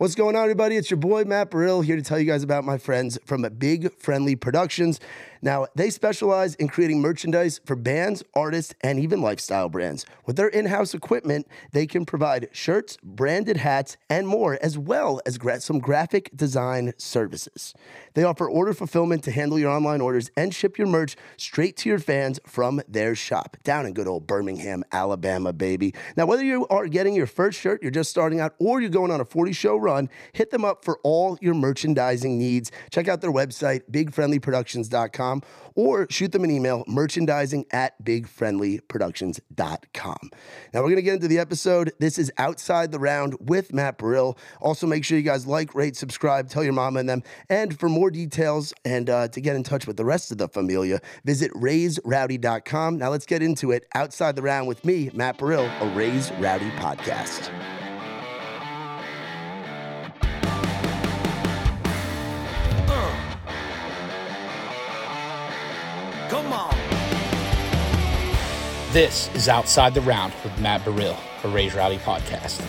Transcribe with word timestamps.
What's 0.00 0.14
going 0.14 0.34
on, 0.34 0.44
everybody? 0.44 0.78
It's 0.78 0.90
your 0.90 0.96
boy 0.96 1.24
Matt 1.24 1.50
Burrill 1.50 1.82
here 1.82 1.94
to 1.94 2.00
tell 2.00 2.18
you 2.18 2.24
guys 2.24 2.42
about 2.42 2.64
my 2.64 2.78
friends 2.78 3.18
from 3.26 3.42
Big 3.50 3.92
Friendly 3.92 4.34
Productions. 4.34 4.98
Now, 5.42 5.66
they 5.74 5.90
specialize 5.90 6.54
in 6.56 6.68
creating 6.68 7.00
merchandise 7.00 7.60
for 7.64 7.76
bands, 7.76 8.22
artists, 8.34 8.74
and 8.82 8.98
even 8.98 9.22
lifestyle 9.22 9.68
brands. 9.68 10.04
With 10.26 10.36
their 10.36 10.48
in 10.48 10.66
house 10.66 10.94
equipment, 10.94 11.46
they 11.72 11.86
can 11.86 12.04
provide 12.04 12.48
shirts, 12.52 12.98
branded 13.02 13.56
hats, 13.56 13.96
and 14.08 14.28
more, 14.28 14.58
as 14.60 14.76
well 14.76 15.20
as 15.24 15.38
gra- 15.38 15.60
some 15.60 15.78
graphic 15.78 16.30
design 16.34 16.92
services. 16.96 17.74
They 18.14 18.24
offer 18.24 18.48
order 18.48 18.74
fulfillment 18.74 19.24
to 19.24 19.30
handle 19.30 19.58
your 19.58 19.70
online 19.70 20.00
orders 20.00 20.30
and 20.36 20.54
ship 20.54 20.78
your 20.78 20.86
merch 20.86 21.16
straight 21.36 21.76
to 21.78 21.88
your 21.88 21.98
fans 21.98 22.40
from 22.46 22.82
their 22.88 23.14
shop 23.14 23.56
down 23.64 23.86
in 23.86 23.94
good 23.94 24.08
old 24.08 24.26
Birmingham, 24.26 24.84
Alabama, 24.92 25.52
baby. 25.52 25.94
Now, 26.16 26.26
whether 26.26 26.44
you 26.44 26.66
are 26.68 26.86
getting 26.86 27.14
your 27.14 27.26
first 27.26 27.58
shirt, 27.58 27.82
you're 27.82 27.90
just 27.90 28.10
starting 28.10 28.40
out, 28.40 28.54
or 28.58 28.80
you're 28.80 28.90
going 28.90 29.10
on 29.10 29.20
a 29.20 29.24
40 29.24 29.52
show 29.52 29.76
run, 29.76 30.08
hit 30.32 30.50
them 30.50 30.64
up 30.64 30.84
for 30.84 30.98
all 31.02 31.38
your 31.40 31.54
merchandising 31.54 32.38
needs. 32.38 32.70
Check 32.90 33.08
out 33.08 33.20
their 33.20 33.32
website, 33.32 33.82
bigfriendlyproductions.com, 33.90 35.29
or 35.74 36.06
shoot 36.10 36.32
them 36.32 36.44
an 36.44 36.50
email, 36.50 36.84
merchandising 36.86 37.64
at 37.70 38.02
bigfriendlyproductions.com. 38.04 40.30
Now, 40.74 40.80
we're 40.80 40.88
going 40.88 40.96
to 40.96 41.02
get 41.02 41.14
into 41.14 41.28
the 41.28 41.38
episode. 41.38 41.92
This 41.98 42.18
is 42.18 42.30
Outside 42.38 42.92
the 42.92 42.98
Round 42.98 43.36
with 43.40 43.72
Matt 43.72 43.98
Burrill. 43.98 44.36
Also, 44.60 44.86
make 44.86 45.04
sure 45.04 45.16
you 45.16 45.24
guys 45.24 45.46
like, 45.46 45.74
rate, 45.74 45.96
subscribe, 45.96 46.48
tell 46.48 46.64
your 46.64 46.72
mama 46.72 47.00
and 47.00 47.08
them. 47.08 47.22
And 47.48 47.78
for 47.78 47.88
more 47.88 48.10
details 48.10 48.74
and 48.84 49.08
uh, 49.08 49.28
to 49.28 49.40
get 49.40 49.56
in 49.56 49.62
touch 49.62 49.86
with 49.86 49.96
the 49.96 50.04
rest 50.04 50.32
of 50.32 50.38
the 50.38 50.48
familia, 50.48 51.00
visit 51.24 51.52
raisedrowdy.com. 51.52 52.98
Now, 52.98 53.10
let's 53.10 53.26
get 53.26 53.42
into 53.42 53.70
it. 53.70 53.86
Outside 53.94 54.36
the 54.36 54.42
Round 54.42 54.68
with 54.68 54.84
me, 54.84 55.10
Matt 55.14 55.38
Burrill, 55.38 55.70
a 55.80 55.86
Raised 55.94 56.32
Rowdy 56.38 56.70
podcast. 56.72 57.50
This 68.92 69.32
is 69.36 69.48
Outside 69.48 69.94
the 69.94 70.00
Round 70.00 70.32
with 70.42 70.58
Matt 70.58 70.84
Burrill, 70.84 71.16
a 71.44 71.48
Raised 71.48 71.76
Rowdy 71.76 71.98
podcast. 71.98 72.60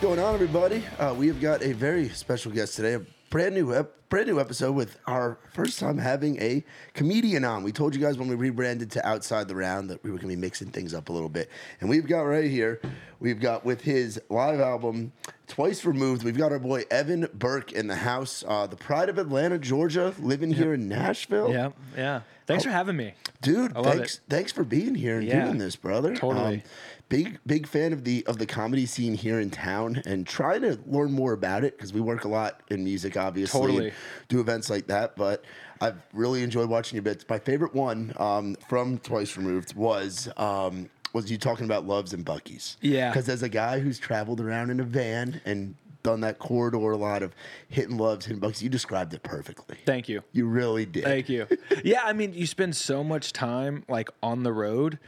going 0.00 0.20
on, 0.20 0.34
everybody? 0.34 0.84
Uh, 0.98 1.12
we 1.18 1.26
have 1.26 1.40
got 1.40 1.60
a 1.62 1.72
very 1.72 2.08
special 2.10 2.52
guest 2.52 2.76
today. 2.76 3.04
Brand 3.34 3.56
new, 3.56 3.74
ep- 3.74 4.08
brand 4.10 4.28
new 4.28 4.38
episode 4.38 4.76
with 4.76 4.96
our 5.08 5.38
first 5.54 5.80
time 5.80 5.98
having 5.98 6.40
a 6.40 6.62
comedian 6.92 7.44
on. 7.44 7.64
We 7.64 7.72
told 7.72 7.92
you 7.92 8.00
guys 8.00 8.16
when 8.16 8.28
we 8.28 8.36
rebranded 8.36 8.92
to 8.92 9.04
Outside 9.04 9.48
the 9.48 9.56
Round 9.56 9.90
that 9.90 10.04
we 10.04 10.12
were 10.12 10.18
going 10.18 10.28
to 10.30 10.36
be 10.36 10.40
mixing 10.40 10.68
things 10.70 10.94
up 10.94 11.08
a 11.08 11.12
little 11.12 11.28
bit, 11.28 11.50
and 11.80 11.90
we've 11.90 12.06
got 12.06 12.20
right 12.20 12.48
here. 12.48 12.80
We've 13.18 13.40
got 13.40 13.64
with 13.64 13.80
his 13.80 14.20
live 14.30 14.60
album 14.60 15.10
Twice 15.48 15.84
Removed. 15.84 16.22
We've 16.22 16.38
got 16.38 16.52
our 16.52 16.60
boy 16.60 16.84
Evan 16.92 17.26
Berke 17.34 17.72
in 17.72 17.88
the 17.88 17.96
house, 17.96 18.44
uh, 18.46 18.68
the 18.68 18.76
pride 18.76 19.08
of 19.08 19.18
Atlanta, 19.18 19.58
Georgia, 19.58 20.14
living 20.20 20.52
here 20.52 20.72
in 20.72 20.88
Nashville. 20.88 21.50
Yeah, 21.50 21.70
yeah. 21.96 22.20
Thanks 22.46 22.62
for 22.62 22.70
having 22.70 22.96
me. 22.96 23.14
Dude, 23.42 23.72
thanks 23.74 24.14
it. 24.16 24.20
thanks 24.28 24.52
for 24.52 24.62
being 24.62 24.94
here 24.94 25.18
and 25.18 25.26
Yeah. 25.26 25.46
doing 25.46 25.58
this, 25.58 25.74
brother. 25.74 26.10
Um, 26.10 26.16
Totally. 26.16 26.62
Big 27.08 27.38
big 27.46 27.66
fan 27.66 27.92
of 27.92 28.02
the 28.04 28.24
of 28.26 28.38
the 28.38 28.46
comedy 28.46 28.86
scene 28.86 29.14
here 29.14 29.38
in 29.40 29.50
town 29.50 30.02
and 30.06 30.26
trying 30.26 30.62
to 30.62 30.78
learn 30.86 31.12
more 31.12 31.32
about 31.32 31.62
it 31.62 31.76
because 31.76 31.92
we 31.92 32.00
work 32.00 32.24
a 32.24 32.28
lot 32.28 32.62
in 32.70 32.82
music, 32.82 33.16
obviously. 33.16 33.60
and 33.60 33.68
Totally. 33.70 33.92
do 34.28 34.40
events 34.40 34.70
like 34.70 34.86
that. 34.86 35.14
But 35.14 35.44
I've 35.80 36.00
really 36.12 36.42
enjoyed 36.42 36.68
watching 36.68 36.96
your 36.96 37.02
bits. 37.02 37.24
My 37.28 37.38
favorite 37.38 37.74
one 37.74 38.14
um, 38.18 38.56
from 38.68 38.98
Twice 38.98 39.36
Removed 39.36 39.74
was. 39.74 40.28
Um, 40.36 40.88
was 41.12 41.30
you 41.30 41.38
talking 41.38 41.64
about 41.64 41.86
loves 41.86 42.12
and 42.12 42.26
Buc-ee's 42.26 42.76
Yeah. 42.80 43.10
Because 43.10 43.28
as 43.28 43.44
a 43.44 43.48
guy 43.48 43.78
who's 43.78 44.00
traveled 44.00 44.40
around 44.40 44.70
in 44.70 44.80
a 44.80 44.82
van 44.84 45.40
and 45.44 45.76
done 46.02 46.22
that 46.22 46.40
corridor 46.40 46.90
a 46.90 46.96
lot 46.96 47.22
of 47.22 47.32
hitting 47.68 47.98
loves, 47.98 48.26
hitting 48.26 48.40
Buc-ee's, 48.40 48.64
you 48.64 48.68
described 48.68 49.14
it 49.14 49.22
perfectly. 49.22 49.78
Thank 49.86 50.08
you. 50.08 50.22
You 50.32 50.46
really 50.46 50.84
did. 50.86 51.04
Thank 51.04 51.28
you. 51.28 51.46
yeah, 51.84 52.02
I 52.04 52.12
mean, 52.14 52.34
you 52.34 52.48
spend 52.48 52.74
so 52.74 53.04
much 53.04 53.32
time 53.32 53.84
like 53.88 54.10
on 54.24 54.42
the 54.42 54.52
road, 54.52 54.98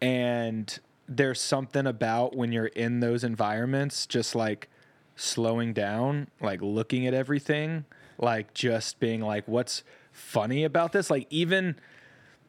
and 0.00 0.76
there's 1.16 1.40
something 1.40 1.86
about 1.86 2.36
when 2.36 2.52
you're 2.52 2.66
in 2.66 3.00
those 3.00 3.24
environments, 3.24 4.06
just 4.06 4.34
like 4.34 4.68
slowing 5.16 5.72
down, 5.72 6.28
like 6.40 6.60
looking 6.62 7.06
at 7.06 7.14
everything, 7.14 7.84
like 8.18 8.54
just 8.54 8.98
being 9.00 9.20
like, 9.20 9.46
what's 9.46 9.82
funny 10.12 10.64
about 10.64 10.92
this? 10.92 11.10
Like, 11.10 11.26
even, 11.30 11.76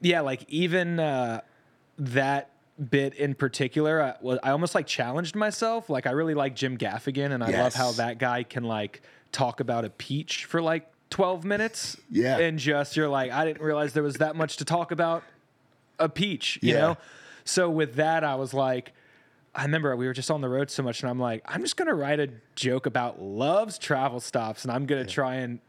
yeah, 0.02 0.22
like 0.22 0.46
even 0.50 1.00
uh, 1.00 1.42
that 1.98 2.50
bit 2.90 3.14
in 3.16 3.36
particular, 3.36 4.02
I, 4.02 4.16
well, 4.22 4.40
I 4.44 4.52
almost 4.52 4.76
like 4.76 4.88
challenged 4.88 5.36
myself. 5.36 5.90
Like, 5.90 6.08
I 6.08 6.12
really 6.12 6.34
like 6.34 6.56
Jim 6.56 6.78
Gaffigan, 6.78 7.32
and 7.32 7.44
I 7.44 7.50
love 7.52 7.74
how 7.74 7.92
that 7.94 8.18
guy 8.18 8.44
can 8.44 8.64
like 8.64 9.02
talk 9.32 9.60
about 9.60 9.86
a 9.86 9.90
peach 9.90 10.46
for 10.46 10.62
like 10.62 10.90
12 11.10 11.44
minutes. 11.46 11.98
Yeah. 12.10 12.38
And 12.40 12.58
just, 12.58 12.96
you're 12.98 13.10
like, 13.10 13.32
I 13.32 13.46
didn't 13.46 13.62
realize 13.62 13.94
there 13.94 14.04
was 14.04 14.16
that 14.16 14.36
much 14.36 14.58
to 14.58 14.66
talk 14.66 14.92
about 14.92 15.24
a 16.00 16.10
peach, 16.10 16.60
you 16.62 16.74
Yeah. 16.74 16.80
know? 16.80 16.98
So 17.46 17.70
with 17.70 17.96
that, 17.96 18.24
I 18.24 18.36
was 18.36 18.54
like, 18.54 18.94
I 19.56 19.64
remember 19.64 19.96
we 19.96 20.08
were 20.08 20.14
just 20.14 20.32
on 20.32 20.42
the 20.42 20.50
road 20.50 20.72
so 20.72 20.82
much, 20.82 21.02
and 21.02 21.10
I'm 21.10 21.20
like, 21.20 21.44
I'm 21.46 21.62
just 21.62 21.78
gonna 21.78 21.94
write 21.94 22.20
a 22.20 22.30
joke 22.56 22.86
about 22.86 23.22
love's 23.22 23.78
travel 23.78 24.20
stops, 24.20 24.64
and 24.64 24.72
I'm 24.72 24.86
gonna 24.86 25.06
try 25.06 25.36
and 25.36 25.60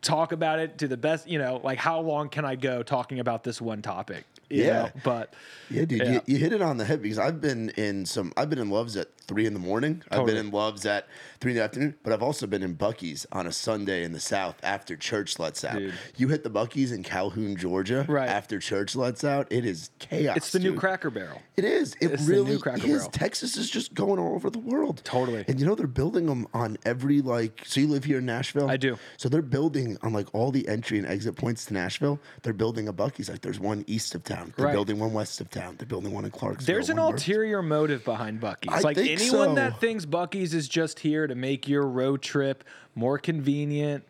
talk 0.00 0.32
about 0.32 0.58
it 0.58 0.78
to 0.78 0.88
the 0.88 0.96
best, 0.96 1.28
you 1.28 1.38
know, 1.38 1.60
like 1.62 1.78
how 1.78 2.00
long 2.00 2.28
can 2.28 2.44
I 2.44 2.56
go 2.56 2.82
talking 2.82 3.20
about 3.20 3.44
this 3.44 3.60
one 3.60 3.82
topic? 3.82 4.24
Yeah. 4.52 4.82
know? 4.82 4.90
But 5.04 5.34
Yeah, 5.70 5.84
dude, 5.84 6.00
Yeah. 6.00 6.12
You, 6.12 6.20
you 6.26 6.36
hit 6.38 6.52
it 6.52 6.62
on 6.62 6.76
the 6.76 6.84
head 6.84 7.02
because 7.02 7.18
I've 7.18 7.40
been 7.40 7.70
in 7.70 8.04
some. 8.06 8.32
I've 8.36 8.50
been 8.50 8.58
in 8.58 8.70
loves 8.70 8.96
at 8.96 9.08
three 9.26 9.46
in 9.46 9.54
the 9.54 9.60
morning. 9.60 10.02
I've 10.10 10.26
been 10.26 10.36
in 10.36 10.50
loves 10.50 10.84
at 10.84 11.06
three 11.40 11.52
in 11.52 11.56
the 11.58 11.62
afternoon. 11.62 11.94
But 12.02 12.12
I've 12.12 12.22
also 12.22 12.46
been 12.46 12.62
in 12.62 12.76
Buc-ee's 12.76 13.26
on 13.32 13.46
a 13.46 13.52
Sunday 13.52 14.04
in 14.04 14.12
the 14.12 14.20
South 14.20 14.56
after 14.62 14.96
church 14.96 15.38
lets 15.38 15.64
out. 15.64 15.78
Dude. 15.78 15.94
You 16.16 16.28
hit 16.28 16.42
the 16.44 16.50
Buc-ee's 16.50 16.92
in 16.92 17.02
Calhoun, 17.02 17.56
Georgia, 17.56 18.04
Right. 18.08 18.28
after 18.28 18.58
church 18.58 18.94
lets 18.96 19.24
out. 19.24 19.46
It 19.50 19.64
is 19.64 19.90
chaos. 19.98 20.36
it's 20.36 20.52
the 20.52 20.58
new. 20.58 20.74
Cracker 20.74 21.10
Barrel. 21.10 21.40
It 21.56 21.64
is. 21.64 21.94
It 22.00 22.10
It's 22.12 22.26
the 22.26 22.32
really 22.32 22.50
new 22.52 22.58
Cracker 22.58 22.86
is. 22.86 22.92
Barrel. 22.98 23.10
Texas 23.10 23.56
is 23.56 23.70
just 23.70 23.94
going 23.94 24.18
all 24.18 24.34
over 24.34 24.50
the 24.50 24.58
world. 24.58 25.00
Totally. 25.04 25.44
And 25.48 25.58
you 25.60 25.66
know 25.66 25.74
they're 25.74 25.86
building 25.86 26.26
them 26.26 26.46
on 26.52 26.76
every 26.84 27.20
like. 27.22 27.62
So 27.64 27.80
you 27.80 27.86
live 27.86 28.04
here 28.04 28.18
in 28.18 28.26
Nashville. 28.26 28.68
I 28.70 28.76
do. 28.76 28.98
So 29.16 29.28
they're 29.28 29.40
building 29.42 29.96
on 30.02 30.12
like 30.12 30.26
all 30.34 30.50
the 30.50 30.66
entry 30.68 30.98
and 30.98 31.06
exit 31.06 31.36
points 31.36 31.64
to 31.66 31.74
Nashville. 31.74 32.18
They're 32.42 32.52
building 32.52 32.88
a 32.88 32.92
Buc-ee's. 32.92 33.28
Like 33.30 33.40
there's 33.42 33.60
one 33.60 33.84
east 33.86 34.14
of 34.14 34.24
town. 34.24 34.41
They're 34.56 34.66
Right. 34.66 34.72
building 34.72 34.98
one 34.98 35.12
west 35.12 35.40
of 35.40 35.50
town. 35.50 35.76
They're 35.78 35.86
building 35.86 36.12
one 36.12 36.24
in 36.24 36.30
Clarksville. 36.30 36.66
There's 36.74 36.88
an 36.90 36.98
ulterior 36.98 37.62
motive 37.62 38.04
behind 38.04 38.40
Buc-ee's. 38.40 38.72
I 38.72 38.80
like 38.80 38.98
anyone 38.98 39.18
so. 39.50 39.54
that 39.54 39.80
thinks 39.80 40.06
Buc-ee's 40.06 40.54
is 40.54 40.68
just 40.68 41.00
here 41.00 41.26
to 41.26 41.34
make 41.34 41.68
your 41.68 41.86
road 41.86 42.22
trip 42.22 42.64
more 42.94 43.18
convenient, 43.18 44.04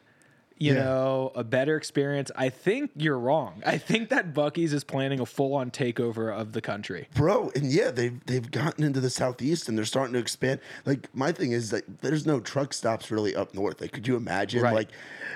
you 0.58 0.74
Yeah. 0.74 0.84
know, 0.84 1.32
a 1.34 1.42
better 1.42 1.76
experience, 1.76 2.30
I 2.36 2.48
think 2.48 2.92
you're 2.96 3.18
wrong. 3.18 3.62
I 3.66 3.78
think 3.78 4.10
that 4.10 4.32
Buc-ee's 4.32 4.72
is 4.72 4.84
planning 4.84 5.18
a 5.18 5.26
full-on 5.26 5.70
takeover 5.72 6.32
of 6.32 6.52
the 6.52 6.60
country. 6.60 7.08
bro 7.16 7.50
and 7.56 7.64
yeah 7.72 7.90
they've 7.90 8.24
they've 8.26 8.48
gotten 8.50 8.84
into 8.84 9.00
the 9.00 9.10
southeast 9.10 9.68
and 9.68 9.76
they're 9.76 9.84
starting 9.84 10.12
to 10.12 10.18
expand 10.20 10.60
like 10.86 11.08
my 11.14 11.32
thing 11.32 11.50
is 11.52 11.70
that 11.70 12.00
there's 12.02 12.26
no 12.26 12.38
truck 12.38 12.72
stops 12.72 13.10
really 13.10 13.34
up 13.34 13.54
north 13.54 13.80
like 13.80 13.90
could 13.92 14.06
you 14.06 14.14
imagine 14.16 14.62
Right. 14.62 14.74
like 14.74 14.88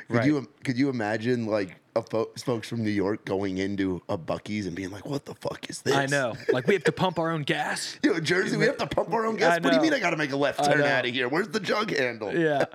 could 0.08 0.16
Right. 0.18 0.26
you 0.26 0.48
could 0.64 0.78
you 0.78 0.88
imagine 0.90 1.46
like 1.46 1.76
fo- 2.02 2.30
folks 2.44 2.68
from 2.68 2.82
new 2.84 2.90
york 2.90 3.24
going 3.24 3.58
into 3.58 4.02
a 4.08 4.16
Buc-ee's 4.18 4.66
and 4.66 4.74
being 4.76 4.90
like 4.90 5.06
what 5.06 5.24
the 5.24 5.34
fuck 5.34 5.68
is 5.70 5.82
this 5.82 5.94
I 5.94 6.06
know. 6.06 6.34
Like 6.52 6.66
we 6.66 6.74
have 6.74 6.84
to 6.84 6.92
pump 6.92 7.18
our 7.18 7.30
own 7.30 7.42
gas. 7.42 7.98
you 8.02 8.12
know 8.12 8.20
jersey 8.20 8.56
we 8.56 8.66
have 8.66 8.76
to 8.78 8.86
pump 8.86 9.12
our 9.12 9.26
own 9.26 9.36
gas 9.36 9.60
what 9.60 9.70
do 9.70 9.76
you 9.76 9.82
mean 9.82 9.94
i 9.94 9.98
gotta 9.98 10.16
make 10.16 10.32
a 10.32 10.36
left 10.36 10.64
turn 10.64 10.82
out 10.82 11.06
of 11.06 11.12
here 11.12 11.28
where's 11.28 11.48
the 11.48 11.60
jug 11.60 11.90
handle 11.90 12.32
yeah. 12.36 12.64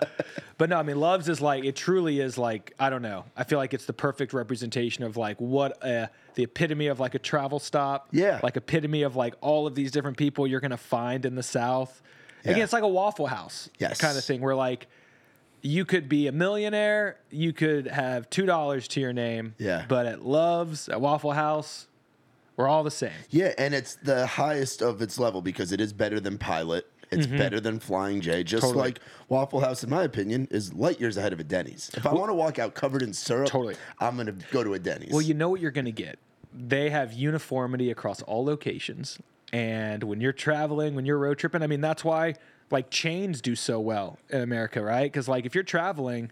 But 0.57 0.69
no, 0.69 0.77
I 0.77 0.83
mean, 0.83 0.99
Loves 0.99 1.27
is 1.27 1.41
like 1.41 1.65
it 1.65 1.75
truly 1.75 2.19
is 2.19 2.37
like 2.37 2.75
I 2.79 2.91
don't 2.91 3.01
know. 3.01 3.25
I 3.35 3.43
feel 3.45 3.57
like 3.57 3.73
it's 3.73 3.85
the 3.85 3.93
perfect 3.93 4.31
representation 4.31 5.03
of 5.03 5.17
like 5.17 5.41
what 5.41 5.83
uh, 5.83 6.05
the 6.35 6.43
epitome 6.43 6.85
of 6.85 6.99
like 6.99 7.15
a 7.15 7.19
travel 7.19 7.57
stop. 7.57 8.09
Yeah. 8.11 8.39
Like 8.43 8.57
epitome 8.57 9.01
of 9.01 9.15
like 9.15 9.33
all 9.41 9.65
of 9.65 9.73
these 9.73 9.89
different 9.89 10.17
people 10.17 10.45
you're 10.45 10.59
gonna 10.59 10.77
find 10.77 11.25
in 11.25 11.33
the 11.33 11.41
South. 11.41 12.03
Again, 12.45 12.61
it's 12.61 12.73
like 12.73 12.83
a 12.83 12.87
Waffle 12.87 13.25
House 13.25 13.71
Yes. 13.79 13.99
kind 13.99 14.15
of 14.15 14.23
thing 14.23 14.39
where 14.39 14.53
like 14.53 14.85
you 15.61 15.85
could 15.85 16.09
be 16.09 16.27
a 16.27 16.31
millionaire, 16.31 17.17
you 17.29 17.53
could 17.53 17.87
have 17.87 18.29
two 18.29 18.45
dollars 18.45 18.87
to 18.89 18.99
your 18.99 19.13
name. 19.13 19.55
Yeah. 19.57 19.85
But 19.87 20.05
at 20.05 20.25
Loves, 20.25 20.89
at 20.89 20.99
Waffle 21.01 21.33
House, 21.33 21.87
we're 22.57 22.67
all 22.67 22.83
the 22.83 22.91
same. 22.91 23.11
Yeah, 23.29 23.53
and 23.57 23.73
it's 23.73 23.95
the 23.95 24.25
highest 24.27 24.81
of 24.81 25.01
its 25.01 25.17
level 25.19 25.41
because 25.41 25.71
it 25.71 25.79
is 25.81 25.93
better 25.93 26.19
than 26.19 26.37
Pilot. 26.37 26.85
It's 27.09 27.27
better 27.27 27.59
than 27.59 27.79
Flying 27.81 28.21
J. 28.21 28.41
Just 28.41 28.63
Mm-hmm. 28.63 28.67
Totally. 28.73 28.85
like 28.91 28.99
Waffle 29.27 29.59
House, 29.59 29.83
in 29.83 29.89
my 29.89 30.03
opinion, 30.03 30.47
is 30.49 30.73
light 30.73 30.97
years 31.01 31.17
ahead 31.17 31.33
of 31.33 31.41
a 31.41 31.43
Denny's. 31.43 31.91
If 31.93 32.05
I 32.05 32.13
want 32.13 32.29
to 32.29 32.33
walk 32.33 32.57
out 32.57 32.73
covered 32.73 33.01
in 33.01 33.11
syrup, 33.11 33.49
Totally. 33.49 33.75
I'm 33.99 34.15
going 34.15 34.27
to 34.27 34.35
go 34.51 34.63
to 34.63 34.73
a 34.75 34.79
Denny's. 34.79 35.11
Well, 35.11 35.21
you 35.21 35.33
know 35.33 35.49
what 35.49 35.59
you're 35.59 35.71
going 35.71 35.85
to 35.85 35.91
get. 35.91 36.19
They 36.53 36.89
have 36.89 37.11
uniformity 37.11 37.91
across 37.91 38.21
all 38.21 38.45
locations. 38.45 39.19
And 39.51 40.03
when 40.03 40.21
you're 40.21 40.31
traveling, 40.31 40.95
when 40.95 41.05
you're 41.05 41.17
road 41.17 41.37
tripping, 41.37 41.61
I 41.61 41.67
mean, 41.67 41.81
that's 41.81 42.05
why 42.05 42.35
like 42.71 42.89
chains 42.89 43.41
do 43.41 43.55
so 43.55 43.79
well 43.79 44.17
in 44.29 44.41
America, 44.41 44.81
right? 44.81 45.11
Because 45.11 45.27
like 45.27 45.45
if 45.45 45.55
you're 45.55 45.63
traveling 45.63 46.31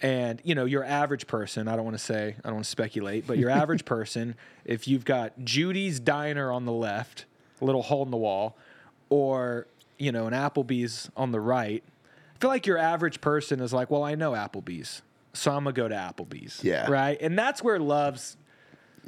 and, 0.00 0.40
you 0.44 0.54
know, 0.54 0.64
your 0.64 0.84
average 0.84 1.26
person, 1.26 1.68
I 1.68 1.76
don't 1.76 1.84
want 1.84 1.98
to 1.98 2.02
say, 2.02 2.36
I 2.38 2.48
don't 2.48 2.54
want 2.54 2.64
to 2.64 2.70
speculate, 2.70 3.26
but 3.26 3.38
your 3.38 3.50
average 3.50 3.84
person, 3.86 4.36
if 4.64 4.86
you've 4.86 5.04
got 5.04 5.32
Judy's 5.44 6.00
Diner 6.00 6.52
on 6.52 6.64
the 6.64 6.72
left 6.72 7.24
a 7.60 7.64
little 7.64 7.82
hole 7.82 8.04
in 8.04 8.10
the 8.10 8.16
wall, 8.16 8.56
or 9.10 9.66
you 9.98 10.12
know, 10.12 10.26
an 10.26 10.32
Applebee's 10.32 11.10
on 11.16 11.32
the 11.32 11.40
right. 11.40 11.82
I 12.34 12.38
feel 12.38 12.50
like 12.50 12.66
your 12.66 12.78
average 12.78 13.20
person 13.20 13.60
is 13.60 13.72
like, 13.72 13.90
well, 13.90 14.04
I 14.04 14.14
know 14.14 14.32
Applebee's, 14.32 15.02
so 15.32 15.50
I'm 15.50 15.64
gonna 15.64 15.72
go 15.72 15.88
to 15.88 15.94
Applebee's. 15.94 16.62
Yeah. 16.62 16.88
Right. 16.88 17.18
And 17.20 17.36
that's 17.36 17.62
where 17.62 17.78
love's 17.80 18.36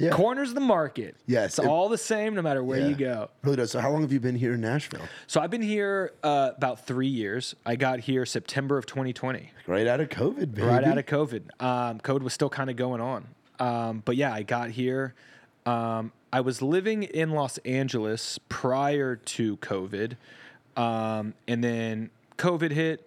Yeah. 0.00 0.10
corners 0.10 0.54
the 0.54 0.60
market. 0.60 1.14
Yes, 1.26 1.58
It's 1.58 1.58
it- 1.60 1.66
all 1.66 1.88
the 1.88 1.98
same 1.98 2.34
no 2.34 2.42
matter 2.42 2.64
where 2.64 2.80
Yeah. 2.80 2.88
you 2.88 2.94
go. 2.96 3.30
Really 3.42 3.56
does. 3.58 3.70
So 3.70 3.80
how 3.80 3.90
long 3.90 4.00
have 4.02 4.12
you 4.12 4.18
been 4.20 4.34
here 4.34 4.54
in 4.54 4.60
Nashville? 4.60 5.02
So 5.26 5.40
I've 5.40 5.50
been 5.50 5.62
here 5.62 6.12
uh, 6.22 6.52
about 6.56 6.86
three 6.86 7.06
years. 7.08 7.54
I 7.66 7.76
got 7.76 8.00
here 8.00 8.24
September 8.26 8.78
of 8.78 8.86
2020, 8.86 9.52
Right 9.66 9.86
out 9.86 10.00
of 10.00 10.08
COVID, 10.08 10.54
baby. 10.54 10.62
right 10.62 10.82
out 10.82 10.96
of 10.98 11.06
COVID. 11.06 11.62
Um, 11.62 12.00
COVID 12.00 12.22
was 12.22 12.32
still 12.32 12.48
kind 12.50 12.70
of 12.70 12.76
going 12.76 13.00
on. 13.00 13.26
Um, 13.58 14.02
but 14.04 14.16
yeah, 14.16 14.32
I 14.32 14.42
got 14.42 14.70
here. 14.70 15.14
Um, 15.66 16.12
I 16.32 16.40
was 16.40 16.62
living 16.62 17.02
in 17.02 17.30
Los 17.32 17.58
Angeles 17.58 18.38
prior 18.48 19.16
to 19.16 19.56
COVID. 19.58 20.16
Um, 20.76 21.34
and 21.46 21.62
then 21.62 22.10
COVID 22.38 22.70
hit. 22.70 23.06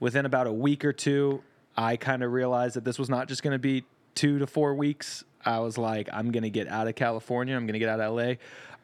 Within 0.00 0.24
about 0.24 0.46
a 0.46 0.52
week 0.52 0.82
or 0.84 0.92
two, 0.94 1.42
I 1.76 1.96
kind 1.96 2.22
of 2.22 2.32
realized 2.32 2.74
that 2.74 2.84
this 2.84 2.98
was 2.98 3.10
not 3.10 3.28
just 3.28 3.42
going 3.42 3.52
to 3.52 3.58
be 3.58 3.84
two 4.14 4.38
to 4.38 4.46
four 4.46 4.74
weeks. 4.74 5.24
I 5.44 5.58
was 5.60 5.78
like, 5.78 6.08
I'm 6.12 6.30
going 6.30 6.42
to 6.42 6.50
get 6.50 6.68
out 6.68 6.86
of 6.88 6.94
California. 6.94 7.56
I'm 7.56 7.66
going 7.66 7.74
to 7.74 7.78
get 7.78 7.88
out 7.88 8.00
of 8.00 8.14
LA. 8.14 8.34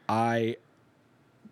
I 0.08 0.56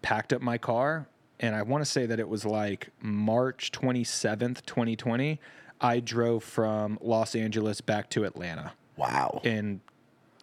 packed 0.03 0.33
up 0.33 0.41
my 0.43 0.59
car 0.59 1.07
and 1.41 1.55
I 1.55 1.63
want 1.63 1.85
to 1.85 1.91
say 1.91 2.07
that 2.07 2.21
it 2.21 2.29
was 2.29 2.45
like 2.45 2.89
March 3.01 3.73
27th, 3.73 4.65
2020. 4.67 5.41
I 5.81 6.01
drove 6.01 6.45
from 6.45 6.99
Los 7.03 7.35
Angeles 7.35 7.81
back 7.81 8.09
to 8.11 8.25
Atlanta 8.25 8.73
Wow. 8.97 9.41
in 9.45 9.81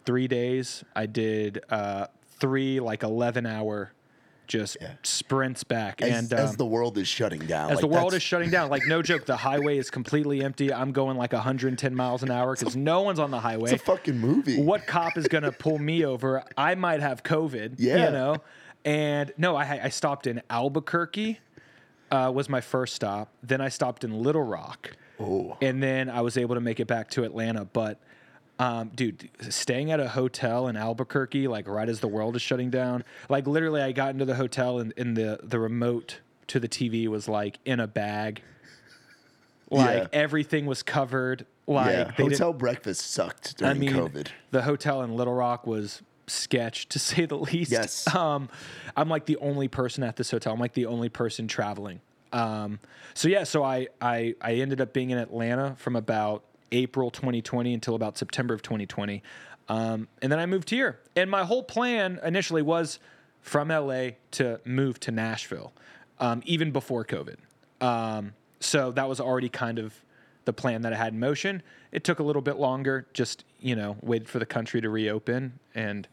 three 0.04 0.28
days. 0.28 0.84
I 0.94 1.06
did 1.06 1.64
uh, 1.70 2.06
three 2.38 2.78
like 2.80 3.02
11 3.02 3.46
hour 3.46 3.92
just 4.52 4.76
sprints 5.02 5.64
back. 5.64 6.02
As, 6.02 6.30
and 6.30 6.32
as 6.32 6.50
um, 6.50 6.56
the 6.56 6.66
world 6.66 6.98
is 6.98 7.08
shutting 7.08 7.40
down. 7.46 7.70
as 7.70 7.76
like 7.76 7.80
the 7.80 7.86
world 7.86 8.12
is 8.12 8.22
shutting 8.22 8.50
down, 8.50 8.68
like 8.68 8.86
no 8.86 9.00
joke, 9.00 9.24
the 9.24 9.36
highway 9.36 9.78
is 9.78 9.90
completely 9.90 10.44
empty. 10.44 10.72
I'm 10.72 10.92
going 10.92 11.16
like 11.16 11.32
110 11.32 11.94
miles 11.94 12.22
an 12.22 12.30
hour 12.30 12.54
because 12.54 12.76
no 12.76 13.00
one's 13.00 13.18
on 13.18 13.30
the 13.30 13.40
highway. 13.40 13.72
It's 13.72 13.82
a 13.82 13.84
fucking 13.84 14.18
movie. 14.18 14.62
what 14.62 14.86
cop 14.86 15.16
is 15.16 15.26
going 15.26 15.44
to 15.44 15.52
pull 15.52 15.78
me 15.78 16.04
over? 16.04 16.44
I 16.56 16.74
might 16.74 17.00
have 17.00 17.22
COVID. 17.22 17.76
Yeah. 17.78 18.06
You 18.06 18.12
know? 18.12 18.36
And 18.84 19.32
no, 19.38 19.56
I, 19.56 19.84
I 19.84 19.88
stopped 19.88 20.26
in 20.26 20.42
Albuquerque, 20.50 21.40
uh, 22.10 22.30
was 22.34 22.48
my 22.50 22.60
first 22.60 22.94
stop. 22.94 23.32
Then 23.42 23.62
I 23.62 23.70
stopped 23.70 24.04
in 24.04 24.22
Little 24.22 24.42
Rock. 24.42 24.96
Oh. 25.18 25.56
And 25.62 25.82
then 25.82 26.10
I 26.10 26.20
was 26.20 26.36
able 26.36 26.56
to 26.56 26.60
make 26.60 26.78
it 26.78 26.86
back 26.86 27.08
to 27.10 27.24
Atlanta. 27.24 27.64
But, 27.64 28.00
um, 28.58 28.90
dude, 28.94 29.28
staying 29.50 29.90
at 29.90 29.98
a 30.00 30.08
hotel 30.08 30.68
in 30.68 30.76
Albuquerque, 30.76 31.48
like 31.48 31.66
right 31.68 31.88
as 31.88 32.00
the 32.00 32.08
world 32.08 32.36
is 32.36 32.42
shutting 32.42 32.70
down, 32.70 33.02
like 33.28 33.46
literally, 33.46 33.80
I 33.82 33.92
got 33.92 34.10
into 34.10 34.24
the 34.24 34.34
hotel 34.36 34.78
and, 34.78 34.92
and 34.96 35.16
the, 35.16 35.40
the 35.42 35.58
remote 35.58 36.20
to 36.48 36.60
the 36.60 36.68
TV 36.68 37.08
was 37.08 37.28
like 37.28 37.58
in 37.64 37.80
a 37.80 37.86
bag. 37.86 38.42
Like 39.70 40.02
Yeah. 40.02 40.06
everything 40.12 40.66
was 40.66 40.82
covered. 40.82 41.46
Like 41.66 41.92
yeah. 41.92 42.10
Hotel 42.12 42.52
breakfast 42.52 43.10
sucked 43.10 43.56
during 43.58 43.76
I 43.76 43.78
mean, 43.78 43.92
COVID. 43.92 44.28
the 44.50 44.62
hotel 44.62 45.02
in 45.02 45.14
Little 45.16 45.34
Rock 45.34 45.66
was 45.66 46.02
sketch 46.26 46.88
to 46.90 46.98
say 47.00 47.24
the 47.26 47.38
least. 47.38 47.70
Yes. 47.72 48.12
Um, 48.14 48.48
I'm 48.96 49.08
like 49.08 49.26
the 49.26 49.36
only 49.38 49.68
person 49.68 50.02
at 50.04 50.16
this 50.16 50.30
hotel. 50.30 50.52
I'm 50.52 50.60
like 50.60 50.74
the 50.74 50.86
only 50.86 51.08
person 51.08 51.48
traveling. 51.48 52.00
Um, 52.32 52.80
so 53.14 53.28
yeah, 53.28 53.44
so 53.44 53.62
I, 53.62 53.88
I 54.00 54.34
I 54.40 54.54
ended 54.54 54.80
up 54.80 54.92
being 54.92 55.10
in 55.10 55.18
Atlanta 55.18 55.74
from 55.78 55.96
about 55.96 56.42
April 56.72 57.10
2020 57.10 57.74
until 57.74 57.94
about 57.94 58.18
September 58.18 58.54
of 58.54 58.62
2020, 58.62 59.22
um, 59.68 60.08
and 60.20 60.32
then 60.32 60.38
I 60.38 60.46
moved 60.46 60.70
here. 60.70 60.98
And 61.14 61.30
my 61.30 61.44
whole 61.44 61.62
plan 61.62 62.18
initially 62.24 62.62
was 62.62 62.98
from 63.40 63.68
LA 63.68 64.10
to 64.32 64.60
move 64.64 64.98
to 65.00 65.10
Nashville, 65.10 65.72
um, 66.18 66.42
even 66.44 66.72
before 66.72 67.04
COVID. 67.04 67.36
Um, 67.80 68.34
so 68.60 68.92
that 68.92 69.08
was 69.08 69.20
already 69.20 69.48
kind 69.48 69.78
of 69.78 69.94
the 70.44 70.52
plan 70.52 70.82
that 70.82 70.92
I 70.92 70.96
had 70.96 71.12
in 71.12 71.20
motion. 71.20 71.62
It 71.90 72.04
took 72.04 72.18
a 72.18 72.22
little 72.22 72.42
bit 72.42 72.56
longer, 72.56 73.06
just 73.12 73.44
you 73.60 73.76
know, 73.76 73.96
waited 74.00 74.28
for 74.28 74.38
the 74.38 74.46
country 74.46 74.80
to 74.80 74.90
reopen, 74.90 75.58
and 75.74 76.08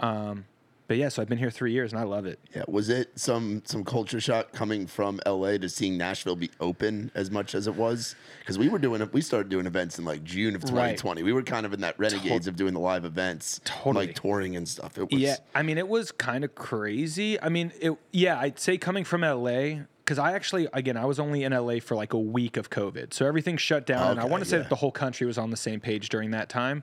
um, 0.00 0.44
but 0.88 0.96
yeah, 0.96 1.08
so 1.08 1.22
I've 1.22 1.28
been 1.28 1.38
here 1.38 1.50
three 1.50 1.72
years 1.72 1.92
and 1.92 2.00
I 2.00 2.04
love 2.04 2.26
it. 2.26 2.38
Yeah. 2.54 2.64
Was 2.68 2.88
it 2.88 3.18
some 3.18 3.62
some 3.64 3.84
culture 3.84 4.20
shock 4.20 4.52
coming 4.52 4.86
from 4.86 5.20
LA 5.26 5.56
to 5.58 5.68
seeing 5.68 5.96
Nashville 5.96 6.36
be 6.36 6.50
open 6.60 7.10
as 7.14 7.30
much 7.30 7.54
as 7.54 7.66
it 7.66 7.74
was? 7.74 8.14
Because 8.40 8.58
we 8.58 8.68
were 8.68 8.78
doing 8.78 9.08
we 9.12 9.20
started 9.20 9.48
doing 9.48 9.66
events 9.66 9.98
in 9.98 10.04
like 10.04 10.24
June 10.24 10.54
of 10.54 10.62
2020. 10.62 11.22
We 11.22 11.32
were 11.32 11.42
kind 11.42 11.64
of 11.66 11.72
in 11.72 11.80
that 11.80 11.98
renegades 11.98 12.46
of 12.46 12.56
doing 12.56 12.74
the 12.74 12.80
live 12.80 13.04
events, 13.04 13.60
Totally. 13.64 14.08
like 14.08 14.16
touring 14.16 14.56
and 14.56 14.68
stuff. 14.68 14.98
It 14.98 15.10
was 15.10 15.20
Yeah, 15.20 15.36
I 15.54 15.62
mean, 15.62 15.78
it 15.78 15.88
was 15.88 16.12
kind 16.12 16.44
of 16.44 16.54
crazy. 16.54 17.40
I 17.40 17.48
mean, 17.48 17.72
it. 17.80 17.96
Yeah, 18.12 18.38
I'd 18.38 18.58
say 18.58 18.76
coming 18.78 19.04
from 19.04 19.22
LA 19.22 19.84
because 20.04 20.18
I 20.18 20.32
actually, 20.32 20.68
again, 20.72 20.96
I 20.96 21.04
was 21.04 21.20
only 21.20 21.44
in 21.44 21.52
LA 21.52 21.78
for 21.78 21.94
like 21.94 22.12
a 22.12 22.18
week 22.18 22.56
of 22.56 22.70
COVID, 22.70 23.14
so 23.14 23.24
everything 23.24 23.56
shut 23.56 23.86
down, 23.86 24.10
and 24.12 24.20
I 24.20 24.24
want 24.24 24.42
to 24.42 24.48
say 24.48 24.58
that 24.58 24.68
the 24.68 24.76
whole 24.76 24.90
country 24.90 25.26
was 25.26 25.38
on 25.38 25.50
the 25.50 25.56
same 25.56 25.80
page 25.80 26.08
during 26.08 26.32
that 26.32 26.48
time. 26.48 26.82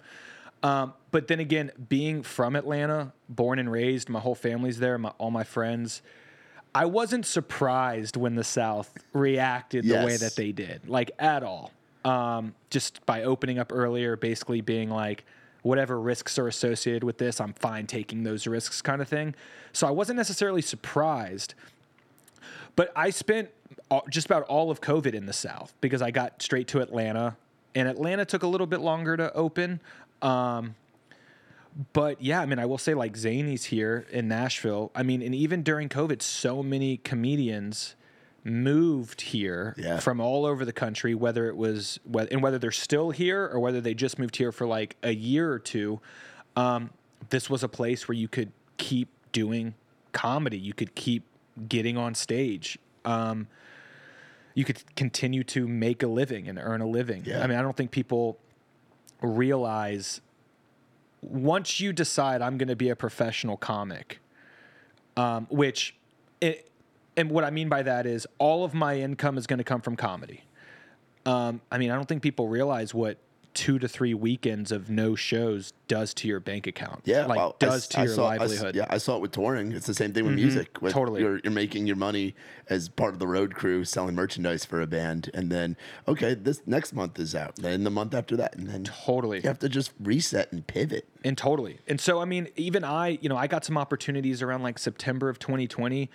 Um, 0.62 0.94
but 1.12 1.28
then 1.28 1.40
again, 1.40 1.72
being 1.88 2.22
from 2.24 2.56
Atlanta, 2.56 3.14
born 3.30 3.60
and 3.60 3.72
raised, 3.72 4.10
my 4.10 4.20
whole 4.20 4.36
family's 4.36 4.80
there, 4.80 4.98
my, 4.98 5.14
all 5.18 5.32
my 5.32 5.44
friends. 5.44 6.02
I 6.76 6.86
wasn't 6.86 7.26
surprised 7.26 8.16
when 8.16 8.36
the 8.36 8.44
South 8.44 8.94
reacted 9.14 9.86
the 9.86 10.06
way 10.06 10.18
that 10.18 10.36
they 10.36 10.52
did, 10.52 10.88
like 10.88 11.12
at 11.18 11.44
all. 11.44 11.72
Um, 12.06 12.54
just 12.70 13.06
by 13.06 13.24
opening 13.24 13.58
up 13.60 13.72
earlier, 13.74 14.16
basically 14.16 14.62
being 14.62 14.90
like, 14.90 15.26
whatever 15.62 16.00
risks 16.00 16.38
are 16.40 16.48
associated 16.48 17.04
with 17.04 17.18
this, 17.18 17.42
I'm 17.42 17.54
fine 17.54 17.88
taking 17.88 18.24
those 18.24 18.48
risks, 18.48 18.82
kind 18.82 19.02
of 19.02 19.08
thing. 19.08 19.36
So 19.74 19.88
I 19.88 19.92
wasn't 19.92 20.18
necessarily 20.18 20.62
surprised, 20.62 21.54
but 22.76 22.92
I 22.96 23.10
spent 23.10 23.50
all, 23.90 24.06
just 24.10 24.26
about 24.26 24.44
all 24.44 24.72
of 24.72 24.80
COVID 24.80 25.14
in 25.14 25.26
the 25.26 25.34
South 25.34 25.74
because 25.82 26.02
I 26.02 26.12
got 26.12 26.42
straight 26.42 26.68
to 26.70 26.80
Atlanta, 26.80 27.36
and 27.76 27.88
Atlanta 27.88 28.26
took 28.26 28.44
a 28.44 28.48
little 28.48 28.68
bit 28.68 28.80
longer 28.80 29.18
to 29.18 29.34
open. 29.34 29.82
Um, 30.22 30.76
but 31.94 32.22
yeah, 32.22 32.42
I 32.42 32.46
mean, 32.46 32.60
I 32.60 32.66
will 32.66 32.78
say 32.78 32.94
like 32.94 33.14
Zanies 33.14 33.66
here 33.66 34.06
in 34.12 34.28
Nashville. 34.28 34.92
I 34.96 35.04
mean, 35.04 35.22
and 35.22 35.34
even 35.34 35.64
during 35.64 35.88
COVID, 35.90 36.22
so 36.22 36.62
many 36.64 36.98
comedians 36.98 37.96
moved 38.44 39.22
here 39.22 39.76
Yeah. 39.78 40.00
from 40.00 40.20
all 40.20 40.46
over 40.46 40.66
the 40.66 40.74
country, 40.74 41.14
whether 41.14 41.48
it 41.48 41.56
was 41.58 42.00
and 42.32 42.42
whether 42.42 42.58
they're 42.58 42.72
still 42.72 43.12
here 43.12 43.46
or 43.46 43.60
whether 43.60 43.82
they 43.82 43.94
just 43.94 44.18
moved 44.18 44.38
here 44.38 44.52
for 44.52 44.66
like 44.66 44.96
a 45.04 45.14
year 45.14 45.52
or 45.52 45.60
two. 45.60 46.00
Um, 46.56 46.90
this 47.30 47.50
was 47.50 47.64
a 47.64 47.70
place 47.70 48.08
where 48.08 48.16
you 48.16 48.28
could 48.28 48.52
keep 48.78 49.10
doing 49.32 49.76
comedy. 50.12 50.58
You 50.58 50.74
could 50.74 50.96
keep 50.96 51.24
getting 51.68 51.98
on 51.98 52.16
stage. 52.16 52.80
Um, 53.06 53.48
you 54.56 54.66
could 54.66 54.84
continue 54.96 55.44
to 55.46 55.68
make 55.68 56.02
a 56.04 56.08
living 56.08 56.48
and 56.50 56.58
earn 56.58 56.82
a 56.82 56.88
living. 56.88 57.24
Yeah. 57.26 57.44
I 57.44 57.48
mean, 57.48 57.58
I 57.58 57.62
don't 57.62 57.78
think 57.78 57.92
people 57.92 58.38
realize 59.22 60.22
once 61.22 61.80
you 61.80 61.92
decide 61.94 62.42
I'm 62.42 62.58
going 62.58 62.70
to 62.70 62.76
be 62.76 62.90
a 62.90 62.96
professional 62.96 63.58
comic, 63.58 64.20
um, 65.18 65.48
which, 65.50 65.96
it, 66.40 66.70
and 67.18 67.30
what 67.30 67.44
I 67.44 67.50
mean 67.50 67.70
by 67.70 67.84
that 67.84 68.06
is 68.06 68.26
all 68.38 68.64
of 68.64 68.74
my 68.74 68.98
income 68.98 69.38
is 69.38 69.46
going 69.46 69.58
to 69.58 69.64
come 69.64 69.82
from 69.82 69.96
comedy. 69.96 70.44
Um, 71.26 71.62
I 71.72 71.78
mean, 71.78 71.92
I 71.92 71.96
don't 71.96 72.08
think 72.08 72.22
people 72.22 72.48
realize 72.48 72.94
what 72.94 73.18
two 73.54 73.80
to 73.80 73.88
three 73.88 74.14
weekends 74.14 74.72
of 74.72 74.90
no 74.90 75.16
shows 75.16 75.74
does 75.88 76.14
to 76.14 76.28
your 76.28 76.40
bank 76.40 76.68
account. 76.68 77.02
Yeah, 77.06 77.26
like 77.26 77.38
well, 77.38 77.56
does 77.60 77.84
s- 77.84 77.88
to 77.90 78.00
I 78.00 78.04
your 78.04 78.14
saw- 78.16 78.26
livelihood. 78.26 78.68
Mm-hmm. 78.70 78.78
yeah, 78.78 78.86
I 78.90 78.98
saw 78.98 79.16
it 79.16 79.22
with 79.22 79.32
touring. 79.32 79.72
It's 79.72 79.88
the 79.88 79.94
same 79.94 80.14
thing 80.14 80.26
with 80.26 80.36
music. 80.36 80.82
With 80.82 80.94
totally. 80.94 81.22
you're, 81.22 81.40
you're 81.44 81.52
making 81.52 81.88
your 81.88 81.96
money 81.96 82.36
as 82.70 82.90
part 82.90 83.14
of 83.14 83.20
the 83.20 83.28
road 83.28 83.56
crew, 83.56 83.84
selling 83.84 84.16
merchandise 84.16 84.66
for 84.66 84.80
a 84.82 84.88
band, 84.88 85.30
and 85.34 85.52
then 85.52 85.76
okay, 86.08 86.34
this 86.36 86.62
next 86.66 86.94
month 86.94 87.20
is 87.20 87.34
out, 87.36 87.56
then 87.56 87.84
the 87.84 87.90
month 87.90 88.14
after 88.14 88.36
that, 88.38 88.56
and 88.56 88.68
then 88.68 88.84
Totally. 88.84 89.38
you 89.38 89.48
have 89.48 89.60
to 89.60 89.70
just 89.70 89.92
reset 90.00 90.52
and 90.52 90.66
pivot. 90.68 91.08
And 91.24 91.38
totally. 91.38 91.80
And 91.88 92.00
so, 92.00 92.20
I 92.22 92.26
mean, 92.26 92.48
even 92.56 92.84
I, 92.84 93.18
you 93.22 93.30
know, 93.30 93.36
I 93.38 93.48
got 93.48 93.66
some 93.66 93.78
opportunities 93.78 94.42
around 94.42 94.62
like 94.64 94.78
September 94.80 95.28
of 95.30 95.40
2020 95.40 96.10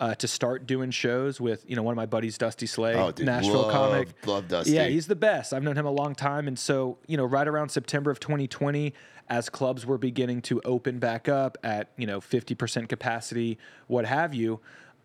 uh, 0.00 0.14
to 0.14 0.28
start 0.28 0.66
doing 0.66 0.90
shows 0.90 1.40
with, 1.40 1.64
you 1.68 1.74
know, 1.74 1.82
one 1.82 1.92
of 1.92 1.96
my 1.96 2.06
buddies, 2.06 2.38
Dusty 2.38 2.66
Slay, 2.66 2.94
Oh, 2.94 3.10
dude, 3.10 3.26
Nashville 3.26 3.62
love- 3.62 3.72
comic. 3.72 4.08
love 4.26 4.46
Dusty. 4.48 4.72
Yeah, 4.72 4.86
he's 4.86 5.06
the 5.08 5.16
best. 5.16 5.52
I've 5.52 5.62
known 5.62 5.76
him 5.76 5.86
a 5.86 5.90
long 5.90 6.14
time. 6.14 6.46
And 6.46 6.58
so, 6.58 6.98
you 7.06 7.16
know, 7.16 7.24
right 7.24 7.48
around 7.48 7.70
September 7.70 8.10
of 8.10 8.20
2020, 8.20 8.94
as 9.28 9.48
clubs 9.48 9.84
were 9.84 9.98
beginning 9.98 10.40
to 10.42 10.60
open 10.64 10.98
back 11.00 11.28
up 11.28 11.58
at, 11.64 11.88
you 11.96 12.06
know, 12.06 12.20
50% 12.20 12.88
capacity, 12.88 13.58
what 13.88 14.04
have 14.06 14.32
you, 14.34 14.60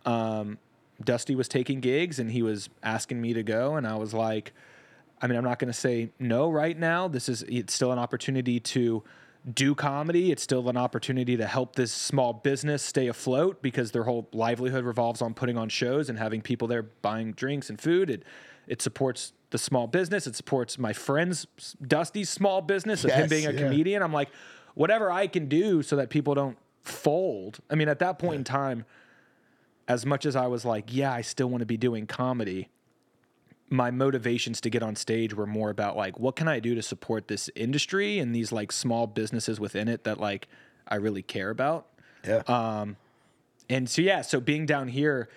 um, 0.06 0.60
Dusty 1.04 1.36
was 1.36 1.48
taking 1.48 1.80
gigs 1.80 2.20
and 2.20 2.32
he 2.32 2.42
was 2.44 2.70
asking 2.84 3.20
me 3.20 3.34
to 3.34 3.42
go. 3.44 3.76
And 3.76 3.88
I 3.88 3.96
was 3.96 4.14
like, 4.14 4.54
I 5.22 5.28
mean, 5.28 5.38
I'm 5.38 5.44
not 5.44 5.58
going 5.58 5.72
to 5.74 5.78
say 5.78 6.12
no 6.20 6.50
right 6.52 6.78
now. 6.78 7.08
This 7.08 7.28
is 7.28 7.42
it's 7.44 7.74
still 7.74 7.92
an 7.92 8.00
opportunity 8.00 8.60
to 8.60 9.04
do 9.52 9.76
comedy. 9.76 10.32
It's 10.32 10.44
still 10.44 10.70
an 10.70 10.78
opportunity 10.78 11.36
to 11.38 11.46
help 11.46 11.76
this 11.76 11.92
small 11.92 12.34
business 12.34 12.82
stay 12.82 13.08
afloat 13.08 13.62
because 13.62 13.92
their 13.92 14.04
whole 14.04 14.30
livelihood 14.34 14.86
revolves 14.86 15.22
on 15.22 15.34
putting 15.34 15.58
on 15.58 15.70
shows 15.70 16.10
and 16.10 16.18
having 16.18 16.42
people 16.42 16.68
there 16.68 16.84
buying 16.84 17.34
drinks 17.34 17.70
and 17.70 17.80
food. 17.80 18.10
It 18.10 18.24
it 18.68 18.82
supports 18.82 19.34
the 19.50 19.58
small 19.58 19.88
business. 19.88 20.26
It 20.26 20.36
supports 20.36 20.78
my 20.78 20.94
friend's 20.94 21.46
Dusty's 21.86 22.30
small 22.30 22.62
business 22.62 23.04
of 23.04 23.12
him 23.12 23.30
being 23.30 23.46
a 23.46 23.52
yeah. 23.52 23.60
comedian. 23.60 24.02
I'm 24.02 24.14
like, 24.14 24.30
whatever 24.74 25.12
I 25.12 25.28
can 25.28 25.48
do 25.48 25.84
so 25.84 25.98
that 25.98 26.10
people 26.10 26.34
don't 26.34 26.58
fold. 26.82 27.60
I 27.70 27.76
mean, 27.76 27.90
at 27.90 28.00
that 28.00 28.20
point 28.20 28.36
in 28.36 28.44
time, 28.44 28.86
as 29.88 30.06
much 30.06 30.26
as 30.26 30.36
I 30.36 30.48
was 30.48 30.64
like, 30.64 30.94
yeah, 30.94 31.12
I 31.12 31.22
still 31.22 31.50
want 31.50 31.60
to 31.60 31.66
be 31.66 31.78
doing 31.78 32.08
comedy, 32.08 32.70
my 33.70 33.92
motivations 33.92 34.62
to 34.62 34.70
get 34.70 34.84
on 34.84 34.96
stage 34.96 35.34
were 35.34 35.48
more 35.48 35.70
about 35.70 35.98
like, 35.98 36.20
what 36.20 36.36
can 36.36 36.48
I 36.48 36.60
do 36.60 36.76
to 36.76 36.82
support 36.82 37.28
this 37.28 37.50
industry 37.56 38.20
and 38.20 38.36
these 38.36 38.52
like 38.52 38.72
small 38.72 39.08
businesses 39.08 39.60
within 39.60 39.88
it 39.88 40.04
that 40.04 40.20
like 40.20 40.48
I 40.88 40.96
really 40.96 41.24
care 41.24 41.50
about. 41.50 41.88
Yeah. 42.28 42.44
Um 42.48 42.98
And 43.70 43.90
so 43.90 44.02
yeah, 44.02 44.22
so 44.22 44.40
being 44.40 44.66
down 44.66 44.90
here 44.90 45.30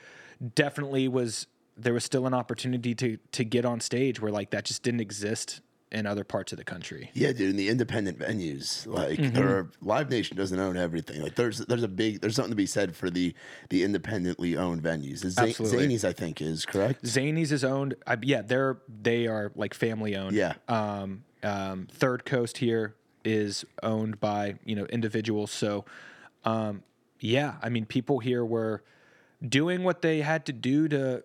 definitely 0.54 1.08
was 1.08 1.46
there 1.76 1.92
was 1.92 2.04
still 2.04 2.26
an 2.26 2.34
opportunity 2.34 2.94
to 2.94 3.18
to 3.32 3.44
get 3.44 3.64
on 3.64 3.80
stage 3.80 4.20
where 4.20 4.32
like 4.32 4.50
that 4.50 4.64
just 4.64 4.82
didn't 4.82 5.00
exist 5.00 5.60
in 5.92 6.04
other 6.04 6.24
parts 6.24 6.52
of 6.52 6.58
the 6.58 6.64
country. 6.64 7.10
Yeah, 7.14 7.32
dude, 7.32 7.50
in 7.50 7.56
the 7.56 7.68
independent 7.68 8.18
venues, 8.18 8.86
like 8.86 9.18
Mm-hmm. 9.18 9.34
there 9.34 9.48
are, 9.48 9.70
Live 9.80 10.10
Nation 10.10 10.36
doesn't 10.36 10.58
own 10.58 10.76
everything. 10.76 11.22
Like 11.22 11.36
there's 11.36 11.58
there's 11.58 11.82
a 11.84 11.88
big 11.88 12.20
there's 12.20 12.34
something 12.34 12.50
to 12.50 12.56
be 12.56 12.66
said 12.66 12.94
for 12.96 13.08
the 13.08 13.34
the 13.70 13.84
independently 13.84 14.56
owned 14.56 14.82
venues. 14.82 15.18
Z- 15.18 15.30
Zanies, 15.64 16.04
I 16.04 16.12
think, 16.12 16.42
is 16.42 16.66
correct. 16.66 17.04
Zanies 17.04 17.52
is 17.52 17.62
owned. 17.64 17.94
I, 18.06 18.16
yeah, 18.22 18.42
they're 18.42 18.78
they 19.02 19.26
are 19.28 19.52
like 19.54 19.74
family 19.74 20.16
owned. 20.16 20.34
Yeah. 20.34 20.54
Um, 20.68 21.22
um, 21.42 21.86
Third 21.92 22.24
Coast 22.24 22.58
here 22.58 22.96
is 23.24 23.64
owned 23.82 24.18
by 24.20 24.56
you 24.64 24.74
know 24.74 24.86
individuals. 24.86 25.50
So, 25.52 25.84
um, 26.44 26.82
yeah, 27.20 27.54
I 27.62 27.68
mean, 27.68 27.86
people 27.86 28.18
here 28.18 28.44
were 28.44 28.82
doing 29.46 29.84
what 29.84 30.02
they 30.02 30.20
had 30.22 30.46
to 30.46 30.52
do 30.52 30.88
to, 30.88 31.22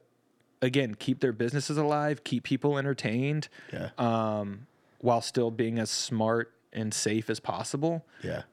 again, 0.62 0.96
keep 0.96 1.20
their 1.20 1.34
businesses 1.34 1.78
alive, 1.78 2.24
keep 2.24 2.44
people 2.44 2.78
entertained, 2.78 3.48
Yeah, 3.74 3.90
um, 3.98 4.68
while 5.00 5.22
still 5.22 5.52
being 5.52 5.80
as 5.80 5.90
smart 5.90 6.54
and 6.74 6.94
safe 6.94 7.30
as 7.30 7.40
possible. 7.40 8.06
yeah, 8.24 8.44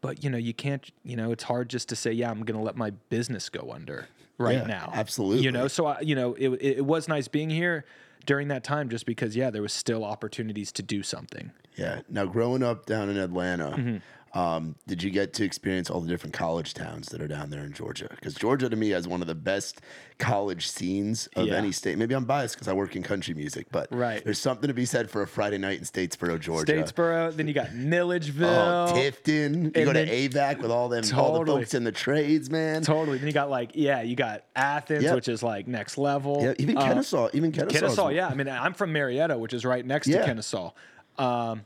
But 0.00 0.22
you 0.24 0.30
know, 0.30 0.38
you 0.38 0.54
can't. 0.54 0.88
You 1.04 1.16
know, 1.16 1.30
it's 1.32 1.44
hard 1.44 1.68
just 1.68 1.88
to 1.90 1.96
say, 1.96 2.12
yeah, 2.12 2.30
I'm 2.30 2.42
going 2.44 2.58
to 2.58 2.64
let 2.64 2.76
my 2.76 2.90
business 3.10 3.48
go 3.48 3.72
under 3.72 4.06
right 4.38 4.58
Yeah, 4.58 4.66
now. 4.66 4.90
absolutely. 4.92 5.44
You 5.44 5.52
know, 5.52 5.68
so 5.68 5.86
I, 5.86 6.00
you 6.00 6.14
know, 6.14 6.34
it, 6.34 6.48
it 6.48 6.76
it 6.78 6.84
was 6.84 7.08
nice 7.08 7.28
being 7.28 7.50
here 7.50 7.84
during 8.26 8.48
that 8.48 8.64
time, 8.64 8.88
just 8.88 9.06
because 9.06 9.36
yeah, 9.36 9.50
there 9.50 9.62
was 9.62 9.72
still 9.72 10.04
opportunities 10.04 10.72
to 10.72 10.82
do 10.82 11.02
something. 11.02 11.50
yeah. 11.76 12.00
Now, 12.08 12.24
growing 12.26 12.62
up 12.62 12.86
down 12.86 13.08
in 13.10 13.16
Atlanta, 13.18 13.70
Mm-hmm. 13.70 13.96
Um, 14.34 14.74
did 14.88 15.00
you 15.00 15.10
get 15.10 15.32
to 15.34 15.44
experience 15.44 15.88
all 15.90 16.00
the 16.00 16.08
different 16.08 16.32
college 16.34 16.74
towns 16.74 17.06
that 17.10 17.20
are 17.22 17.28
down 17.28 17.50
there 17.50 17.62
in 17.62 17.72
Georgia? 17.72 18.08
Because 18.10 18.34
Georgia, 18.34 18.68
to 18.68 18.74
me, 18.74 18.88
has 18.90 19.06
one 19.06 19.20
of 19.20 19.28
the 19.28 19.34
best 19.36 19.80
college 20.18 20.66
scenes 20.66 21.28
of 21.36 21.46
Yeah. 21.46 21.54
any 21.54 21.70
state. 21.70 21.98
Maybe 21.98 22.16
I'm 22.16 22.24
biased 22.24 22.56
because 22.56 22.66
I 22.66 22.72
work 22.72 22.96
in 22.96 23.04
country 23.04 23.32
music, 23.34 23.68
but 23.70 23.86
Right. 23.92 24.24
there's 24.24 24.40
something 24.40 24.66
to 24.66 24.74
be 24.74 24.86
said 24.86 25.08
for 25.08 25.22
a 25.22 25.26
Friday 25.28 25.58
night 25.58 25.78
in 25.78 25.84
Statesboro, 25.84 26.40
Georgia. 26.40 26.72
Statesboro, 26.72 27.36
then 27.36 27.46
you 27.46 27.54
got 27.54 27.72
Milledgeville. 27.74 28.48
Oh, 28.48 28.92
Tifton. 28.96 29.66
You 29.76 29.84
go 29.84 29.92
to 29.92 30.04
ABAC 30.04 30.58
with 30.60 30.72
all 30.72 30.88
them, 30.88 31.04
all 31.16 31.38
the 31.44 31.46
folks 31.52 31.72
in 31.74 31.84
the 31.84 31.92
trades, 31.92 32.50
man. 32.50 32.82
Totally. 32.82 33.18
Then 33.18 33.28
you 33.28 33.32
got 33.32 33.50
like 33.50 33.70
yeah, 33.74 34.02
you 34.02 34.16
got 34.16 34.42
Athens, 34.56 35.04
Yep. 35.04 35.14
which 35.14 35.28
is 35.28 35.44
like 35.44 35.68
next 35.68 35.96
level. 35.96 36.42
Yeah, 36.42 36.54
even 36.58 36.76
Uh, 36.76 36.86
Kennesaw, 36.88 37.28
even 37.34 37.52
Kennesaw. 37.52 37.78
Kennesaw, 37.78 38.08
yeah. 38.08 38.26
I 38.26 38.34
mean, 38.34 38.48
I'm 38.48 38.74
from 38.74 38.92
Marietta, 38.92 39.38
which 39.38 39.52
is 39.52 39.64
right 39.64 39.86
next 39.86 40.08
Yeah. 40.08 40.18
to 40.20 40.24
Kennesaw. 40.26 40.72
Um, 41.18 41.64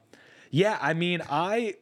yeah, 0.51 0.79
I 0.83 0.93
mean, 0.93 1.23
I 1.31 1.77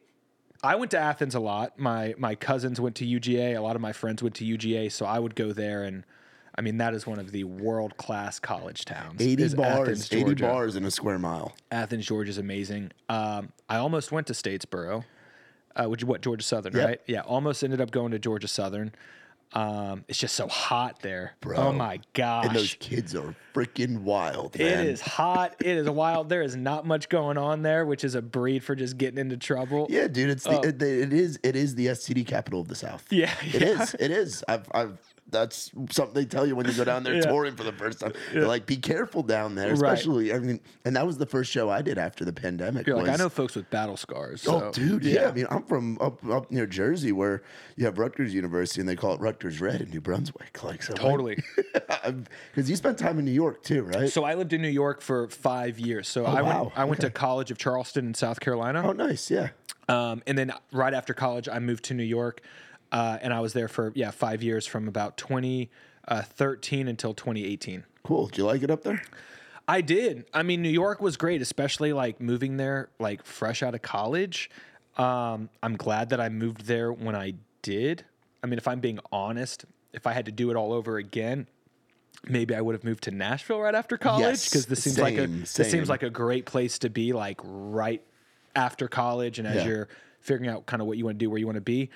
I 0.67 0.75
went 0.75 0.91
to 0.91 0.99
Athens 0.99 1.33
a 1.33 1.39
lot. 1.39 1.79
My 1.79 2.13
my 2.17 2.35
cousins 2.35 2.81
went 2.81 2.95
to 2.97 3.05
UGA. 3.05 3.55
A 3.55 3.61
lot 3.61 3.77
of 3.77 3.81
my 3.81 3.93
friends 3.93 4.21
went 4.21 4.35
to 4.35 4.45
UGA, 4.45 4.91
so 4.91 5.05
I 5.05 5.17
would 5.17 5.33
go 5.33 5.53
there, 5.53 5.83
and 5.83 6.03
I 6.55 6.61
mean, 6.61 6.77
that 6.79 6.93
is 6.93 7.07
one 7.07 7.19
of 7.19 7.31
the 7.31 7.45
world 7.45 7.95
class 7.95 8.37
college 8.37 8.83
towns. 8.83 9.21
80 9.21 9.55
bars, 9.55 9.87
Athens, 9.87 10.11
80 10.13 10.33
bars 10.41 10.75
in 10.75 10.83
a 10.83 10.91
square 10.91 11.17
mile. 11.19 11.55
Athens, 11.71 12.05
Georgia 12.05 12.31
is 12.31 12.37
amazing. 12.37 12.91
Um, 13.07 13.53
I 13.69 13.77
almost 13.77 14.11
went 14.11 14.27
to 14.27 14.33
Statesboro, 14.33 15.05
uh, 15.77 15.85
which 15.85 16.03
what 16.03 16.19
Georgia 16.21 16.43
Southern, 16.43 16.75
Yep. 16.75 16.85
right? 16.85 17.01
Yeah, 17.07 17.21
almost 17.21 17.63
ended 17.63 17.79
up 17.79 17.91
going 17.91 18.11
to 18.11 18.19
Georgia 18.19 18.49
Southern. 18.49 18.91
Um, 19.53 20.03
it's 20.07 20.19
just 20.19 20.35
so 20.35 20.47
hot 20.47 20.99
there, 21.01 21.33
Bro. 21.41 21.57
Oh 21.57 21.71
my 21.71 21.99
gosh, 22.13 22.45
And 22.45 22.55
those 22.55 22.75
kids 22.79 23.15
are 23.15 23.33
freaking 23.55 24.01
wild, 24.01 24.57
man. 24.59 24.85
it 24.85 24.87
is 24.87 25.01
hot. 25.01 25.55
It 25.59 25.77
is 25.77 25.89
wild. 25.89 26.29
There 26.29 26.41
is 26.41 26.55
not 26.55 26.85
much 26.85 27.09
going 27.09 27.37
on 27.37 27.61
there, 27.61 27.85
which 27.85 28.03
is 28.03 28.13
a 28.15 28.21
breed 28.21 28.63
for 28.63 28.75
just 28.75 28.97
getting 28.97 29.17
into 29.17 29.37
trouble. 29.37 29.87
Yeah, 29.89 30.07
dude, 30.07 30.29
it's 30.29 30.43
the, 30.43 30.59
it, 30.59 30.81
it 30.81 31.13
is 31.13 31.39
it 31.43 31.55
is 31.55 31.75
the 31.75 31.87
STD 31.87 32.27
capital 32.27 32.59
of 32.61 32.67
the 32.67 32.75
South. 32.75 33.05
Oh. 33.11 33.15
Yeah, 33.15 33.33
it 33.41 33.61
yeah. 33.61 33.81
is. 33.81 33.95
It 33.99 34.11
is. 34.11 34.43
I've 34.47 34.67
I've 34.73 34.97
that's 35.29 35.71
something 35.91 36.13
they 36.13 36.25
tell 36.25 36.45
you 36.47 36.55
when 36.55 36.65
you 36.67 36.73
go 36.73 36.83
down 36.83 37.03
there 37.03 37.13
Yeah. 37.17 37.21
touring 37.21 37.55
for 37.55 37.63
the 37.63 37.71
first 37.73 37.99
time. 37.99 38.13
They're 38.31 38.47
like, 38.47 38.65
be 38.65 38.77
careful 38.77 39.23
down 39.23 39.55
there, 39.55 39.67
Right. 39.75 39.93
especially. 39.93 40.33
I 40.33 40.39
mean, 40.39 40.59
and 40.85 40.95
that 40.95 41.05
was 41.05 41.17
the 41.17 41.25
first 41.25 41.51
show 41.51 41.69
I 41.69 41.81
did 41.81 41.97
after 41.97 42.23
the 42.23 42.31
pandemic. 42.33 42.87
Like, 42.87 43.09
I 43.09 43.15
know 43.17 43.27
folks 43.29 43.55
with 43.55 43.69
battle 43.69 43.97
scars. 43.97 44.45
Oh, 44.47 44.71
dude, 44.71 45.03
yeah. 45.03 45.27
I 45.27 45.31
mean, 45.33 45.47
I'm 45.49 45.63
from 45.63 45.97
up 45.99 46.25
up 46.29 46.49
near 46.51 46.65
Jersey, 46.65 47.11
where 47.11 47.43
you 47.75 47.85
have 47.85 47.97
Rutgers 47.97 48.33
University, 48.33 48.79
and 48.79 48.87
they 48.89 48.95
call 48.95 49.13
it 49.13 49.19
Rutgers 49.19 49.59
Red 49.59 49.81
in 49.81 49.89
New 49.89 50.01
Brunswick. 50.01 50.63
Like, 50.63 50.81
so 50.83 50.93
totally. 50.93 51.37
because 52.51 52.69
you 52.69 52.75
spent 52.75 52.97
time 52.97 53.19
in 53.19 53.25
New 53.25 53.31
York 53.31 53.63
too, 53.63 53.83
right? 53.83 54.09
So 54.09 54.23
I 54.23 54.35
lived 54.35 54.53
in 54.53 54.61
New 54.61 54.67
York 54.69 55.01
for 55.01 55.27
five 55.29 55.79
years. 55.79 56.07
So 56.07 56.25
I 56.25 56.41
Oh, 56.41 56.43
wow. 56.43 56.61
went. 56.63 56.77
I 56.77 56.85
went 56.85 57.01
to 57.01 57.09
College 57.09 57.51
of 57.51 57.57
Charleston 57.57 58.07
in 58.07 58.13
South 58.13 58.39
Carolina. 58.39 58.83
oh, 58.85 58.91
nice, 58.93 59.29
yeah. 59.31 59.49
Um, 59.89 60.21
and 60.27 60.37
then 60.37 60.51
right 60.71 60.93
after 60.93 61.13
college, 61.13 61.47
I 61.47 61.59
moved 61.59 61.85
to 61.85 61.93
New 61.93 62.03
York, 62.03 62.41
uh, 62.91 63.17
and 63.21 63.33
I 63.33 63.39
was 63.39 63.53
there 63.53 63.67
for 63.67 63.91
yeah 63.95 64.11
five 64.11 64.41
years 64.43 64.65
from 64.65 64.87
about 64.87 65.17
2013 65.17 66.87
until 66.87 67.13
2018. 67.13 67.83
Cool. 68.03 68.27
Did 68.27 68.37
you 68.37 68.45
like 68.45 68.63
it 68.63 68.71
up 68.71 68.83
there? 68.83 69.01
I 69.67 69.81
did. 69.81 70.25
I 70.33 70.43
mean, 70.43 70.61
New 70.61 70.69
York 70.69 71.01
was 71.01 71.17
great, 71.17 71.41
especially 71.41 71.91
like 71.91 72.21
moving 72.21 72.57
there 72.57 72.89
like 72.99 73.25
fresh 73.25 73.61
out 73.61 73.75
of 73.75 73.81
college. 73.81 74.49
Um, 74.97 75.49
I'm 75.61 75.75
glad 75.75 76.09
that 76.09 76.21
I 76.21 76.29
moved 76.29 76.65
there 76.65 76.91
when 76.93 77.15
I 77.15 77.33
did. 77.61 78.05
I 78.41 78.47
mean, 78.47 78.57
if 78.57 78.67
I'm 78.67 78.79
being 78.79 78.99
honest, 79.11 79.65
if 79.93 80.07
I 80.07 80.13
had 80.13 80.25
to 80.25 80.31
do 80.31 80.49
it 80.49 80.55
all 80.55 80.71
over 80.71 80.97
again, 80.97 81.47
maybe 82.27 82.55
I 82.55 82.61
would 82.61 82.73
have 82.73 82.83
moved 82.85 83.03
to 83.03 83.11
Nashville 83.11 83.59
right 83.59 83.75
after 83.75 83.97
college 83.97 84.21
Yes, 84.21 84.49
because 84.49 84.65
this 84.67 84.83
seems 84.83 84.97
like 84.97 85.15
a 85.15 85.27
same, 85.27 85.41
this 85.41 85.69
seems 85.69 85.89
like 85.89 86.03
a 86.03 86.09
great 86.09 86.45
place 86.45 86.79
to 86.79 86.89
be 86.89 87.11
like 87.13 87.39
right 87.43 88.01
after 88.55 88.87
college 88.87 89.37
and 89.37 89.47
as 89.47 89.57
Yeah. 89.57 89.67
you're 89.67 89.87
figuring 90.21 90.49
out 90.49 90.65
kind 90.65 90.81
of 90.81 90.87
what 90.87 90.97
you 90.97 91.05
want 91.05 91.19
to 91.19 91.25
do, 91.25 91.29
where 91.29 91.39
you 91.39 91.45
want 91.45 91.57
to 91.57 91.61
be. 91.61 91.89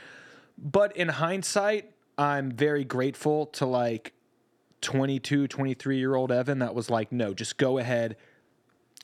But 0.61 0.95
in 0.95 1.07
hindsight, 1.07 1.91
I'm 2.17 2.51
very 2.51 2.83
grateful 2.83 3.47
to 3.47 3.65
like 3.65 4.13
22, 4.81 5.47
23 5.47 5.97
year 5.97 6.15
old 6.15 6.31
Evan 6.31 6.59
that 6.59 6.75
was 6.75 6.89
like, 6.89 7.11
no, 7.11 7.33
just 7.33 7.57
go 7.57 7.79
ahead, 7.79 8.15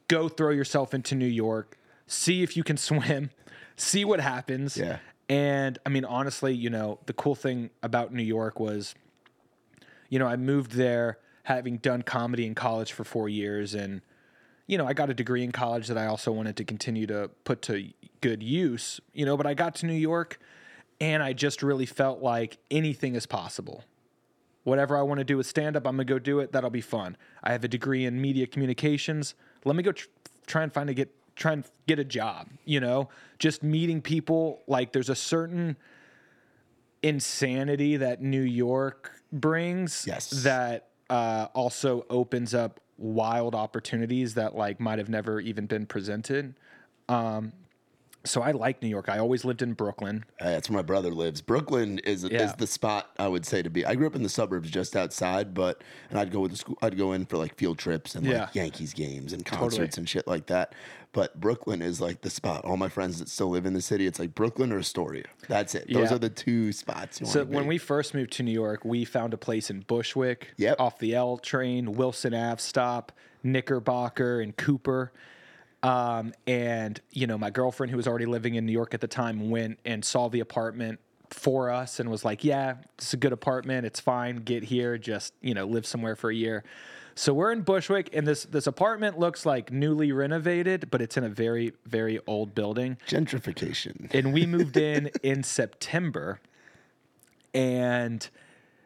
go 0.07 0.29
throw 0.29 0.51
yourself 0.51 0.93
into 0.93 1.15
New 1.15 1.25
York, 1.25 1.77
see 2.05 2.43
if 2.43 2.55
you 2.55 2.63
can 2.63 2.77
swim, 2.77 3.31
see 3.75 4.05
what 4.05 4.19
happens. 4.19 4.77
Yeah. 4.77 4.99
And 5.29 5.79
I 5.85 5.89
mean, 5.89 6.05
honestly, 6.05 6.53
you 6.53 6.69
know, 6.69 6.99
the 7.07 7.13
cool 7.13 7.35
thing 7.35 7.71
about 7.81 8.13
New 8.13 8.23
York 8.23 8.59
was, 8.59 8.93
you 10.09 10.19
know, 10.19 10.27
I 10.27 10.37
moved 10.37 10.73
there 10.73 11.17
having 11.43 11.77
done 11.77 12.01
comedy 12.03 12.45
in 12.45 12.55
college 12.55 12.91
for 12.91 13.03
four 13.03 13.27
years. 13.27 13.73
And, 13.73 14.01
you 14.67 14.77
know, 14.77 14.85
I 14.85 14.93
got 14.93 15.09
a 15.09 15.13
degree 15.13 15.43
in 15.43 15.51
college 15.51 15.87
that 15.87 15.97
I 15.97 16.05
also 16.05 16.31
wanted 16.31 16.55
to 16.57 16.63
continue 16.63 17.07
to 17.07 17.29
put 17.45 17.61
to 17.63 17.89
good 18.21 18.43
use, 18.43 19.01
you 19.13 19.25
know, 19.25 19.35
but 19.35 19.47
I 19.47 19.53
got 19.53 19.75
to 19.75 19.85
New 19.85 19.93
York 19.93 20.39
and 21.00 21.22
I 21.22 21.34
just 21.34 21.62
really 21.63 21.86
felt 21.86 22.22
like 22.22 22.58
anything 22.72 23.16
is 23.16 23.25
possible. 23.25 23.84
Whatever 24.63 24.98
I 24.98 25.01
want 25.01 25.20
to 25.20 25.24
do 25.24 25.38
with 25.38 25.46
stand 25.46 25.77
up, 25.77 25.88
I'm 25.88 25.96
going 25.96 26.08
to 26.08 26.13
go 26.13 26.20
do 26.20 26.39
it. 26.39 26.51
That'll 26.51 26.70
be 26.70 26.82
fun. 26.82 27.16
I 27.44 27.51
have 27.54 27.63
a 27.63 27.68
degree 27.70 28.06
in 28.06 28.20
media 28.22 28.48
communications. 28.48 29.34
Let 29.63 29.75
me 29.75 29.84
go 29.84 29.94
tr- 29.94 30.08
try 30.46 30.63
and 30.63 30.74
find 30.74 30.89
a 30.89 30.94
get 30.94 31.13
try 31.36 31.54
and 31.54 31.63
get 31.88 32.00
a 32.00 32.04
job, 32.04 32.50
you 32.66 32.80
know? 32.80 33.10
Just 33.38 33.62
meeting 33.62 34.01
people 34.01 34.63
like 34.68 34.92
there's 34.92 35.10
a 35.10 35.16
certain 35.16 35.77
insanity 37.04 37.98
that 37.98 38.22
New 38.22 38.42
York 38.42 39.12
brings 39.32 40.04
Yes. 40.08 40.30
that 40.44 40.88
uh, 41.10 41.48
also 41.54 42.06
opens 42.10 42.54
up 42.54 42.80
wild 42.98 43.54
opportunities 43.54 44.34
that 44.34 44.56
like 44.56 44.80
might 44.80 44.98
have 44.98 45.10
never 45.10 45.39
even 45.39 45.68
been 45.68 45.86
presented. 45.86 46.56
Um, 47.08 47.54
so 48.29 48.41
I 48.41 48.51
like 48.51 48.81
New 48.81 48.88
York. 48.89 49.10
I 49.10 49.17
always 49.19 49.43
lived 49.46 49.62
in 49.62 49.74
Brooklyn. 49.74 50.24
Uh, 50.39 50.50
that's 50.51 50.69
where 50.69 50.77
my 50.77 50.81
brother 50.84 51.12
lives. 51.12 51.41
Brooklyn 51.41 52.00
is 52.00 52.24
Yeah. 52.24 52.43
is 52.46 52.53
the 52.55 52.67
spot 52.67 53.10
I 53.17 53.27
would 53.27 53.46
say 53.46 53.62
to 53.62 53.69
be. 53.69 53.86
I 53.86 53.96
grew 53.96 54.07
up 54.07 54.15
in 54.15 54.24
the 54.24 54.29
suburbs 54.29 54.69
just 54.69 54.96
outside, 54.96 55.53
but 55.53 55.84
and 56.10 56.19
I'd 56.19 56.31
go 56.31 56.41
with 56.41 56.51
the 56.51 56.57
school. 56.57 56.77
I'd 56.81 56.98
go 56.98 57.13
in 57.13 57.25
for 57.25 57.38
like 57.38 57.55
field 57.55 57.77
trips 57.77 58.15
and 58.15 58.25
Yeah. 58.25 58.41
like 58.41 58.55
Yankees 58.55 58.93
games 58.93 59.34
and 59.34 59.46
Totally. 59.46 59.69
concerts 59.69 59.98
and 59.98 60.07
shit 60.07 60.27
like 60.27 60.48
that. 60.48 60.74
But 61.13 61.39
Brooklyn 61.39 61.81
is 61.81 62.00
like 62.01 62.22
the 62.22 62.29
spot. 62.29 62.63
All 62.65 62.77
my 62.77 62.89
friends 62.89 63.17
that 63.19 63.29
still 63.29 63.50
live 63.50 63.65
in 63.65 63.74
the 63.74 63.81
city, 63.81 64.05
it's 64.05 64.19
like 64.19 64.36
Brooklyn 64.36 64.72
or 64.72 64.79
Astoria. 64.79 65.24
That's 65.48 65.74
it. 65.74 65.88
Those 65.91 66.10
Yeah. 66.10 66.15
are 66.15 66.19
the 66.19 66.29
two 66.29 66.72
spots. 66.74 67.22
You 67.22 67.25
So 67.27 67.46
when 67.46 67.63
be. 67.63 67.69
we 67.69 67.77
first 67.77 68.13
moved 68.13 68.34
to 68.34 68.43
New 68.43 68.51
York, 68.51 68.84
we 68.86 69.05
found 69.05 69.34
a 69.34 69.38
place 69.38 69.69
in 69.72 69.79
Bushwick, 69.88 70.53
Yep. 70.57 70.79
off 70.79 71.00
the 71.00 71.15
L 71.15 71.38
train, 71.38 71.93
Wilson 71.93 72.34
Ave 72.34 72.60
stop, 72.62 73.12
Knickerbocker 73.41 74.41
and 74.41 74.55
Cooper. 74.57 75.12
Um, 75.84 76.34
and 76.46 77.00
you 77.12 77.27
know, 77.27 77.38
my 77.38 77.50
girlfriend 77.50 77.91
who 77.91 77.98
was 77.98 78.07
already 78.07 78.25
living 78.25 78.55
in 78.55 78.65
New 78.65 78.72
York 78.72 78.93
at 78.93 79.01
the 79.01 79.07
time 79.07 79.50
went 79.50 79.79
and 79.86 80.03
saw 80.03 80.27
the 80.27 80.39
apartment, 80.39 81.00
for 81.29 81.69
us 81.69 82.00
and 82.00 82.10
was 82.10 82.24
like, 82.24 82.43
"Yeah, 82.43 82.75
it's 82.98 83.13
a 83.13 83.17
good 83.17 83.34
apartment. 83.34 83.86
It's 83.86 84.00
fine. 84.00 84.38
Get 84.38 84.63
here. 84.63 84.98
Just 84.98 85.34
you 85.41 85.53
know, 85.53 85.65
live 85.65 85.86
somewhere 85.86 86.15
for 86.15 86.29
a 86.29 86.36
year." 86.36 86.63
So 87.15 87.34
we're 87.34 87.51
in 87.51 87.62
Bushwick, 87.62 88.10
and 88.13 88.27
this 88.27 88.43
this 88.46 88.67
apartment 88.67 89.17
looks 89.17 89.46
like 89.46 89.72
newly 89.72 90.12
renovated, 90.12 90.89
but 90.91 91.01
it's 91.01 91.17
in 91.17 91.24
a 91.24 91.29
very 91.29 91.74
very 91.86 92.19
old 92.27 92.55
building. 92.55 92.98
Gentrification. 93.07 94.13
And 94.13 94.34
we 94.34 94.46
moved 94.57 94.77
in 94.77 95.12
in 95.24 95.43
September, 95.43 96.39
and 97.53 98.27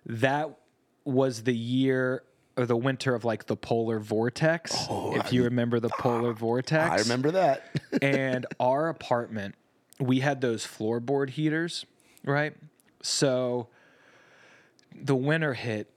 that 0.06 0.58
was 1.04 1.44
the 1.44 1.56
year 1.56 2.24
or 2.58 2.66
the 2.66 2.76
winter 2.76 3.16
of 3.16 3.24
like 3.26 3.46
the 3.46 3.56
polar 3.56 4.00
vortex. 4.00 4.76
Oh, 4.90 5.16
if 5.16 5.32
you 5.32 5.44
remember 5.44 5.80
the 5.80 5.90
ah, 5.94 6.02
polar 6.02 6.34
vortex, 6.34 6.92
I 6.92 6.96
remember 6.98 7.32
that. 7.32 7.80
and 8.02 8.46
our 8.60 8.90
apartment, 8.90 9.56
we 10.00 10.20
had 10.20 10.42
those 10.42 10.66
floorboard 10.66 11.32
heaters, 11.32 11.86
right? 12.24 12.54
So 13.02 13.68
the 14.94 15.16
winter 15.16 15.54
hit 15.54 15.92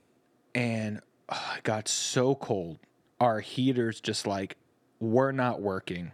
and 0.54 1.00
oh, 1.28 1.54
it 1.58 1.64
got 1.64 1.88
so 1.88 2.34
cold. 2.34 2.78
Our 3.20 3.40
heaters 3.40 4.00
just 4.00 4.26
like 4.26 4.56
were 5.00 5.32
not 5.32 5.60
working. 5.60 6.12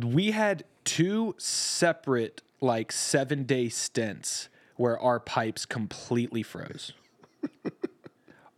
We 0.00 0.32
had 0.32 0.64
two 0.84 1.34
separate 1.38 2.42
like 2.60 2.90
7-day 2.90 3.68
stints 3.68 4.48
where 4.76 4.98
our 4.98 5.20
pipes 5.20 5.66
completely 5.66 6.42
froze. 6.42 6.92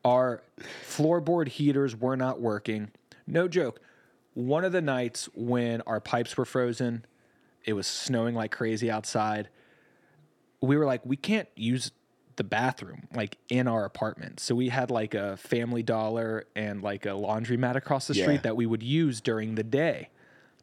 our 0.04 0.42
floorboard 0.86 1.48
heaters 1.48 1.96
were 1.96 2.16
not 2.16 2.40
working. 2.40 2.90
No 3.26 3.48
joke. 3.48 3.80
One 4.34 4.64
of 4.64 4.72
the 4.72 4.80
nights 4.80 5.28
when 5.34 5.80
our 5.82 6.00
pipes 6.00 6.36
were 6.36 6.44
frozen, 6.44 7.04
it 7.64 7.72
was 7.74 7.86
snowing 7.86 8.34
like 8.34 8.50
crazy 8.52 8.90
outside. 8.90 9.48
We 10.60 10.76
were 10.76 10.86
like, 10.86 11.04
we 11.04 11.16
can't 11.16 11.48
use 11.56 11.90
the 12.36 12.44
bathroom 12.44 13.06
like 13.14 13.36
in 13.48 13.68
our 13.68 13.84
apartment. 13.84 14.40
So 14.40 14.54
we 14.54 14.68
had 14.70 14.90
like 14.90 15.14
a 15.14 15.36
family 15.36 15.82
dollar 15.82 16.44
and 16.56 16.82
like 16.82 17.04
a 17.04 17.10
laundromat 17.10 17.76
across 17.76 18.06
the 18.06 18.14
Yeah. 18.14 18.24
street 18.24 18.42
that 18.44 18.56
we 18.56 18.64
would 18.66 18.82
use 18.82 19.20
during 19.20 19.56
the 19.56 19.62
day. 19.64 20.08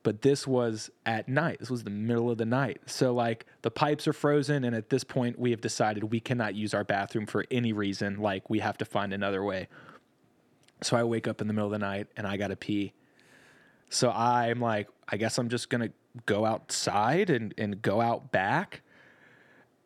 But 0.07 0.21
this 0.21 0.47
was 0.47 0.89
at 1.05 1.27
night. 1.27 1.59
This 1.59 1.69
was 1.69 1.83
the 1.83 1.89
middle 1.89 2.31
of 2.31 2.37
the 2.37 2.45
night. 2.45 2.79
So 2.85 3.13
like 3.13 3.45
the 3.61 3.69
pipes 3.69 4.07
are 4.07 4.13
frozen 4.13 4.63
and 4.63 4.73
at 4.73 4.89
this 4.89 5.03
point 5.03 5.37
we 5.37 5.51
have 5.51 5.59
decided 5.59 6.01
we 6.05 6.21
cannot 6.21 6.55
use 6.55 6.73
our 6.73 6.85
bathroom 6.85 7.25
for 7.25 7.43
any 7.51 7.73
reason. 7.73 8.21
Like 8.21 8.49
we 8.49 8.59
have 8.59 8.77
to 8.77 8.85
find 8.85 9.11
another 9.11 9.43
way. 9.43 9.67
So 10.81 10.95
I 10.95 11.03
wake 11.03 11.27
up 11.27 11.41
in 11.41 11.47
the 11.47 11.53
middle 11.53 11.67
of 11.67 11.73
the 11.73 11.85
night 11.85 12.07
and 12.15 12.25
I 12.25 12.37
got 12.37 12.47
to 12.47 12.55
pee. 12.55 12.93
So 13.89 14.09
I'm 14.09 14.61
like, 14.61 14.87
I 15.09 15.17
guess 15.17 15.37
I'm 15.37 15.49
just 15.49 15.69
gonna 15.69 15.89
go 16.25 16.45
outside 16.45 17.29
and, 17.29 17.53
and 17.57 17.81
go 17.81 17.99
out 17.99 18.31
back. 18.31 18.83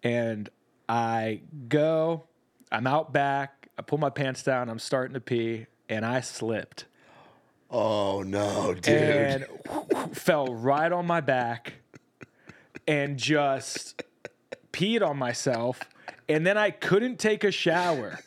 And 0.03 0.49
I 0.87 1.41
go, 1.67 2.25
I'm 2.71 2.85
out 2.85 3.11
back, 3.11 3.69
I 3.75 3.81
pull 3.81 3.97
my 3.97 4.11
pants 4.11 4.43
down, 4.43 4.69
I'm 4.69 4.77
starting 4.77 5.15
to 5.15 5.19
pee, 5.19 5.65
and 5.89 6.05
I 6.05 6.21
slipped 6.21 6.85
Oh 7.71 8.21
no, 8.21 8.73
dude. 8.73 8.87
and 8.93 9.45
fell 10.11 10.53
right 10.53 10.91
on 10.91 11.07
my 11.07 11.21
back 11.21 11.75
and 12.85 13.17
just 13.17 14.03
peed 14.73 15.01
on 15.01 15.17
myself. 15.17 15.79
And 16.27 16.45
then 16.45 16.57
I 16.57 16.71
couldn't 16.71 17.17
take 17.17 17.43
a 17.43 17.51
shower 17.51 18.19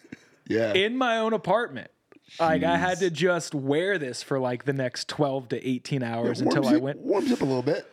yeah. 0.46 0.72
in 0.72 0.96
my 0.96 1.18
own 1.18 1.34
apartment. 1.34 1.90
Like 2.40 2.64
I 2.64 2.76
had 2.76 2.98
to 3.00 3.10
just 3.10 3.54
wear 3.54 3.98
this 3.98 4.22
for 4.22 4.40
like 4.40 4.64
the 4.64 4.72
next 4.72 5.08
12 5.08 5.50
to 5.50 5.68
18 5.68 6.02
hours 6.02 6.40
until 6.40 6.66
I 6.66 6.76
went 6.76 6.98
warms 6.98 7.30
up 7.30 7.42
a 7.42 7.44
little 7.44 7.62
bit. 7.62 7.86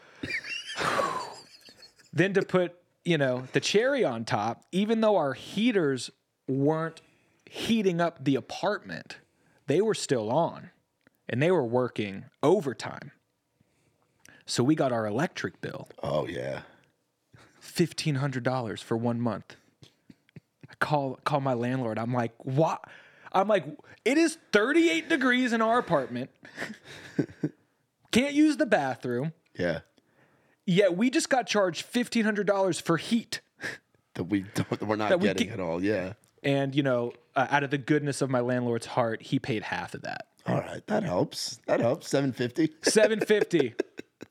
then 2.13 2.34
to 2.34 2.41
put 2.41 2.75
you 3.03 3.17
know 3.17 3.48
the 3.53 3.60
cherry 3.60 4.03
on 4.03 4.25
top 4.25 4.63
even 4.72 5.01
though 5.01 5.17
our 5.17 5.34
heaters 5.34 6.12
weren't 6.48 7.01
heating 7.46 8.00
up 8.00 8.24
the 8.24 8.36
apartment 8.36 9.17
they 9.67 9.81
were 9.81 9.93
still 9.93 10.31
on 10.31 10.70
and 11.32 11.42
they 11.42 11.50
were 11.50 11.64
working 11.66 12.26
overtime 12.44 13.12
so 14.46 14.64
we 14.64 14.76
got 14.76 14.92
our 14.92 15.08
electric 15.08 15.60
bill 15.62 15.88
Oh 16.04 16.28
yeah. 16.28 16.62
$1500 17.64 18.84
for 18.84 18.98
one 18.98 19.20
month 19.22 19.56
i 20.70 20.74
call 20.80 21.20
call 21.24 21.40
my 21.42 21.54
landlord 21.54 21.98
i'm 22.00 22.14
like 22.14 22.34
what 22.40 22.84
i'm 23.34 23.48
like 23.48 23.66
it 24.03 24.18
is 24.18 24.38
38 24.51 25.08
degrees 25.10 25.53
in 25.53 25.62
our 25.62 25.77
apartment 25.79 26.29
can't 28.12 28.34
use 28.34 28.58
the 28.58 28.66
bathroom 28.66 29.34
Yeah. 29.58 29.79
yet 30.66 30.98
we 30.98 31.10
just 31.10 31.29
got 31.29 31.48
charged 31.48 31.86
$1500 31.92 32.82
for 32.82 32.98
heat 32.98 33.42
That 34.16 34.25
we 34.25 34.42
don't, 34.55 34.82
we're 34.82 34.96
not 34.98 35.10
That 35.10 35.20
we 35.20 35.27
getting 35.29 35.48
get- 35.48 35.53
at 35.53 35.60
all. 35.62 35.82
Yeah. 35.82 36.14
And, 36.44 36.75
you 36.75 36.84
know, 36.84 37.14
uh, 37.36 37.48
out 37.50 37.64
of 37.64 37.70
the 37.72 37.77
goodness 37.77 38.22
of 38.22 38.29
my 38.29 38.42
landlord's 38.42 38.88
heart, 38.88 39.22
he 39.22 39.38
paid 39.40 39.62
half 39.64 39.94
of 39.94 40.01
that. 40.01 40.25
All 40.48 40.60
right. 40.60 40.86
That 40.88 41.04
helps. 41.04 41.60
That 41.68 41.80
helps. 41.80 42.10
Seven 42.10 42.32
fifty. 42.32 42.72
750 42.84 43.74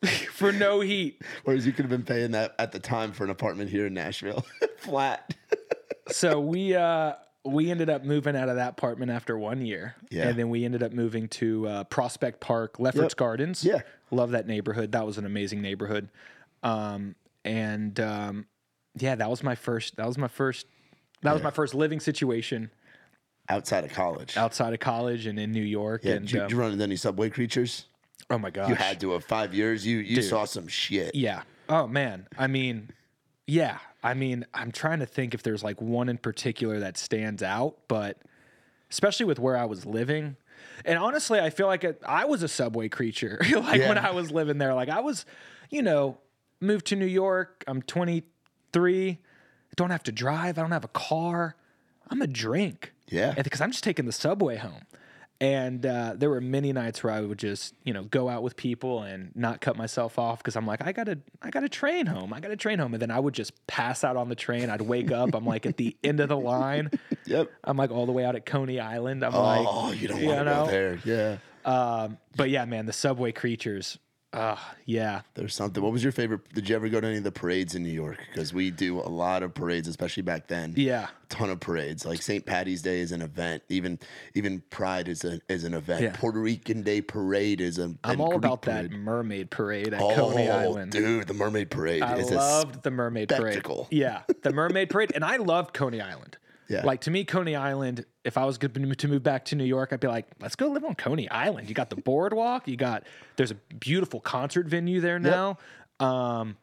for 0.33 0.53
no 0.53 0.81
heat. 0.81 1.23
Whereas 1.45 1.67
you 1.67 1.73
could 1.73 1.85
have 1.85 1.91
been 1.91 2.03
paying 2.05 2.31
that 2.33 2.55
at 2.59 2.73
the 2.73 2.79
time 2.79 3.13
for 3.13 3.25
an 3.25 3.31
apartment 3.31 3.71
here 3.71 3.87
in 3.87 3.95
Nashville, 3.95 4.45
flat. 4.79 5.35
So 6.09 6.41
we 6.41 6.75
uh 6.75 7.15
we 7.45 7.71
ended 7.71 7.89
up 7.89 8.05
moving 8.05 8.37
out 8.37 8.49
of 8.49 8.57
that 8.57 8.71
apartment 8.71 9.11
after 9.11 9.39
one 9.39 9.65
year. 9.65 9.95
Yeah. 10.11 10.29
And 10.29 10.39
then 10.39 10.51
we 10.51 10.65
ended 10.65 10.83
up 10.83 10.93
moving 10.93 11.27
to 11.29 11.67
uh, 11.67 11.85
Prospect 11.85 12.39
Park, 12.39 12.79
Lefferts 12.79 13.13
Yep. 13.13 13.17
Gardens. 13.17 13.65
Yeah. 13.65 13.81
Love 14.11 14.33
that 14.33 14.47
neighborhood. 14.47 14.93
That 14.93 15.07
was 15.07 15.17
an 15.17 15.25
amazing 15.25 15.63
neighborhood. 15.63 16.11
Um, 16.63 17.15
and 17.45 17.99
um, 17.99 18.47
yeah, 18.99 19.15
that 19.15 19.31
was 19.31 19.43
my 19.43 19.55
first 19.55 19.97
that 19.97 20.07
was 20.07 20.19
my 20.19 20.29
first 20.29 20.67
that 21.23 21.33
was 21.33 21.43
my 21.43 21.51
first 21.51 21.75
living 21.75 22.01
situation 22.01 22.71
Outside 23.51 23.85
of 23.85 23.93
college. 23.93 24.37
outside 24.37 24.73
of 24.73 24.81
college 24.81 25.27
and 25.27 25.39
in 25.39 25.53
New 25.53 25.63
York. 25.63 26.03
yeah. 26.05 26.15
and 26.15 26.27
did, 26.27 26.33
you, 26.33 26.41
um, 26.41 26.49
did 26.49 26.55
you 26.55 26.61
run 26.61 26.73
into 26.73 26.85
any 26.85 26.97
subway 26.97 27.31
creatures? 27.31 27.87
oh 28.31 28.39
my 28.39 28.51
gosh. 28.51 28.69
You 28.69 28.75
had 28.77 29.01
to 29.01 29.11
have 29.11 29.25
five 29.25 29.53
years. 29.53 29.87
You 29.87 29.99
you 29.99 30.23
saw 30.23 30.45
some 30.45 30.69
shit. 30.69 31.15
Yeah. 31.15 31.43
Oh 31.69 31.87
man. 31.87 32.27
I 32.39 32.47
mean, 32.47 32.91
yeah. 33.47 33.79
I 34.03 34.15
mean, 34.15 34.47
I'm 34.55 34.73
trying 34.73 35.01
to 35.01 35.07
think 35.07 35.35
if 35.35 35.43
there's 35.43 35.63
like 35.63 35.81
one 35.83 36.09
in 36.09 36.17
particular 36.17 36.79
that 36.81 36.97
stands 36.97 37.43
out, 37.43 37.77
but 37.89 38.19
especially 38.91 39.27
with 39.27 39.39
where 39.39 39.57
I 39.57 39.67
was 39.67 39.85
living. 39.85 40.37
And 40.85 40.99
honestly, 40.99 41.39
I 41.39 41.51
feel 41.51 41.67
like 41.67 41.85
it, 41.85 42.03
I 42.07 42.25
was 42.25 42.43
a 42.43 42.49
subway 42.49 42.89
creature. 42.89 43.41
like 43.55 43.81
when 43.81 43.99
I 43.99 44.13
was 44.13 44.31
living 44.31 44.59
there, 44.59 44.73
like 44.75 44.89
I 44.89 45.01
was, 45.01 45.27
you 45.69 45.83
know, 45.83 46.19
moved 46.61 46.87
to 46.87 46.97
New 46.97 47.07
York. 47.07 47.65
I'm 47.67 47.83
23. 47.83 49.19
Don't 49.77 49.91
have 49.91 50.03
to 50.05 50.13
drive. 50.13 50.59
I 50.59 50.63
don't 50.63 50.71
have 50.71 50.85
a 50.85 50.89
car. 50.89 51.57
I'm 52.09 52.23
a 52.23 52.27
drink. 52.27 52.93
Yeah. 53.11 53.35
Because 53.35 53.61
I'm 53.61 53.71
just 53.73 53.85
taking 53.85 54.07
the 54.07 54.13
subway 54.13 54.57
home. 54.57 54.83
And 55.43 55.87
uh, 55.87 56.17
there 56.19 56.29
were 56.29 56.43
many 56.43 56.71
nights 56.75 57.03
where 57.03 57.15
I 57.15 57.23
would 57.23 57.39
just, 57.39 57.73
you 57.83 57.95
know, 57.95 58.03
go 58.03 58.29
out 58.29 58.43
with 58.43 58.57
people 58.57 59.03
and 59.05 59.33
not 59.35 59.63
cut 59.63 59.75
myself 59.75 60.19
off 60.19 60.39
because 60.39 60.55
I'm 60.55 60.67
like, 60.67 60.83
I 60.87 60.93
gotta, 60.93 61.19
I 61.41 61.49
gotta 61.49 61.71
train 61.71 62.05
home. 62.05 62.35
I 62.35 62.41
gotta 62.41 62.57
train 62.57 62.79
home, 62.79 62.93
and 62.93 63.01
then 63.01 63.11
I 63.11 63.19
would 63.19 63.33
just 63.33 63.53
pass 63.67 64.05
out 64.05 64.19
on 64.19 64.29
the 64.29 64.35
train. 64.35 64.69
I'd 64.69 64.83
wake 64.83 65.11
up. 65.11 65.35
I'm 65.35 65.47
like 65.47 65.65
at 65.65 65.79
the 65.79 65.97
end 66.05 66.21
of 66.21 66.29
the 66.29 66.37
line. 66.37 66.91
Yep. 67.27 67.49
I'm 67.63 67.77
like 67.77 67.91
all 67.93 68.07
the 68.07 68.13
way 68.13 68.25
out 68.25 68.35
at 68.35 68.45
Coney 68.45 68.81
Island. 68.81 69.25
I'm 69.25 69.33
like, 69.33 69.65
Oh, 69.69 69.93
you 69.93 70.09
don't 70.09 70.25
want 70.25 70.39
to 70.41 70.45
go 70.47 70.67
there. 70.67 70.99
Yeah. 71.05 71.37
um, 71.65 72.19
but 72.35 72.51
yeah, 72.51 72.65
man, 72.65 72.87
the 72.87 72.93
subway 72.93 73.31
creatures. 73.31 73.99
Uh, 74.33 74.57
yeah, 74.87 75.23
There's 75.35 75.55
something. 75.55 75.83
What 75.83 75.91
was 75.93 76.05
your 76.05 76.13
favorite? 76.13 76.49
Did 76.55 76.69
you 76.69 76.77
ever 76.77 76.89
go 76.89 77.01
to 77.01 77.07
any 77.09 77.17
of 77.17 77.25
the 77.25 77.33
parades 77.33 77.75
in 77.75 77.83
New 77.83 77.89
York? 77.91 78.19
Because 78.31 78.55
we 78.55 78.71
do 78.71 79.01
a 79.01 79.09
lot 79.11 79.43
of 79.43 79.53
parades, 79.55 79.89
especially 79.89 80.23
back 80.23 80.47
then. 80.47 80.73
yeah. 80.77 81.09
ton 81.31 81.51
of 81.51 81.59
parades. 81.59 82.07
Like 82.07 82.23
St. 82.23 82.47
Patty's 82.47 82.81
Day 82.81 83.01
is 83.01 83.11
an 83.11 83.23
event. 83.23 83.65
Even 83.69 83.99
even 84.35 84.63
Pride 84.71 85.09
is 85.09 85.25
a 85.25 85.41
is 85.49 85.65
an 85.65 85.75
event. 85.75 86.03
Yeah. 86.03 86.13
Puerto 86.17 86.39
Rican 86.39 86.83
Day 86.83 87.01
Parade 87.01 87.61
is 87.61 87.79
a. 87.81 87.93
I'm 88.05 88.21
all 88.21 88.29
Greek 88.29 88.39
about 88.39 88.63
parade. 88.63 88.93
that 88.93 88.97
mermaid 88.97 89.51
parade 89.51 89.93
at 89.95 90.01
Oh, 90.01 90.15
Coney 90.15 90.49
Island. 90.49 90.93
dude, 90.93 91.27
the 91.27 91.35
Mermaid 91.35 91.69
Parade 91.71 92.03
I 92.03 92.15
loved 92.23 92.85
the 92.85 92.91
mermaid 92.93 93.31
spectacle. 93.33 93.87
parade. 93.91 94.01
Yeah, 94.01 94.23
the 94.43 94.53
mermaid 94.53 94.91
parade, 94.91 95.11
and 95.13 95.25
I 95.25 95.39
loved 95.39 95.75
Coney 95.75 96.01
Island. 96.01 96.37
Yeah. 96.71 96.83
Like 96.85 97.03
to 97.03 97.11
me, 97.11 97.25
Coney 97.25 97.57
Island. 97.57 98.07
If 98.25 98.39
I 98.39 98.45
was 98.45 98.57
going 98.57 98.73
to 98.73 99.09
move 99.09 99.23
back 99.23 99.47
to 99.47 99.57
New 99.57 99.65
York, 99.65 99.93
I'd 99.93 100.01
be 100.01 100.07
like, 100.07 100.27
let's 100.41 100.55
go 100.55 100.69
live 100.69 100.85
on 100.85 100.95
Coney 100.95 101.29
Island. 101.29 101.69
You 101.69 101.75
got 101.75 101.91
the 101.91 101.97
boardwalk. 101.97 102.69
You 102.69 102.77
got 102.77 103.05
there's 103.37 103.51
a 103.51 103.57
beautiful 103.81 104.21
concert 104.21 104.67
venue 104.67 105.01
there 105.01 105.19
now. 105.19 105.59
Um, 105.99 106.57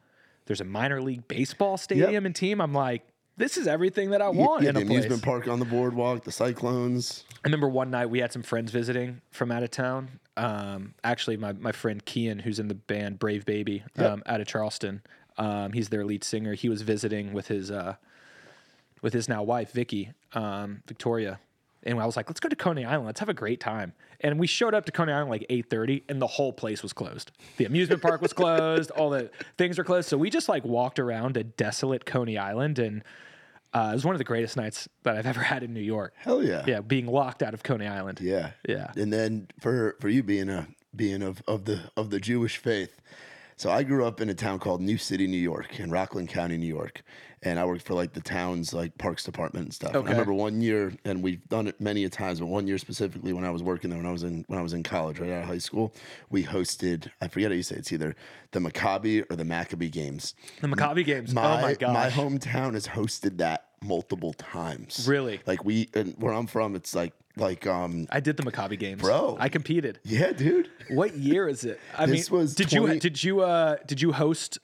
there's 0.46 0.62
a 0.62 0.64
minor 0.64 1.02
league 1.02 1.28
baseball 1.28 1.76
stadium 1.76 2.24
and 2.24 2.34
team. 2.34 2.60
I'm 2.62 2.72
like, 2.72 3.02
this 3.36 3.58
is 3.58 3.66
everything 3.68 4.10
that 4.10 4.22
I 4.22 4.30
want 4.30 4.62
yeah, 4.62 4.70
in 4.70 4.74
the 4.76 4.80
a 4.80 4.84
place. 4.84 4.98
amusement 5.04 5.22
park 5.22 5.46
on 5.46 5.58
the 5.58 5.66
boardwalk, 5.66 6.24
the 6.24 6.32
Cyclones. 6.32 7.24
I 7.32 7.40
remember 7.44 7.68
one 7.68 7.90
night 7.90 8.06
we 8.06 8.18
had 8.18 8.32
some 8.32 8.42
friends 8.42 8.72
visiting 8.72 9.20
from 9.30 9.52
out 9.52 9.62
of 9.62 9.70
town. 9.70 10.20
Um, 10.36 10.94
actually, 11.04 11.36
my, 11.36 11.52
my 11.52 11.72
friend 11.72 12.04
Keon, 12.04 12.40
who's 12.40 12.58
in 12.58 12.68
the 12.68 12.74
band 12.74 13.18
Brave 13.18 13.44
Baby 13.44 13.84
um, 13.98 14.22
out 14.26 14.40
of 14.40 14.46
Charleston, 14.46 15.02
um, 15.36 15.72
he's 15.72 15.90
their 15.90 16.04
lead 16.04 16.24
singer. 16.24 16.54
He 16.54 16.68
was 16.68 16.82
visiting 16.82 17.32
with 17.32 17.48
his 17.48 17.70
uh, 17.70 17.96
with 19.02 19.12
his 19.12 19.28
now 19.28 19.42
wife 19.42 19.72
Vicky, 19.72 20.12
um, 20.32 20.82
Victoria, 20.86 21.38
and 21.84 21.98
I 22.00 22.06
was 22.06 22.16
like, 22.16 22.28
let's 22.28 22.40
go 22.40 22.48
to 22.48 22.56
Coney 22.56 22.84
Island. 22.84 23.06
Let's 23.06 23.20
have 23.20 23.28
a 23.28 23.34
great 23.34 23.60
time. 23.60 23.92
And 24.20 24.38
we 24.38 24.46
showed 24.46 24.74
up 24.74 24.84
to 24.86 24.92
Coney 24.92 25.12
Island 25.12 25.30
like 25.30 25.46
8:30, 25.48 26.02
and 26.08 26.20
the 26.20 26.26
whole 26.26 26.52
place 26.52 26.82
was 26.82 26.92
closed. 26.92 27.30
The 27.56 27.64
amusement 27.64 28.02
park 28.02 28.20
was 28.20 28.32
closed. 28.32 28.90
All 28.90 29.10
the 29.10 29.30
things 29.56 29.78
were 29.78 29.84
closed. 29.84 30.08
So 30.08 30.18
we 30.18 30.28
just 30.28 30.48
like 30.48 30.64
walked 30.64 30.98
around 30.98 31.36
a 31.36 31.44
desolate 31.44 32.04
Coney 32.04 32.36
Island, 32.36 32.78
and 32.78 33.04
uh, 33.72 33.90
it 33.92 33.94
was 33.94 34.04
one 34.04 34.14
of 34.14 34.18
the 34.18 34.24
greatest 34.24 34.56
nights 34.56 34.88
that 35.04 35.16
I've 35.16 35.26
ever 35.26 35.40
had 35.40 35.62
in 35.62 35.72
New 35.72 35.80
York. 35.80 36.14
Hell 36.16 36.42
yeah. 36.42 36.64
Yeah, 36.66 36.80
being 36.80 37.06
locked 37.06 37.42
out 37.42 37.54
of 37.54 37.62
Coney 37.62 37.86
Island. 37.86 38.20
Yeah. 38.20 38.50
Yeah. 38.68 38.90
And 38.96 39.12
then 39.12 39.48
for 39.60 39.96
for 40.00 40.08
you 40.08 40.22
being 40.22 40.48
a 40.48 40.66
being 40.94 41.22
of 41.22 41.42
of 41.46 41.64
the 41.64 41.90
of 41.96 42.10
the 42.10 42.18
Jewish 42.18 42.56
faith. 42.56 43.00
So 43.56 43.70
I 43.70 43.82
grew 43.82 44.04
up 44.04 44.20
in 44.20 44.28
a 44.28 44.34
town 44.34 44.60
called 44.60 44.80
New 44.80 44.98
City, 44.98 45.26
New 45.26 45.36
York, 45.36 45.80
in 45.80 45.90
Rockland 45.90 46.28
County, 46.28 46.56
New 46.56 46.68
York. 46.68 47.02
And 47.42 47.58
I 47.58 47.64
worked 47.64 47.82
for 47.82 47.94
like 47.94 48.12
the 48.12 48.20
town's 48.20 48.72
like 48.72 48.96
parks 48.98 49.24
department 49.24 49.66
and 49.66 49.74
stuff. 49.74 49.94
And 49.94 50.06
I 50.08 50.10
remember 50.10 50.32
one 50.34 50.60
year, 50.60 50.92
and 51.04 51.22
we've 51.22 51.46
done 51.48 51.68
it 51.68 51.80
many 51.80 52.04
a 52.04 52.08
times, 52.08 52.40
but 52.40 52.46
one 52.46 52.66
year 52.66 52.78
specifically 52.78 53.32
when 53.32 53.44
I 53.44 53.50
was 53.50 53.62
working 53.62 53.90
there, 53.90 53.98
when 53.98 54.06
I 54.06 54.12
was 54.12 54.22
in 54.24 54.44
when 54.48 54.58
I 54.58 54.62
was 54.62 54.72
in 54.72 54.82
college, 54.82 55.20
right 55.20 55.30
out 55.30 55.42
of 55.42 55.48
high 55.48 55.58
school, 55.58 55.94
we 56.30 56.44
hosted 56.44 57.10
I 57.20 57.28
forget 57.28 57.50
how 57.50 57.56
you 57.56 57.62
say 57.62 57.76
it, 57.76 57.80
it's 57.80 57.92
either 57.92 58.14
the 58.52 58.60
Maccabi 58.60 59.24
or 59.30 59.36
the 59.36 59.44
Maccabee 59.44 59.88
games. 59.88 60.34
The 60.60 60.68
Maccabi 60.68 61.04
games. 61.04 61.34
My, 61.34 61.58
oh 61.58 61.62
my 61.62 61.74
gosh. 61.74 61.94
my 61.94 62.10
hometown 62.10 62.74
has 62.74 62.86
hosted 62.88 63.38
that 63.38 63.66
multiple 63.82 64.32
times. 64.34 65.06
Really? 65.08 65.40
Like 65.46 65.64
we 65.64 65.88
and 65.94 66.14
where 66.18 66.32
I'm 66.32 66.46
from, 66.46 66.74
it's 66.74 66.94
like 66.94 67.12
like 67.36 67.66
um 67.66 68.08
I 68.10 68.20
did 68.20 68.36
the 68.36 68.42
Maccabi 68.42 68.78
games, 68.78 69.00
Bro. 69.02 69.36
I 69.38 69.48
competed. 69.48 70.00
yeah, 70.04 70.32
dude. 70.32 70.68
What 70.90 71.14
year 71.16 71.48
is 71.48 71.64
it? 71.64 71.78
I 71.96 72.06
This 72.06 72.30
mean, 72.30 72.40
was 72.40 72.54
did 72.54 72.70
20 72.70 72.94
you 72.94 73.00
did 73.00 73.22
you 73.22 73.40
uh 73.42 73.76
did 73.86 74.00
you 74.00 74.12
host? 74.12 74.58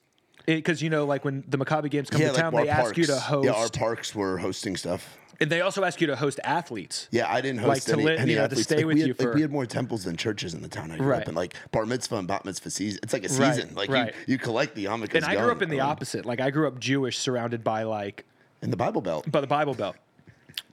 Because 0.47 0.83
you 0.83 0.91
know, 0.91 1.05
like 1.07 1.25
when 1.25 1.43
the 1.49 1.57
Maccabi 1.59 1.91
games 1.91 2.11
come 2.11 2.21
to 2.21 2.31
town, 2.33 2.55
our 2.55 2.65
they 2.65 2.69
ask 2.69 2.97
you 2.97 3.05
to 3.07 3.17
host, 3.19 3.47
Yeah, 3.47 3.53
our 3.53 3.69
parks 3.71 4.15
were 4.15 4.37
hosting 4.39 4.77
stuff. 4.77 5.17
and 5.41 5.51
they 5.51 5.63
also 5.63 5.85
ask 5.85 6.01
you 6.03 6.07
to 6.09 6.17
host 6.17 6.39
athletes. 6.45 7.09
Yeah, 7.11 7.33
I 7.33 7.41
didn't 7.41 7.61
host 7.61 7.69
Like 7.69 7.83
to 7.85 7.93
any, 7.95 8.05
li- 8.05 8.17
any 8.19 8.31
you 8.33 8.37
know, 8.37 8.43
to 8.43 8.45
athletes. 8.53 8.63
stay 8.65 8.77
like, 8.77 8.85
with 8.87 8.95
we 8.97 9.01
had, 9.01 9.09
you 9.09 9.15
like, 9.19 9.35
we 9.35 9.41
had 9.41 9.51
more 9.51 9.65
temples 9.67 10.05
than 10.05 10.17
churches 10.17 10.53
in 10.55 10.61
the 10.63 10.69
town 10.69 10.91
I 10.91 10.99
grew 10.99 11.07
Right. 11.07 11.23
up 11.23 11.29
in. 11.29 11.35
Like 11.35 11.55
bar 11.73 11.87
mitzvah 11.87 12.17
and 12.17 12.29
bat 12.29 12.45
mitzvah 12.45 12.71
season. 12.71 13.01
It's 13.03 13.13
like 13.15 13.25
a 13.25 13.29
Right, 13.29 13.55
season. 13.55 13.75
Like 13.75 13.89
right. 13.91 14.15
you, 14.27 14.33
you 14.35 14.39
collect 14.39 14.75
the 14.75 14.85
yarmulkes. 14.85 15.15
And 15.15 15.25
I 15.25 15.37
grew 15.37 15.51
up 15.51 15.63
in 15.63 15.71
the 15.71 15.81
Um, 15.81 15.89
opposite. 15.91 16.27
Like 16.27 16.41
I 16.41 16.51
grew 16.51 16.69
up 16.69 16.79
Jewish, 16.79 17.19
surrounded 17.19 17.65
by 17.65 17.85
like 17.85 18.25
in 18.61 18.71
the 18.71 18.77
Bible 18.77 19.01
Belt. 19.01 19.31
by 19.33 19.41
the 19.41 19.47
Bible 19.47 19.75
Belt. 19.75 19.97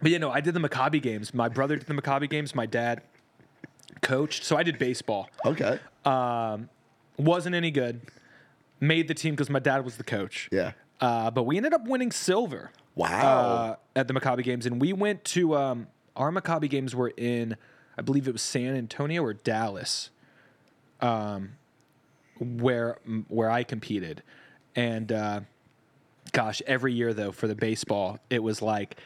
But 0.01 0.11
you 0.11 0.19
know, 0.19 0.31
I 0.31 0.41
did 0.41 0.53
the 0.53 0.59
Maccabi 0.59 1.01
games. 1.01 1.33
My 1.33 1.47
brother 1.47 1.77
did 1.77 1.87
the 1.87 1.93
Maccabi 1.93 2.29
games. 2.29 2.53
My 2.53 2.65
dad 2.65 3.01
coached, 4.01 4.43
so 4.43 4.57
I 4.57 4.63
did 4.63 4.77
baseball. 4.77 5.29
Okay. 5.45 5.79
Wasn't 7.17 7.55
any 7.55 7.71
good. 7.71 8.01
Made 8.81 9.07
the 9.07 9.13
team 9.13 9.33
because 9.35 9.49
my 9.49 9.59
dad 9.59 9.85
was 9.85 9.95
the 9.95 10.03
coach. 10.03 10.49
Yeah. 10.51 10.73
Uh, 10.99 11.31
but 11.31 11.43
we 11.43 11.55
ended 11.55 11.73
up 11.73 11.87
winning 11.87 12.11
silver. 12.11 12.71
Wow. 12.95 13.09
uh, 13.09 13.75
at 13.95 14.09
the 14.09 14.13
Maccabi 14.13 14.43
games, 14.43 14.65
and 14.65 14.81
we 14.81 14.91
went 14.91 15.23
to 15.25 15.55
um, 15.55 15.87
our 16.15 16.29
Maccabi 16.29 16.69
games 16.69 16.93
were 16.93 17.13
in, 17.15 17.55
I 17.97 18.01
believe 18.01 18.27
it 18.27 18.33
was 18.33 18.41
San 18.41 18.75
Antonio 18.75 19.23
or 19.23 19.33
Dallas, 19.33 20.09
um, 20.99 21.53
where 22.39 22.97
where 23.29 23.49
I 23.49 23.63
competed, 23.63 24.23
and 24.75 25.11
uh, 25.11 25.39
gosh, 26.33 26.61
every 26.67 26.93
year 26.93 27.13
though 27.13 27.31
for 27.31 27.47
the 27.47 27.55
baseball, 27.55 28.19
it 28.29 28.43
was 28.43 28.61
like 28.61 28.97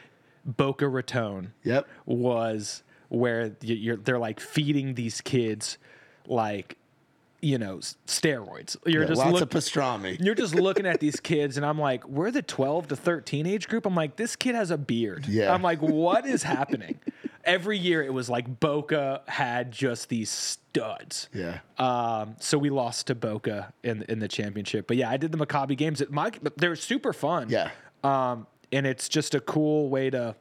Boca 0.44 0.88
Raton 0.88 1.52
Yep. 1.62 1.86
was 2.06 2.82
where 3.08 3.54
you're 3.60 3.96
they're 3.96 4.18
like 4.18 4.40
feeding 4.40 4.94
these 4.94 5.20
kids 5.20 5.78
like 6.26 6.76
you 7.40 7.58
know 7.58 7.76
steroids. 8.06 8.76
You're 8.86 9.02
Yeah, 9.02 9.08
just 9.08 9.18
lots 9.18 9.32
look- 9.32 9.42
of 9.42 9.48
pastrami. 9.50 10.18
you're 10.24 10.34
just 10.34 10.54
looking 10.54 10.86
at 10.86 11.00
these 11.00 11.20
kids, 11.20 11.56
and 11.56 11.64
I'm 11.66 11.78
like, 11.78 12.06
we're 12.08 12.30
the 12.30 12.42
12 12.42 12.88
to 12.88 12.96
13 12.96 13.46
age 13.46 13.68
group. 13.68 13.86
I'm 13.86 13.94
like, 13.94 14.16
this 14.16 14.36
kid 14.36 14.54
has 14.54 14.70
a 14.70 14.78
beard. 14.78 15.26
Yeah. 15.28 15.52
I'm 15.52 15.62
like, 15.62 15.80
what 15.80 16.26
is 16.26 16.42
happening? 16.54 16.98
Every 17.44 17.78
year 17.78 18.02
it 18.02 18.12
was 18.12 18.28
like 18.28 18.58
Boca 18.60 19.22
had 19.28 19.70
just 19.70 20.08
these 20.08 20.30
studs. 20.30 21.28
Yeah. 21.32 21.60
Um, 21.78 22.34
so 22.40 22.58
we 22.58 22.70
lost 22.70 23.06
to 23.06 23.14
Boca 23.14 23.72
in 23.84 24.02
in 24.08 24.18
the 24.18 24.26
championship. 24.28 24.88
But 24.88 24.96
yeah, 24.96 25.08
I 25.10 25.16
did 25.16 25.30
the 25.30 25.38
Maccabi 25.38 25.76
games. 25.76 26.00
At 26.00 26.10
my, 26.10 26.32
they're 26.56 26.74
super 26.74 27.12
fun. 27.12 27.48
Yeah. 27.48 27.70
Um, 28.02 28.48
and 28.72 28.84
it's 28.84 29.08
just 29.08 29.34
a 29.34 29.40
cool 29.40 29.88
way 29.88 30.10
to 30.10 30.34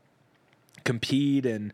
compete 0.83 1.45
and 1.45 1.73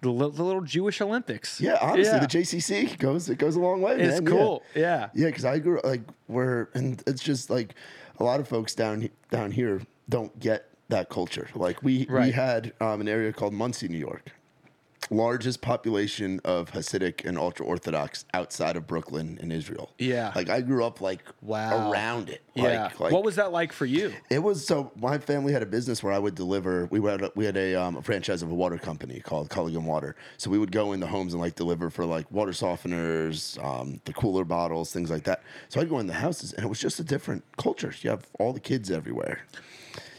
the, 0.00 0.10
li- 0.10 0.30
the 0.34 0.42
little 0.42 0.60
Jewish 0.62 1.00
Olympics. 1.00 1.60
Yeah, 1.60 1.78
honestly, 1.80 2.12
Yeah. 2.14 2.18
the 2.20 2.26
JCC 2.26 2.98
goes 2.98 3.28
it 3.30 3.38
goes 3.38 3.56
a 3.56 3.60
long 3.60 3.80
way. 3.80 4.00
It's 4.00 4.20
man. 4.20 4.26
cool. 4.26 4.62
Yeah. 4.74 5.08
Yeah, 5.14 5.26
because 5.26 5.44
I 5.44 5.58
grew 5.58 5.80
like 5.84 6.02
where, 6.26 6.68
and 6.74 7.02
it's 7.06 7.22
just 7.22 7.50
like 7.50 7.74
a 8.18 8.24
lot 8.24 8.40
of 8.40 8.48
folks 8.48 8.74
down 8.74 9.08
down 9.30 9.50
here 9.50 9.80
don't 10.08 10.38
get 10.38 10.68
that 10.88 11.08
culture. 11.08 11.48
Like 11.54 11.82
we 11.82 12.06
we 12.10 12.30
had 12.30 12.72
um, 12.80 13.00
an 13.00 13.08
area 13.08 13.32
called 13.32 13.52
Monsey, 13.54 13.88
New 13.88 13.98
York, 13.98 14.30
largest 15.10 15.60
population 15.60 16.40
of 16.44 16.70
Hasidic 16.72 17.24
and 17.24 17.38
ultra 17.38 17.64
Orthodox 17.66 18.24
outside 18.34 18.76
of 18.76 18.86
Brooklyn 18.86 19.38
in 19.40 19.52
Israel. 19.52 19.92
Yeah. 19.98 20.32
like 20.34 20.48
I 20.48 20.60
grew 20.60 20.84
up 20.84 21.00
like 21.00 21.22
Wow. 21.42 21.90
around 21.92 22.28
it. 22.30 22.42
Yeah. 22.54 22.84
Like, 22.84 23.00
like, 23.00 23.12
what 23.12 23.24
was 23.24 23.36
that 23.36 23.52
like 23.52 23.72
for 23.72 23.84
you? 23.86 24.12
it 24.30 24.38
was 24.42 24.66
so 24.66 24.92
my 24.96 25.18
family 25.18 25.52
had 25.52 25.62
a 25.62 25.66
business 25.66 26.02
where 26.02 26.12
I 26.12 26.18
would 26.18 26.34
deliver. 26.34 26.86
We 26.86 27.00
had 27.02 27.22
a, 27.22 27.30
we 27.34 27.44
had 27.44 27.56
a, 27.56 27.74
um, 27.74 27.96
a 27.96 28.02
franchise 28.02 28.42
of 28.42 28.50
a 28.50 28.54
water 28.54 28.78
company 28.78 29.20
called 29.20 29.50
Culligan 29.50 29.84
Water. 29.84 30.16
So 30.36 30.50
we 30.50 30.58
would 30.58 30.72
go 30.72 30.92
in 30.92 31.00
the 31.00 31.06
homes 31.06 31.32
and 31.34 31.40
like 31.42 31.54
deliver 31.54 31.90
for 31.90 32.04
like 32.06 32.30
water 32.30 32.52
softeners, 32.52 33.62
um, 33.64 34.00
the 34.04 34.12
cooler 34.12 34.44
bottles, 34.44 34.92
things 34.92 35.10
like 35.10 35.24
that. 35.24 35.42
So 35.68 35.80
I'd 35.80 35.88
go 35.88 35.98
in 35.98 36.06
the 36.06 36.14
houses 36.14 36.52
and 36.52 36.64
it 36.64 36.68
was 36.68 36.80
just 36.80 36.98
a 37.00 37.04
different 37.04 37.44
culture. 37.56 37.92
You 38.00 38.10
have 38.10 38.26
all 38.38 38.52
the 38.52 38.60
kids 38.60 38.90
everywhere. 38.90 39.40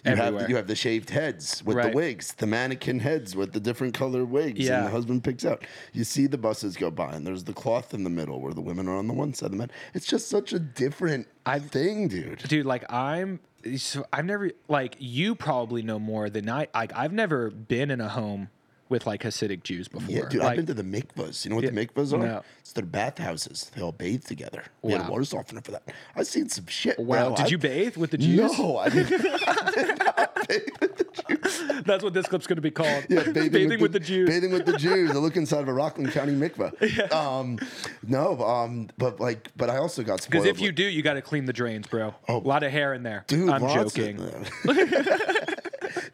You 0.05 0.15
have 0.15 0.49
you 0.49 0.55
have 0.55 0.67
the 0.67 0.75
shaved 0.75 1.09
heads 1.09 1.63
with 1.65 1.77
Right. 1.77 1.91
the 1.91 1.95
wigs, 1.95 2.33
the 2.33 2.47
mannequin 2.47 2.99
heads 2.99 3.35
with 3.35 3.53
the 3.53 3.59
different 3.59 3.93
color 3.93 4.23
wigs, 4.25 4.59
Yeah. 4.59 4.77
and 4.79 4.87
the 4.87 4.91
husband 4.91 5.23
picks 5.23 5.45
out. 5.45 5.63
You 5.93 6.03
see 6.03 6.27
the 6.27 6.37
buses 6.37 6.77
go 6.77 6.91
by, 6.91 7.13
and 7.13 7.25
there's 7.25 7.43
the 7.43 7.53
cloth 7.53 7.93
in 7.93 8.03
the 8.03 8.09
middle 8.09 8.39
where 8.41 8.53
the 8.53 8.61
women 8.61 8.87
are 8.87 8.95
on 8.97 9.07
the 9.07 9.13
one 9.13 9.33
side, 9.33 9.51
the 9.51 9.55
men. 9.57 9.71
It's 9.93 10.05
just 10.05 10.29
such 10.29 10.53
a 10.53 10.59
different 10.59 11.27
thing, 11.69 12.07
dude. 12.07 12.39
dude 12.47 12.65
like 12.65 12.83
i'm 12.91 13.39
so 13.77 14.05
i've 14.13 14.25
never 14.25 14.51
like 14.67 14.95
you 14.99 15.33
probably 15.35 15.81
know 15.81 15.97
more 15.99 16.29
than 16.29 16.47
i 16.49 16.67
like 16.75 16.91
i've 16.95 17.13
never 17.13 17.49
been 17.49 17.89
in 17.91 17.99
a 18.01 18.07
home 18.09 18.49
with 18.89 19.05
like 19.07 19.23
hasidic 19.23 19.63
jews 19.63 19.87
before 19.87 20.09
Yeah, 20.09 20.25
dude, 20.29 20.41
like, 20.41 20.51
I've 20.51 20.55
been 20.57 20.65
to 20.67 20.73
the 20.75 20.83
mikvahs. 20.83 21.43
You 21.43 21.49
know 21.49 21.55
what 21.57 21.65
the 21.65 21.73
Yeah, 21.73 21.85
mikvahs 21.87 22.13
are? 22.13 22.17
no. 22.19 22.43
It's 22.59 22.73
their 22.73 22.85
bathhouses. 22.85 23.71
They 23.75 23.81
all 23.81 23.91
bathe 23.91 24.23
together. 24.25 24.63
We 24.81 24.91
had 24.93 25.07
a 25.07 25.11
water 25.11 25.23
softener 25.25 25.61
for 25.61 25.71
that. 25.71 25.83
I've 26.15 26.27
seen 26.27 26.49
some 26.49 26.67
shit. 26.67 26.97
wow 26.99 27.27
bro. 27.29 27.35
did 27.37 27.45
I- 27.45 27.49
you 27.49 27.57
bathe 27.57 27.97
with 27.97 28.11
the 28.11 28.17
jews 28.17 28.57
No, 28.59 28.77
I 28.77 28.89
didn't. 28.89 29.25
I 29.47 29.71
did 29.71 29.97
not 29.99 30.35
bathe 30.47 30.61
with 30.81 30.97
the 30.97 31.05
Jews. 31.27 31.83
that's 31.85 32.03
what 32.03 32.13
this 32.13 32.27
clip's 32.27 32.45
going 32.47 32.57
to 32.57 32.61
be 32.61 32.71
called 32.71 33.05
Yeah, 33.09 33.23
bathing, 33.31 33.79
with, 33.79 33.91
the, 33.93 33.99
jews 33.99 34.29
Bathing 34.29 34.51
with 34.51 34.65
the 34.65 34.77
Jews. 34.77 35.11
I 35.15 35.15
look 35.15 35.35
inside 35.37 35.61
of 35.61 35.67
a 35.67 35.73
Rockland 35.73 36.11
County 36.11 36.33
mikvah. 36.33 36.73
Um, 37.15 37.57
no, 38.05 38.39
um, 38.43 38.89
but 38.97 39.19
like, 39.19 39.51
but 39.55 39.69
I 39.69 39.77
also 39.77 40.03
got 40.03 40.21
spoiled. 40.21 40.43
because 40.43 40.45
if 40.45 40.61
you 40.61 40.67
with- 40.69 40.75
do 40.75 40.83
you 40.83 41.01
got 41.01 41.13
to 41.13 41.21
clean 41.21 41.45
the 41.45 41.53
drains 41.53 41.87
bro 41.87 42.13
Oh, 42.27 42.37
a 42.37 42.39
lot 42.39 42.63
of 42.63 42.71
hair 42.71 42.93
in 42.93 43.03
there. 43.03 43.23
Dude, 43.27 43.49
i'm 43.49 43.61
joking 43.61 44.19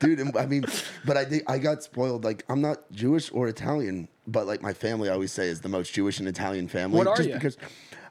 dude. 0.02 0.36
I 0.36 0.46
mean, 0.46 0.66
but 1.06 1.16
I 1.16 1.24
think 1.26 1.44
I 1.50 1.58
got 1.58 1.84
spoiled. 1.84 2.24
Like, 2.26 2.44
I'm 2.50 2.60
not 2.62 2.92
Jewish 2.92 3.32
or 3.32 3.48
Italian, 3.48 4.08
but 4.28 4.46
like 4.48 4.62
my 4.62 4.74
family, 4.74 5.10
I 5.10 5.14
always 5.14 5.32
say, 5.32 5.48
is 5.48 5.62
the 5.62 5.70
most 5.70 5.94
Jewish 5.94 6.20
and 6.20 6.28
Italian 6.28 6.68
family. 6.68 6.98
What 6.98 7.08
are 7.08 7.16
just 7.16 7.30
ya? 7.30 7.36
because 7.36 7.58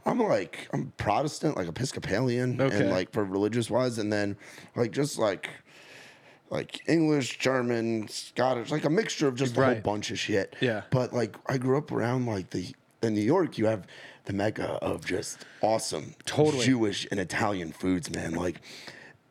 I'm 0.07 0.19
like 0.19 0.69
I'm 0.73 0.93
Protestant, 0.97 1.57
like 1.57 1.69
Episcopalian, 1.69 2.61
Okay. 2.61 2.75
and 2.81 2.91
like 2.91 3.13
for 3.13 3.25
religious 3.25 3.69
wise, 3.71 3.99
and 3.99 4.11
then 4.13 4.37
like 4.75 4.93
just 4.93 5.19
like 5.19 5.51
like 6.49 6.81
English, 6.89 7.39
German, 7.39 8.09
Scottish, 8.09 8.71
like 8.71 8.85
a 8.85 8.91
mixture 8.91 9.29
of 9.29 9.37
just 9.37 9.57
a 9.57 9.65
whole 9.65 9.75
bunch 9.77 10.11
of 10.11 10.19
shit. 10.19 10.57
Yeah. 10.61 10.83
But 10.91 11.13
like 11.13 11.37
I 11.47 11.59
grew 11.59 11.77
up 11.79 11.93
around 11.93 12.27
like 12.27 12.51
the 12.51 12.75
in 13.03 13.15
New 13.15 13.21
York, 13.23 13.57
you 13.59 13.67
have 13.67 13.87
the 14.25 14.33
mecca 14.33 14.73
of 14.83 15.05
just 15.07 15.45
awesome 15.63 16.15
Totally. 16.27 16.65
Jewish 16.65 17.07
and 17.11 17.19
Italian 17.21 17.73
foods, 17.73 18.11
man. 18.11 18.35
Like 18.35 18.61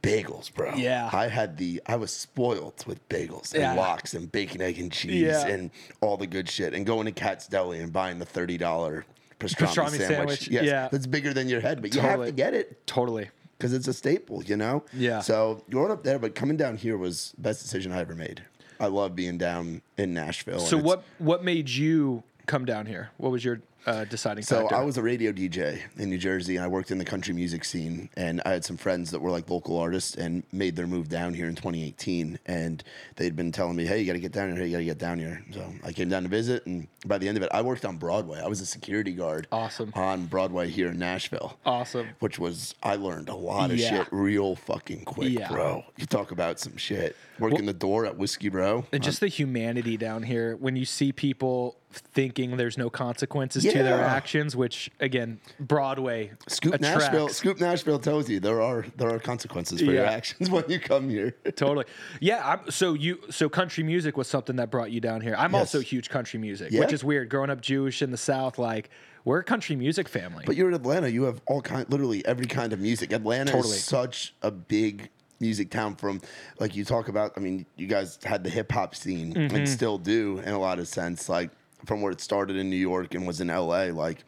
bagels, 0.01 0.53
bro. 0.53 0.73
Yeah. 0.75 1.09
I 1.11 1.27
had 1.27 1.57
the 1.57 1.81
I 1.85 1.95
was 1.95 2.11
spoiled 2.11 2.83
with 2.87 3.07
bagels 3.09 3.53
and 3.53 3.61
Yeah. 3.61 3.73
lox 3.73 4.13
and 4.13 4.31
bacon, 4.31 4.61
egg, 4.61 4.79
and 4.79 4.91
cheese 4.91 5.21
Yeah. 5.23 5.47
and 5.47 5.71
all 6.01 6.17
the 6.17 6.27
good 6.27 6.49
shit. 6.49 6.73
And 6.73 6.85
going 6.85 7.05
to 7.05 7.11
Katz's 7.11 7.47
Deli 7.47 7.79
and 7.79 7.91
buying 7.91 8.19
the 8.19 8.25
thirty 8.25 8.57
dollar 8.57 9.05
pastrami, 9.39 9.67
Pastrami 9.67 9.89
sandwich. 9.91 10.07
sandwich, 10.07 10.47
Yes, 10.49 10.63
yeah. 10.65 10.87
that's 10.91 11.07
bigger 11.07 11.33
than 11.33 11.47
your 11.49 11.61
head, 11.61 11.81
but 11.81 11.93
you 11.95 12.01
have 12.01 12.23
to 12.25 12.31
get 12.31 12.53
it 12.53 12.85
totally 12.87 13.29
because 13.57 13.73
it's 13.73 13.87
a 13.87 13.93
staple, 13.93 14.43
you 14.43 14.55
know. 14.57 14.83
Yeah. 14.93 15.19
So 15.21 15.63
growing 15.69 15.91
up 15.91 16.03
there, 16.03 16.19
but 16.19 16.35
coming 16.35 16.57
down 16.57 16.77
here 16.77 16.97
was 16.97 17.33
best 17.37 17.61
decision 17.61 17.91
I 17.91 17.99
ever 18.01 18.15
made. 18.15 18.43
I 18.81 18.87
love 18.87 19.15
being 19.15 19.37
down 19.37 19.81
in 19.97 20.13
Nashville. 20.13 20.59
so 20.59 20.77
what 20.77 21.03
what 21.17 21.43
made 21.43 21.69
you 21.69 22.23
come 22.47 22.65
down 22.65 22.85
here 22.87 23.11
what 23.17 23.31
was 23.31 23.43
your 23.45 23.61
uh, 23.89 24.05
deciding 24.05 24.43
So 24.43 24.61
factor? 24.61 24.75
I 24.75 24.83
was 24.83 24.97
a 24.97 25.01
radio 25.01 25.31
DJ 25.31 25.79
in 25.97 26.09
New 26.09 26.17
Jersey, 26.17 26.55
and 26.55 26.63
I 26.63 26.67
worked 26.67 26.91
in 26.91 26.97
the 26.97 27.05
country 27.05 27.33
music 27.33 27.65
scene. 27.65 28.09
And 28.15 28.41
I 28.45 28.51
had 28.51 28.63
some 28.65 28.77
friends 28.77 29.11
that 29.11 29.19
were 29.19 29.31
like 29.31 29.49
local 29.49 29.77
artists 29.79 30.15
and 30.15 30.43
made 30.51 30.75
their 30.75 30.87
move 30.87 31.09
down 31.09 31.33
here 31.33 31.47
in 31.47 31.55
2018. 31.55 32.37
And 32.45 32.83
they'd 33.15 33.35
been 33.35 33.51
telling 33.51 33.75
me, 33.75 33.85
"Hey, 33.85 33.99
you 33.99 34.05
got 34.05 34.13
to 34.13 34.19
get 34.19 34.31
down 34.31 34.49
here. 34.49 34.57
Hey, 34.57 34.65
you 34.67 34.71
got 34.73 34.77
to 34.79 34.85
get 34.85 34.97
down 34.99 35.19
here." 35.19 35.43
So 35.51 35.73
I 35.83 35.91
came 35.91 36.09
down 36.09 36.23
to 36.23 36.29
visit, 36.29 36.65
and 36.65 36.87
by 37.05 37.17
the 37.17 37.27
end 37.27 37.37
of 37.37 37.43
it, 37.43 37.49
I 37.53 37.61
worked 37.61 37.85
on 37.85 37.97
Broadway. 37.97 38.39
I 38.39 38.47
was 38.47 38.61
a 38.61 38.65
security 38.65 39.11
guard. 39.13 39.47
Awesome. 39.51 39.91
On 39.95 40.25
Broadway 40.27 40.69
here 40.69 40.89
in 40.89 40.99
Nashville. 40.99 41.57
Awesome. 41.65 42.09
Which 42.19 42.37
was 42.39 42.75
I 42.83 42.95
learned 42.95 43.29
a 43.29 43.35
lot 43.35 43.71
of 43.71 43.77
Yeah. 43.77 43.89
shit 43.89 44.07
real 44.11 44.55
fucking 44.55 45.05
quick, 45.05 45.33
Yeah. 45.33 45.47
bro. 45.51 45.83
You 45.97 46.05
talk 46.05 46.31
about 46.31 46.59
some 46.59 46.77
shit. 46.77 47.15
Working 47.39 47.65
the 47.65 47.73
door 47.73 48.05
at 48.05 48.17
Whiskey 48.17 48.49
Row. 48.49 48.85
And 48.91 49.01
just 49.01 49.21
the 49.21 49.27
humanity 49.29 49.95
down 49.95 50.23
here 50.23 50.57
when 50.57 50.75
you 50.75 50.83
see 50.83 51.13
people 51.13 51.77
thinking 51.91 52.57
there's 52.57 52.77
no 52.77 52.89
consequences 52.89 53.63
to 53.63 53.78
their 53.83 54.01
actions, 54.01 54.55
which 54.55 54.89
again, 54.99 55.39
Broadway 55.59 56.31
Scoop 56.47 56.73
attracts. 56.75 57.03
Nashville. 57.05 57.29
Scoop 57.29 57.59
Nashville 57.59 57.99
tells 57.99 58.29
you 58.29 58.39
there 58.39 58.61
are 58.61 58.85
there 58.97 59.09
are 59.13 59.19
consequences 59.19 59.79
for 59.79 59.85
your 59.85 60.03
Yeah. 60.03 60.11
actions 60.11 60.49
when 60.51 60.63
you 60.67 60.79
come 60.79 61.09
here. 61.09 61.31
Totally. 61.55 61.85
Yeah. 62.19 62.41
I'm, 62.45 62.71
so 62.71 62.93
you 62.93 63.19
so 63.29 63.49
country 63.49 63.83
music 63.83 64.17
was 64.17 64.27
something 64.27 64.55
that 64.57 64.71
brought 64.71 64.91
you 64.91 64.99
down 65.01 65.21
here. 65.21 65.35
I'm 65.37 65.53
Yes. 65.53 65.59
also 65.59 65.79
huge 65.79 66.09
country 66.09 66.39
music, 66.39 66.71
Yeah? 66.71 66.81
which 66.81 66.93
is 66.93 67.03
weird. 67.03 67.29
Growing 67.29 67.49
up 67.49 67.61
Jewish 67.61 68.01
in 68.01 68.11
the 68.11 68.17
South, 68.17 68.57
like 68.57 68.89
we're 69.25 69.39
a 69.39 69.43
country 69.43 69.75
music 69.75 70.07
family. 70.07 70.43
But 70.45 70.55
you're 70.55 70.69
in 70.69 70.73
Atlanta. 70.73 71.09
You 71.09 71.23
have 71.23 71.41
all 71.45 71.61
kind, 71.61 71.85
literally 71.89 72.25
every 72.25 72.45
kind 72.47 72.73
of 72.73 72.79
music. 72.79 73.11
Atlanta 73.11 73.51
Totally. 73.51 73.75
is 73.75 73.83
such 73.83 74.33
a 74.41 74.49
big 74.51 75.09
music 75.41 75.69
town. 75.69 75.95
From 75.95 76.21
like 76.59 76.75
you 76.75 76.83
talk 76.85 77.09
about. 77.09 77.33
I 77.37 77.39
mean, 77.39 77.65
you 77.75 77.87
guys 77.87 78.17
had 78.23 78.43
the 78.43 78.49
hip 78.49 78.71
hop 78.71 78.95
scene 78.95 79.33
Mm-hmm. 79.33 79.55
and 79.55 79.69
still 79.69 79.97
do 79.97 80.39
in 80.45 80.53
a 80.53 80.59
lot 80.59 80.79
of 80.79 80.87
sense. 80.87 81.29
Like 81.29 81.51
from 81.85 82.01
where 82.01 82.11
it 82.11 82.21
started 82.21 82.55
in 82.57 82.69
New 82.69 82.75
York 82.75 83.13
and 83.15 83.25
was 83.27 83.41
in 83.41 83.49
L.A. 83.49 83.91
Like. 83.91 84.23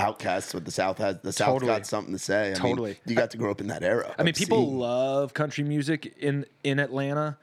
OutKast, 0.00 0.54
what 0.54 0.64
the 0.64 0.72
South 0.72 0.98
has, 0.98 1.18
the 1.22 1.32
South 1.32 1.50
Totally. 1.52 1.68
got 1.70 1.86
something 1.86 2.12
to 2.12 2.18
say. 2.18 2.50
I 2.50 2.54
Totally. 2.54 2.90
mean, 2.90 2.98
you 3.06 3.14
got 3.14 3.30
to 3.30 3.36
grow 3.38 3.52
up 3.52 3.60
in 3.60 3.68
that 3.68 3.84
era. 3.84 4.12
I 4.18 4.24
mean, 4.24 4.34
people 4.34 4.58
seeing- 4.58 4.78
love 4.80 5.34
country 5.34 5.62
music 5.62 6.12
in 6.18 6.46
in 6.64 6.80
Atlanta, 6.80 7.38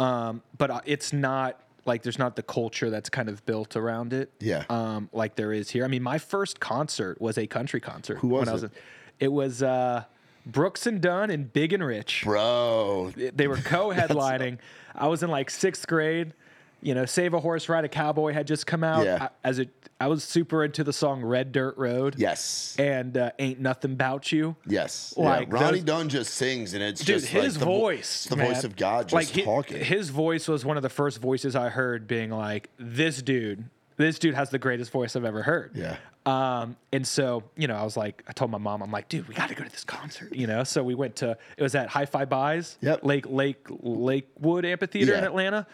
um, 0.00 0.42
but 0.58 0.70
uh, 0.72 0.80
it's 0.84 1.12
not 1.12 1.60
like 1.84 2.02
there's 2.02 2.18
not 2.18 2.34
the 2.34 2.42
culture 2.42 2.90
that's 2.90 3.08
kind 3.08 3.28
of 3.28 3.46
built 3.46 3.76
around 3.76 4.12
it. 4.12 4.32
Yeah. 4.40 4.64
Um, 4.68 5.10
like 5.12 5.36
there 5.36 5.52
is 5.52 5.70
here. 5.70 5.84
I 5.84 5.86
mean, 5.86 6.02
my 6.02 6.18
first 6.18 6.58
concert 6.58 7.20
was 7.20 7.38
a 7.38 7.46
country 7.46 7.78
concert. 7.80 8.18
Who 8.18 8.26
was 8.30 8.40
when 8.40 8.48
I 8.48 8.52
was 8.52 8.62
it? 8.64 8.72
in- 8.72 8.78
it 9.20 9.32
was 9.32 9.62
uh, 9.62 10.02
Brooks 10.44 10.88
and 10.88 11.00
Dunn 11.00 11.30
and 11.30 11.52
Big 11.52 11.72
and 11.72 11.84
Rich. 11.86 12.22
bro. 12.24 13.12
They 13.14 13.46
were 13.46 13.56
co-headlining. 13.64 14.58
I 14.96 15.06
was 15.06 15.22
in 15.22 15.30
like 15.30 15.50
sixth 15.50 15.86
grade. 15.86 16.34
You 16.82 16.94
know, 16.94 17.04
Save 17.06 17.32
a 17.34 17.40
Horse, 17.40 17.68
Ride 17.68 17.84
a 17.84 17.88
Cowboy 17.88 18.32
had 18.32 18.46
just 18.46 18.66
come 18.66 18.82
out. 18.84 19.04
Yeah. 19.04 19.28
I, 19.44 19.48
as 19.48 19.60
a, 19.60 19.66
I 20.00 20.08
was 20.08 20.24
super 20.24 20.64
into 20.64 20.82
the 20.82 20.92
song 20.92 21.22
Red 21.22 21.52
Dirt 21.52 21.78
Road. 21.78 22.16
Yes, 22.18 22.74
And 22.78 23.16
uh, 23.16 23.30
Ain't 23.38 23.60
Nothing 23.60 23.92
About 23.92 24.32
You. 24.32 24.56
yes. 24.66 25.14
Like, 25.16 25.48
yeah. 25.48 25.54
Ronnie 25.54 25.78
those- 25.78 25.84
Dunn 25.84 26.08
just 26.08 26.34
sings, 26.34 26.74
and 26.74 26.82
it's 26.82 27.00
Dude, 27.04 27.20
just 27.20 27.28
his 27.28 27.54
like 27.54 27.60
the 27.60 27.64
vo- 27.66 27.78
voice, 27.78 28.24
the 28.24 28.36
man. 28.36 28.48
voice 28.48 28.64
of 28.64 28.74
God, 28.76 29.08
just 29.08 29.14
like 29.14 29.32
hi- 29.34 29.42
talking. 29.44 29.84
His 29.84 30.10
voice 30.10 30.48
was 30.48 30.64
one 30.64 30.76
of 30.76 30.82
the 30.82 30.88
first 30.88 31.20
voices 31.20 31.54
I 31.54 31.68
heard, 31.68 32.06
being 32.08 32.30
like, 32.30 32.68
"This 32.78 33.22
dude, 33.22 33.64
this 33.96 34.18
dude 34.18 34.34
has 34.34 34.50
the 34.50 34.58
greatest 34.58 34.90
voice 34.90 35.14
I've 35.14 35.24
ever 35.24 35.42
heard." 35.42 35.70
Yeah. 35.76 35.96
Um, 36.26 36.76
and 36.92 37.06
so 37.06 37.42
you 37.56 37.66
know, 37.68 37.74
I 37.76 37.82
was 37.84 37.96
like, 37.96 38.22
I 38.28 38.32
told 38.32 38.50
my 38.50 38.58
mom, 38.58 38.82
I'm 38.82 38.90
like, 38.92 39.08
dude, 39.08 39.28
we 39.28 39.34
got 39.34 39.48
to 39.48 39.54
go 39.54 39.62
to 39.64 39.70
this 39.70 39.84
concert. 39.84 40.32
You 40.34 40.46
know, 40.48 40.64
so 40.64 40.82
we 40.82 40.94
went 40.96 41.14
to. 41.16 41.36
It 41.56 41.62
was 41.62 41.74
at 41.76 41.88
Hi-Fi 41.88 42.24
Buys, 42.24 42.76
Yep. 42.80 43.04
Lake 43.04 43.26
Lake 43.28 43.66
Lakewood 43.70 44.64
Amphitheater 44.64 45.14
in 45.14 45.22
Atlanta. 45.24 45.66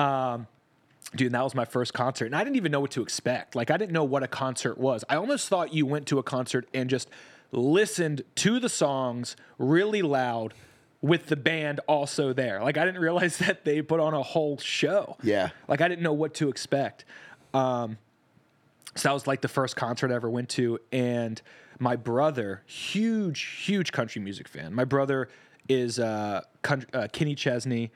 Um, 0.00 0.46
Dude, 1.16 1.32
that 1.32 1.42
was 1.42 1.56
my 1.56 1.64
first 1.64 1.92
concert. 1.92 2.26
And 2.26 2.36
I 2.36 2.44
didn't 2.44 2.56
even 2.56 2.70
know 2.70 2.78
what 2.78 2.92
to 2.92 3.02
expect. 3.02 3.56
Like, 3.56 3.70
I 3.70 3.76
didn't 3.76 3.92
know 3.92 4.04
what 4.04 4.22
a 4.22 4.28
concert 4.28 4.78
was. 4.78 5.04
I 5.08 5.16
almost 5.16 5.48
thought 5.48 5.74
you 5.74 5.84
went 5.84 6.06
to 6.06 6.18
a 6.20 6.22
concert 6.22 6.68
and 6.72 6.88
just 6.88 7.08
listened 7.50 8.22
to 8.36 8.60
the 8.60 8.68
songs 8.68 9.34
really 9.58 10.02
loud 10.02 10.54
with 11.02 11.26
the 11.26 11.34
band 11.34 11.80
also 11.88 12.32
there. 12.32 12.62
Like, 12.62 12.78
I 12.78 12.84
didn't 12.84 13.00
realize 13.02 13.38
that 13.38 13.64
they 13.64 13.82
put 13.82 13.98
on 13.98 14.14
a 14.14 14.22
whole 14.22 14.56
show. 14.58 15.16
Yeah. 15.22 15.50
Like, 15.66 15.80
I 15.80 15.88
didn't 15.88 16.02
know 16.02 16.12
what 16.12 16.34
to 16.34 16.48
expect. 16.48 17.04
Um, 17.52 17.98
so 18.94 19.08
that 19.08 19.12
was 19.12 19.26
like 19.26 19.40
the 19.40 19.48
first 19.48 19.74
concert 19.74 20.12
I 20.12 20.14
ever 20.14 20.30
went 20.30 20.48
to. 20.50 20.78
And 20.92 21.42
my 21.80 21.96
brother, 21.96 22.62
huge, 22.66 23.40
huge 23.64 23.90
country 23.90 24.22
music 24.22 24.46
fan. 24.46 24.74
My 24.74 24.84
brother 24.84 25.28
is 25.68 25.98
uh, 25.98 26.42
country, 26.62 26.88
uh, 26.92 27.08
Kenny 27.12 27.34
Chesney, 27.34 27.90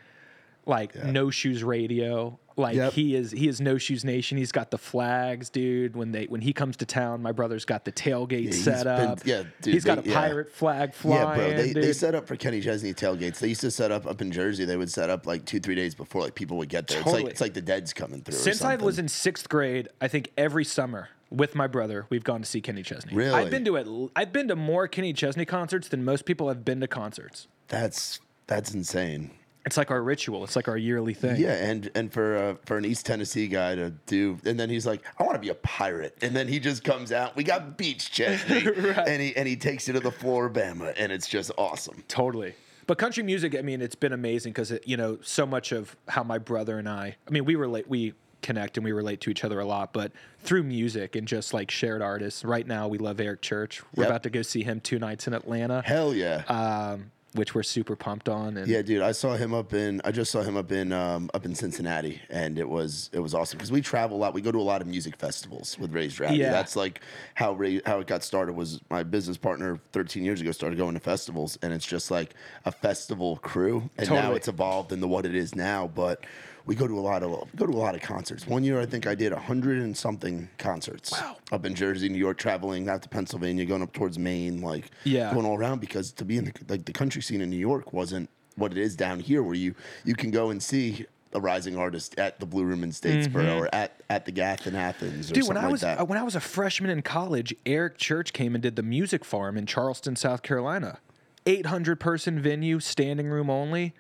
like 0.67 0.95
No 1.05 1.31
Shoes 1.31 1.63
Radio. 1.65 2.39
Like 2.57 2.77
Yep. 2.77 2.93
he 2.93 3.17
is, 3.17 3.33
he 3.33 3.49
is 3.49 3.61
No 3.61 3.79
Shoes 3.79 4.05
Nation. 4.05 4.39
He's 4.39 4.53
got 4.53 4.71
the 4.71 4.79
flags, 4.79 5.51
dude. 5.51 5.97
When 5.97 6.13
they 6.13 6.27
when 6.27 6.41
he 6.41 6.53
comes 6.53 6.77
to 6.77 6.87
town, 6.87 7.21
my 7.21 7.33
brother's 7.33 7.65
got 7.65 7.85
the 7.85 7.91
tailgate 7.91 8.43
he's 8.45 8.63
set 8.63 8.85
been- 8.85 9.09
up. 9.09 9.21
yeah, 9.27 9.43
dude, 9.61 9.75
he's 9.75 9.85
got 9.85 10.05
they- 10.05 10.11
a 10.11 10.13
yeah. 10.15 10.21
pirate 10.21 10.53
flag 10.53 10.95
flying. 10.95 11.21
Yeah, 11.29 11.35
bro. 11.35 11.57
They, 11.57 11.73
they 11.73 11.93
set 11.93 12.15
up 12.15 12.29
for 12.29 12.37
Kenny 12.37 12.61
Chesney 12.61 12.95
tailgates. 12.95 13.41
They 13.41 13.49
used 13.49 13.63
to 13.63 13.73
set 13.73 13.91
up 13.91 14.07
up 14.07 14.21
in 14.23 14.31
Jersey. 14.31 14.65
They 14.65 14.77
would 14.77 14.91
set 14.91 15.11
up 15.11 15.27
like 15.27 15.45
two, 15.47 15.59
three 15.59 15.75
days 15.75 15.97
before 15.97 16.23
like 16.23 16.37
people 16.37 16.57
would 16.59 16.69
get 16.69 16.87
there. 16.87 17.01
It's 17.01 17.13
like 17.13 17.27
it's 17.27 17.41
like 17.41 17.55
the 17.55 17.61
dead's 17.63 17.93
coming 17.93 18.21
through. 18.23 18.37
Since 18.37 18.63
I 18.63 18.77
was 18.77 19.01
in 19.01 19.09
sixth 19.09 19.49
grade, 19.49 19.89
I 20.01 20.07
think 20.07 20.31
every 20.39 20.65
summer 20.65 21.09
with 21.33 21.57
my 21.57 21.67
brother, 21.67 22.07
we've 22.09 22.23
gone 22.23 22.41
to 22.43 22.47
see 22.47 22.61
Kenny 22.61 22.85
Chesney. 22.85 23.13
Really? 23.17 23.35
I've 23.35 23.51
been 23.51 23.65
to 23.65 23.75
it. 23.75 24.11
I've 24.15 24.33
been 24.33 24.47
to 24.47 24.55
more 24.55 24.87
Kenny 24.87 25.13
Chesney 25.13 25.45
concerts 25.45 25.89
than 25.89 26.05
most 26.05 26.25
people 26.25 26.47
have 26.47 26.65
been 26.65 26.79
to 26.83 26.87
concerts. 26.87 27.49
that's 27.67 28.21
that's 28.47 28.73
insane. 28.73 29.33
It's 29.67 29.77
like 29.79 29.91
our 29.91 30.03
ritual. 30.03 30.45
It's 30.45 30.57
like 30.57 30.69
our 30.69 30.77
yearly 30.77 31.15
thing. 31.15 31.37
Yeah, 31.41 31.55
and 31.55 31.91
and 31.95 32.13
for 32.13 32.37
uh, 32.37 32.55
for 32.67 32.77
an 32.77 32.85
East 32.85 33.07
Tennessee 33.07 33.49
guy 33.49 33.75
to 33.75 33.91
do, 34.07 34.39
and 34.45 34.61
then 34.61 34.69
he's 34.69 34.85
like, 34.87 35.03
I 35.19 35.23
want 35.23 35.35
to 35.37 35.41
be 35.41 35.49
a 35.49 35.55
pirate, 35.55 36.17
and 36.23 36.37
then 36.37 36.49
he 36.49 36.59
just 36.61 36.85
comes 36.85 37.13
out. 37.13 37.35
We 37.35 37.45
got 37.45 37.79
beach 37.79 38.11
Chesney, 38.11 38.67
and 39.07 39.23
he 39.23 39.35
and 39.37 39.49
he 39.49 39.57
takes 39.57 39.87
you 39.89 39.95
to 39.95 40.01
the 40.01 40.11
floor, 40.13 40.51
Bama, 40.51 40.93
and 40.99 41.11
it's 41.11 41.27
just 41.29 41.51
awesome. 41.57 42.05
Totally. 42.09 42.55
But 42.87 42.99
country 42.99 43.23
music, 43.23 43.57
I 43.57 43.63
mean, 43.63 43.81
it's 43.81 43.95
been 43.95 44.13
amazing 44.13 44.53
because 44.53 44.71
you 44.85 44.99
know 44.99 45.19
so 45.23 45.47
much 45.47 45.73
of 45.73 45.97
how 46.09 46.23
my 46.23 46.37
brother 46.37 46.79
and 46.79 46.87
I, 46.87 47.17
I 47.27 47.31
mean, 47.31 47.47
we 47.47 47.55
relate, 47.55 47.89
we 47.89 48.13
connect 48.43 48.77
and 48.77 48.85
we 48.85 48.93
relate 48.93 49.23
to 49.23 49.31
each 49.31 49.43
other 49.43 49.59
a 49.59 49.65
lot, 49.65 49.95
but 49.95 50.13
through 50.41 50.65
music 50.65 51.17
and 51.17 51.27
just 51.27 51.55
like 51.55 51.71
shared 51.71 52.03
artists. 52.03 52.45
Right 52.45 52.67
now, 52.67 52.87
we 52.89 52.99
love 52.99 53.19
Eric 53.19 53.41
Church. 53.41 53.81
We're 53.97 54.03
Yep. 54.03 54.11
about 54.11 54.23
to 54.25 54.29
go 54.31 54.43
see 54.43 54.63
him 54.63 54.81
two 54.81 54.99
nights 54.99 55.27
in 55.27 55.33
Atlanta, 55.33 55.81
Hell 55.83 56.13
yeah. 56.15 56.43
um, 56.49 57.11
which 57.35 57.55
we're 57.55 57.65
super 57.65 57.97
pumped 57.97 58.29
on. 58.29 58.57
And 58.57 58.67
Yeah, 58.67 58.81
dude, 58.81 59.03
I 59.03 59.13
saw 59.13 59.35
him 59.35 59.53
up 59.53 59.75
in. 59.75 60.01
I 60.05 60.13
just 60.13 60.31
saw 60.31 60.43
him 60.43 60.57
up 60.57 60.73
in 60.73 60.93
um, 60.93 61.31
up 61.35 61.45
in 61.45 61.55
Cincinnati, 61.55 62.21
and 62.31 62.59
it 62.59 62.69
was 62.69 63.11
it 63.13 63.19
was 63.19 63.35
awesome 63.35 63.59
because 63.59 63.73
we 63.73 63.81
travel 63.81 64.17
a 64.17 64.19
lot. 64.19 64.35
We 64.35 64.41
go 64.41 64.53
to 64.53 64.59
a 64.59 64.63
lot 64.63 64.81
of 64.81 64.87
music 64.87 65.17
festivals 65.17 65.77
with 65.79 65.93
Raised 65.93 66.21
Rowdy. 66.21 66.37
Yeah. 66.37 66.53
That's 66.53 66.77
like 66.77 67.01
how 67.35 67.53
Ray, 67.53 67.81
how 67.85 67.99
it 68.01 68.07
got 68.07 68.23
started. 68.23 68.55
Was 68.55 68.81
my 68.89 69.03
business 69.03 69.37
partner 69.37 69.81
13 69.93 70.25
years 70.25 70.41
ago 70.41 70.53
started 70.53 70.79
going 70.79 70.95
to 70.95 71.01
festivals, 71.01 71.59
and 71.61 71.73
it's 71.73 71.87
just 71.87 72.11
like 72.11 72.35
a 72.65 72.73
festival 72.73 73.37
crew. 73.39 73.91
And 73.99 74.09
now 74.09 74.33
it's 74.33 74.49
evolved 74.49 74.93
into 74.93 75.09
what 75.09 75.27
it 75.27 75.35
is 75.35 75.55
now. 75.55 75.89
But 75.89 76.25
we 76.67 76.75
go 76.75 76.87
to 76.87 76.99
a 76.99 77.01
lot 77.01 77.23
of 77.23 77.31
go 77.57 77.67
to 77.67 77.73
a 77.73 77.77
lot 77.77 77.95
of 77.95 78.01
concerts. 78.01 78.47
One 78.47 78.65
year, 78.65 78.81
I 78.81 78.87
think 78.87 79.07
I 79.07 79.15
did 79.15 79.33
a 79.33 79.39
hundred 79.39 79.81
and 79.83 79.97
something 79.97 80.49
concerts. 80.59 81.13
Wow. 81.13 81.37
Up 81.53 81.65
in 81.67 81.75
Jersey, 81.75 82.09
New 82.09 82.19
York, 82.19 82.39
traveling 82.39 82.89
out 82.89 83.03
to 83.03 83.09
Pennsylvania, 83.09 83.65
going 83.65 83.83
up 83.83 83.93
towards 83.93 84.19
Maine, 84.19 84.61
like 84.63 84.91
Yeah. 85.05 85.33
going 85.33 85.47
all 85.47 85.57
around 85.59 85.81
because 85.81 86.13
to 86.13 86.25
be 86.25 86.39
in 86.39 86.45
the 86.47 86.53
like 86.69 86.85
the 86.85 86.93
country 86.93 87.23
scene 87.23 87.41
in 87.41 87.51
New 87.51 87.57
York 87.59 87.93
wasn't 87.93 88.31
what 88.57 88.73
it 88.73 88.79
is 88.79 88.97
down 88.97 89.21
here, 89.21 89.43
where 89.43 89.55
you 89.55 89.75
you 90.05 90.15
can 90.15 90.31
go 90.31 90.51
and 90.51 90.63
see 90.63 91.07
a 91.37 91.41
rising 91.41 91.77
artist 91.77 92.17
at 92.17 92.39
the 92.39 92.47
Blue 92.47 92.63
Room 92.63 92.85
in 92.85 92.91
Statesboro 92.91 93.57
or 93.59 93.75
at, 93.75 94.01
at 94.09 94.25
the 94.25 94.31
Gath 94.31 94.69
in 94.69 94.77
Athens 94.77 95.33
or 95.33 95.35
Dude, 95.35 95.43
something 95.45 95.49
when 95.49 95.57
I 95.57 95.63
like 95.67 95.73
was 95.73 95.81
that. 95.81 95.99
uh, 96.01 96.05
when 96.05 96.17
I 96.17 96.23
was 96.23 96.37
a 96.37 96.41
freshman 96.41 96.91
in 96.93 97.03
college, 97.03 97.53
Eric 97.67 97.99
Church 97.99 98.33
came 98.33 98.55
and 98.55 98.63
did 98.63 98.77
the 98.77 98.85
music 98.85 99.25
farm 99.25 99.57
in 99.59 99.67
Charleston, 99.67 100.15
South 100.15 100.43
Carolina. 100.43 101.01
800 101.47 101.99
person 102.01 102.41
venue, 102.41 102.79
standing 102.81 103.27
room 103.27 103.51
only. 103.51 103.95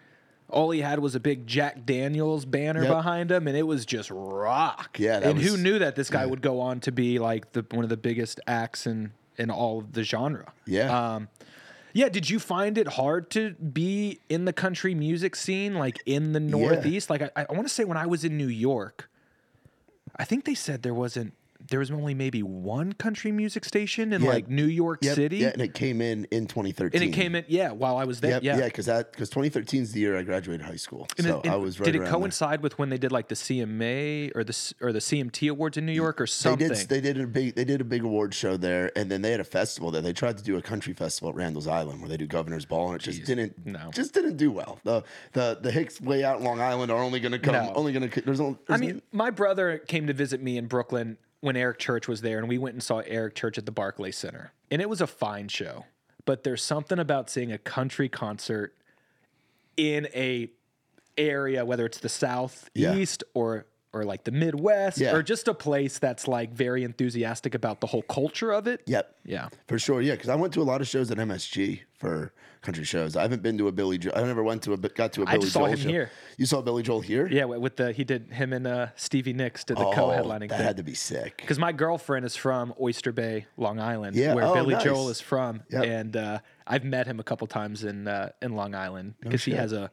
All 0.50 0.70
he 0.70 0.80
had 0.82 0.98
was 1.00 1.14
a 1.14 1.20
big 1.20 1.46
Jack 1.46 1.84
Daniels 1.86 2.44
banner 2.44 2.82
Yep. 2.82 2.90
behind 2.92 3.30
him, 3.32 3.48
and 3.48 3.56
it 3.56 3.62
was 3.66 3.84
just 3.86 4.10
rock. 4.10 4.98
Yeah, 5.00 5.20
that 5.20 5.28
and 5.30 5.40
who 5.40 5.56
knew 5.56 5.78
that 5.78 5.96
this 5.96 6.10
guy 6.10 6.26
would 6.26 6.42
go 6.42 6.60
on 6.60 6.80
to 6.80 6.92
be 6.92 7.18
like 7.18 7.52
the 7.52 7.64
one 7.70 7.82
of 7.84 7.88
the 7.88 7.96
biggest 7.96 8.40
acts 8.46 8.86
in 8.86 9.12
in 9.36 9.50
all 9.50 9.78
of 9.78 9.92
the 9.94 10.04
genre? 10.04 10.52
yeah, 10.66 11.14
Um, 11.14 11.28
yeah. 11.92 12.08
Did 12.08 12.28
you 12.30 12.38
find 12.38 12.76
it 12.78 12.86
hard 12.88 13.30
to 13.30 13.52
be 13.54 14.20
in 14.28 14.44
the 14.44 14.52
country 14.52 14.94
music 14.94 15.34
scene, 15.34 15.74
like 15.74 15.98
in 16.06 16.32
the 16.32 16.40
Northeast? 16.40 17.10
Like 17.10 17.22
I, 17.22 17.30
I 17.48 17.52
want 17.52 17.66
to 17.66 17.72
say 17.72 17.84
when 17.84 17.96
I 17.96 18.06
was 18.06 18.22
in 18.24 18.36
New 18.36 18.48
York, 18.48 19.08
I 20.14 20.24
think 20.24 20.44
they 20.44 20.54
said 20.54 20.82
there 20.82 20.94
wasn't. 20.94 21.32
There 21.70 21.78
was 21.78 21.90
only 21.90 22.12
maybe 22.12 22.42
one 22.42 22.92
country 22.92 23.32
music 23.32 23.64
station 23.64 24.12
in 24.12 24.22
Yeah. 24.22 24.28
like 24.28 24.48
New 24.50 24.66
York 24.66 24.98
Yep, 25.02 25.14
City, 25.14 25.38
yeah, 25.38 25.48
and 25.48 25.62
it 25.62 25.72
came 25.72 26.02
in 26.02 26.26
in 26.30 26.46
2013. 26.46 27.00
and 27.02 27.10
it 27.10 27.14
came 27.14 27.34
in 27.34 27.44
yeah 27.48 27.70
while 27.72 27.96
I 27.96 28.04
was 28.04 28.20
there. 28.20 28.32
Yep, 28.32 28.42
yeah, 28.42 28.58
yeah, 28.58 28.64
because 28.66 28.86
that 28.86 29.12
because 29.12 29.30
2013 29.30 29.82
is 29.82 29.92
the 29.92 30.00
year 30.00 30.18
I 30.18 30.22
graduated 30.22 30.66
high 30.66 30.76
school, 30.76 31.06
And 31.16 31.26
so 31.26 31.40
it- 31.42 31.48
I 31.50 31.56
was 31.56 31.80
right 31.80 31.86
did 31.86 31.94
it 31.94 31.98
around 32.00 32.04
there. 32.04 32.12
coincide 32.20 32.62
with 32.62 32.78
when 32.78 32.90
they 32.90 32.98
did 32.98 33.12
like 33.12 33.28
the 33.28 33.34
CMA 33.34 34.30
or 34.34 34.44
the 34.44 34.74
or 34.82 34.92
the 34.92 35.00
CMT 35.00 35.48
awards 35.48 35.76
in 35.78 35.86
New 35.86 35.92
York 35.92 36.20
or 36.20 36.24
They 36.26 36.30
something? 36.30 36.68
did. 36.68 36.76
They 36.88 37.00
did 37.00 37.18
a 37.20 37.26
big. 37.26 37.54
They 37.54 37.64
did 37.64 37.80
a 37.80 37.84
big 37.84 38.02
award 38.04 38.34
show 38.34 38.56
there, 38.56 38.92
and 38.96 39.10
then 39.10 39.22
they 39.22 39.30
had 39.30 39.40
a 39.40 39.44
festival 39.44 39.90
there. 39.90 40.02
They 40.02 40.12
tried 40.12 40.36
to 40.38 40.44
do 40.44 40.56
a 40.56 40.62
country 40.62 40.92
festival 40.92 41.30
at 41.30 41.34
Randall's 41.34 41.66
Island 41.66 42.00
where 42.00 42.08
they 42.08 42.16
do 42.18 42.26
Governor's 42.26 42.66
Ball, 42.66 42.88
and 42.92 42.96
it 43.00 43.02
just 43.04 43.24
didn't. 43.24 43.64
no. 43.66 43.90
just 43.94 44.12
didn't 44.12 44.36
do 44.36 44.50
well. 44.50 44.80
The 44.84 45.02
the 45.32 45.58
the 45.62 45.70
Hicks 45.70 46.00
way 46.00 46.24
out 46.24 46.38
in 46.40 46.44
Long 46.44 46.60
Island 46.60 46.92
are 46.92 47.02
only 47.02 47.20
going 47.20 47.32
to 47.32 47.38
come. 47.38 47.54
No. 47.54 47.72
Only 47.74 47.92
going 47.92 48.08
to. 48.10 48.20
There's 48.20 48.40
only. 48.40 48.58
I 48.68 48.76
there's 48.76 48.80
mean, 48.80 49.02
my 49.12 49.30
brother 49.30 49.78
came 49.78 50.06
to 50.08 50.12
visit 50.12 50.42
me 50.42 50.58
in 50.58 50.66
Brooklyn 50.66 51.16
when 51.44 51.56
Eric 51.56 51.78
Church 51.78 52.08
was 52.08 52.22
there, 52.22 52.38
and 52.38 52.48
we 52.48 52.56
went 52.58 52.72
and 52.74 52.82
saw 52.82 53.00
Eric 53.00 53.34
Church 53.34 53.58
at 53.58 53.66
the 53.66 53.72
Barclay 53.72 54.10
Center, 54.12 54.52
and 54.70 54.80
it 54.80 54.88
was 54.88 55.00
a 55.02 55.06
fine 55.06 55.48
show. 55.48 55.84
But 56.24 56.42
there's 56.42 56.62
something 56.64 56.98
about 56.98 57.28
seeing 57.28 57.52
a 57.52 57.58
country 57.58 58.08
concert 58.08 58.74
in 59.76 60.08
a 60.14 60.48
area, 61.18 61.64
whether 61.64 61.84
it's 61.86 61.98
the 61.98 62.08
southeast 62.08 63.22
or 63.34 63.66
or 63.92 64.02
like 64.04 64.24
the 64.24 64.32
Midwest, 64.32 64.98
Yeah. 64.98 65.14
or 65.14 65.22
just 65.22 65.46
a 65.46 65.54
place 65.54 66.00
that's 66.00 66.26
like 66.26 66.52
very 66.52 66.82
enthusiastic 66.82 67.54
about 67.54 67.80
the 67.80 67.86
whole 67.86 68.02
culture 68.02 68.50
of 68.52 68.66
it. 68.66 68.82
Yep. 68.86 69.14
Yeah. 69.24 69.50
For 69.68 69.78
sure, 69.78 70.02
yeah. 70.02 70.14
Because 70.14 70.30
I 70.30 70.34
went 70.34 70.52
to 70.54 70.62
a 70.62 70.64
lot 70.64 70.80
of 70.80 70.88
shows 70.88 71.12
at 71.12 71.18
MSG 71.18 71.82
for 72.04 72.32
country 72.60 72.84
shows. 72.84 73.16
I 73.16 73.22
haven't 73.22 73.42
been 73.42 73.56
to 73.58 73.68
a 73.68 73.72
Billy. 73.72 73.96
Jo- 73.98 74.10
I 74.14 74.22
never 74.22 74.42
went 74.42 74.62
to 74.64 74.72
a 74.74 74.76
got 74.76 75.12
to 75.14 75.22
a 75.22 75.26
Billy 75.26 75.46
saw 75.46 75.60
Joel 75.60 75.68
him 75.70 75.76
show. 75.78 75.88
here. 75.88 76.10
You 76.36 76.44
saw 76.46 76.60
Billy 76.60 76.82
Joel 76.82 77.00
here? 77.00 77.26
Yeah, 77.26 77.44
with 77.44 77.76
the 77.76 77.92
he 77.92 78.04
did 78.04 78.30
him 78.32 78.52
and 78.52 78.66
uh, 78.66 78.88
Stevie 78.96 79.32
Nicks 79.32 79.64
did 79.64 79.76
the 79.78 79.86
Oh, 79.86 79.92
co-headlining 79.92 80.48
that 80.50 80.58
thing. 80.58 80.66
had 80.66 80.76
to 80.76 80.82
be 80.82 80.94
sick. 80.94 81.38
Because 81.38 81.58
my 81.58 81.72
girlfriend 81.72 82.26
is 82.26 82.36
from 82.36 82.74
Oyster 82.80 83.12
Bay, 83.12 83.46
Long 83.56 83.80
Island, 83.80 84.16
Yeah, 84.16 84.34
where 84.34 84.44
oh, 84.44 84.54
Billy 84.54 84.74
nice. 84.74 84.84
Joel 84.84 85.08
is 85.08 85.20
from, 85.20 85.62
Yep. 85.70 85.84
and 85.84 86.16
uh, 86.16 86.38
I've 86.66 86.84
met 86.84 87.06
him 87.06 87.20
a 87.20 87.24
couple 87.24 87.46
times 87.46 87.84
in 87.84 88.06
uh, 88.06 88.30
in 88.42 88.54
Long 88.54 88.74
Island 88.74 89.14
because 89.20 89.44
he 89.44 89.52
has 89.52 89.72
a 89.72 89.90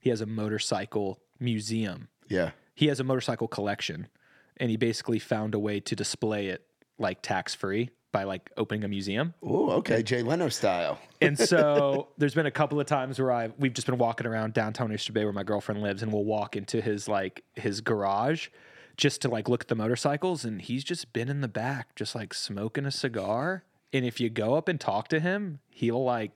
he 0.00 0.10
has 0.10 0.20
a 0.20 0.26
motorcycle 0.26 1.20
museum. 1.38 2.08
Yeah. 2.28 2.50
He 2.74 2.86
has 2.88 2.98
a 2.98 3.04
motorcycle 3.04 3.46
collection, 3.48 4.08
and 4.56 4.68
he 4.70 4.76
basically 4.76 5.18
found 5.20 5.54
a 5.54 5.58
way 5.58 5.78
to 5.80 5.94
display 5.94 6.48
it 6.48 6.66
like 6.98 7.22
tax 7.22 7.54
free 7.54 7.90
by 8.12 8.24
like 8.24 8.50
opening 8.56 8.84
a 8.84 8.88
museum. 8.88 9.34
Oh, 9.42 9.70
okay. 9.70 10.02
Jay 10.02 10.22
Leno 10.22 10.48
style. 10.48 10.98
And 11.20 11.38
so 11.38 12.08
there's 12.18 12.34
been 12.34 12.46
a 12.46 12.50
couple 12.50 12.78
of 12.78 12.86
times 12.86 13.18
where 13.18 13.32
I 13.32 13.50
we've 13.58 13.72
just 13.72 13.86
been 13.86 13.98
walking 13.98 14.26
around 14.26 14.54
downtown 14.54 14.92
Oyster 14.92 15.12
Bay 15.12 15.24
where 15.24 15.32
my 15.32 15.42
girlfriend 15.42 15.82
lives, 15.82 16.02
and 16.02 16.12
we'll 16.12 16.24
walk 16.24 16.54
into 16.56 16.80
his 16.80 17.08
like 17.08 17.42
his 17.54 17.80
garage 17.80 18.48
just 18.96 19.22
to 19.22 19.28
like 19.28 19.48
look 19.48 19.62
at 19.62 19.68
the 19.68 19.74
motorcycles, 19.74 20.44
and 20.44 20.60
he's 20.60 20.84
just 20.84 21.12
been 21.12 21.28
in 21.28 21.40
the 21.40 21.48
back, 21.48 21.94
just 21.96 22.14
like 22.14 22.34
smoking 22.34 22.84
a 22.84 22.90
cigar. 22.90 23.64
And 23.92 24.04
if 24.04 24.20
you 24.20 24.30
go 24.30 24.54
up 24.54 24.68
and 24.68 24.80
talk 24.80 25.08
to 25.08 25.20
him, 25.20 25.60
he'll 25.70 26.04
like 26.04 26.32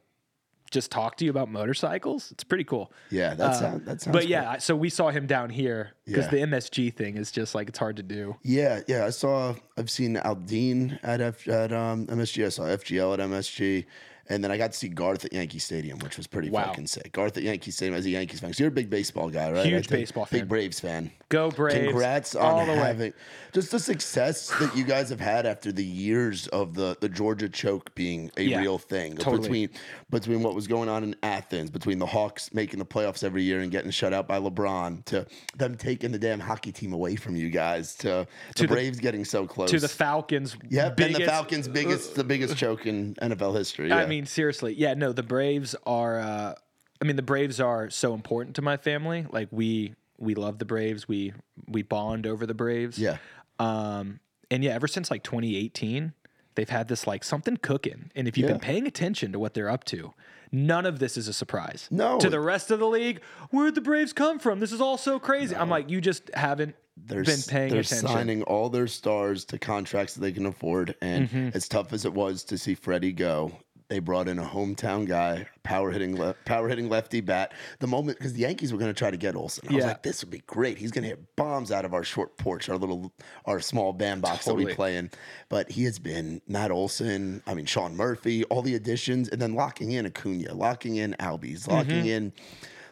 just 0.71 0.91
talk 0.91 1.17
to 1.19 1.25
you 1.25 1.31
about 1.31 1.51
motorcycles. 1.51 2.31
It's 2.33 2.45
pretty 2.45 2.65
cool. 2.65 2.93
Yeah, 3.11 3.35
that 3.35 3.55
sounds. 3.57 3.85
That 3.85 4.01
sounds. 4.01 4.07
Uh, 4.09 4.13
But 4.13 4.23
cool. 4.23 4.31
yeah, 4.31 4.59
so 4.59 4.75
we 4.77 4.89
saw 4.91 5.11
him 5.11 5.27
down 5.27 5.51
here 5.51 5.93
because 6.05 6.25
Yeah. 6.25 6.31
the 6.31 6.37
MSG 6.57 6.91
thing 6.95 7.17
is 7.17 7.31
just 7.31 7.55
like 7.55 7.69
it's 7.69 7.79
hard 7.79 7.97
to 7.97 8.03
do. 8.03 8.37
Yeah, 8.43 8.81
yeah. 8.87 9.05
I 9.07 9.11
saw. 9.11 9.55
I've 9.79 9.91
seen 9.91 10.17
Aldean 10.17 10.99
at 11.03 11.21
F, 11.21 11.47
at 11.49 11.73
um, 11.73 12.07
MSG. 12.07 12.45
I 12.47 12.49
saw 12.49 12.63
FGL 12.65 13.15
at 13.15 13.21
MSG, 13.21 13.85
and 14.29 14.43
then 14.43 14.51
I 14.51 14.57
got 14.57 14.73
to 14.73 14.79
see 14.79 14.89
Garth 14.89 15.25
at 15.25 15.33
Yankee 15.33 15.59
Stadium, 15.59 15.99
which 16.01 16.17
was 16.17 16.27
pretty 16.27 16.51
Wow. 16.51 16.67
fucking 16.67 16.87
sick. 16.87 17.12
Garth 17.12 17.37
at 17.37 17.43
Yankee 17.43 17.71
Stadium 17.71 17.97
as 17.97 18.07
a 18.07 18.11
Yankees 18.11 18.41
fan. 18.41 18.53
So 18.53 18.62
you're 18.65 18.69
a 18.69 18.75
big 18.75 18.91
baseball 18.91 19.29
guy, 19.31 19.51
right? 19.53 19.67
Huge 19.67 19.89
baseball 19.89 20.25
fan. 20.27 20.41
Big 20.41 20.49
Braves 20.49 20.81
fan. 20.81 21.11
Go 21.29 21.51
Braves! 21.51 21.75
Congrats 21.89 22.35
on 22.37 22.67
the 22.69 22.73
way. 22.75 22.79
having 22.79 23.12
just 23.53 23.73
the 23.73 23.81
success 23.81 24.49
that 24.61 24.77
you 24.77 24.85
guys 24.85 25.09
have 25.11 25.19
had 25.19 25.45
after 25.45 25.73
the 25.73 25.83
years 25.85 26.47
of 26.49 26.75
the, 26.75 26.97
the 27.01 27.09
Georgia 27.09 27.49
choke 27.49 27.93
being 27.97 28.31
a 28.37 28.43
Yeah, 28.43 28.61
real 28.61 28.79
thing. 28.79 29.17
totally. 29.17 29.39
Between 29.43 29.71
between 30.11 30.43
what 30.43 30.55
was 30.55 30.69
going 30.69 30.89
on 30.89 31.03
in 31.03 31.17
Athens, 31.25 31.69
between 31.71 31.99
the 31.99 32.07
Hawks 32.07 32.55
making 32.55 32.79
the 32.79 32.85
playoffs 32.87 33.25
every 33.25 33.43
year 33.43 33.59
and 33.61 33.73
getting 33.73 33.91
shut 33.91 34.12
out 34.12 34.29
by 34.29 34.39
LeBron, 34.39 35.05
to 35.07 35.27
them 35.57 35.77
taking 35.77 36.12
the 36.12 36.19
damn 36.19 36.39
hockey 36.39 36.71
team 36.71 36.93
away 36.93 37.17
from 37.17 37.35
you 37.35 37.51
guys, 37.51 37.97
to 37.97 38.27
the 38.55 38.62
the- 38.62 38.69
Braves 38.69 39.01
getting 39.01 39.25
so 39.25 39.47
close. 39.49 39.71
To 39.73 39.81
the 39.81 39.89
Falcons. 39.89 40.57
Yep, 40.71 40.87
and 40.87 40.97
biggest- 40.97 41.19
the 41.21 41.27
Falcons' 41.27 41.67
biggest, 41.69 42.15
the 42.15 42.23
biggest 42.25 42.53
uh, 42.53 42.57
choke 42.57 42.87
in 42.87 43.15
NFL 43.17 43.57
history. 43.57 43.89
Yeah. 43.89 43.97
I 43.97 44.07
mean, 44.07 44.16
seriously, 44.25 44.73
yeah. 44.75 44.95
No, 44.95 45.13
the 45.13 45.23
Braves 45.23 45.75
are. 45.85 46.19
Uh, 46.21 46.55
I 47.03 47.05
mean, 47.05 47.17
the 47.17 47.23
Braves 47.23 47.61
are 47.61 47.91
so 47.91 48.15
important 48.15 48.57
to 48.57 48.63
my 48.63 48.79
family. 48.79 49.27
Like 49.31 49.49
we 49.51 49.95
we 50.19 50.35
love 50.35 50.59
the 50.59 50.65
Braves. 50.65 51.07
We 51.07 51.35
we 51.69 51.83
bond 51.83 52.27
over 52.27 52.47
the 52.47 52.55
Braves. 52.55 52.99
yeah, 52.99 53.19
Um, 53.59 54.21
and 54.51 54.65
yeah, 54.65 54.73
ever 54.73 54.87
since 54.89 55.11
like 55.11 55.23
2018, 55.23 56.15
they've 56.55 56.69
had 56.69 56.89
this 56.89 57.07
like 57.07 57.23
something 57.25 57.57
cooking. 57.59 58.11
And 58.15 58.27
if 58.27 58.39
you've 58.39 58.47
Yeah. 58.47 58.53
been 58.55 58.61
paying 58.61 58.87
attention 58.87 59.33
to 59.33 59.39
what 59.39 59.53
they're 59.55 59.69
up 59.69 59.85
to, 59.85 60.15
none 60.53 60.87
of 60.87 60.99
this 61.01 61.17
is 61.19 61.29
a 61.29 61.33
surprise. 61.35 61.89
No. 61.91 62.19
To 62.19 62.31
the 62.31 62.41
rest 62.41 62.71
of 62.71 62.79
the 62.79 62.87
league, 62.87 63.21
where'd 63.51 63.75
the 63.75 63.81
Braves 63.83 64.13
come 64.15 64.39
from? 64.39 64.61
This 64.61 64.73
is 64.73 64.81
all 64.81 64.97
so 64.97 65.19
crazy. 65.19 65.55
I'm 65.55 65.69
like, 65.69 65.91
you 65.91 66.01
just 66.01 66.31
haven't 66.35 66.77
they're 66.97 67.25
been 67.25 67.43
paying 67.47 67.71
they're 67.73 67.81
attention. 67.81 68.09
signing 68.09 68.43
all 68.45 68.71
their 68.71 68.87
stars 68.87 69.45
to 69.47 69.59
contracts 69.59 70.15
that 70.15 70.21
they 70.21 70.33
can 70.33 70.47
afford. 70.47 70.95
And 71.03 71.29
Mm-hmm. 71.29 71.49
as 71.55 71.69
tough 71.69 71.93
as 71.93 72.07
it 72.07 72.15
was 72.15 72.43
to 72.45 72.57
see 72.57 72.75
Freddie 72.75 73.13
go, 73.13 73.53
they 73.88 73.99
brought 74.01 74.29
in 74.29 74.38
a 74.38 74.44
hometown 74.44 75.07
guy, 75.07 75.46
power 75.62 75.90
hitting, 75.90 76.16
le- 76.18 76.35
power 76.44 76.68
hitting 76.68 76.88
lefty 76.88 77.20
bat. 77.20 77.53
The 77.79 77.87
moment 77.87 78.18
because 78.18 78.33
the 78.33 78.40
Yankees 78.40 78.72
were 78.72 78.79
going 78.79 78.92
to 78.92 78.99
try 78.99 79.11
to 79.11 79.16
get 79.16 79.37
Olson, 79.37 79.68
I 79.70 79.75
was 79.77 79.85
like, 79.85 80.03
this 80.03 80.22
would 80.25 80.31
be 80.31 80.42
great. 80.46 80.79
He's 80.79 80.90
going 80.90 81.03
to 81.05 81.09
hit 81.11 81.37
bombs 81.37 81.70
out 81.70 81.85
of 81.85 81.94
our 81.94 82.03
short 82.05 82.37
porch, 82.37 82.68
our 82.68 82.77
little, 82.77 83.12
our 83.44 83.61
small 83.61 83.92
bandbox 83.92 84.44
that 84.46 84.55
we 84.55 84.66
play 84.75 84.96
in. 84.96 85.11
But 85.49 85.70
he 85.70 85.85
has 85.85 85.99
been 85.99 86.40
Matt 86.49 86.70
Olson. 86.70 87.42
I 87.46 87.55
mean, 87.55 87.66
Sean 87.66 87.96
Murphy, 87.96 88.44
all 88.44 88.62
the 88.62 88.75
additions, 88.75 89.29
and 89.29 89.40
then 89.40 89.55
locking 89.55 89.92
in 89.92 90.07
Acuna, 90.07 90.55
locking 90.55 90.96
in 90.96 91.14
Albies, 91.20 91.68
locking 91.68 91.87
Mm-hmm. 91.96 92.07
in. 92.09 92.33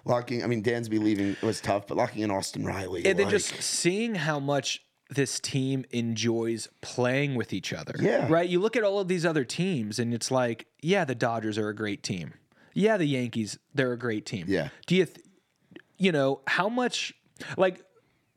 Locking, 0.07 0.45
I 0.45 0.47
mean, 0.49 0.63
Dansby 0.63 1.01
leaving 1.03 1.35
was 1.43 1.63
tough, 1.63 1.87
but 1.87 1.97
locking 1.97 2.21
in 2.23 2.31
Austin 2.31 2.63
Riley. 2.67 3.07
and 3.07 3.19
then 3.19 3.25
like- 3.25 3.33
just 3.33 3.63
seeing 3.63 4.15
how 4.15 4.39
much 4.39 4.84
this 5.11 5.39
team 5.39 5.85
enjoys 5.91 6.69
playing 6.81 7.35
with 7.35 7.53
each 7.53 7.73
other. 7.73 7.95
Yeah. 8.01 8.27
Right? 8.29 8.49
You 8.49 8.59
look 8.61 8.77
at 8.77 8.83
all 8.85 8.99
of 9.01 9.09
these 9.09 9.25
other 9.27 9.45
teams 9.45 9.99
and 9.99 10.15
it's 10.15 10.31
like, 10.31 10.67
yeah, 10.81 11.05
the 11.05 11.15
Dodgers 11.15 11.59
are 11.59 11.69
a 11.69 11.75
great 11.75 12.03
team. 12.03 12.35
Yeah, 12.73 12.97
the 12.97 13.05
Yankees, 13.07 13.59
they're 13.75 13.93
a 13.93 13.99
great 13.99 14.27
team. 14.27 14.47
Yeah. 14.49 14.69
Do 14.87 14.97
you 14.97 15.05
th- 15.07 15.25
you 15.99 16.11
know, 16.11 16.41
how 16.49 16.69
much 16.69 17.15
like 17.57 17.83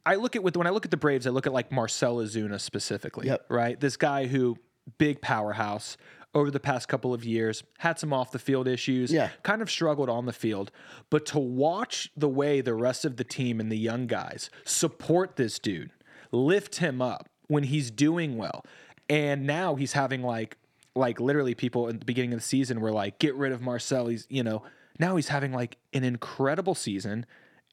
I 0.05 0.15
look 0.15 0.35
at 0.35 0.43
with 0.43 0.55
when 0.55 0.67
I 0.67 0.69
look 0.69 0.85
at 0.85 0.91
the 0.91 0.97
Braves, 0.97 1.25
I 1.25 1.31
look 1.31 1.47
at 1.47 1.53
like 1.53 1.71
Marcell 1.71 2.17
Ozuna 2.17 2.59
specifically, 2.61 3.27
Yep. 3.27 3.45
right? 3.49 3.79
This 3.79 3.97
guy 3.97 4.27
who 4.27 4.57
big 4.99 5.21
powerhouse 5.21 5.97
over 6.35 6.51
the 6.51 6.59
past 6.59 6.87
couple 6.87 7.13
of 7.13 7.25
years 7.25 7.63
had 7.79 7.97
some 7.97 8.13
off 8.13 8.31
the 8.31 8.37
field 8.39 8.67
issues, 8.67 9.11
Yeah. 9.11 9.29
kind 9.43 9.61
of 9.61 9.71
struggled 9.71 10.09
on 10.09 10.25
the 10.27 10.33
field, 10.33 10.71
but 11.09 11.25
to 11.27 11.39
watch 11.39 12.11
the 12.15 12.29
way 12.29 12.61
the 12.61 12.75
rest 12.75 13.05
of 13.05 13.17
the 13.17 13.23
team 13.23 13.59
and 13.59 13.71
the 13.71 13.77
young 13.77 14.05
guys 14.05 14.49
support 14.63 15.35
this 15.35 15.57
dude, 15.57 15.91
lift 16.31 16.77
him 16.77 17.01
up 17.01 17.29
when 17.47 17.63
he's 17.63 17.91
doing 17.91 18.37
well. 18.37 18.63
And 19.09 19.45
now 19.47 19.75
he's 19.75 19.93
having 19.93 20.21
like 20.21 20.57
like 20.95 21.19
literally 21.19 21.53
people 21.53 21.87
at 21.89 21.99
the 21.99 22.05
beginning 22.05 22.33
of 22.33 22.39
the 22.39 22.45
season 22.45 22.81
were 22.81 22.91
like, 22.91 23.19
get 23.19 23.35
rid 23.35 23.51
of 23.51 23.61
Marcell. 23.61 24.07
He's, 24.07 24.25
you 24.29 24.41
know, 24.43 24.63
now 24.99 25.15
he's 25.15 25.27
having 25.27 25.53
like 25.53 25.77
an 25.93 26.03
incredible 26.03 26.73
season. 26.73 27.25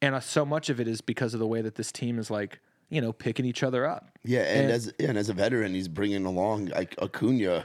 And 0.03 0.15
uh, 0.15 0.21
so 0.21 0.45
much 0.45 0.69
of 0.69 0.79
it 0.79 0.87
is 0.87 1.01
because 1.01 1.33
of 1.33 1.41
the 1.41 1.47
way 1.47 1.63
that 1.63 1.77
this 1.77 1.91
team 1.91 2.19
is 2.19 2.31
like, 2.31 2.61
you 2.91 3.01
know, 3.01 3.15
picking 3.15 3.47
each 3.47 3.63
other 3.63 3.87
up. 3.87 4.11
Yeah, 4.25 4.41
and, 4.43 4.61
And- 4.65 4.71
as 4.73 4.93
and 5.01 5.17
as 5.17 5.29
a 5.31 5.33
veteran, 5.33 5.73
he's 5.73 5.89
bringing 5.89 6.27
along 6.27 6.67
like 6.67 6.95
Acuna. 7.01 7.65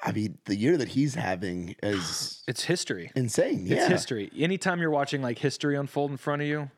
I 0.00 0.12
mean, 0.12 0.38
the 0.44 0.54
year 0.54 0.76
that 0.76 0.86
he's 0.90 1.16
having 1.16 1.74
is 1.82 2.44
It's 2.46 2.62
history. 2.62 3.10
insane. 3.16 3.62
It's 3.62 3.70
yeah, 3.70 3.88
history. 3.88 4.30
Anytime 4.38 4.80
you're 4.80 4.90
watching 4.92 5.22
like 5.22 5.40
history 5.40 5.76
unfold 5.76 6.12
in 6.12 6.16
front 6.18 6.40
of 6.42 6.46
you, 6.46 6.70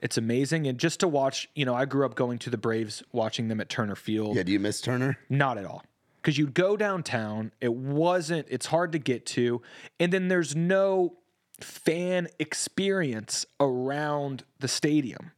it's 0.00 0.18
amazing. 0.18 0.66
And 0.66 0.78
just 0.78 1.00
to 1.00 1.08
watch, 1.08 1.48
you 1.54 1.64
know, 1.64 1.74
I 1.74 1.84
grew 1.84 2.04
up 2.06 2.14
going 2.14 2.38
to 2.40 2.50
the 2.50 2.58
Braves, 2.58 3.02
watching 3.12 3.48
them 3.48 3.60
at 3.60 3.68
Turner 3.68 3.94
Field. 3.96 4.36
Yeah, 4.36 4.42
do 4.42 4.52
you 4.52 4.60
miss 4.60 4.80
Turner? 4.80 5.18
Not 5.28 5.58
at 5.58 5.64
all. 5.64 5.82
Because 6.22 6.38
you'd 6.38 6.54
go 6.54 6.76
downtown, 6.76 7.52
it 7.60 7.72
wasn't, 7.72 8.46
it's 8.50 8.66
hard 8.66 8.92
to 8.92 8.98
get 8.98 9.26
to. 9.26 9.62
And 10.00 10.12
then 10.12 10.28
there's 10.28 10.56
no 10.56 11.14
fan 11.60 12.26
experience 12.40 13.46
around 13.60 14.42
the 14.58 14.66
stadium. 14.68 15.30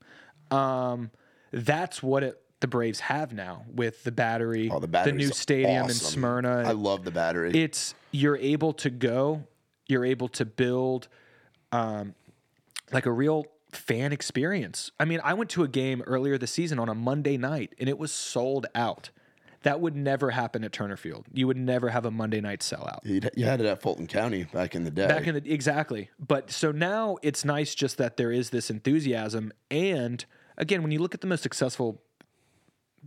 Um, 0.50 1.10
that's 1.52 2.02
what 2.02 2.22
it, 2.22 2.40
the 2.60 2.68
Braves 2.68 3.00
have 3.00 3.32
now 3.34 3.64
with 3.72 4.02
the 4.04 4.10
battery, 4.10 4.70
Oh, 4.72 4.80
the 4.80 4.86
the 4.86 5.12
new 5.12 5.28
stadium 5.28 5.84
in. 5.84 5.90
Smyrna. 5.90 6.64
I 6.66 6.72
love 6.72 7.04
the 7.04 7.10
battery. 7.10 7.52
it's 7.52 7.94
you're 8.10 8.38
able 8.38 8.72
to 8.72 8.90
go, 8.90 9.44
you're 9.86 10.04
able 10.06 10.28
to 10.28 10.44
build 10.46 11.06
um, 11.70 12.14
like 12.92 13.04
a 13.06 13.12
real 13.12 13.44
fan 13.72 14.12
experience. 14.12 14.90
I 14.98 15.04
mean, 15.04 15.20
I 15.22 15.34
went 15.34 15.50
to 15.50 15.62
a 15.62 15.68
game 15.68 16.02
earlier 16.06 16.38
this 16.38 16.52
season 16.52 16.78
on 16.78 16.88
a 16.88 16.94
Monday 16.94 17.36
night 17.36 17.74
and 17.78 17.88
it 17.88 17.98
was 17.98 18.12
sold 18.12 18.66
out. 18.74 19.10
That 19.62 19.80
would 19.80 19.96
never 19.96 20.30
happen 20.30 20.62
at 20.64 20.72
Turner 20.72 20.96
Field. 20.96 21.26
You 21.32 21.46
would 21.48 21.56
never 21.56 21.88
have 21.88 22.04
a 22.06 22.10
Monday 22.10 22.40
night 22.40 22.60
sellout. 22.60 23.00
You'd- 23.04 23.28
you 23.34 23.44
had 23.44 23.60
it 23.60 23.66
at 23.66 23.82
Fulton 23.82 24.06
County 24.06 24.44
back 24.44 24.74
in 24.74 24.84
the 24.84 24.90
day. 24.90 25.08
Back 25.08 25.26
in 25.26 25.34
the 25.34 25.52
exactly. 25.52 26.10
But 26.18 26.50
so 26.50 26.70
now 26.70 27.18
it's 27.22 27.44
nice 27.44 27.74
just 27.74 27.98
that 27.98 28.16
there 28.16 28.30
is 28.30 28.50
this 28.50 28.70
enthusiasm 28.70 29.52
and 29.70 30.24
again, 30.56 30.82
when 30.82 30.92
you 30.92 30.98
look 31.00 31.14
at 31.14 31.20
the 31.20 31.26
most 31.26 31.42
successful 31.42 32.02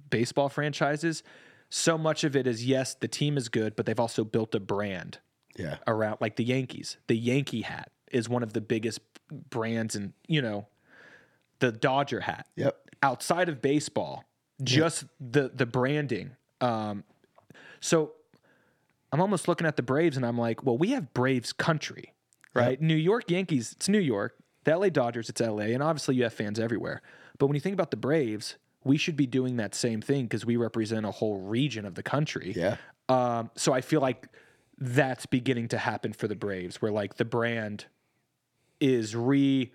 baseball 0.10 0.50
franchises, 0.50 1.24
so 1.70 1.98
much 1.98 2.24
of 2.24 2.36
it 2.36 2.48
is 2.48 2.66
yes, 2.66 2.96
the 2.96 3.08
team 3.08 3.38
is 3.38 3.50
good, 3.50 3.76
but 3.76 3.86
they've 3.86 4.00
also 4.00 4.24
built 4.24 4.54
a 4.54 4.60
brand 4.60 5.20
yeah, 5.58 5.78
around 5.88 6.18
like 6.22 6.36
the 6.36 6.44
Yankees. 6.44 6.98
The 7.08 7.16
Yankee 7.16 7.62
hat 7.62 7.92
is 8.14 8.30
one 8.30 8.44
of 8.44 8.54
the 8.54 8.62
biggest 8.62 9.00
brands 9.50 9.96
and, 9.96 10.14
you 10.28 10.42
know, 10.42 10.68
the 11.60 11.72
Dodger 11.72 12.22
hat. 12.22 12.48
yep. 12.56 12.78
Outside 13.04 13.50
of 13.50 13.62
baseball, 13.62 14.26
just 14.62 15.06
the 15.20 15.52
the 15.54 15.66
branding. 15.66 16.32
Um 16.60 17.04
so 17.80 18.14
I'm 19.12 19.20
almost 19.20 19.48
looking 19.48 19.68
at 19.68 19.76
the 19.76 19.84
Braves 19.84 20.18
and 20.18 20.26
I'm 20.26 20.38
like, 20.38 20.64
well, 20.64 20.78
we 20.78 20.92
have 20.92 21.14
Braves 21.14 21.52
country, 21.52 22.14
right? 22.54 22.80
New 22.80 22.96
York 22.96 23.30
Yankees, 23.30 23.74
it's 23.74 23.90
New 23.90 24.00
York. 24.00 24.36
The 24.64 24.78
LA 24.78 24.90
Dodgers, 24.90 25.28
it's 25.28 25.42
LA, 25.42 25.74
and 25.74 25.82
obviously 25.82 26.16
you 26.16 26.24
have 26.24 26.34
fans 26.34 26.60
everywhere. 26.60 27.02
But 27.40 27.48
when 27.48 27.56
you 27.56 27.60
think 27.62 27.74
about 27.74 27.90
the 27.90 27.98
Braves, 27.98 28.58
we 28.84 28.96
should 28.98 29.16
be 29.16 29.26
doing 29.26 29.58
that 29.58 29.74
same 29.74 30.02
thing 30.02 30.26
because 30.26 30.46
we 30.46 30.56
represent 30.56 31.06
a 31.06 31.12
whole 31.12 31.40
region 31.40 31.86
of 31.86 31.96
the 31.96 32.04
country. 32.04 32.54
Yeah. 32.56 32.78
Um, 33.10 33.50
so 33.56 33.74
I 33.74 33.82
feel 33.82 34.02
like 34.02 34.28
that's 34.78 35.26
beginning 35.26 35.68
to 35.70 35.78
happen 35.80 36.14
for 36.14 36.28
the 36.28 36.36
Braves, 36.36 36.82
where 36.82 36.92
like 36.92 37.16
the 37.16 37.26
brand 37.26 37.86
is 38.82 39.16
re 39.16 39.72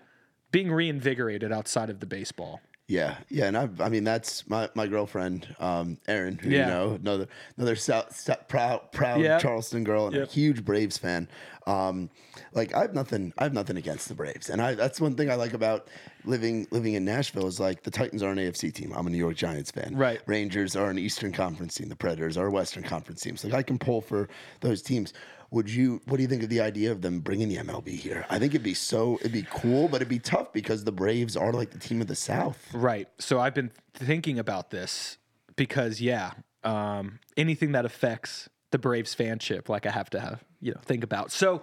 being 0.51 0.71
reinvigorated 0.71 1.51
outside 1.51 1.89
of 1.89 1.99
the 1.99 2.05
baseball. 2.05 2.61
Yeah, 2.89 3.17
yeah, 3.27 3.47
and 3.47 3.57
I've, 3.57 3.81
I 3.81 3.89
mean 3.89 4.05
that's 4.05 4.47
my, 4.49 4.69
my 4.73 4.87
girlfriend, 4.87 5.53
um, 5.59 5.97
Erin, 6.07 6.37
who 6.37 6.49
Yeah. 6.49 6.67
you 6.67 6.73
know, 6.73 6.93
another 6.95 7.27
another 7.57 7.75
South, 7.75 8.15
South, 8.15 8.47
proud 8.47 8.93
proud 8.93 9.19
Yep. 9.19 9.41
Charleston 9.41 9.83
girl 9.83 10.07
and 10.07 10.15
Yep. 10.15 10.27
a 10.29 10.31
huge 10.31 10.63
Braves 10.63 10.97
fan. 10.97 11.27
Um, 11.65 12.09
like 12.53 12.73
I 12.73 12.79
have 12.83 12.93
nothing, 12.93 13.33
I 13.37 13.43
have 13.43 13.51
nothing 13.53 13.75
against 13.75 14.07
the 14.07 14.15
Braves, 14.15 14.49
and 14.49 14.61
I 14.61 14.73
that's 14.73 15.01
one 15.01 15.15
thing 15.15 15.29
I 15.29 15.35
like 15.35 15.51
about 15.53 15.89
living 16.23 16.65
living 16.71 16.93
in 16.93 17.03
Nashville 17.03 17.47
is 17.47 17.59
like 17.59 17.83
the 17.83 17.91
Titans 17.91 18.23
are 18.23 18.31
an 18.31 18.37
AFC 18.37 18.73
team. 18.73 18.93
I'm 18.95 19.05
a 19.05 19.09
New 19.09 19.17
York 19.17 19.35
Giants 19.35 19.69
fan. 19.69 19.93
Right. 19.93 20.21
Rangers 20.25 20.77
are 20.77 20.89
an 20.89 20.97
Eastern 20.97 21.33
Conference 21.33 21.75
team. 21.75 21.89
The 21.89 21.95
Predators 21.97 22.37
are 22.37 22.47
a 22.47 22.51
Western 22.51 22.83
Conference 22.83 23.19
team. 23.19 23.35
So 23.35 23.49
like 23.49 23.57
I 23.57 23.63
can 23.63 23.77
pull 23.77 23.99
for 23.99 24.29
those 24.61 24.81
teams. 24.81 25.11
Would 25.51 25.69
you? 25.69 26.01
What 26.05 26.17
do 26.17 26.23
you 26.23 26.27
think 26.27 26.43
of 26.43 26.49
the 26.49 26.59
idea 26.59 26.91
of 26.91 27.01
them 27.01 27.21
bringing 27.21 27.47
the 27.47 27.57
MLB 27.57 27.89
here? 27.89 28.25
I 28.29 28.37
think 28.37 28.53
it'd 28.53 28.63
be 28.63 28.73
so 28.73 29.17
it'd 29.21 29.31
be 29.31 29.47
cool, 29.49 29.87
but 29.87 29.97
it'd 29.97 30.09
be 30.09 30.19
tough 30.19 30.51
because 30.51 30.83
the 30.83 30.91
Braves 30.91 31.37
are 31.37 31.53
like 31.53 31.71
the 31.71 31.79
team 31.79 32.01
of 32.01 32.07
the 32.07 32.15
South. 32.15 32.73
Right. 32.73 33.07
So 33.17 33.39
I've 33.39 33.53
been 33.53 33.71
thinking 33.93 34.39
about 34.39 34.71
this 34.71 35.17
because 35.55 36.01
yeah, 36.01 36.31
um, 36.63 37.19
anything 37.37 37.71
that 37.71 37.85
affects 37.85 38.49
the 38.71 38.77
Braves 38.77 39.15
fanship, 39.15 39.69
like 39.69 39.85
I 39.85 39.91
have 39.91 40.09
to 40.11 40.19
have 40.19 40.43
you 40.59 40.73
know 40.73 40.81
think 40.83 41.03
about. 41.03 41.31
So 41.31 41.61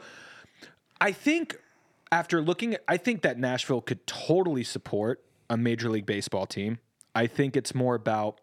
I 1.01 1.13
think 1.13 1.59
after 2.11 2.41
looking 2.41 2.75
at, 2.75 2.85
I 2.89 2.97
think 2.97 3.23
that 3.23 3.39
Nashville 3.39 3.83
could 3.83 4.07
totally 4.07 4.65
support 4.65 5.23
a 5.51 5.57
Major 5.57 5.91
League 5.91 6.07
Baseball 6.07 6.47
team. 6.47 6.79
I 7.15 7.27
think 7.27 7.57
it's 7.57 7.75
more 7.75 7.95
about 7.95 8.41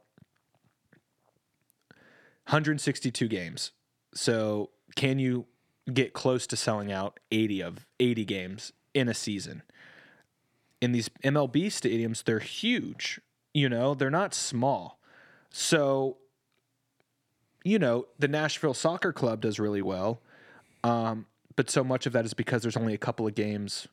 162 2.45 3.27
games. 3.27 3.71
So 4.13 4.71
can 4.95 5.19
you 5.19 5.45
get 5.93 6.13
close 6.13 6.45
to 6.47 6.55
selling 6.55 6.91
out 6.91 7.19
80 7.31 7.61
of 7.61 7.85
80 7.99 8.25
games 8.25 8.73
in 8.93 9.07
a 9.09 9.13
season? 9.13 9.63
in 10.83 10.93
these 10.93 11.09
MLB 11.23 11.67
stadiums, 11.67 12.23
they're 12.23 12.39
huge. 12.39 13.21
You 13.53 13.69
know, 13.69 13.93
they're 13.93 14.09
not 14.09 14.33
small. 14.33 14.99
So, 15.51 16.17
you 17.63 17.77
know, 17.77 18.07
the 18.17 18.27
Nashville 18.27 18.73
Soccer 18.73 19.13
Club 19.13 19.41
does 19.41 19.59
really 19.59 19.83
well. 19.83 20.21
Um, 20.83 21.27
but 21.55 21.69
so 21.69 21.83
much 21.83 22.07
of 22.07 22.13
that 22.13 22.25
is 22.25 22.33
because 22.33 22.63
there's 22.63 22.77
only 22.77 22.95
a 22.95 22.97
couple 22.97 23.27
of 23.27 23.35
games 23.35 23.87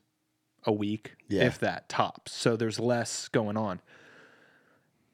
a 0.63 0.71
week, 0.73 1.15
Yeah. 1.27 1.43
if 1.45 1.59
that 1.59 1.89
tops. 1.89 2.31
So 2.33 2.55
there's 2.55 2.79
less 2.79 3.27
going 3.27 3.55
on. 3.55 3.81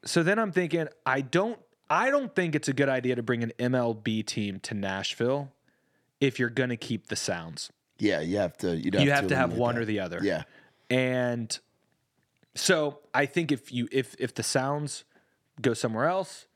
So 0.06 0.22
then 0.22 0.38
I'm 0.38 0.52
thinking, 0.52 0.88
I 1.04 1.20
don't 1.20 1.58
I 1.90 2.10
don't 2.10 2.34
think 2.34 2.54
it's 2.54 2.68
a 2.68 2.72
good 2.72 2.88
idea 2.88 3.16
to 3.16 3.22
bring 3.22 3.42
an 3.42 3.52
MLB 3.58 4.24
team 4.24 4.60
to 4.60 4.74
Nashville 4.74 5.52
if 6.26 6.38
you're 6.38 6.50
gonna 6.50 6.76
keep 6.76 7.06
the 7.06 7.16
sounds. 7.16 7.70
Yeah, 7.98 8.20
you 8.20 8.36
have 8.38 8.56
to. 8.58 8.76
You'd 8.76 8.94
have 8.94 9.04
you 9.04 9.10
have 9.10 9.26
to 9.28 9.36
have 9.36 9.54
one 9.54 9.76
that. 9.76 9.82
or 9.82 9.84
the 9.84 10.00
other. 10.00 10.20
Yeah, 10.22 10.42
And 10.90 11.58
so 12.54 13.00
I 13.14 13.26
think 13.26 13.52
if 13.52 13.72
you 13.72 13.88
if 13.92 14.14
if 14.18 14.34
the 14.34 14.42
sounds 14.42 15.04
go 15.60 15.74
somewhere 15.74 16.06
else, 16.06 16.46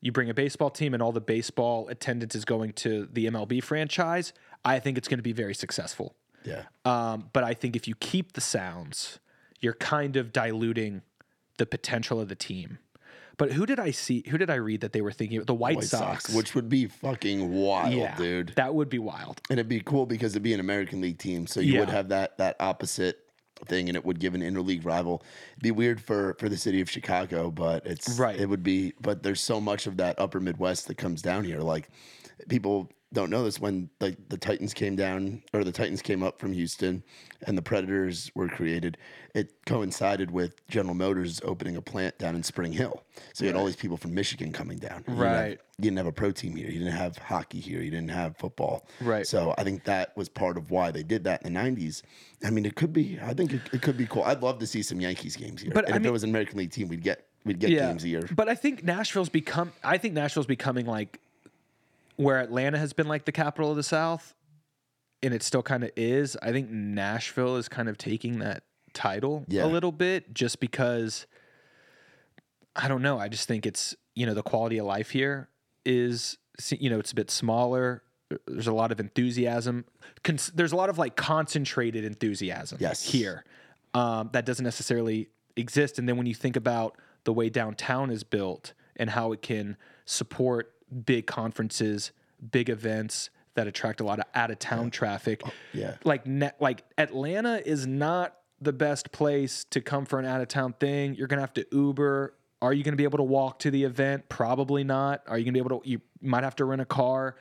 you 0.00 0.12
bring 0.12 0.30
a 0.30 0.34
baseball 0.34 0.70
team 0.70 0.94
and 0.94 1.02
all 1.02 1.12
the 1.12 1.20
baseball 1.20 1.88
attendance 1.88 2.34
is 2.34 2.44
going 2.44 2.72
to 2.74 3.08
the 3.12 3.26
MLB 3.26 3.62
franchise, 3.62 4.32
I 4.64 4.78
think 4.78 4.96
it's 4.96 5.08
going 5.08 5.18
to 5.18 5.22
be 5.22 5.32
very 5.32 5.54
successful. 5.54 6.14
yeah, 6.44 6.62
Um, 6.84 7.28
but 7.32 7.44
I 7.44 7.54
think 7.54 7.76
if 7.76 7.88
you 7.88 7.94
keep 7.96 8.32
the 8.32 8.40
sounds, 8.40 9.18
you're 9.60 9.74
kind 9.74 10.16
of 10.16 10.32
diluting 10.32 11.02
the 11.58 11.66
potential 11.66 12.20
of 12.20 12.28
the 12.28 12.36
team. 12.36 12.78
But 13.38 13.52
who 13.52 13.64
did 13.66 13.78
I 13.80 13.92
see? 13.92 14.24
Who 14.28 14.36
did 14.36 14.50
I 14.50 14.56
read 14.56 14.82
that 14.82 14.92
they 14.92 15.00
were 15.00 15.12
thinking? 15.12 15.42
The 15.42 15.54
White, 15.54 15.76
White 15.76 15.84
Sox, 15.84 16.24
Sox, 16.24 16.34
which 16.34 16.54
would 16.54 16.68
be 16.68 16.86
fucking 16.86 17.50
wild, 17.52 17.94
yeah, 17.94 18.16
dude. 18.16 18.52
that 18.56 18.74
would 18.74 18.90
be 18.90 18.98
wild. 18.98 19.40
And 19.48 19.58
it'd 19.58 19.68
be 19.68 19.80
cool 19.80 20.06
because 20.06 20.32
it'd 20.32 20.42
be 20.42 20.52
an 20.52 20.60
American 20.60 21.00
League 21.00 21.18
team, 21.18 21.46
so 21.46 21.60
you 21.60 21.78
would 21.78 21.88
have 21.88 22.08
that 22.10 22.36
that 22.38 22.56
opposite 22.60 23.20
thing, 23.66 23.88
and 23.88 23.96
it 23.96 24.04
would 24.04 24.20
give 24.20 24.34
an 24.34 24.40
interleague 24.40 24.84
rival. 24.84 25.22
It'd 25.52 25.62
be 25.62 25.70
weird 25.70 26.00
for 26.00 26.34
for 26.38 26.48
the 26.48 26.56
city 26.56 26.80
of 26.80 26.90
Chicago, 26.90 27.50
but 27.50 27.86
it's 27.86 28.18
Right. 28.18 28.38
It 28.38 28.48
would 28.48 28.62
be, 28.62 28.92
but 29.00 29.22
there's 29.22 29.40
so 29.40 29.60
much 29.60 29.86
of 29.86 29.96
that 29.98 30.18
Upper 30.18 30.40
Midwest 30.40 30.88
that 30.88 30.96
comes 30.96 31.22
down 31.22 31.44
here. 31.44 31.60
Like 31.60 31.88
people 32.48 32.90
don't 33.12 33.30
know 33.30 33.42
this 33.42 33.58
when 33.58 33.88
like 34.00 34.16
the 34.28 34.36
Titans 34.36 34.74
came 34.74 34.94
down 34.94 35.42
or 35.54 35.64
the 35.64 35.72
Titans 35.72 36.02
came 36.02 36.22
up 36.22 36.38
from 36.38 36.52
Houston, 36.52 37.02
and 37.46 37.56
the 37.56 37.62
Predators 37.62 38.30
were 38.34 38.48
created. 38.48 38.98
It 39.34 39.52
coincided 39.66 40.30
with 40.30 40.54
General 40.68 40.94
Motors 40.94 41.40
opening 41.44 41.76
a 41.76 41.82
plant 41.82 42.18
down 42.18 42.34
in 42.36 42.42
Spring 42.42 42.72
Hill, 42.72 43.02
so 43.32 43.44
you 43.44 43.48
had 43.50 43.56
all 43.58 43.64
these 43.66 43.76
people 43.76 43.96
from 43.96 44.14
Michigan 44.14 44.52
coming 44.52 44.78
down. 44.78 45.04
You 45.08 45.14
didn't 45.14 45.18
have- 45.18 45.18
Right. 45.40 45.60
you 45.78 45.82
didn't 45.82 45.96
have 45.96 46.06
a 46.06 46.12
pro 46.12 46.32
team 46.32 46.54
here. 46.56 46.66
You 46.66 46.78
didn't 46.80 46.92
have 46.94 47.16
hockey 47.18 47.60
here. 47.60 47.80
You 47.80 47.90
didn't 47.90 48.10
have 48.10 48.36
football. 48.36 48.86
Right. 49.00 49.26
So 49.26 49.54
I 49.56 49.64
think 49.64 49.84
that 49.84 50.16
was 50.16 50.28
part 50.28 50.56
of 50.58 50.70
why 50.70 50.90
they 50.90 51.02
did 51.02 51.24
that 51.24 51.42
in 51.46 51.54
the 51.54 51.60
'90s. 51.60 52.02
I 52.44 52.50
mean, 52.50 52.66
it 52.66 52.74
could 52.74 52.92
be. 52.92 53.18
I 53.22 53.32
think 53.32 53.52
it, 53.54 53.60
it 53.72 53.80
could 53.82 53.96
be 53.96 54.06
cool. 54.06 54.24
I'd 54.24 54.42
love 54.42 54.58
to 54.58 54.66
see 54.66 54.82
some 54.82 55.00
Yankees 55.00 55.36
games 55.36 55.62
here. 55.62 55.72
But, 55.72 55.84
and 55.86 55.94
I 55.94 55.96
if 55.96 56.02
mean- 56.02 56.08
it 56.10 56.12
was 56.12 56.24
an 56.24 56.30
American 56.30 56.58
League 56.58 56.72
team, 56.72 56.88
we'd 56.88 57.02
get 57.02 57.24
we'd 57.44 57.58
get 57.58 57.70
games 57.70 58.04
a 58.04 58.08
year. 58.08 58.28
But 58.34 58.48
I 58.50 58.54
think 58.54 58.84
Nashville's 58.84 59.28
become. 59.30 59.72
I 59.82 59.96
think 59.98 60.12
Nashville's 60.14 60.46
becoming 60.46 60.84
like 60.86 61.20
where 62.18 62.38
Atlanta 62.38 62.76
has 62.78 62.92
been 62.92 63.08
like 63.08 63.24
the 63.24 63.32
capital 63.32 63.70
of 63.70 63.76
the 63.76 63.82
South, 63.82 64.34
and 65.22 65.32
it 65.32 65.42
still 65.42 65.62
kind 65.62 65.82
of 65.82 65.90
is. 65.96 66.36
I 66.42 66.52
think 66.52 66.68
Nashville 66.70 67.56
is 67.56 67.68
kind 67.68 67.88
of 67.88 67.96
taking 67.96 68.40
that 68.40 68.62
title 68.92 69.44
Yeah. 69.48 69.64
a 69.64 69.66
little 69.68 69.92
bit, 69.92 70.34
just 70.34 70.60
because. 70.60 71.26
I 72.76 72.86
don't 72.86 73.02
know. 73.02 73.18
I 73.18 73.28
just 73.28 73.48
think 73.48 73.66
it's 73.66 73.96
you 74.14 74.26
know 74.26 74.34
the 74.34 74.42
quality 74.42 74.78
of 74.78 74.86
life 74.86 75.10
here 75.10 75.48
is 75.84 76.38
you 76.70 76.90
know 76.90 76.98
it's 77.00 77.12
a 77.12 77.14
bit 77.14 77.30
smaller. 77.30 78.02
There's 78.46 78.66
a 78.66 78.72
lot 78.74 78.92
of 78.92 79.00
enthusiasm. 79.00 79.84
Cons- 80.22 80.52
there's 80.54 80.72
a 80.72 80.76
lot 80.76 80.88
of 80.90 80.98
like 80.98 81.16
concentrated 81.16 82.04
enthusiasm 82.04 82.78
Yes. 82.80 83.02
here 83.02 83.44
um, 83.94 84.28
that 84.32 84.44
doesn't 84.44 84.64
necessarily 84.64 85.28
exist. 85.56 85.98
And 85.98 86.08
then 86.08 86.16
when 86.18 86.26
you 86.26 86.34
think 86.34 86.54
about 86.54 86.96
the 87.24 87.32
way 87.32 87.48
downtown 87.48 88.10
is 88.10 88.22
built 88.24 88.74
and 88.96 89.10
how 89.10 89.32
it 89.32 89.40
can 89.42 89.76
support 90.04 90.72
big 91.04 91.26
conferences, 91.26 92.12
big 92.50 92.68
events 92.68 93.30
that 93.54 93.66
attract 93.66 94.00
a 94.00 94.04
lot 94.04 94.20
of 94.20 94.24
out 94.34 94.50
of 94.50 94.58
town 94.58 94.90
traffic, 94.90 95.42
oh, 95.44 95.50
yeah. 95.72 95.96
like 96.04 96.26
ne- 96.26 96.52
like 96.60 96.84
Atlanta 96.96 97.60
is 97.64 97.86
not 97.86 98.36
the 98.60 98.72
best 98.72 99.12
place 99.12 99.64
to 99.70 99.80
come 99.80 100.04
for 100.04 100.18
an 100.18 100.24
out 100.24 100.40
of 100.40 100.48
town 100.48 100.74
thing. 100.74 101.14
You're 101.14 101.26
gonna 101.26 101.42
have 101.42 101.54
to 101.54 101.66
Uber. 101.72 102.34
Are 102.60 102.72
you 102.72 102.82
gonna 102.82 102.96
be 102.96 103.04
able 103.04 103.18
to 103.18 103.24
walk 103.24 103.58
to 103.60 103.70
the 103.70 103.84
event? 103.84 104.28
Probably 104.28 104.84
not. 104.84 105.22
Are 105.26 105.38
you 105.38 105.44
gonna 105.44 105.52
be 105.52 105.58
able 105.58 105.80
to? 105.80 105.88
You 105.88 106.00
might 106.20 106.44
have 106.44 106.56
to 106.56 106.64
rent 106.64 106.80
a 106.80 106.86
car. 106.86 107.36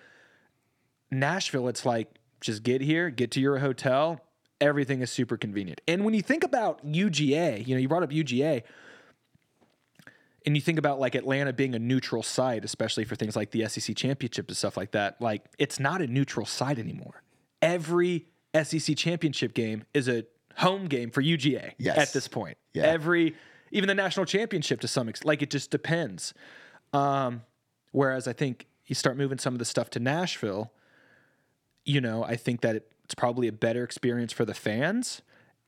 Nashville, 1.11 1.67
it's 1.67 1.85
like 1.85 2.09
just 2.41 2.63
get 2.63 2.81
here, 2.81 3.09
get 3.09 3.31
to 3.31 3.39
your 3.39 3.59
hotel. 3.59 4.19
Everything 4.59 5.01
is 5.01 5.11
super 5.11 5.37
convenient. 5.37 5.81
And 5.87 6.03
when 6.03 6.13
you 6.13 6.21
think 6.21 6.43
about 6.43 6.85
UGA, 6.85 7.65
you 7.67 7.75
know, 7.75 7.79
you 7.79 7.87
brought 7.87 8.03
up 8.03 8.09
UGA, 8.09 8.63
and 10.47 10.55
you 10.55 10.61
think 10.61 10.79
about 10.79 10.97
like 10.97 11.13
Atlanta 11.13 11.51
being 11.51 11.75
a 11.75 11.79
neutral 11.79 12.23
site, 12.23 12.63
especially 12.63 13.03
for 13.03 13.17
things 13.17 13.35
like 13.35 13.51
the 13.51 13.67
SEC 13.67 13.93
championship 13.97 14.47
and 14.47 14.55
stuff 14.55 14.77
like 14.77 14.91
that. 14.91 15.21
Like 15.21 15.43
it's 15.59 15.77
not 15.77 16.01
a 16.01 16.07
neutral 16.07 16.45
site 16.45 16.79
anymore. 16.79 17.21
Every 17.61 18.27
SEC 18.63 18.95
championship 18.95 19.53
game 19.53 19.83
is 19.93 20.07
a 20.07 20.23
home 20.55 20.85
game 20.85 21.11
for 21.11 21.21
UGA 21.21 21.73
Yes. 21.77 21.97
at 21.97 22.13
this 22.13 22.29
point. 22.29 22.57
Yeah. 22.73 22.83
Every 22.83 23.35
even 23.71 23.89
the 23.89 23.93
national 23.93 24.25
championship 24.25 24.79
to 24.79 24.87
some 24.87 25.09
extent, 25.09 25.27
like 25.27 25.41
it 25.41 25.49
just 25.51 25.69
depends. 25.69 26.33
Um, 26.93 27.41
whereas 27.91 28.25
I 28.25 28.31
think 28.31 28.67
you 28.85 28.95
start 28.95 29.17
moving 29.17 29.39
some 29.39 29.53
of 29.53 29.59
the 29.59 29.65
stuff 29.65 29.89
to 29.91 29.99
Nashville, 29.99 30.71
you 31.83 31.99
know, 31.99 32.23
I 32.23 32.37
think 32.37 32.61
that 32.61 32.85
it's 33.03 33.15
probably 33.15 33.49
a 33.49 33.51
better 33.51 33.83
experience 33.83 34.31
for 34.31 34.45
the 34.45 34.53
fans 34.53 35.21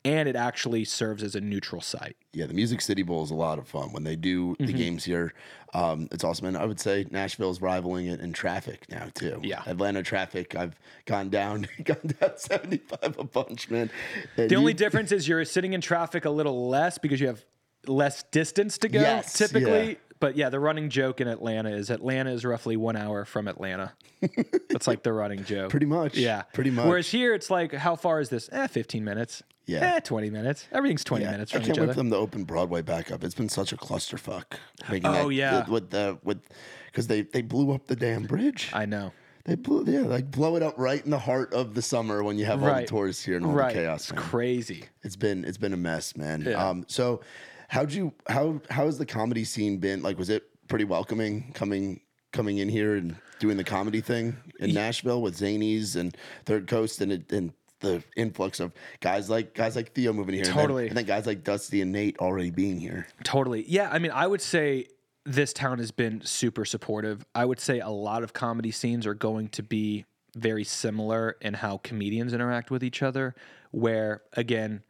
and 0.05 0.29
it 0.29 0.35
actually 0.35 0.85
serves 0.85 1.21
as 1.23 1.35
a 1.35 1.41
neutral 1.41 1.81
site. 1.81 2.15
Yeah, 2.33 2.45
the 2.45 2.53
Music 2.53 2.79
City 2.81 3.03
Bowl 3.03 3.23
is 3.23 3.31
a 3.31 3.35
lot 3.35 3.59
of 3.59 3.67
fun 3.67 3.91
when 3.91 4.03
they 4.03 4.15
do 4.15 4.51
Mm-hmm. 4.55 4.65
the 4.65 4.73
games 4.73 5.03
here. 5.03 5.33
Um, 5.73 6.07
it's 6.11 6.23
awesome, 6.23 6.47
and 6.47 6.57
I 6.57 6.65
would 6.65 6.79
say 6.79 7.05
Nashville's 7.11 7.61
rivaling 7.61 8.07
it 8.07 8.19
in 8.21 8.33
traffic 8.33 8.85
now 8.89 9.07
too. 9.13 9.39
Yeah. 9.43 9.61
Atlanta 9.67 10.01
traffic. 10.01 10.55
I've 10.55 10.75
gone 11.05 11.29
down, 11.29 11.67
gone 11.83 12.13
down 12.19 12.37
seventy 12.37 12.77
five 12.77 13.17
a 13.19 13.23
bunch, 13.23 13.69
man. 13.69 13.91
And 14.37 14.49
The 14.49 14.55
only 14.55 14.73
difference 14.85 15.11
is 15.11 15.27
you're 15.27 15.45
sitting 15.45 15.73
in 15.73 15.81
traffic 15.81 16.25
a 16.25 16.29
little 16.31 16.69
less 16.69 16.97
because 16.97 17.19
you 17.19 17.27
have 17.27 17.43
less 17.87 18.23
distance 18.23 18.77
to 18.79 18.89
go 18.89 18.99
Yes, 18.99 19.33
typically. 19.33 19.89
yeah. 19.89 19.95
But 20.19 20.35
yeah, 20.35 20.49
the 20.49 20.59
running 20.59 20.89
joke 20.89 21.21
in 21.21 21.27
Atlanta 21.27 21.69
is 21.69 21.89
Atlanta 21.89 22.31
is 22.31 22.43
roughly 22.43 22.75
one 22.75 22.95
hour 22.97 23.23
from 23.25 23.47
Atlanta. 23.47 23.93
That's 24.69 24.87
like 24.87 25.03
the 25.03 25.13
running 25.13 25.45
joke. 25.45 25.69
Pretty 25.69 25.85
much. 25.85 26.17
Yeah. 26.17 26.41
Pretty 26.53 26.71
much. 26.71 26.87
Whereas 26.87 27.09
here 27.09 27.33
it's 27.33 27.49
like, 27.49 27.73
how 27.73 27.95
far 27.95 28.19
is 28.19 28.29
this? 28.29 28.49
Eh, 28.51 28.67
15 28.67 29.03
minutes. 29.03 29.43
Yeah. 29.65 29.95
Eh, 29.95 29.99
20 30.01 30.29
minutes. 30.29 30.67
Everything's 30.73 31.03
20 31.05 31.23
Yeah, 31.23 31.31
minutes 31.31 31.51
I 31.53 31.55
from 31.57 31.61
can't 31.67 31.77
each 31.77 31.79
wait 31.79 31.83
other. 31.85 31.93
for 31.93 31.97
them 31.99 32.09
to 32.09 32.17
open 32.17 32.43
Broadway 32.43 32.81
back 32.81 33.11
up. 33.11 33.23
It's 33.23 33.35
been 33.35 33.49
such 33.49 33.71
a 33.71 33.77
clusterfuck. 33.77 34.55
making 34.91 35.09
Oh, 35.09 35.29
yeah. 35.29 35.69
with 35.69 35.89
the 35.91 36.17
with 36.23 36.41
because 36.87 37.07
they 37.07 37.21
they 37.21 37.41
blew 37.41 37.71
up 37.71 37.87
the 37.87 37.95
damn 37.95 38.23
bridge. 38.23 38.69
I 38.73 38.85
know. 38.85 39.13
They 39.45 39.55
blew 39.55 39.85
yeah, 39.87 40.01
like 40.01 40.29
blow 40.31 40.57
it 40.57 40.63
up 40.63 40.73
right 40.77 41.03
in 41.03 41.11
the 41.11 41.19
heart 41.19 41.53
of 41.53 41.75
the 41.75 41.81
summer 41.81 42.23
when 42.23 42.37
you 42.37 42.45
have 42.45 42.61
all 42.61 42.75
the 42.75 42.85
tourists 42.85 43.23
here 43.23 43.37
and 43.37 43.45
all 43.45 43.53
Right. 43.53 43.73
the 43.73 43.79
chaos. 43.81 44.01
It's 44.09 44.13
man. 44.13 44.21
crazy. 44.21 44.83
It's 45.03 45.15
been 45.15 45.45
it's 45.45 45.57
been 45.57 45.73
a 45.73 45.77
mess, 45.77 46.17
man. 46.17 46.41
Yeah. 46.41 46.67
Um, 46.67 46.83
so 46.87 47.21
How'd 47.69 47.93
you 47.93 48.13
how 48.27 48.61
how 48.69 48.85
has 48.85 48.97
the 48.97 49.05
comedy 49.05 49.43
scene 49.43 49.77
been? 49.77 50.01
Like, 50.01 50.17
was 50.17 50.29
it 50.29 50.43
pretty 50.67 50.85
welcoming 50.85 51.51
coming 51.53 52.01
coming 52.33 52.57
in 52.57 52.67
here 52.69 52.95
and 52.95 53.15
doing 53.39 53.57
the 53.57 53.63
comedy 53.63 54.01
thing 54.01 54.35
in 54.59 54.73
Nashville 54.73 55.21
with 55.21 55.37
Zanies 55.37 55.95
and 55.95 56.15
Third 56.45 56.67
Coast 56.67 57.01
and 57.01 57.11
it, 57.11 57.31
and 57.31 57.53
the 57.79 58.03
influx 58.17 58.59
of 58.59 58.73
guys 58.99 59.29
like 59.29 59.53
guys 59.53 59.75
like 59.75 59.93
Theo 59.93 60.11
moving 60.13 60.35
here, 60.35 60.43
and 60.43 60.53
then- 60.53 60.61
Totally. 60.61 60.87
and 60.89 60.97
then, 60.97 61.05
guys 61.05 61.25
like 61.25 61.43
Dusty 61.43 61.81
and 61.81 61.91
Nate 61.91 62.17
already 62.19 62.49
being 62.51 62.79
here. 62.79 63.07
Totally. 63.23 63.63
Yeah. 63.67 63.89
I 63.91 63.99
mean, 63.99 64.11
I 64.11 64.27
would 64.27 64.41
say 64.41 64.87
this 65.25 65.53
town 65.53 65.77
has 65.77 65.91
been 65.91 66.21
super 66.25 66.65
supportive. 66.65 67.23
I 67.35 67.45
would 67.45 67.59
say 67.59 67.79
a 67.79 67.89
lot 67.89 68.23
of 68.23 68.33
comedy 68.33 68.71
scenes 68.71 69.05
are 69.05 69.13
going 69.13 69.47
to 69.49 69.63
be 69.63 70.05
very 70.35 70.63
similar 70.63 71.37
in 71.41 71.53
how 71.55 71.77
comedians 71.77 72.33
interact 72.33 72.69
with 72.71 72.83
each 72.83 73.01
other, 73.03 73.33
where, 73.71 74.23
again, 74.33 74.83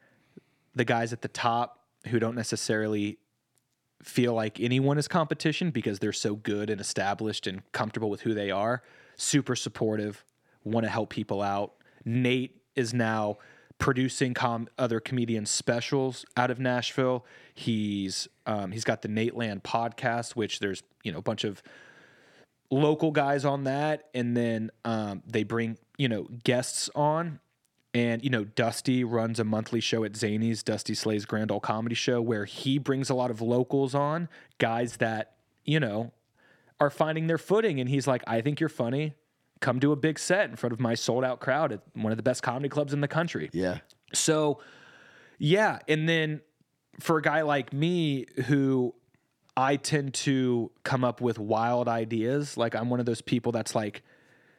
the 0.75 0.85
guys 0.85 1.13
at 1.13 1.21
the 1.21 1.27
top 1.27 1.78
who 2.07 2.19
don't 2.19 2.35
necessarily 2.35 3.17
feel 4.03 4.33
like 4.33 4.59
anyone 4.59 4.97
is 4.97 5.07
competition 5.07 5.71
because 5.71 5.99
they're 5.99 6.13
so 6.13 6.35
good 6.35 6.69
and 6.69 6.79
established 6.79 7.47
and 7.47 7.69
comfortable 7.71 8.09
with 8.09 8.21
who 8.21 8.33
they 8.33 8.49
are, 8.49 8.81
super 9.17 9.55
supportive, 9.55 10.23
want 10.63 10.85
to 10.85 10.89
help 10.89 11.09
people 11.09 11.41
out. 11.41 11.73
Nate 12.05 12.61
is 12.75 12.93
now 12.93 13.37
producing 13.77 14.33
com- 14.33 14.67
other 14.77 14.99
comedian 14.99 15.45
specials 15.45 16.25
out 16.37 16.51
of 16.51 16.59
Nashville. 16.59 17.25
He's 17.53 18.27
um, 18.45 18.71
he's 18.71 18.83
got 18.83 19.01
the 19.01 19.09
Nateland 19.09 19.63
podcast, 19.63 20.35
which 20.35 20.59
there's 20.59 20.83
you 21.03 21.11
know 21.11 21.19
a 21.19 21.23
bunch 21.23 21.43
of 21.43 21.61
local 22.71 23.11
guys 23.11 23.45
on 23.45 23.63
that, 23.65 24.09
and 24.13 24.35
then 24.35 24.69
um, 24.85 25.23
they 25.25 25.43
bring 25.43 25.77
you 25.97 26.07
know 26.07 26.27
guests 26.43 26.89
on. 26.95 27.39
And 27.93 28.23
you 28.23 28.29
know, 28.29 28.43
Dusty 28.43 29.03
runs 29.03 29.39
a 29.39 29.43
monthly 29.43 29.79
show 29.79 30.03
at 30.03 30.13
Zanies, 30.13 30.63
Dusty 30.63 30.93
Slay's 30.93 31.25
Grand 31.25 31.51
Ole 31.51 31.59
Comedy 31.59 31.95
Show, 31.95 32.21
where 32.21 32.45
he 32.45 32.77
brings 32.77 33.09
a 33.09 33.15
lot 33.15 33.31
of 33.31 33.41
locals 33.41 33.95
on, 33.95 34.29
guys 34.59 34.97
that 34.97 35.33
you 35.65 35.79
know 35.79 36.11
are 36.79 36.89
finding 36.91 37.27
their 37.27 37.39
footing. 37.39 37.79
And 37.79 37.89
he's 37.89 38.05
like, 38.07 38.23
"I 38.27 38.41
think 38.41 38.59
you're 38.59 38.69
funny. 38.69 39.15
Come 39.59 39.79
do 39.79 39.91
a 39.91 39.95
big 39.95 40.19
set 40.19 40.49
in 40.49 40.55
front 40.55 40.71
of 40.71 40.79
my 40.79 40.93
sold 40.93 41.23
out 41.23 41.39
crowd 41.39 41.71
at 41.71 41.81
one 41.93 42.11
of 42.11 42.17
the 42.17 42.23
best 42.23 42.43
comedy 42.43 42.69
clubs 42.69 42.93
in 42.93 43.01
the 43.01 43.07
country." 43.07 43.49
Yeah, 43.53 43.79
So, 44.13 44.61
yeah. 45.39 45.79
And 45.87 46.07
then 46.07 46.41
for 46.99 47.17
a 47.17 47.21
guy 47.21 47.41
like 47.41 47.73
me 47.73 48.27
who 48.45 48.93
I 49.57 49.77
tend 49.77 50.13
to 50.15 50.71
come 50.83 51.03
up 51.03 51.21
with 51.21 51.39
wild 51.39 51.87
ideas, 51.87 52.55
like 52.55 52.75
I'm 52.75 52.89
one 52.89 52.99
of 52.99 53.05
those 53.05 53.21
people 53.21 53.51
that's 53.51 53.73
like, 53.73 54.03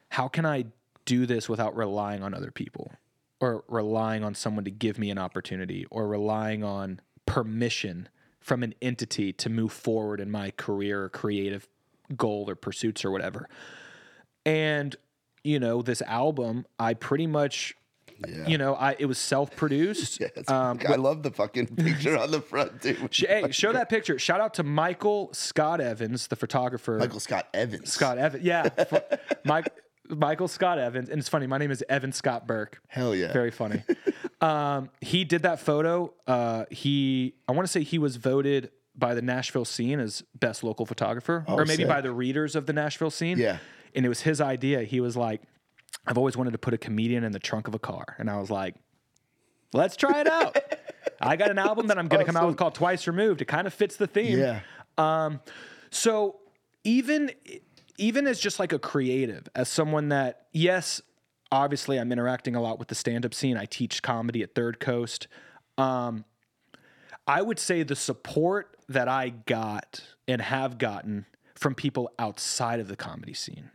how 0.09 0.27
can 0.27 0.45
I 0.45 0.65
do 1.05 1.25
this 1.25 1.47
without 1.49 1.75
relying 1.75 2.21
on 2.23 2.33
other 2.33 2.51
people 2.51 2.91
or 3.41 3.63
relying 3.67 4.23
on 4.23 4.33
someone 4.35 4.63
to 4.63 4.71
give 4.71 4.97
me 4.97 5.09
an 5.09 5.17
opportunity 5.17 5.85
or 5.91 6.07
relying 6.07 6.63
on 6.63 7.01
permission 7.25 8.07
from 8.39 8.63
an 8.63 8.73
entity 8.81 9.33
to 9.33 9.49
move 9.49 9.73
forward 9.73 10.19
in 10.21 10.31
my 10.31 10.51
career 10.51 11.03
or 11.03 11.09
creative 11.09 11.67
goal 12.15 12.45
or 12.49 12.55
pursuits 12.55 13.03
or 13.03 13.11
whatever. 13.11 13.49
And, 14.45 14.95
you 15.43 15.59
know, 15.59 15.81
this 15.81 16.01
album, 16.03 16.65
I 16.79 16.93
pretty 16.93 17.27
much. 17.27 17.75
You 18.45 18.59
know, 18.59 18.75
I 18.75 18.95
it 18.99 19.07
was 19.07 19.17
self-produced. 19.17 20.19
Yes. 20.35 20.47
Um, 20.47 20.79
I 20.87 20.93
love 20.95 21.23
the 21.23 21.31
fucking 21.31 21.65
picture 21.75 22.15
on 22.19 22.29
the 22.29 22.39
front 22.39 22.79
too. 22.79 23.07
Sh- 23.09 23.23
Hey, 23.27 23.49
show 23.49 23.73
that 23.73 23.89
picture. 23.89 24.19
Shout 24.19 24.39
out 24.39 24.53
to 24.55 24.63
Michael 24.63 25.31
Scott 25.33 25.81
Evans, 25.81 26.27
the 26.27 26.35
photographer. 26.35 26.99
Michael 26.99 27.19
Scott 27.19 27.47
Evans. 27.51 27.91
Scott 27.91 28.19
Evans. 28.19 28.43
Yeah. 28.43 28.69
Mike, 29.45 29.69
Michael 30.11 30.47
Scott 30.47 30.77
Evans. 30.77 31.09
And 31.09 31.19
it's 31.19 31.29
funny, 31.29 31.47
my 31.47 31.57
name 31.57 31.71
is 31.71 31.83
Evan 31.89 32.11
Scott 32.11 32.47
Berke. 32.47 32.79
Hell 32.87 33.15
yeah. 33.15 33.33
Very 33.33 33.51
funny. 33.51 33.83
um, 34.41 34.89
he 35.01 35.23
did 35.23 35.43
that 35.43 35.59
photo. 35.59 36.13
Uh, 36.27 36.65
he, 36.69 37.35
I 37.47 37.53
want 37.53 37.65
to 37.65 37.71
say 37.71 37.83
he 37.83 37.97
was 37.97 38.17
voted 38.17 38.71
by 38.95 39.13
the 39.15 39.21
Nashville 39.21 39.65
scene 39.65 39.99
as 39.99 40.23
best 40.39 40.63
local 40.63 40.85
photographer, 40.85 41.45
or 41.47 41.65
maybe 41.65 41.83
sick. 41.83 41.87
by 41.87 42.01
the 42.01 42.11
readers 42.11 42.55
of 42.55 42.65
the 42.65 42.73
Nashville 42.73 43.09
scene. 43.09 43.37
Yeah. 43.37 43.57
And 43.95 44.05
it 44.05 44.09
was 44.09 44.21
his 44.21 44.41
idea. 44.41 44.83
He 44.83 44.99
was 44.99 45.17
like, 45.17 45.41
I've 46.05 46.17
always 46.17 46.37
wanted 46.37 46.51
to 46.51 46.57
put 46.57 46.73
a 46.73 46.77
comedian 46.77 47.23
in 47.23 47.31
the 47.31 47.39
trunk 47.39 47.67
of 47.67 47.73
a 47.73 47.79
car. 47.79 48.15
And 48.19 48.29
I 48.29 48.37
was 48.39 48.49
like, 48.49 48.75
let's 49.73 49.95
try 49.95 50.21
it 50.21 50.27
out. 50.27 50.57
I 51.21 51.35
got 51.35 51.51
an 51.51 51.57
album 51.57 51.87
that 51.87 51.97
I'm 51.97 52.07
going 52.07 52.25
to 52.25 52.25
come 52.25 52.35
out 52.37 52.47
with 52.47 52.57
called 52.57 52.75
Twice 52.75 53.07
Removed. 53.07 53.41
It 53.41 53.45
kind 53.45 53.67
of 53.67 53.73
fits 53.73 53.95
the 53.95 54.07
theme. 54.07 54.39
Yeah. 54.39 54.61
So 55.91 56.39
even 56.83 57.31
even 58.01 58.25
as 58.25 58.39
just 58.39 58.59
like 58.59 58.73
a 58.73 58.79
creative, 58.79 59.47
as 59.55 59.69
someone 59.69 60.09
that 60.09 60.47
yes, 60.51 61.01
obviously 61.51 61.99
I'm 61.99 62.11
interacting 62.11 62.55
a 62.55 62.61
lot 62.61 62.79
with 62.79 62.87
the 62.87 62.95
stand-up 62.95 63.33
scene. 63.33 63.57
I 63.57 63.65
teach 63.65 64.01
comedy 64.01 64.41
at 64.41 64.55
Third 64.55 64.79
Coast. 64.79 65.27
Um, 65.77 66.25
I 67.27 67.43
would 67.43 67.59
say 67.59 67.83
the 67.83 67.95
support 67.95 68.75
that 68.89 69.07
I 69.07 69.29
got 69.29 70.01
and 70.27 70.41
have 70.41 70.79
gotten 70.79 71.27
from 71.53 71.75
people 71.75 72.11
outside 72.17 72.79
of 72.79 72.87
the 72.87 72.95
comedy 72.95 73.35
scene 73.35 73.69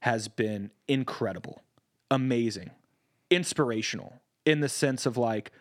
has 0.00 0.26
been 0.26 0.72
incredible, 0.88 1.62
amazing, 2.10 2.70
inspirational 3.30 4.20
in 4.44 4.58
the 4.58 4.68
sense 4.68 5.06
of 5.06 5.16
like 5.16 5.52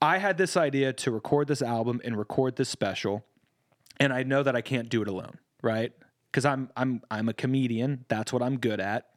I 0.00 0.18
had 0.18 0.38
this 0.38 0.56
idea 0.56 0.92
to 0.92 1.10
record 1.10 1.48
this 1.48 1.62
album 1.62 2.00
and 2.04 2.16
record 2.16 2.56
this 2.56 2.68
special 2.68 3.24
and 3.98 4.12
I 4.12 4.22
know 4.22 4.42
that 4.42 4.54
I 4.54 4.60
can't 4.60 4.88
do 4.88 5.02
it 5.02 5.08
alone, 5.08 5.38
right? 5.62 5.92
Because 6.32 6.46
I'm 6.46 6.70
I'm 6.76 7.02
I'm 7.10 7.28
a 7.28 7.34
comedian. 7.34 8.06
That's 8.08 8.32
what 8.32 8.42
I'm 8.42 8.58
good 8.58 8.80
at. 8.80 9.10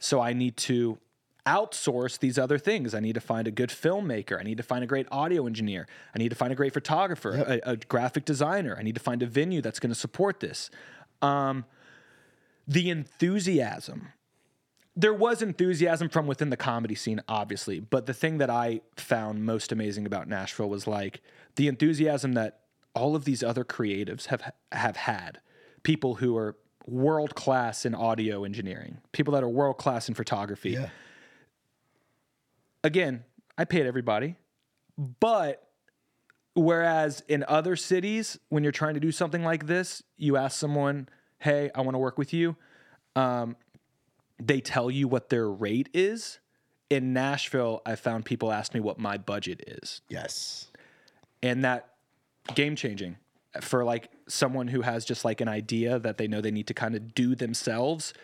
So 0.00 0.20
I 0.20 0.32
need 0.32 0.56
to 0.58 0.98
outsource 1.46 2.18
these 2.18 2.38
other 2.38 2.58
things. 2.58 2.94
I 2.94 3.00
need 3.00 3.14
to 3.14 3.20
find 3.20 3.48
a 3.48 3.50
good 3.50 3.70
filmmaker. 3.70 4.38
I 4.38 4.42
need 4.42 4.58
to 4.58 4.62
find 4.62 4.84
a 4.84 4.86
great 4.86 5.06
audio 5.10 5.46
engineer. 5.46 5.86
I 6.14 6.18
need 6.18 6.28
to 6.28 6.34
find 6.34 6.52
a 6.52 6.56
great 6.56 6.74
photographer, 6.74 7.60
a, 7.64 7.70
a 7.70 7.76
graphic 7.76 8.26
designer. 8.26 8.76
I 8.78 8.82
need 8.82 8.94
to 8.96 9.00
find 9.00 9.22
a 9.22 9.26
venue 9.26 9.62
that's 9.62 9.80
going 9.80 9.90
to 9.90 9.98
support 9.98 10.40
this. 10.40 10.68
Um, 11.22 11.64
the 12.66 12.90
enthusiasm. 12.90 14.12
There 14.94 15.14
was 15.14 15.40
enthusiasm 15.40 16.08
from 16.10 16.26
within 16.26 16.50
the 16.50 16.56
comedy 16.56 16.96
scene, 16.96 17.22
obviously, 17.28 17.80
but 17.80 18.06
the 18.06 18.12
thing 18.12 18.38
that 18.38 18.50
I 18.50 18.82
found 18.96 19.46
most 19.46 19.72
amazing 19.72 20.04
about 20.06 20.28
Nashville 20.28 20.68
was 20.68 20.86
like 20.86 21.22
the 21.54 21.68
enthusiasm 21.68 22.32
that 22.34 22.60
all 22.94 23.14
of 23.16 23.24
these 23.24 23.42
other 23.42 23.64
creatives 23.64 24.26
have 24.26 24.52
have 24.72 24.96
had. 24.96 25.40
People 25.88 26.16
who 26.16 26.36
are 26.36 26.54
world 26.86 27.34
class 27.34 27.86
in 27.86 27.94
audio 27.94 28.44
engineering, 28.44 28.98
people 29.12 29.32
that 29.32 29.42
are 29.42 29.48
world 29.48 29.78
class 29.78 30.06
in 30.06 30.14
photography. 30.14 30.72
Yeah. 30.72 30.90
Again, 32.84 33.24
I 33.56 33.64
paid 33.64 33.86
everybody, 33.86 34.36
but 35.18 35.66
whereas 36.54 37.22
in 37.26 37.42
other 37.48 37.74
cities, 37.74 38.38
when 38.50 38.62
you're 38.64 38.70
trying 38.70 38.92
to 38.94 39.00
do 39.00 39.10
something 39.10 39.42
like 39.42 39.66
this, 39.66 40.02
you 40.18 40.36
ask 40.36 40.58
someone, 40.58 41.08
"Hey, 41.38 41.70
I 41.74 41.80
want 41.80 41.94
to 41.94 41.98
work 41.98 42.18
with 42.18 42.34
you." 42.34 42.54
Um, 43.16 43.56
they 44.38 44.60
tell 44.60 44.90
you 44.90 45.08
what 45.08 45.30
their 45.30 45.48
rate 45.48 45.88
is. 45.94 46.38
In 46.90 47.14
Nashville, 47.14 47.80
I 47.86 47.96
found 47.96 48.26
people 48.26 48.52
ask 48.52 48.74
me 48.74 48.80
what 48.80 48.98
my 48.98 49.16
budget 49.16 49.62
is 49.66 50.02
Yes. 50.10 50.70
and 51.42 51.64
that 51.64 51.94
game 52.54 52.76
changing 52.76 53.16
for 53.62 53.84
like 53.86 54.10
someone 54.28 54.68
who 54.68 54.82
has 54.82 55.04
just 55.04 55.24
like 55.24 55.40
an 55.40 55.48
idea 55.48 55.98
that 55.98 56.18
they 56.18 56.28
know 56.28 56.40
they 56.40 56.50
need 56.50 56.66
to 56.66 56.74
kind 56.74 56.94
of 56.94 57.14
do 57.14 57.34
themselves 57.34 58.14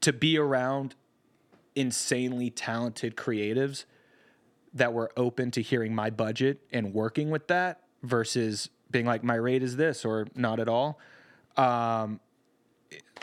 to 0.00 0.12
be 0.12 0.38
around 0.38 0.94
insanely 1.74 2.50
talented 2.50 3.16
creatives 3.16 3.84
that 4.72 4.92
were 4.92 5.10
open 5.16 5.50
to 5.50 5.62
hearing 5.62 5.94
my 5.94 6.10
budget 6.10 6.60
and 6.72 6.94
working 6.94 7.30
with 7.30 7.48
that 7.48 7.82
versus 8.02 8.70
being 8.90 9.06
like 9.06 9.22
my 9.22 9.34
rate 9.34 9.62
is 9.62 9.76
this 9.76 10.04
or 10.04 10.26
not 10.34 10.60
at 10.60 10.68
all. 10.68 10.98
Um 11.56 12.20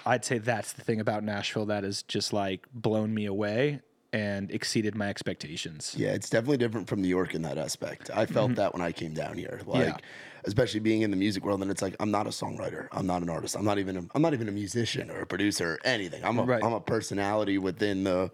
i'd 0.06 0.24
say 0.24 0.38
that's 0.38 0.74
the 0.74 0.82
thing 0.82 1.00
about 1.00 1.24
nashville 1.24 1.66
that 1.66 1.84
has 1.84 2.04
just 2.04 2.32
like 2.32 2.66
blown 2.74 3.14
me 3.14 3.26
away 3.26 3.82
and 4.18 4.50
exceeded 4.52 4.96
my 4.96 5.08
expectations 5.10 5.94
Yeah, 5.98 6.10
it's 6.18 6.30
definitely 6.30 6.58
different 6.58 6.88
from 6.90 7.02
New 7.02 7.08
York 7.08 7.36
in 7.36 7.42
that 7.44 7.58
aspect. 7.58 8.10
I 8.14 8.26
felt 8.26 8.56
that 8.56 8.74
when 8.74 8.82
I 8.82 8.92
came 8.92 9.14
down 9.14 9.38
here, 9.38 9.62
like 9.66 9.88
Yeah. 9.88 9.98
especially 10.46 10.80
being 10.80 11.02
in 11.04 11.12
the 11.12 11.18
music 11.18 11.44
world. 11.46 11.62
And 11.62 11.70
it's 11.70 11.82
like 11.82 11.96
I'm 12.00 12.12
not 12.12 12.26
a 12.26 12.32
songwriter, 12.32 12.88
I'm 12.92 13.06
not 13.06 13.22
an 13.22 13.30
artist, 13.30 13.56
I'm 13.56 13.66
not 13.66 13.78
even 13.80 13.96
a, 13.98 14.04
I'm 14.16 14.22
not 14.22 14.34
even 14.34 14.48
a 14.48 14.52
musician 14.52 15.10
or 15.12 15.20
a 15.22 15.26
producer 15.28 15.74
or 15.74 15.80
anything. 15.86 16.24
I'm 16.24 16.40
a 16.40 16.44
Right. 16.44 16.64
am 16.64 16.74
a 16.74 16.80
personality 16.82 17.58
within 17.58 18.04
the 18.04 18.32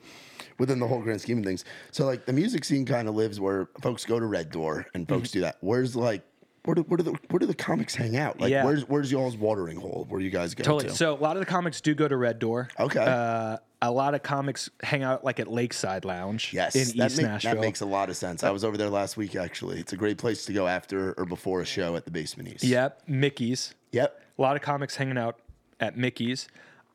within 0.59 0.79
the 0.79 0.87
whole 0.87 1.01
grand 1.01 1.19
scheme 1.21 1.39
of 1.39 1.45
things. 1.45 1.65
So 1.91 2.05
like 2.05 2.25
the 2.25 2.33
music 2.33 2.63
scene 2.63 2.85
kind 2.85 3.07
of 3.07 3.15
lives 3.15 3.39
where 3.39 3.67
folks 3.81 4.05
go 4.05 4.19
to 4.19 4.25
Red 4.25 4.51
Door 4.51 4.87
and 4.93 5.07
folks 5.09 5.29
Mm-hmm. 5.29 5.37
do 5.39 5.41
that. 5.41 5.57
Where's 5.61 5.95
like 5.95 6.21
where 6.65 6.75
do, 6.75 6.81
where 6.83 6.95
do 6.97 7.03
the 7.03 7.11
where 7.29 7.39
do 7.39 7.45
the 7.45 7.53
comics 7.55 7.93
hang 7.95 8.15
out? 8.15 8.39
Like 8.39 8.51
Yeah. 8.51 8.63
where's 8.63 8.87
where's 8.87 9.11
y'all's 9.11 9.35
watering 9.35 9.77
hole 9.77 10.05
where 10.09 10.21
you 10.21 10.29
guys 10.29 10.53
go 10.55 10.63
Totally. 10.63 10.91
to? 10.91 10.95
So 10.95 11.13
a 11.13 11.19
lot 11.27 11.35
of 11.35 11.41
the 11.41 11.45
comics 11.45 11.81
do 11.81 11.93
go 11.93 12.07
to 12.07 12.15
Red 12.15 12.39
Door. 12.39 12.69
Okay. 12.79 13.03
Uh, 13.05 13.57
a 13.83 13.91
lot 13.91 14.15
of 14.15 14.23
comics 14.23 14.69
hang 14.81 15.03
out 15.03 15.23
like 15.25 15.39
at 15.41 15.47
Lakeside 15.51 16.05
Lounge 16.05 16.51
Yes, 16.53 16.73
in 16.75 16.97
that, 16.97 17.07
East 17.11 17.17
make- 17.17 17.27
Nashville. 17.27 17.55
that 17.55 17.61
makes 17.61 17.81
a 17.81 17.85
lot 17.85 18.09
of 18.09 18.15
sense. 18.15 18.41
I 18.43 18.49
was 18.49 18.63
over 18.63 18.77
there 18.77 18.89
last 18.89 19.17
week 19.17 19.35
actually. 19.35 19.79
It's 19.79 19.91
a 19.93 19.97
great 19.97 20.17
place 20.17 20.45
to 20.45 20.53
go 20.53 20.67
after 20.67 21.13
or 21.13 21.25
before 21.25 21.59
a 21.61 21.65
show 21.65 21.95
at 21.97 22.05
the 22.05 22.11
Basement 22.11 22.49
East. 22.49 22.63
Yep, 22.63 23.03
Mickey's. 23.07 23.75
Yep. 23.91 24.21
A 24.39 24.41
lot 24.41 24.55
of 24.55 24.61
comics 24.61 24.95
hanging 24.95 25.17
out 25.17 25.37
at 25.81 25.97
Mickey's. 25.97 26.47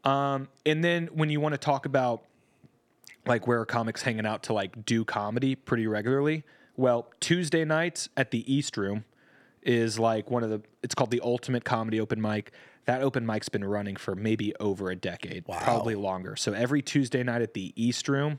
Um, 0.05 0.49
and 0.65 0.83
then 0.83 1.09
when 1.13 1.29
you 1.29 1.41
want 1.41 1.53
to 1.53 1.59
talk 1.59 1.85
about 1.87 2.23
like 3.27 3.47
where 3.47 3.61
are 3.61 3.67
comics 3.67 4.03
hanging 4.03 4.25
out 4.25 4.45
to 4.45 4.55
like 4.55 4.87
do 4.87 5.05
comedy 5.05 5.55
pretty 5.55 5.87
regularly, 5.87 6.43
well, 6.77 7.11
Tuesday 7.21 7.65
nights 7.67 8.09
at 8.17 8.31
the 8.31 8.51
East 8.53 8.77
Room, 8.79 9.05
is 9.63 9.99
like 9.99 10.31
one 10.31 10.43
of 10.43 10.51
the. 10.51 10.63
It's 10.83 10.95
called 10.95 11.11
the 11.11 11.21
Ultimate 11.23 11.65
Comedy 11.65 12.01
Open 12.01 12.21
Mic. 12.21 12.53
That 12.87 13.03
open 13.03 13.27
mic's 13.27 13.51
been 13.51 13.65
running 13.65 13.97
for 13.97 14.15
maybe 14.15 14.55
over 14.57 14.91
a 14.91 14.97
decade, 14.97 15.45
probably 15.47 15.95
longer. 15.95 16.37
So 16.37 16.55
every 16.55 16.81
Tuesday 16.81 17.23
night 17.23 17.43
at 17.43 17.53
the 17.53 17.75
East 17.77 18.09
Room, 18.09 18.39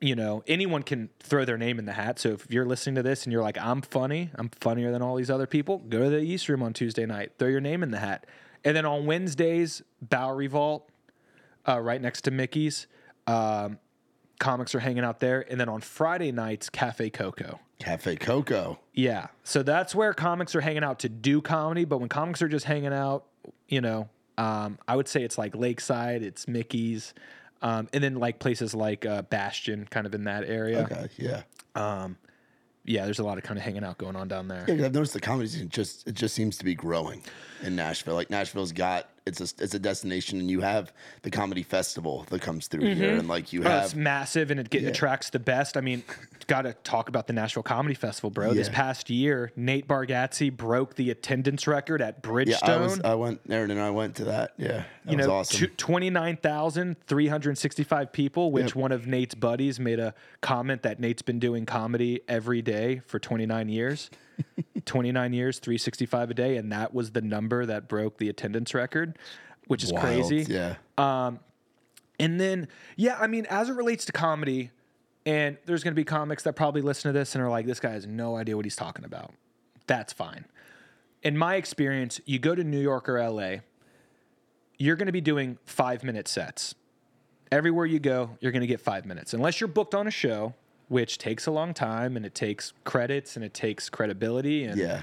you 0.00 0.14
know, 0.14 0.44
anyone 0.46 0.82
can 0.82 1.08
throw 1.20 1.44
their 1.44 1.56
name 1.56 1.78
in 1.78 1.86
the 1.86 1.94
hat. 1.94 2.18
So 2.18 2.30
if 2.30 2.46
you're 2.50 2.66
listening 2.66 2.96
to 2.96 3.02
this 3.02 3.24
and 3.24 3.32
you're 3.32 3.42
like, 3.42 3.58
I'm 3.58 3.80
funny, 3.80 4.30
I'm 4.34 4.50
funnier 4.60 4.92
than 4.92 5.02
all 5.02 5.16
these 5.16 5.30
other 5.30 5.46
people, 5.46 5.78
go 5.78 6.04
to 6.04 6.10
the 6.10 6.20
East 6.20 6.48
Room 6.48 6.62
on 6.62 6.72
Tuesday 6.72 7.06
night, 7.06 7.32
throw 7.38 7.48
your 7.48 7.60
name 7.60 7.82
in 7.82 7.90
the 7.90 7.98
hat. 7.98 8.26
And 8.64 8.76
then 8.76 8.84
on 8.84 9.06
Wednesdays, 9.06 9.82
Bowery 10.02 10.46
Vault, 10.46 10.88
uh, 11.66 11.80
right 11.80 12.00
next 12.00 12.22
to 12.22 12.30
Mickey's, 12.30 12.86
um, 13.26 13.78
comics 14.38 14.74
are 14.74 14.80
hanging 14.80 15.04
out 15.04 15.20
there. 15.20 15.44
And 15.50 15.58
then 15.60 15.68
on 15.68 15.80
Friday 15.80 16.30
nights, 16.30 16.68
Cafe 16.68 17.10
Coco. 17.10 17.60
Cafe 17.78 18.16
Coco. 18.16 18.78
Yeah. 18.92 19.28
So 19.44 19.62
that's 19.62 19.94
where 19.94 20.12
comics 20.12 20.54
are 20.54 20.60
hanging 20.60 20.82
out 20.84 20.98
to 21.00 21.08
do 21.08 21.40
comedy. 21.40 21.84
But 21.84 21.98
when 21.98 22.08
comics 22.08 22.42
are 22.42 22.48
just 22.48 22.64
hanging 22.64 22.92
out, 22.92 23.24
you 23.68 23.80
know, 23.80 24.08
um, 24.36 24.78
I 24.88 24.96
would 24.96 25.08
say 25.08 25.22
it's 25.22 25.38
like 25.38 25.54
Lakeside, 25.54 26.22
it's 26.22 26.46
Mickey's, 26.48 27.14
um, 27.62 27.88
and 27.92 28.02
then 28.04 28.16
like 28.16 28.38
places 28.38 28.74
like 28.74 29.04
uh, 29.06 29.22
Bastion, 29.22 29.86
kind 29.90 30.06
of 30.06 30.14
in 30.14 30.24
that 30.24 30.44
area. 30.44 30.80
Okay, 30.82 31.08
yeah. 31.16 31.42
Yeah, 32.84 33.04
there's 33.04 33.18
a 33.18 33.24
lot 33.24 33.36
of 33.36 33.44
kind 33.44 33.58
of 33.58 33.64
hanging 33.64 33.84
out 33.84 33.98
going 33.98 34.16
on 34.16 34.28
down 34.28 34.48
there. 34.48 34.64
Yeah, 34.66 34.76
'cause 34.76 34.84
I've 34.86 34.94
noticed 34.94 35.12
the 35.12 35.20
comedy 35.20 35.46
scene 35.48 35.68
just 35.68 36.08
it 36.08 36.14
just 36.14 36.34
seems 36.34 36.56
to 36.56 36.64
be 36.64 36.74
growing 36.74 37.22
in 37.62 37.76
Nashville. 37.76 38.14
Like 38.14 38.30
Nashville's 38.30 38.72
got 38.72 39.10
it's 39.28 39.40
a 39.40 39.62
it's 39.62 39.74
a 39.74 39.78
destination, 39.78 40.40
and 40.40 40.50
you 40.50 40.60
have 40.60 40.92
the 41.22 41.30
comedy 41.30 41.62
festival 41.62 42.26
that 42.30 42.42
comes 42.42 42.66
through 42.66 42.94
here, 42.94 43.10
mm-hmm. 43.10 43.20
and 43.20 43.28
like 43.28 43.52
you 43.52 43.62
Oh, 43.64 43.78
it's 43.78 43.92
have 43.92 44.00
massive 44.00 44.50
and 44.50 44.58
it 44.58 44.70
get, 44.70 44.84
attracts 44.84 45.30
the 45.30 45.38
best. 45.38 45.76
I 45.76 45.80
mean, 45.80 46.02
got 46.48 46.62
to 46.62 46.72
talk 46.82 47.08
about 47.08 47.26
the 47.26 47.32
Nashville 47.32 47.62
Comedy 47.62 47.94
Festival, 47.94 48.30
bro. 48.30 48.54
This 48.54 48.68
past 48.68 49.10
year, 49.10 49.52
Nate 49.54 49.86
Bargatze 49.86 50.56
broke 50.56 50.96
the 50.96 51.10
attendance 51.10 51.66
record 51.66 52.00
at 52.02 52.16
yeah. 52.24 52.30
Bridgestone. 52.30 52.68
I 52.68 52.76
was 52.78 53.00
I 53.00 53.14
went 53.14 53.40
Erin 53.48 53.70
and 53.70 53.80
I 53.80 53.90
went 53.90 54.16
to 54.16 54.24
that. 54.24 54.52
Yeah, 54.56 54.68
that 54.68 54.86
you 55.06 55.16
was 55.18 55.26
know, 55.26 55.34
awesome. 55.34 55.68
tw- 55.68 55.78
29,365 55.78 58.12
people, 58.12 58.50
which 58.50 58.68
Yep. 58.68 58.76
one 58.76 58.92
of 58.92 59.06
Nate's 59.06 59.34
buddies 59.34 59.78
made 59.78 60.00
a 60.00 60.14
comment 60.40 60.82
that 60.82 60.98
Nate's 61.00 61.22
been 61.22 61.38
doing 61.38 61.66
comedy 61.66 62.22
every 62.28 62.62
day 62.62 63.02
for 63.06 63.18
29 63.18 63.68
years. 63.68 64.08
29 64.84 65.32
years, 65.32 65.58
365 65.58 66.30
a 66.30 66.34
day. 66.34 66.56
And 66.56 66.72
that 66.72 66.94
was 66.94 67.12
the 67.12 67.20
number 67.20 67.66
that 67.66 67.88
broke 67.88 68.18
the 68.18 68.28
attendance 68.28 68.74
record, 68.74 69.18
which 69.66 69.84
is 69.84 69.92
Wild, 69.92 70.04
crazy. 70.04 70.52
Yeah, 70.52 70.76
um, 70.96 71.40
And 72.18 72.40
then, 72.40 72.68
yeah, 72.96 73.18
I 73.20 73.26
mean, 73.26 73.46
as 73.50 73.68
it 73.68 73.74
relates 73.74 74.04
to 74.06 74.12
comedy, 74.12 74.70
and 75.26 75.58
there's 75.66 75.84
going 75.84 75.92
to 75.92 76.00
be 76.00 76.04
comics 76.04 76.42
that 76.44 76.54
probably 76.54 76.80
listen 76.80 77.12
to 77.12 77.18
this 77.18 77.34
and 77.34 77.44
are 77.44 77.50
like, 77.50 77.66
this 77.66 77.80
guy 77.80 77.90
has 77.90 78.06
no 78.06 78.36
idea 78.36 78.56
what 78.56 78.64
he's 78.64 78.76
talking 78.76 79.04
about. 79.04 79.34
That's 79.86 80.12
fine. 80.12 80.46
In 81.22 81.36
my 81.36 81.56
experience, 81.56 82.20
you 82.24 82.38
go 82.38 82.54
to 82.54 82.64
New 82.64 82.80
York 82.80 83.08
or 83.08 83.22
LA, 83.22 83.56
you're 84.78 84.96
going 84.96 85.06
to 85.06 85.12
be 85.12 85.20
doing 85.20 85.58
five 85.66 86.02
minute 86.02 86.28
sets. 86.28 86.74
Everywhere 87.50 87.86
you 87.86 87.98
go, 87.98 88.36
you're 88.40 88.52
going 88.52 88.60
to 88.60 88.66
get 88.66 88.80
five 88.80 89.04
minutes. 89.04 89.34
Unless 89.34 89.60
you're 89.60 89.68
booked 89.68 89.94
on 89.94 90.06
a 90.06 90.10
show, 90.10 90.54
which 90.88 91.18
takes 91.18 91.46
a 91.46 91.50
long 91.50 91.74
time 91.74 92.16
and 92.16 92.26
it 92.26 92.34
takes 92.34 92.72
credits 92.84 93.36
and 93.36 93.44
it 93.44 93.54
takes 93.54 93.88
credibility. 93.88 94.64
And 94.64 94.78
yeah, 94.78 95.02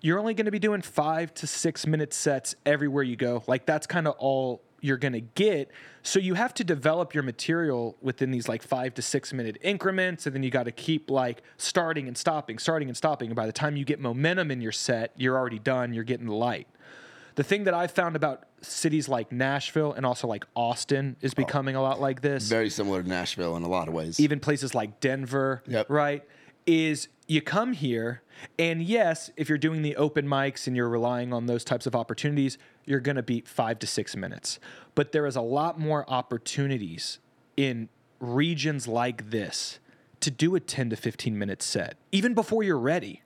you're 0.00 0.18
only 0.18 0.34
going 0.34 0.46
to 0.46 0.52
be 0.52 0.58
doing 0.58 0.82
five 0.82 1.32
to 1.34 1.46
six 1.46 1.86
minute 1.86 2.12
sets 2.12 2.54
everywhere 2.66 3.02
you 3.02 3.16
go. 3.16 3.42
Like 3.46 3.66
that's 3.66 3.86
kind 3.86 4.06
of 4.06 4.14
all 4.18 4.62
you're 4.82 4.98
going 4.98 5.12
to 5.12 5.20
get. 5.20 5.70
So 6.02 6.18
you 6.18 6.34
have 6.34 6.52
to 6.54 6.64
develop 6.64 7.14
your 7.14 7.22
material 7.22 7.96
within 8.02 8.32
these 8.32 8.48
like 8.48 8.62
five 8.62 8.94
to 8.94 9.02
six 9.02 9.32
minute 9.32 9.56
increments. 9.62 10.26
And 10.26 10.34
then 10.34 10.42
you 10.42 10.50
got 10.50 10.64
to 10.64 10.72
keep 10.72 11.10
like 11.10 11.42
starting 11.56 12.08
and 12.08 12.18
stopping, 12.18 12.58
starting 12.58 12.88
and 12.88 12.96
stopping. 12.96 13.28
And 13.28 13.36
by 13.36 13.46
the 13.46 13.52
time 13.52 13.76
you 13.76 13.84
get 13.84 14.00
momentum 14.00 14.50
in 14.50 14.60
your 14.60 14.72
set, 14.72 15.12
you're 15.16 15.38
already 15.38 15.60
done. 15.60 15.94
You're 15.94 16.04
getting 16.04 16.26
the 16.26 16.34
light. 16.34 16.66
The 17.34 17.42
thing 17.44 17.64
that 17.64 17.74
I've 17.74 17.90
found 17.90 18.14
about 18.16 18.44
cities 18.60 19.08
like 19.08 19.32
Nashville 19.32 19.92
and 19.92 20.04
also 20.06 20.26
like 20.28 20.44
Austin 20.54 21.16
is 21.20 21.32
oh, 21.32 21.36
becoming 21.36 21.74
a 21.76 21.82
lot 21.82 22.00
like 22.00 22.20
this 22.20 22.48
very 22.48 22.70
similar 22.70 23.02
to 23.02 23.08
Nashville 23.08 23.56
in 23.56 23.62
a 23.62 23.68
lot 23.68 23.88
of 23.88 23.94
ways. 23.94 24.20
even 24.20 24.38
places 24.40 24.74
like 24.74 25.00
Denver, 25.00 25.62
Yep. 25.66 25.88
right? 25.90 26.22
Is 26.66 27.08
you 27.26 27.40
come 27.40 27.72
here, 27.72 28.22
and 28.58 28.82
yes, 28.82 29.30
if 29.36 29.48
you're 29.48 29.58
doing 29.58 29.82
the 29.82 29.96
open 29.96 30.28
mics 30.28 30.66
and 30.66 30.76
you're 30.76 30.88
relying 30.88 31.32
on 31.32 31.46
those 31.46 31.64
types 31.64 31.86
of 31.86 31.96
opportunities, 31.96 32.56
you're 32.84 33.00
going 33.00 33.16
to 33.16 33.22
beat 33.22 33.48
five 33.48 33.78
to 33.80 33.86
six 33.86 34.14
minutes. 34.14 34.60
But 34.94 35.10
there 35.12 35.26
is 35.26 35.34
a 35.34 35.40
lot 35.40 35.80
more 35.80 36.08
opportunities 36.08 37.18
in 37.56 37.88
regions 38.20 38.86
like 38.86 39.30
this 39.30 39.80
to 40.20 40.30
do 40.30 40.54
a 40.54 40.60
10 40.60 40.90
to 40.90 40.96
15 40.96 41.36
minute 41.36 41.62
set, 41.62 41.96
even 42.12 42.32
before 42.34 42.62
you're 42.62 42.78
ready. 42.78 43.22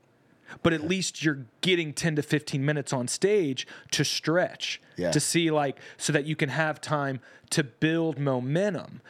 But 0.62 0.72
at 0.72 0.86
least 0.86 1.24
you're 1.24 1.47
getting 1.61 1.92
10 1.92 2.16
to 2.16 2.22
15 2.22 2.64
minutes 2.64 2.92
on 2.92 3.09
stage 3.09 3.66
to 3.92 4.05
stretch, 4.05 4.80
Yeah. 4.97 5.11
to 5.11 5.20
see 5.20 5.51
like 5.51 5.78
so 5.97 6.12
that 6.12 6.24
you 6.24 6.36
can 6.36 6.49
have 6.49 6.80
time 6.80 7.20
to 7.51 7.62
build 7.64 8.18
momentum. 8.18 9.01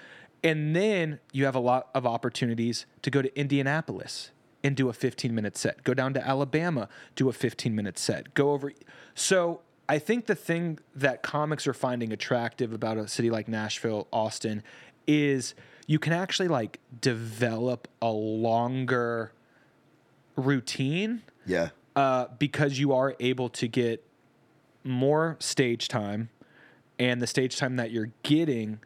And 0.44 0.76
then 0.76 1.18
you 1.32 1.44
have 1.44 1.54
a 1.54 1.60
lot 1.60 1.88
of 1.94 2.06
opportunities 2.06 2.86
to 3.02 3.10
go 3.10 3.22
to 3.22 3.38
Indianapolis 3.38 4.30
and 4.62 4.76
do 4.76 4.88
a 4.88 4.92
15 4.92 5.34
minute 5.34 5.56
set. 5.56 5.82
Go 5.84 5.94
down 5.94 6.12
to 6.14 6.26
Alabama, 6.26 6.88
do 7.14 7.28
a 7.28 7.32
15 7.32 7.74
minute 7.74 7.98
set. 7.98 8.34
Go 8.34 8.52
over 8.52 8.72
So 9.14 9.60
I 9.88 9.98
think 9.98 10.26
the 10.26 10.34
thing 10.34 10.78
that 10.94 11.22
comics 11.22 11.66
are 11.66 11.72
finding 11.74 12.12
attractive 12.12 12.72
about 12.72 12.96
a 12.98 13.06
city 13.06 13.30
like 13.30 13.46
Nashville, 13.48 14.08
Austin 14.12 14.62
is 15.06 15.54
you 15.86 16.00
can 16.00 16.12
actually 16.12 16.48
like 16.48 16.80
develop 17.00 17.86
a 18.02 18.10
longer 18.10 19.32
routine 20.36 21.22
yeah, 21.44 21.70
uh, 21.94 22.26
because 22.38 22.78
you 22.78 22.92
are 22.92 23.14
able 23.20 23.48
to 23.50 23.68
get 23.68 24.04
more 24.84 25.36
stage 25.40 25.88
time, 25.88 26.30
and 26.98 27.20
the 27.20 27.26
stage 27.26 27.56
time 27.56 27.76
that 27.76 27.90
you're 27.90 28.10
getting 28.22 28.80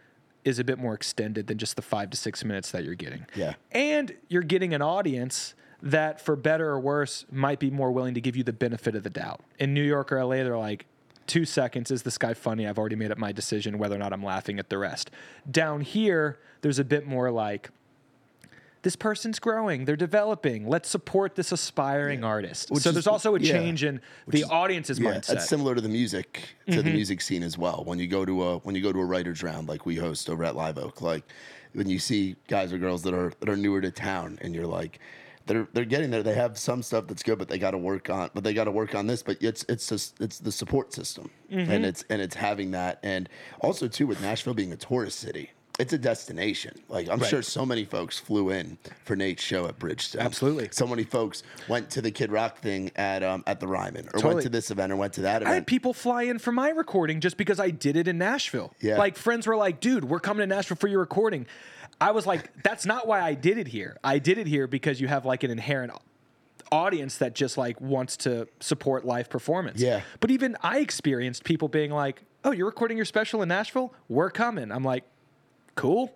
is 0.44 0.58
a 0.58 0.64
bit 0.64 0.78
more 0.78 0.94
extended 0.94 1.46
than 1.46 1.58
just 1.58 1.76
the 1.76 1.82
five 1.82 2.10
to 2.10 2.16
six 2.16 2.44
minutes 2.44 2.70
that 2.70 2.84
you're 2.84 2.94
getting. 2.94 3.26
Yeah. 3.34 3.54
And 3.72 4.16
you're 4.28 4.42
getting 4.42 4.72
an 4.74 4.82
audience 4.82 5.54
that, 5.82 6.20
for 6.20 6.36
better 6.36 6.70
or 6.70 6.80
worse, 6.80 7.26
might 7.30 7.58
be 7.58 7.70
more 7.70 7.92
willing 7.92 8.14
to 8.14 8.20
give 8.20 8.36
you 8.36 8.44
the 8.44 8.52
benefit 8.52 8.94
of 8.94 9.02
the 9.02 9.10
doubt. 9.10 9.40
In 9.58 9.74
New 9.74 9.82
York 9.82 10.12
or 10.12 10.22
LA, 10.22 10.36
they're 10.36 10.58
like, 10.58 10.86
two 11.26 11.44
seconds, 11.44 11.90
is 11.90 12.02
this 12.02 12.18
guy 12.18 12.34
funny? 12.34 12.66
I've 12.66 12.78
already 12.78 12.96
made 12.96 13.12
up 13.12 13.18
my 13.18 13.32
decision 13.32 13.78
whether 13.78 13.94
or 13.94 13.98
not 13.98 14.12
I'm 14.12 14.24
laughing 14.24 14.58
at 14.58 14.68
the 14.68 14.78
rest. 14.78 15.10
Down 15.50 15.80
here, 15.80 16.38
there's 16.62 16.78
a 16.78 16.84
bit 16.84 17.06
more 17.06 17.30
like, 17.30 17.70
this 18.82 18.96
person's 18.96 19.38
growing, 19.38 19.84
they're 19.84 19.96
developing. 19.96 20.66
Let's 20.66 20.88
support 20.88 21.34
this 21.34 21.52
aspiring 21.52 22.24
artist. 22.24 22.70
Which 22.70 22.82
so 22.82 22.90
is- 22.90 22.94
there's 22.94 23.06
also 23.06 23.34
a 23.34 23.40
yeah. 23.40 23.52
change 23.52 23.84
in 23.84 24.00
the 24.28 24.44
audience's 24.44 24.98
yeah. 24.98 25.10
mindset. 25.10 25.26
That's 25.26 25.48
similar 25.48 25.74
to 25.74 25.80
the 25.80 25.88
music 25.88 26.56
to 26.66 26.76
the 26.76 26.82
mm-hmm. 26.82 26.94
music 26.94 27.20
scene 27.20 27.42
as 27.42 27.58
well. 27.58 27.82
When 27.84 27.98
you 27.98 28.06
go 28.06 28.24
to 28.24 28.42
a 28.42 28.58
when 28.58 28.74
you 28.74 28.82
go 28.82 28.92
to 28.92 28.98
a 28.98 29.04
writers 29.04 29.42
round 29.42 29.68
like 29.68 29.86
we 29.86 29.96
host 29.96 30.30
over 30.30 30.44
at 30.44 30.56
Live 30.56 30.78
Oak, 30.78 31.02
like 31.02 31.24
when 31.72 31.88
you 31.88 31.98
see 31.98 32.36
guys 32.48 32.72
or 32.72 32.78
girls 32.78 33.02
that 33.02 33.14
are 33.14 33.32
that 33.40 33.48
are 33.48 33.56
newer 33.56 33.80
to 33.80 33.90
town, 33.90 34.38
and 34.40 34.54
you're 34.54 34.66
like. 34.66 34.98
They're, 35.46 35.66
they're 35.72 35.86
getting 35.86 36.10
there. 36.10 36.22
They 36.22 36.34
have 36.34 36.56
some 36.58 36.80
stuff 36.80 37.08
that's 37.08 37.24
good, 37.24 37.38
but 37.38 37.48
they 37.48 37.58
got 37.58 37.72
to 37.72 37.78
work 37.78 38.08
on. 38.08 38.30
But 38.34 38.44
they 38.44 38.54
got 38.54 38.64
to 38.64 38.70
work 38.70 38.94
on 38.94 39.08
this. 39.08 39.20
But 39.20 39.38
it's 39.42 39.64
it's 39.68 39.88
just 39.88 40.20
it's 40.20 40.38
the 40.38 40.52
support 40.52 40.92
system, 40.92 41.28
and 41.48 41.66
mm-hmm. 41.66 41.84
it's 41.86 42.04
and 42.08 42.22
it's 42.22 42.36
having 42.36 42.70
that, 42.72 43.00
and 43.02 43.28
also 43.60 43.88
too 43.88 44.06
with 44.06 44.20
Nashville 44.20 44.54
being 44.54 44.70
a 44.72 44.76
tourist 44.76 45.18
city, 45.18 45.50
it's 45.80 45.92
a 45.92 45.98
destination. 45.98 46.78
Like 46.88 47.08
I'm 47.08 47.22
sure 47.22 47.42
so 47.42 47.64
many 47.64 47.84
folks 47.84 48.18
flew 48.18 48.50
in 48.50 48.78
for 49.04 49.16
Nate's 49.16 49.42
show 49.42 49.66
at 49.66 49.78
Bridgestone. 49.78 50.20
Absolutely. 50.20 50.68
so 50.72 50.86
many 50.86 51.04
folks 51.04 51.42
went 51.68 51.90
to 51.90 52.02
the 52.02 52.10
Kid 52.10 52.30
Rock 52.30 52.58
thing 52.58 52.90
at 52.96 53.22
um 53.22 53.42
at 53.46 53.60
the 53.60 53.66
Ryman, 53.66 54.06
or 54.08 54.12
Totally. 54.12 54.34
went 54.34 54.42
to 54.44 54.48
this 54.50 54.70
event, 54.70 54.92
or 54.92 54.96
went 54.96 55.14
to 55.14 55.22
that 55.22 55.42
event. 55.42 55.50
I 55.50 55.54
had 55.54 55.66
people 55.66 55.94
fly 55.94 56.24
in 56.24 56.38
for 56.38 56.52
my 56.52 56.68
recording 56.68 57.20
just 57.20 57.36
because 57.36 57.58
I 57.58 57.70
did 57.70 57.96
it 57.96 58.06
in 58.06 58.18
Nashville. 58.18 58.72
Yeah. 58.80 58.98
Like 58.98 59.16
friends 59.16 59.46
were 59.46 59.56
like, 59.56 59.80
dude, 59.80 60.04
we're 60.04 60.20
coming 60.20 60.46
to 60.48 60.54
Nashville 60.54 60.76
for 60.76 60.88
your 60.88 61.00
recording. 61.00 61.46
I 62.00 62.10
was 62.12 62.26
like, 62.26 62.50
that's 62.62 62.84
not 62.84 63.06
why 63.06 63.20
I 63.20 63.34
did 63.34 63.58
it 63.58 63.68
here. 63.68 63.96
I 64.04 64.18
did 64.18 64.38
it 64.38 64.46
here 64.46 64.66
because 64.66 65.00
you 65.00 65.08
have 65.08 65.24
like 65.24 65.42
an 65.42 65.50
inherent 65.50 65.92
audience 66.72 67.18
that 67.18 67.34
just 67.34 67.58
like 67.58 67.80
wants 67.80 68.16
to 68.18 68.46
support 68.60 69.04
live 69.04 69.28
performance. 69.28 69.80
Yeah. 69.80 70.02
But 70.20 70.30
even 70.30 70.56
I 70.62 70.78
experienced 70.78 71.44
people 71.44 71.68
being 71.68 71.90
like, 71.90 72.22
oh, 72.44 72.52
you're 72.52 72.66
recording 72.66 72.96
your 72.96 73.06
special 73.06 73.42
in 73.42 73.48
Nashville? 73.48 73.92
We're 74.08 74.30
coming. 74.30 74.70
I'm 74.70 74.84
like, 74.84 75.04
cool. 75.80 76.12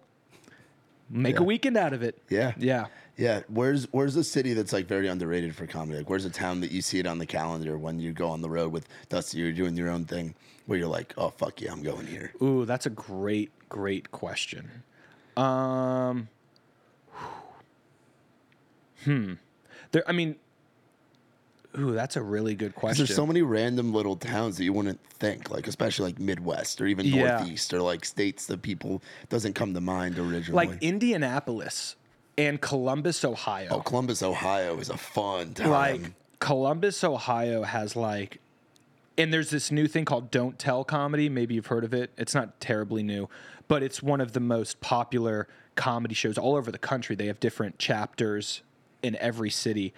Make 1.11 1.39
a 1.39 1.43
weekend 1.43 1.77
out 1.77 1.93
of 1.93 2.03
it. 2.03 2.19
Yeah. 2.29 2.53
Yeah. 2.59 2.87
Yeah, 3.17 3.43
where's 3.47 3.87
where's 3.93 4.17
a 4.17 4.25
city 4.25 4.55
that's 4.55 4.73
like 4.73 4.87
very 4.87 5.07
underrated 5.07 5.55
for 5.55 5.67
comedy? 5.67 5.99
Like, 5.99 6.11
where's 6.11 6.25
a 6.25 6.31
town 6.31 6.61
that 6.63 6.73
you 6.73 6.83
see 6.83 6.99
it 6.99 7.07
on 7.07 7.19
the 7.19 7.27
calendar 7.27 7.79
when 7.79 8.01
you 8.01 8.13
go 8.13 8.29
on 8.29 8.41
the 8.41 8.51
road 8.51 8.73
with 8.73 8.89
Dusty? 9.09 9.39
You're 9.39 9.53
doing 9.53 9.77
your 9.77 9.89
own 9.89 10.05
thing, 10.05 10.35
where 10.67 10.79
you're 10.81 10.89
like, 10.89 11.15
oh 11.17 11.29
fuck 11.29 11.61
yeah, 11.61 11.71
I'm 11.71 11.83
going 11.83 12.09
here. 12.09 12.33
Ooh, 12.43 12.65
that's 12.65 12.87
a 12.87 12.91
great, 12.91 13.53
great 13.69 14.11
question. 14.11 14.69
Um, 15.37 16.29
hmm. 19.05 19.35
There, 19.93 20.03
I 20.09 20.13
mean, 20.13 20.35
ooh, 21.79 21.93
that's 21.93 22.17
a 22.17 22.23
really 22.23 22.55
good 22.55 22.75
question. 22.75 23.05
There's 23.05 23.17
so 23.17 23.27
many 23.27 23.43
random 23.43 23.93
little 23.93 24.17
towns 24.17 24.57
that 24.57 24.65
you 24.65 24.73
wouldn't 24.73 25.01
think, 25.11 25.51
like 25.51 25.67
especially 25.67 26.07
like 26.13 26.19
Midwest 26.21 26.81
or 26.81 26.87
even 26.87 27.07
Yeah. 27.07 27.39
Northeast 27.39 27.73
or 27.75 27.83
like 27.83 28.05
states 28.05 28.47
that 28.47 28.63
people 28.63 29.03
doesn't 29.29 29.55
come 29.55 29.75
to 29.75 29.81
mind 29.81 30.19
originally. 30.19 30.67
like 30.67 30.83
Indianapolis 30.83 31.97
and 32.37 32.61
Columbus, 32.61 33.25
Ohio. 33.25 33.69
oh, 33.71 33.81
Columbus, 33.81 34.23
Ohio 34.23 34.79
is 34.79 34.91
a 34.91 34.97
fun 34.97 35.55
town. 35.55 35.71
like 35.71 36.01
Columbus, 36.41 37.03
Ohio 37.05 37.63
has 37.63 37.95
like, 37.97 38.41
and 39.17 39.33
there's 39.33 39.51
this 39.51 39.71
new 39.71 39.87
thing 39.87 40.05
called 40.05 40.31
Don't 40.31 40.59
Tell 40.59 40.85
comedy. 40.85 41.29
Maybe 41.29 41.55
you've 41.55 41.67
heard 41.67 41.85
of 41.85 41.95
it. 41.95 42.11
It's 42.19 42.35
not 42.35 42.61
terribly 42.61 43.03
new, 43.03 43.29
but 43.69 43.83
it's 43.83 44.03
one 44.03 44.21
of 44.21 44.33
the 44.33 44.41
most 44.41 44.81
popular 44.81 45.47
comedy 45.77 46.15
shows 46.15 46.37
all 46.37 46.57
over 46.57 46.71
the 46.73 46.79
country. 46.79 47.15
They 47.17 47.27
have 47.27 47.39
different 47.41 47.79
chapters 47.79 48.63
in 49.03 49.17
every 49.17 49.51
city. 49.51 49.95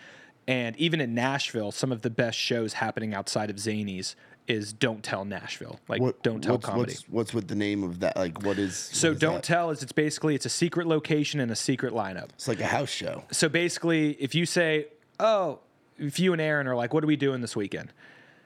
And 0.49 0.77
even 0.77 1.01
in 1.01 1.15
Nashville, 1.15 1.73
some 1.73 1.91
of 1.91 2.03
the 2.03 2.11
best 2.11 2.39
shows 2.39 2.75
happening 2.75 3.15
outside 3.15 3.51
of 3.51 3.57
Zanies 3.57 4.15
is 4.47 4.73
Don't 4.73 5.03
Tell 5.03 5.25
Nashville. 5.25 5.81
Like 5.89 6.01
what, 6.01 6.23
Don't 6.23 6.41
Tell 6.41 6.55
what's, 6.55 6.67
Comedy. 6.67 6.93
What's, 6.93 7.09
what's 7.09 7.35
with 7.35 7.49
the 7.49 7.55
name 7.55 7.83
of 7.83 8.01
that? 8.01 8.17
Like, 8.17 8.43
what 8.43 8.59
is? 8.59 8.77
so 8.77 9.09
what 9.09 9.15
is 9.15 9.21
Don't 9.21 9.35
that? 9.35 9.43
Tell 9.43 9.71
is 9.71 9.83
it's 9.83 9.93
basically 9.93 10.35
it's 10.35 10.47
a 10.47 10.51
secret 10.51 10.87
location 10.87 11.41
and 11.41 11.51
a 11.51 11.57
secret 11.57 11.93
lineup. 11.93 12.29
It's 12.35 12.49
like 12.49 12.61
a 12.61 12.67
house 12.67 12.91
show. 12.91 13.25
So 13.33 13.49
basically, 13.49 14.13
if 14.21 14.35
you 14.35 14.47
say, 14.47 14.87
"Oh," 15.19 15.61
if 15.99 16.21
you 16.21 16.33
and 16.33 16.41
Erin 16.41 16.67
are 16.69 16.77
like, 16.77 16.95
"What 16.95 17.03
are 17.03 17.09
we 17.09 17.17
doing 17.17 17.41
this 17.41 17.57
weekend?" 17.57 17.93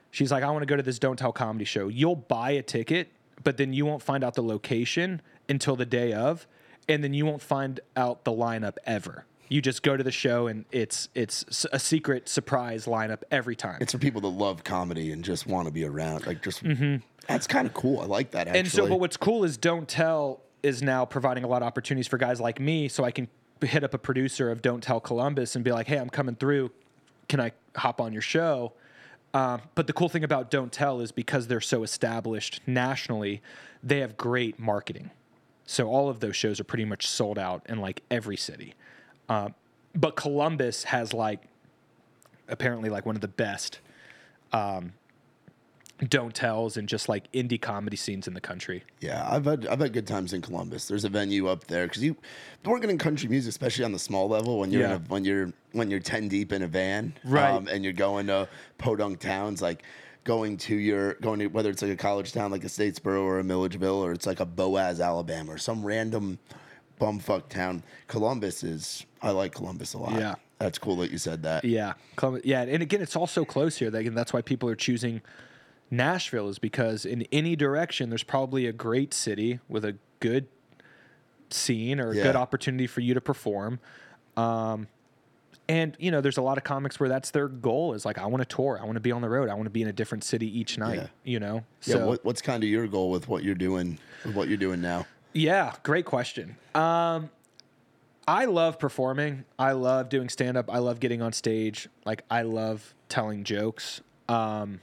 She's 0.09 0.31
like, 0.31 0.43
"I 0.43 0.49
want 0.49 0.63
to 0.63 0.65
go 0.65 0.75
to 0.75 0.83
this 0.83 0.99
Don't 0.99 1.17
Tell 1.17 1.31
comedy 1.31 1.65
show." 1.65 1.87
You'll 1.87 2.15
buy 2.15 2.51
a 2.51 2.63
ticket, 2.63 3.11
but 3.43 3.57
then 3.57 3.73
you 3.73 3.85
won't 3.85 4.01
find 4.01 4.23
out 4.23 4.33
the 4.33 4.43
location 4.43 5.21
until 5.47 5.75
the 5.75 5.85
day 5.85 6.13
of, 6.13 6.47
and 6.89 7.03
then 7.03 7.13
you 7.13 7.25
won't 7.25 7.41
find 7.41 7.79
out 7.95 8.23
the 8.23 8.31
lineup 8.31 8.77
ever. 8.85 9.25
You 9.51 9.61
just 9.61 9.83
go 9.83 9.97
to 9.97 10.03
the 10.03 10.13
show, 10.13 10.47
and 10.47 10.63
it's 10.71 11.09
it's 11.13 11.65
a 11.73 11.77
secret 11.77 12.29
surprise 12.29 12.85
lineup 12.85 13.23
every 13.31 13.57
time. 13.57 13.79
It's 13.81 13.91
for 13.91 13.97
people 13.97 14.21
that 14.21 14.29
love 14.29 14.63
comedy 14.63 15.11
and 15.11 15.25
just 15.25 15.45
want 15.45 15.67
to 15.67 15.73
be 15.73 15.83
around. 15.83 16.25
Like, 16.25 16.41
just 16.41 16.63
that's 17.27 17.47
kind 17.47 17.67
of 17.67 17.73
cool. 17.73 17.99
I 17.99 18.05
like 18.05 18.31
that. 18.31 18.47
Actually. 18.47 18.51
Mm-hmm. 18.51 18.59
And 18.59 18.71
so, 18.71 18.87
but 18.87 19.01
what's 19.01 19.17
cool 19.17 19.43
is 19.43 19.57
Don't 19.57 19.89
Tell 19.89 20.39
is 20.63 20.81
now 20.81 21.03
providing 21.03 21.43
a 21.43 21.47
lot 21.47 21.63
of 21.63 21.67
opportunities 21.67 22.07
for 22.07 22.17
guys 22.17 22.39
like 22.39 22.61
me, 22.61 22.87
so 22.87 23.03
I 23.03 23.11
can 23.11 23.27
hit 23.61 23.83
up 23.83 23.93
a 23.93 23.97
producer 23.97 24.49
of 24.51 24.61
Don't 24.61 24.81
Tell 24.81 25.01
Columbus 25.01 25.57
and 25.57 25.65
be 25.65 25.73
like, 25.73 25.87
"Hey, 25.87 25.97
I'm 25.97 26.09
coming 26.09 26.35
through. 26.35 26.71
Can 27.27 27.41
I 27.41 27.51
hop 27.75 27.99
on 27.99 28.13
your 28.13 28.21
show?" 28.21 28.71
Um, 29.33 29.63
but 29.75 29.85
the 29.85 29.91
cool 29.91 30.07
thing 30.07 30.23
about 30.23 30.49
Don't 30.49 30.71
Tell 30.71 31.01
is 31.01 31.11
because 31.11 31.47
they're 31.47 31.59
so 31.59 31.83
established 31.83 32.61
nationally, 32.65 33.41
they 33.83 33.99
have 33.99 34.15
great 34.15 34.59
marketing. 34.59 35.11
So 35.65 35.89
all 35.89 36.07
of 36.07 36.21
those 36.21 36.37
shows 36.37 36.61
are 36.61 36.63
pretty 36.63 36.85
much 36.85 37.05
sold 37.05 37.37
out 37.37 37.65
in 37.67 37.79
like 37.79 38.01
every 38.09 38.37
city. 38.37 38.75
Um, 39.31 39.55
but 39.95 40.15
Columbus 40.15 40.83
has 40.85 41.13
like 41.13 41.41
apparently 42.49 42.89
like 42.89 43.05
one 43.05 43.15
of 43.15 43.21
the 43.21 43.27
best 43.29 43.79
um, 44.51 44.93
don't 46.09 46.33
tells 46.33 46.77
and 46.77 46.89
just 46.89 47.07
like 47.07 47.31
indie 47.31 47.61
comedy 47.61 47.95
scenes 47.95 48.27
in 48.27 48.33
the 48.33 48.41
country. 48.41 48.83
Yeah, 48.99 49.25
I've 49.29 49.45
had 49.45 49.67
I've 49.67 49.79
had 49.79 49.93
good 49.93 50.07
times 50.07 50.33
in 50.33 50.41
Columbus. 50.41 50.87
There's 50.87 51.05
a 51.05 51.09
venue 51.09 51.47
up 51.47 51.65
there 51.67 51.87
because 51.87 52.03
you 52.03 52.15
working 52.65 52.89
in 52.89 52.97
country 52.97 53.29
music, 53.29 53.49
especially 53.51 53.85
on 53.85 53.91
the 53.91 53.99
small 53.99 54.27
level, 54.27 54.59
when 54.59 54.71
you're 54.71 54.81
Yeah. 54.81 54.95
in 54.95 55.01
a, 55.01 55.05
when 55.07 55.23
you're 55.23 55.53
when 55.73 55.89
you're 55.89 55.99
ten 55.99 56.27
deep 56.27 56.51
in 56.51 56.63
a 56.63 56.67
van, 56.67 57.13
Right. 57.23 57.65
and 57.69 57.83
you're 57.83 57.93
going 57.93 58.27
to 58.27 58.49
podunk 58.79 59.19
towns 59.19 59.61
like 59.61 59.83
going 60.23 60.57
to 60.57 60.75
your 60.75 61.13
going 61.15 61.39
to 61.39 61.47
whether 61.47 61.69
it's 61.69 61.81
like 61.81 61.91
a 61.91 61.95
college 61.95 62.31
town 62.33 62.51
like 62.51 62.63
a 62.63 62.67
Statesboro 62.67 63.21
or 63.21 63.39
a 63.39 63.43
Milledgeville 63.43 64.03
or 64.03 64.11
it's 64.11 64.25
like 64.25 64.39
a 64.39 64.45
Boaz, 64.45 64.99
Alabama, 64.99 65.53
or 65.53 65.57
some 65.57 65.85
random 65.85 66.37
bumfuck 67.01 67.49
town. 67.49 67.83
Columbus 68.07 68.63
is 68.63 69.05
I 69.21 69.31
like 69.31 69.53
Columbus 69.53 69.93
a 69.93 69.97
lot. 69.97 70.13
Yeah. 70.19 70.35
that's 70.59 70.77
cool 70.77 70.95
that 70.97 71.11
you 71.11 71.17
said 71.17 71.41
that. 71.43 71.65
Yeah, 71.65 71.93
Columbus, 72.15 72.43
yeah, 72.45 72.61
and 72.61 72.81
again, 72.83 73.01
it's 73.01 73.15
all 73.15 73.27
so 73.27 73.43
close 73.43 73.77
here. 73.77 73.89
That, 73.89 74.05
and 74.05 74.15
that's 74.17 74.31
why 74.33 74.41
people 74.41 74.69
are 74.69 74.75
choosing 74.75 75.21
Nashville 75.89 76.47
is 76.49 76.59
because 76.59 77.05
in 77.05 77.23
any 77.31 77.55
direction, 77.55 78.09
there's 78.09 78.23
probably 78.23 78.65
a 78.67 78.71
great 78.71 79.13
city 79.13 79.59
with 79.67 79.83
a 79.83 79.97
good 80.19 80.47
scene 81.49 81.99
or 81.99 82.11
a 82.11 82.15
Yeah. 82.15 82.23
good 82.23 82.35
opportunity 82.35 82.87
for 82.87 83.01
you 83.01 83.13
to 83.13 83.21
perform. 83.21 83.79
Um, 84.37 84.87
and 85.67 85.95
you 85.99 86.11
know, 86.11 86.21
there's 86.21 86.37
a 86.37 86.41
lot 86.41 86.57
of 86.57 86.63
comics 86.63 86.99
where 86.99 87.09
that's 87.09 87.31
their 87.31 87.47
goal 87.47 87.93
is 87.93 88.05
like, 88.05 88.17
I 88.17 88.25
want 88.27 88.47
to 88.47 88.55
tour, 88.55 88.79
I 88.81 88.85
want 88.85 88.95
to 88.95 89.01
be 89.01 89.11
on 89.11 89.21
the 89.21 89.29
road, 89.29 89.49
I 89.49 89.53
want 89.53 89.65
to 89.65 89.69
be 89.71 89.81
in 89.81 89.87
a 89.87 89.93
different 89.93 90.23
city 90.23 90.47
each 90.59 90.77
night. 90.77 90.97
Yeah. 90.99 91.07
You 91.23 91.39
know, 91.39 91.63
Yeah, 91.85 91.95
so 91.95 92.07
what, 92.07 92.25
what's 92.25 92.41
kind 92.41 92.63
of 92.63 92.69
your 92.69 92.87
goal 92.87 93.09
with 93.11 93.27
what 93.27 93.43
you're 93.43 93.55
doing? 93.55 93.97
With 94.25 94.35
what 94.35 94.47
you're 94.47 94.57
doing 94.57 94.81
now? 94.81 95.05
Yeah, 95.33 95.73
great 95.83 96.05
question. 96.05 96.57
Um, 96.75 97.29
I 98.27 98.45
love 98.45 98.79
performing. 98.79 99.45
I 99.57 99.71
love 99.73 100.09
doing 100.09 100.29
stand 100.29 100.57
up. 100.57 100.71
I 100.71 100.79
love 100.79 100.99
getting 100.99 101.21
on 101.21 101.33
stage. 101.33 101.89
Like 102.05 102.23
I 102.29 102.43
love 102.43 102.93
telling 103.09 103.43
jokes. 103.43 104.01
Um, 104.29 104.81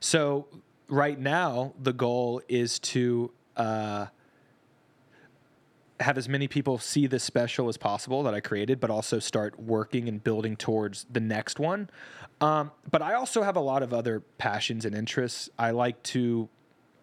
so 0.00 0.46
right 0.88 1.18
now 1.18 1.74
the 1.80 1.92
goal 1.92 2.42
is 2.48 2.78
to 2.80 3.32
uh, 3.56 4.06
have 6.00 6.18
as 6.18 6.28
many 6.28 6.46
people 6.46 6.78
see 6.78 7.06
this 7.06 7.24
special 7.24 7.68
as 7.68 7.76
possible 7.76 8.22
that 8.22 8.34
I 8.34 8.40
created, 8.40 8.80
but 8.80 8.90
also 8.90 9.18
start 9.18 9.58
working 9.58 10.08
and 10.08 10.22
building 10.22 10.56
towards 10.56 11.06
the 11.10 11.20
next 11.20 11.58
one. 11.58 11.90
Um, 12.40 12.70
but 12.90 13.02
I 13.02 13.14
also 13.14 13.42
have 13.42 13.56
a 13.56 13.60
lot 13.60 13.82
of 13.82 13.92
other 13.92 14.20
passions 14.38 14.84
and 14.84 14.94
interests. 14.94 15.48
I 15.58 15.70
like 15.70 16.02
to. 16.04 16.48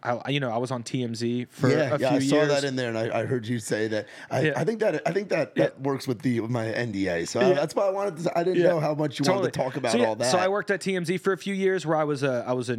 I, 0.03 0.29
you 0.29 0.39
know, 0.39 0.51
I 0.51 0.57
was 0.57 0.69
on 0.71 0.83
TMZ 0.83 1.47
for 1.49 1.69
yeah, 1.69 1.95
a 1.95 1.97
yeah, 1.97 2.09
few 2.09 2.17
I 2.17 2.19
saw 2.19 2.35
years. 2.35 2.47
that 2.49 2.63
in 2.63 2.75
there, 2.75 2.89
and 2.89 2.97
I, 2.97 3.21
I 3.21 3.25
heard 3.25 3.47
you 3.47 3.57
say 3.59 3.87
that. 3.87 4.07
I, 4.29 4.41
Yeah. 4.41 4.53
I 4.55 4.63
think 4.63 4.79
that 4.81 5.01
I 5.07 5.11
think 5.11 5.29
that, 5.29 5.55
that 5.55 5.81
works 5.81 6.07
with 6.07 6.21
the 6.21 6.39
with 6.41 6.51
my 6.51 6.65
NDA. 6.65 7.27
So 7.27 7.39
I- 7.39 7.53
that's 7.53 7.73
why 7.75 7.87
I 7.87 7.89
wanted. 7.89 8.17
To, 8.23 8.37
I 8.37 8.43
didn't 8.43 8.61
Yeah. 8.61 8.69
know 8.69 8.79
how 8.79 8.93
much 8.93 9.19
you 9.19 9.25
wanted 9.31 9.51
to 9.51 9.59
talk 9.59 9.75
about 9.77 9.91
so, 9.93 9.97
yeah, 9.97 10.05
all 10.07 10.15
that. 10.15 10.31
So 10.31 10.37
I 10.37 10.47
worked 10.47 10.69
at 10.69 10.81
TMZ 10.81 11.19
for 11.19 11.33
a 11.33 11.37
few 11.37 11.53
years, 11.53 11.85
where 11.85 11.97
I 11.97 12.03
was 12.03 12.21
a 12.23 12.43
I 12.47 12.53
was 12.53 12.69
a 12.69 12.77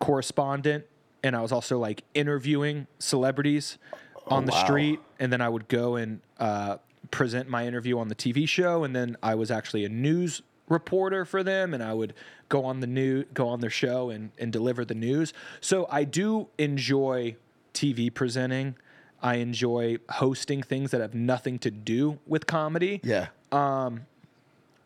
correspondent, 0.00 0.84
and 1.22 1.36
I 1.36 1.40
was 1.42 1.52
also 1.52 1.78
like 1.78 2.02
interviewing 2.14 2.86
celebrities 2.98 3.78
on 4.26 4.46
the 4.46 4.52
wow. 4.52 4.64
street, 4.64 5.00
and 5.18 5.32
then 5.32 5.40
I 5.40 5.48
would 5.48 5.68
go 5.68 5.96
and 5.96 6.20
uh, 6.38 6.78
present 7.10 7.48
my 7.48 7.66
interview 7.66 7.98
on 7.98 8.08
the 8.08 8.14
TV 8.14 8.48
show, 8.48 8.84
and 8.84 8.94
then 8.96 9.16
I 9.22 9.34
was 9.34 9.50
actually 9.50 9.84
a 9.84 9.88
news 9.88 10.42
reporter 10.68 11.24
for 11.24 11.42
them, 11.42 11.74
and 11.74 11.82
I 11.82 11.92
would 11.94 12.14
go 12.48 12.64
on 12.64 12.80
the 12.80 12.86
new 12.86 13.24
go 13.34 13.48
on 13.48 13.60
their 13.60 13.70
show 13.70 14.10
and 14.10 14.30
and 14.38 14.52
deliver 14.52 14.84
the 14.84 14.94
news. 14.94 15.32
So 15.60 15.86
I 15.90 16.04
do 16.04 16.48
enjoy 16.58 17.36
TV 17.72 18.12
presenting. 18.12 18.76
I 19.22 19.36
enjoy 19.36 19.98
hosting 20.10 20.62
things 20.62 20.90
that 20.90 21.00
have 21.00 21.14
nothing 21.14 21.58
to 21.60 21.70
do 21.70 22.18
with 22.26 22.46
comedy. 22.46 23.00
yeah, 23.02 23.28
Um 23.52 24.02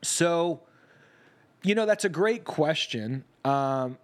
So, 0.02 0.60
you 1.64 1.74
know, 1.74 1.86
that's 1.86 2.04
a 2.04 2.08
great 2.08 2.44
question. 2.44 3.24
Um, 3.44 3.98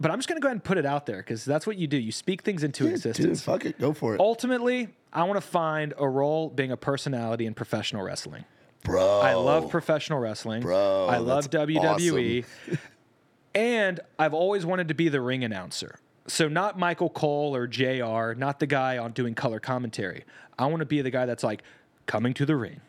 but 0.00 0.10
I'm 0.10 0.18
just 0.18 0.28
going 0.28 0.36
to 0.36 0.42
go 0.42 0.48
ahead 0.48 0.56
and 0.56 0.64
put 0.64 0.78
it 0.78 0.84
out 0.84 1.06
there 1.06 1.18
because 1.18 1.44
that's 1.44 1.66
what 1.66 1.78
you 1.78 1.86
do. 1.86 1.96
You 1.96 2.12
speak 2.12 2.42
things 2.42 2.64
into 2.64 2.84
dude, 2.84 2.92
existence. 2.92 3.40
fuck 3.42 3.64
it, 3.64 3.78
go 3.78 3.92
for 3.92 4.14
it, 4.14 4.20
Ultimately, 4.20 4.88
I 5.12 5.22
want 5.24 5.36
to 5.36 5.46
find 5.46 5.94
a 5.96 6.08
role 6.08 6.50
being 6.50 6.72
a 6.72 6.76
personality 6.76 7.46
in 7.46 7.54
professional 7.54 8.02
wrestling. 8.02 8.44
Bro. 8.86 9.20
I 9.20 9.34
love 9.34 9.70
professional 9.70 10.18
wrestling. 10.18 10.62
Bro, 10.62 11.08
I 11.10 11.18
love 11.18 11.50
WWE. 11.50 12.44
and 13.54 14.00
I've 14.18 14.34
always 14.34 14.64
wanted 14.64 14.88
to 14.88 14.94
be 14.94 15.08
the 15.08 15.20
ring 15.20 15.44
announcer. 15.44 15.98
So 16.28 16.48
not 16.48 16.78
Michael 16.78 17.10
Cole 17.10 17.54
or 17.54 17.66
JR, 17.66 18.32
not 18.38 18.58
the 18.58 18.66
guy 18.66 18.98
on 18.98 19.12
doing 19.12 19.34
color 19.34 19.60
commentary. 19.60 20.24
I 20.58 20.66
want 20.66 20.80
to 20.80 20.86
be 20.86 21.02
the 21.02 21.10
guy 21.10 21.26
that's 21.26 21.44
like 21.44 21.62
coming 22.06 22.34
to 22.34 22.46
the 22.46 22.56
ring, 22.56 22.80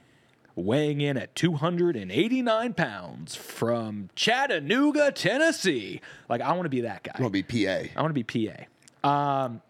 weighing 0.55 1.01
in 1.01 1.17
at 1.17 1.35
289 1.35 2.73
pounds 2.73 3.35
from 3.35 4.09
Chattanooga, 4.15 5.11
Tennessee. 5.11 6.01
Like 6.29 6.41
I 6.41 6.51
want 6.53 6.63
to 6.63 6.69
be 6.69 6.81
that 6.81 7.03
guy. 7.03 7.11
I 7.15 7.21
want 7.21 7.33
to 7.33 7.43
be 7.43 7.65
PA? 7.65 7.89
I 7.95 8.01
want 8.01 8.15
to 8.15 8.23
be 8.23 8.47
PA. 8.47 9.07
Um, 9.07 9.61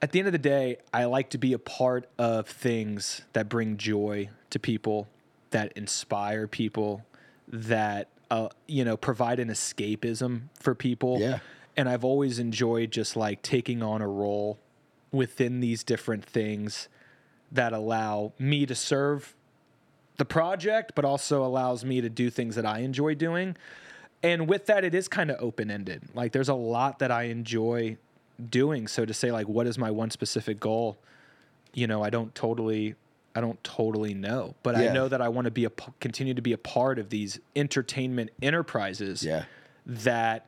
at 0.00 0.10
the 0.10 0.18
end 0.18 0.26
of 0.26 0.32
the 0.32 0.38
day, 0.38 0.78
I 0.92 1.04
like 1.04 1.30
to 1.30 1.38
be 1.38 1.52
a 1.52 1.58
part 1.58 2.08
of 2.18 2.48
things 2.48 3.22
that 3.34 3.48
bring 3.48 3.76
joy 3.76 4.30
to 4.52 4.58
people, 4.58 5.08
that 5.50 5.72
inspire 5.72 6.46
people, 6.46 7.04
that 7.48 8.08
uh, 8.30 8.48
you 8.66 8.84
know 8.84 8.96
provide 8.96 9.38
an 9.38 9.48
escapism 9.48 10.42
for 10.60 10.74
people. 10.74 11.18
Yeah. 11.20 11.40
And 11.76 11.88
I've 11.88 12.04
always 12.04 12.38
enjoyed 12.38 12.90
just 12.90 13.16
like 13.16 13.42
taking 13.42 13.82
on 13.82 14.02
a 14.02 14.08
role 14.08 14.58
within 15.10 15.60
these 15.60 15.82
different 15.84 16.24
things 16.24 16.88
that 17.50 17.72
allow 17.72 18.32
me 18.38 18.66
to 18.66 18.74
serve 18.74 19.34
the 20.16 20.24
project, 20.24 20.92
but 20.94 21.04
also 21.04 21.44
allows 21.44 21.84
me 21.84 22.00
to 22.00 22.08
do 22.08 22.30
things 22.30 22.56
that 22.56 22.66
I 22.66 22.80
enjoy 22.80 23.14
doing. 23.14 23.56
And 24.22 24.48
with 24.48 24.66
that, 24.66 24.84
it 24.84 24.94
is 24.94 25.08
kind 25.08 25.30
of 25.30 25.36
open 25.40 25.70
ended. 25.70 26.02
Like 26.14 26.32
there's 26.32 26.48
a 26.48 26.54
lot 26.54 26.98
that 27.00 27.10
I 27.10 27.24
enjoy 27.24 27.96
doing. 28.50 28.86
So 28.86 29.04
to 29.04 29.14
say 29.14 29.32
like, 29.32 29.48
what 29.48 29.66
is 29.66 29.78
my 29.78 29.90
one 29.90 30.10
specific 30.10 30.60
goal? 30.60 30.98
You 31.74 31.86
know, 31.86 32.02
I 32.02 32.10
don't 32.10 32.34
totally, 32.34 32.94
I 33.34 33.40
don't 33.40 33.62
totally 33.64 34.14
know, 34.14 34.54
but 34.62 34.76
Yeah. 34.76 34.90
I 34.90 34.92
know 34.92 35.08
that 35.08 35.20
I 35.22 35.28
want 35.28 35.46
to 35.46 35.50
be 35.50 35.64
a 35.64 35.70
continue 36.00 36.34
to 36.34 36.42
be 36.42 36.52
a 36.52 36.58
part 36.58 36.98
of 36.98 37.08
these 37.10 37.40
entertainment 37.56 38.30
enterprises 38.42 39.22
Yeah, 39.24 39.44
that 39.86 40.46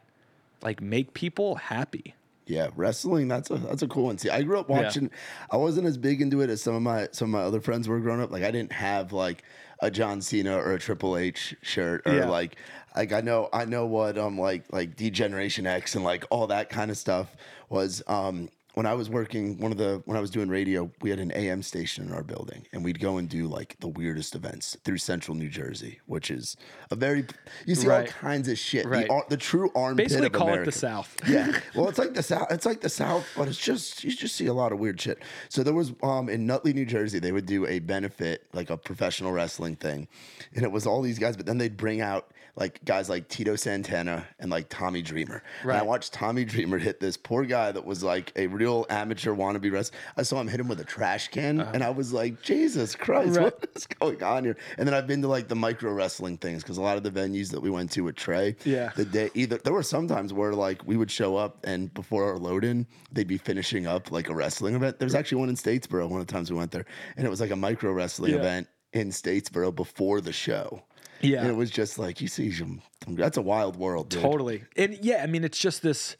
like 0.62 0.80
make 0.80 1.14
people 1.14 1.55
happy. 1.57 2.14
yeah. 2.47 2.68
Wrestling. 2.76 3.28
That's 3.28 3.51
a 3.51 3.57
that's 3.57 3.82
a 3.82 3.89
cool 3.89 4.05
one. 4.05 4.18
See, 4.18 4.28
I 4.30 4.43
grew 4.43 4.59
up 4.59 4.68
watching. 4.68 5.11
I 5.51 5.57
wasn't 5.57 5.87
as 5.87 5.97
big 5.97 6.20
into 6.20 6.41
it 6.43 6.51
as 6.51 6.62
some 6.62 6.74
of 6.74 6.82
my 6.82 7.09
some 7.12 7.35
of 7.35 7.41
my 7.41 7.47
other 7.47 7.61
friends 7.61 7.89
were 7.89 8.01
growing 8.01 8.20
up. 8.20 8.30
Like 8.30 8.43
I 8.45 8.51
didn't 8.51 8.72
have 8.72 9.12
like 9.12 9.43
a 9.80 9.91
John 9.91 10.20
Cena 10.20 10.57
or 10.57 10.72
a 10.72 10.78
Triple 10.78 11.16
H 11.16 11.55
shirt 11.62 12.03
or 12.07 12.14
Yeah. 12.14 12.28
like 12.28 12.57
like 12.95 13.12
I 13.12 13.20
know 13.22 13.49
I 13.53 13.64
know 13.64 13.87
what 13.87 14.18
um 14.18 14.39
like 14.39 14.64
like 14.72 14.95
D-Generation 14.97 15.66
X 15.66 15.95
and 15.95 16.05
like 16.05 16.24
all 16.30 16.47
that 16.49 16.68
kind 16.70 16.91
of 16.91 16.97
stuff 16.99 17.35
was 17.70 18.03
um 18.07 18.51
when 18.75 18.87
I 18.87 18.95
was 18.95 19.09
working 19.09 19.57
one 19.59 19.70
of 19.72 19.79
the 19.79 20.03
when 20.05 20.16
I 20.16 20.20
was 20.20 20.31
doing 20.31 20.49
radio, 20.49 20.91
we 21.01 21.11
had 21.11 21.18
an 21.20 21.33
AM 21.35 21.62
station 21.62 22.05
in 22.07 22.12
our 22.12 22.22
building, 22.22 22.66
and 22.72 22.85
we'd 22.85 23.01
go 23.01 23.18
and 23.18 23.29
do 23.29 23.47
like 23.47 23.77
the 23.81 23.89
weirdest 23.89 24.35
events 24.35 24.77
through 24.85 24.99
Central 24.99 25.37
New 25.37 25.49
Jersey, 25.49 26.01
which 26.07 26.31
is 26.31 26.57
a 26.91 26.97
very 26.97 27.25
you 27.66 27.75
see 27.75 27.87
Right. 27.87 28.07
all 28.07 28.12
kinds 28.12 28.49
of 28.49 28.59
shit. 28.59 28.87
Right. 28.87 29.07
The, 29.09 29.22
the 29.31 29.37
true 29.37 29.70
armpit 29.75 30.07
Basically, 30.09 30.27
of 30.27 30.33
call 30.33 30.49
America. 30.49 30.62
it 30.68 30.72
the 30.72 30.79
South. 30.79 31.16
yeah. 31.29 31.59
Well, 31.75 31.89
it's 31.89 31.99
like 31.99 32.14
the 32.14 32.22
South. 32.22 32.49
It's 32.51 32.66
like 32.66 32.81
the 32.81 32.89
South, 32.89 33.27
but 33.37 33.49
it's 33.49 33.59
just 33.59 34.03
you 34.05 34.11
just 34.11 34.35
see 34.37 34.47
a 34.47 34.55
lot 34.55 34.72
of 34.72 34.79
weird 34.79 35.01
shit. 35.01 35.22
So 35.49 35.62
there 35.62 35.75
was 35.75 35.93
um 36.03 36.29
in 36.29 36.47
Nutley, 36.47 36.72
New 36.72 36.87
Jersey, 36.87 37.18
they 37.18 37.33
would 37.33 37.47
do 37.47 37.66
a 37.66 37.79
benefit 37.79 38.45
like 38.53 38.70
a 38.70 38.77
professional 38.77 39.33
wrestling 39.33 39.77
thing, 39.77 40.09
and 40.55 40.64
it 40.64 40.72
was 40.72 40.87
all 40.87 41.01
these 41.01 41.18
guys, 41.18 41.37
but 41.37 41.47
then 41.47 41.59
they'd 41.59 41.77
bring 41.77 42.01
out 42.01 42.33
like 42.57 42.84
guys 42.84 43.09
like 43.09 43.28
Tito 43.28 43.57
Santana 43.57 44.26
and 44.38 44.50
like 44.50 44.68
Tommy 44.68 45.02
Dreamer. 45.02 45.42
And 45.62 45.72
I 45.72 45.82
watched 45.82 46.12
Tommy 46.12 46.44
Dreamer 46.44 46.78
hit 46.78 47.00
this 47.00 47.16
poor 47.16 47.44
guy 47.44 47.72
that 47.72 47.84
was 47.84 48.05
like 48.05 48.32
a 48.36 48.46
real 48.46 48.86
amateur 48.90 49.32
wannabe 49.34 49.72
wrestler. 49.72 49.98
I 50.16 50.22
saw 50.22 50.40
him 50.40 50.46
hit 50.48 50.61
him 50.61 50.68
with 50.68 50.78
a 50.80 50.84
trash 50.84 51.28
can, 51.28 51.61
and 51.61 51.82
I 51.82 51.90
was 51.90 52.12
like, 52.12 52.42
Jesus 52.42 52.94
Christ, 52.94 53.30
Uh-huh. 53.36 53.44
Right. 53.46 53.61
what 53.61 53.70
is 53.76 53.86
going 53.86 54.22
on 54.22 54.44
here? 54.44 54.57
And 54.78 54.86
then 54.86 54.94
I've 54.94 55.07
been 55.07 55.22
to 55.22 55.28
like 55.28 55.48
the 55.48 55.57
micro 55.57 55.92
wrestling 55.92 56.38
things 56.38 56.62
because 56.62 56.78
a 56.78 56.82
lot 56.82 56.96
of 56.96 57.02
the 57.02 57.11
venues 57.11 57.50
that 57.50 57.61
we 57.61 57.70
went 57.70 57.90
to 57.92 58.02
with 58.02 58.14
Trey, 58.16 58.55
Yeah. 58.64 58.90
the 58.94 59.05
day 59.05 59.30
either 59.34 59.59
there 59.59 59.72
were 59.72 59.82
some 59.82 60.07
times 60.07 60.32
where 60.32 60.52
like 60.52 60.86
we 60.86 60.96
would 60.96 61.11
show 61.11 61.36
up 61.36 61.59
and 61.64 61.92
before 61.92 62.24
our 62.30 62.38
load 62.38 62.64
in, 62.64 62.86
they'd 63.12 63.26
be 63.26 63.38
finishing 63.38 63.86
up 63.86 64.12
like 64.12 64.28
a 64.28 64.34
wrestling 64.34 64.74
event. 64.76 64.98
There's 65.00 65.14
actually 65.14 65.38
one 65.38 65.48
in 65.48 65.57
Statesboro, 65.57 66.09
one 66.09 66.20
of 66.20 66.26
the 66.26 66.32
times 66.32 66.50
we 66.52 66.57
went 66.57 66.70
there, 66.70 66.84
and 67.16 67.26
it 67.26 67.30
was 67.30 67.40
like 67.40 67.50
a 67.50 67.57
micro 67.57 67.92
wrestling 67.92 68.32
Yeah. 68.32 68.38
event 68.38 68.68
in 68.92 69.09
Statesboro 69.11 69.74
before 69.74 70.20
the 70.20 70.32
show. 70.32 70.84
Yeah. 71.20 71.40
And 71.40 71.48
it 71.48 71.56
was 71.56 71.70
just 71.70 71.98
like 71.98 72.20
you 72.20 72.28
see 72.28 72.50
some 72.52 72.82
that's 73.08 73.36
a 73.36 73.42
wild 73.42 73.76
world, 73.76 74.08
dude. 74.08 74.22
Totally. 74.22 74.64
And 74.76 74.98
yeah, 75.02 75.22
I 75.22 75.26
mean, 75.26 75.44
it's 75.44 75.58
just 75.58 75.82
this. 75.82 76.16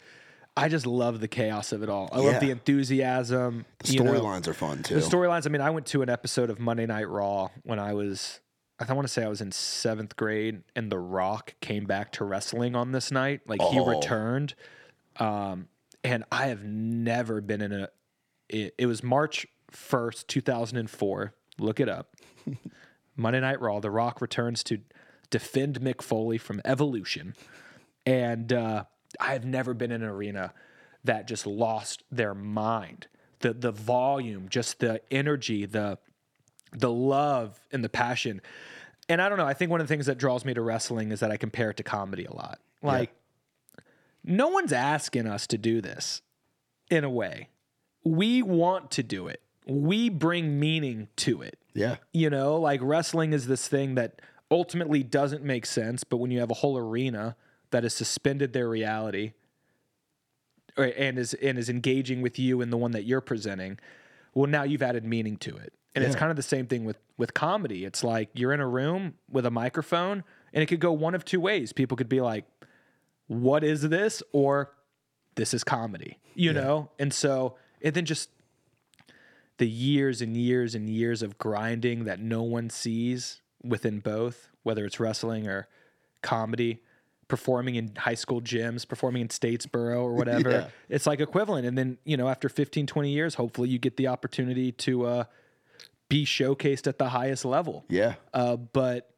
I 0.57 0.69
just 0.69 0.87
love 0.87 1.21
the 1.21 1.27
chaos 1.29 1.73
of 1.73 1.83
it 1.83 1.89
all. 1.89 2.09
I 2.13 2.21
love 2.21 2.41
the 2.41 2.51
enthusiasm. 2.51 3.67
The 3.81 3.97
storylines 3.99 4.47
are 4.47 4.55
fun 4.55 4.83
too. 4.85 4.95
The 4.95 5.01
storylines. 5.01 5.47
I 5.47 5.51
mean, 5.51 5.61
I 5.61 5.71
went 5.71 5.87
to 5.87 6.03
an 6.03 6.09
episode 6.09 6.49
of 6.49 6.61
Monday 6.61 6.87
Night 6.87 7.09
Raw 7.09 7.49
when 7.65 7.81
I 7.81 7.93
was, 7.95 8.39
I 8.79 8.93
want 8.93 9.07
to 9.09 9.13
say 9.13 9.25
I 9.25 9.29
was 9.29 9.41
in 9.41 9.51
seventh 9.51 10.15
grade, 10.15 10.63
and 10.77 10.93
The 10.93 10.99
Rock 10.99 11.55
came 11.61 11.87
back 11.87 12.13
to 12.13 12.25
wrestling 12.25 12.77
on 12.77 12.93
this 12.93 13.11
night. 13.11 13.41
Like 13.49 13.61
he 13.63 13.81
Oh. 13.81 13.87
returned, 13.87 14.55
um, 15.19 15.67
and 16.05 16.23
I 16.31 16.47
have 16.47 16.63
never 16.65 17.41
been 17.41 17.61
in 17.61 17.73
a. 17.73 17.89
It, 18.49 18.75
it 18.79 18.87
was 18.87 19.03
March 19.03 19.47
first, 19.73 20.29
two 20.29 20.41
thousand 20.41 20.79
and 20.79 20.89
four. 20.89 21.35
Look 21.59 21.81
it 21.81 21.89
up. 21.89 22.15
Monday 23.17 23.41
Night 23.41 23.61
Raw. 23.61 23.81
The 23.81 23.91
Rock 23.91 24.21
returns 24.21 24.63
to 24.65 24.79
defend 25.31 25.81
Mick 25.81 26.03
Foley 26.03 26.39
from 26.39 26.61
Evolution, 26.65 27.35
and 28.07 28.53
uh, 28.53 28.85
I 29.21 29.33
have 29.33 29.45
never 29.45 29.75
been 29.75 29.91
in 29.91 30.03
an 30.03 30.09
arena 30.09 30.53
that 31.05 31.29
just 31.29 31.47
lost 31.47 32.03
their 32.11 32.35
mind. 32.35 33.07
The 33.41 33.53
the 33.53 33.73
volume, 33.73 34.49
just 34.49 34.81
the 34.81 35.01
energy, 35.11 35.67
the 35.67 35.99
the 36.73 36.91
love 36.91 37.61
and 37.73 37.85
the 37.85 37.89
passion. 37.89 38.41
And 39.09 39.21
I 39.21 39.29
don't 39.29 39.39
know. 39.39 39.47
I 39.47 39.55
think 39.55 39.71
one 39.71 39.81
of 39.81 39.87
the 39.87 39.93
things 39.93 40.07
that 40.07 40.19
draws 40.19 40.45
me 40.45 40.55
to 40.55 40.63
wrestling 40.63 41.13
is 41.13 41.21
that 41.21 41.31
I 41.31 41.37
compare 41.37 41.71
it 41.71 41.77
to 41.77 41.83
comedy 41.83 42.25
a 42.25 42.33
lot. 42.33 42.59
Like, 42.83 43.15
no 44.25 44.49
one's 44.49 44.73
asking 44.73 45.27
us 45.27 45.47
to 45.49 45.59
do 45.59 45.81
this 45.81 46.23
in 46.91 47.05
a 47.05 47.11
way. 47.11 47.49
We 48.03 48.43
want 48.43 48.91
to 48.93 49.03
do 49.03 49.29
it. 49.29 49.43
We 49.67 50.09
bring 50.09 50.59
meaning 50.61 51.09
to 51.17 51.43
it. 51.43 51.59
yeah. 51.75 51.97
You 52.13 52.31
know, 52.31 52.57
like 52.57 52.81
wrestling 52.83 53.33
is 53.33 53.47
this 53.47 53.67
thing 53.69 53.95
that 53.95 54.21
ultimately 54.51 55.03
doesn't 55.03 55.43
make 55.43 55.67
sense, 55.67 56.05
but 56.05 56.19
when 56.19 56.31
you 56.31 56.41
have 56.41 56.51
a 56.51 56.55
whole 56.55 56.77
arena 56.77 57.37
that 57.71 57.83
has 57.83 57.95
suspended 57.95 58.53
their 58.53 58.69
reality 58.69 59.33
or, 60.77 60.85
and 60.97 61.19
is 61.19 61.35
and 61.35 61.59
is 61.59 61.69
engaging 61.69 62.21
with 62.21 62.39
you 62.39 62.61
and 62.61 62.73
the 62.73 62.77
one 62.77 62.93
that 62.93 63.05
you're 63.05 63.21
presenting, 63.21 63.79
well 64.35 64.49
now 64.49 64.63
you've 64.63 64.83
added 64.83 65.05
meaning 65.05 65.37
to 65.39 65.57
it. 65.57 65.73
And 65.97 66.03
it's 66.05 66.17
kind 66.17 66.31
of 66.31 66.37
the 66.37 66.43
same 66.43 66.67
thing 66.67 66.85
with 66.85 66.99
with 67.17 67.35
comedy. 67.35 67.85
It's 67.85 68.03
like 68.03 68.29
you're 68.35 68.53
in 68.53 68.61
a 68.61 68.67
room 68.69 69.15
with 69.31 69.47
a 69.47 69.51
microphone 69.51 70.25
and 70.53 70.63
it 70.63 70.67
could 70.67 70.81
go 70.81 70.93
one 70.93 71.15
of 71.15 71.25
two 71.25 71.41
ways. 71.41 71.73
People 71.73 71.97
could 71.97 72.09
be 72.09 72.21
like, 72.21 72.45
"What 73.29 73.63
is 73.63 73.83
this?" 73.83 74.21
or 74.33 74.73
"This 75.37 75.55
is 75.55 75.63
comedy." 75.63 76.19
You 76.35 76.53
know? 76.53 76.91
And 76.99 77.13
so 77.15 77.55
and 77.81 77.95
then 77.95 78.05
just 78.07 78.29
the 79.59 79.69
years 79.69 80.21
and 80.21 80.37
years 80.37 80.75
and 80.75 80.89
years 80.89 81.23
of 81.23 81.39
grinding 81.39 82.05
that 82.05 82.21
no 82.21 82.43
one 82.43 82.71
sees 82.71 83.41
within 83.63 84.01
both, 84.01 84.49
whether 84.63 84.85
it's 84.85 84.99
wrestling 84.99 85.47
or 85.47 85.69
comedy, 86.23 86.81
performing 87.29 87.77
in 87.77 87.95
high 87.97 88.15
school 88.15 88.41
gyms, 88.41 88.87
performing 88.87 89.23
in 89.23 89.29
Statesboro 89.29 90.03
or 90.03 90.13
whatever. 90.15 90.51
Yeah. 90.51 90.69
It's 90.89 91.07
like 91.07 91.21
equivalent. 91.21 91.67
And 91.67 91.79
then, 91.79 91.99
you 92.05 92.17
know, 92.17 92.29
after 92.29 92.49
15, 92.49 92.87
20 92.87 93.11
years, 93.11 93.35
hopefully 93.37 93.69
you 93.69 93.79
get 93.79 93.97
the 93.97 94.09
opportunity 94.09 94.73
to 94.73 95.07
uh, 95.07 95.25
be 96.09 96.25
showcased 96.25 96.87
at 96.87 96.99
the 96.99 97.11
highest 97.11 97.45
level. 97.45 97.85
Yeah. 97.89 98.15
Uh, 98.33 98.57
but 98.57 99.11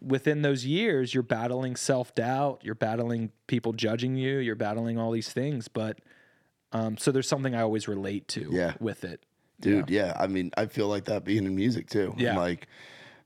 within 0.00 0.42
those 0.42 0.64
years, 0.64 1.12
you're 1.12 1.22
battling 1.22 1.76
self 1.76 2.14
doubt, 2.14 2.60
you're 2.62 2.74
battling 2.74 3.32
people 3.46 3.72
judging 3.72 4.16
you, 4.16 4.38
you're 4.38 4.54
battling 4.54 4.98
all 4.98 5.10
these 5.10 5.32
things. 5.32 5.68
But 5.68 6.00
um, 6.72 6.96
so 6.96 7.10
there's 7.12 7.28
something 7.28 7.54
I 7.54 7.62
always 7.62 7.88
relate 7.88 8.28
to 8.28 8.48
Yeah. 8.52 8.74
with 8.80 9.04
it. 9.04 9.20
dude 9.60 9.90
yeah. 9.90 10.16
i 10.18 10.26
mean 10.26 10.50
i 10.56 10.64
feel 10.66 10.88
like 10.88 11.04
that 11.04 11.22
being 11.24 11.44
in 11.44 11.54
music 11.54 11.88
too 11.90 12.14
Yeah. 12.16 12.36
like 12.38 12.66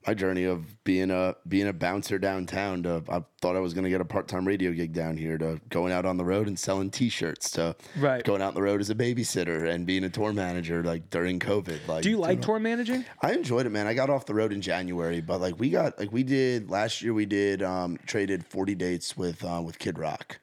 my 0.05 0.13
journey 0.13 0.43
of 0.43 0.83
being 0.83 1.09
a 1.09 1.35
being 1.47 1.67
a 1.67 1.71
bouncer 1.73 2.19
downtown 2.19 2.83
to 2.83 3.01
i 3.09 3.23
thought 3.41 3.55
i 3.55 3.59
was 3.59 3.73
going 3.73 3.85
to 3.85 3.89
get 3.89 4.01
a 4.01 4.05
part-time 4.05 4.45
radio 4.45 4.71
gig 4.73 4.91
down 4.91 5.15
here 5.17 5.37
to 5.37 5.59
going 5.69 5.93
out 5.93 6.05
on 6.05 6.17
the 6.17 6.25
road 6.25 6.47
and 6.47 6.59
selling 6.59 6.91
t-shirts 6.91 7.49
to 7.51 7.73
Right. 7.97 8.21
going 8.23 8.41
out 8.41 8.49
on 8.49 8.53
the 8.55 8.61
road 8.61 8.81
as 8.81 8.89
a 8.89 8.95
babysitter 8.95 9.67
and 9.69 9.85
being 9.87 10.03
a 10.03 10.09
tour 10.09 10.33
manager 10.33 10.83
like 10.83 11.09
during 11.09 11.39
covid 11.39 11.87
like 11.87 12.03
Do 12.03 12.09
you 12.09 12.17
like 12.17 12.41
tour 12.41 12.59
managing? 12.59 13.05
I 13.21 13.31
enjoyed 13.31 13.65
it, 13.65 13.69
man. 13.71 13.87
I 13.87 13.93
got 13.93 14.09
off 14.09 14.25
the 14.25 14.35
road 14.35 14.51
in 14.51 14.59
January, 14.61 15.21
but 15.21 15.39
like 15.39 15.57
we 15.57 15.69
got 15.69 15.97
like 15.97 16.11
we 16.11 16.23
did 16.23 16.69
last 16.69 17.01
year. 17.01 17.13
We 17.13 17.25
did 17.25 17.63
um, 17.63 17.97
traded 18.05 18.45
forty 18.45 18.75
dates 18.75 19.15
with 19.17 19.43
uh, 19.45 19.61
with 19.65 19.79
Kid 19.79 19.97
Rock, 19.97 20.39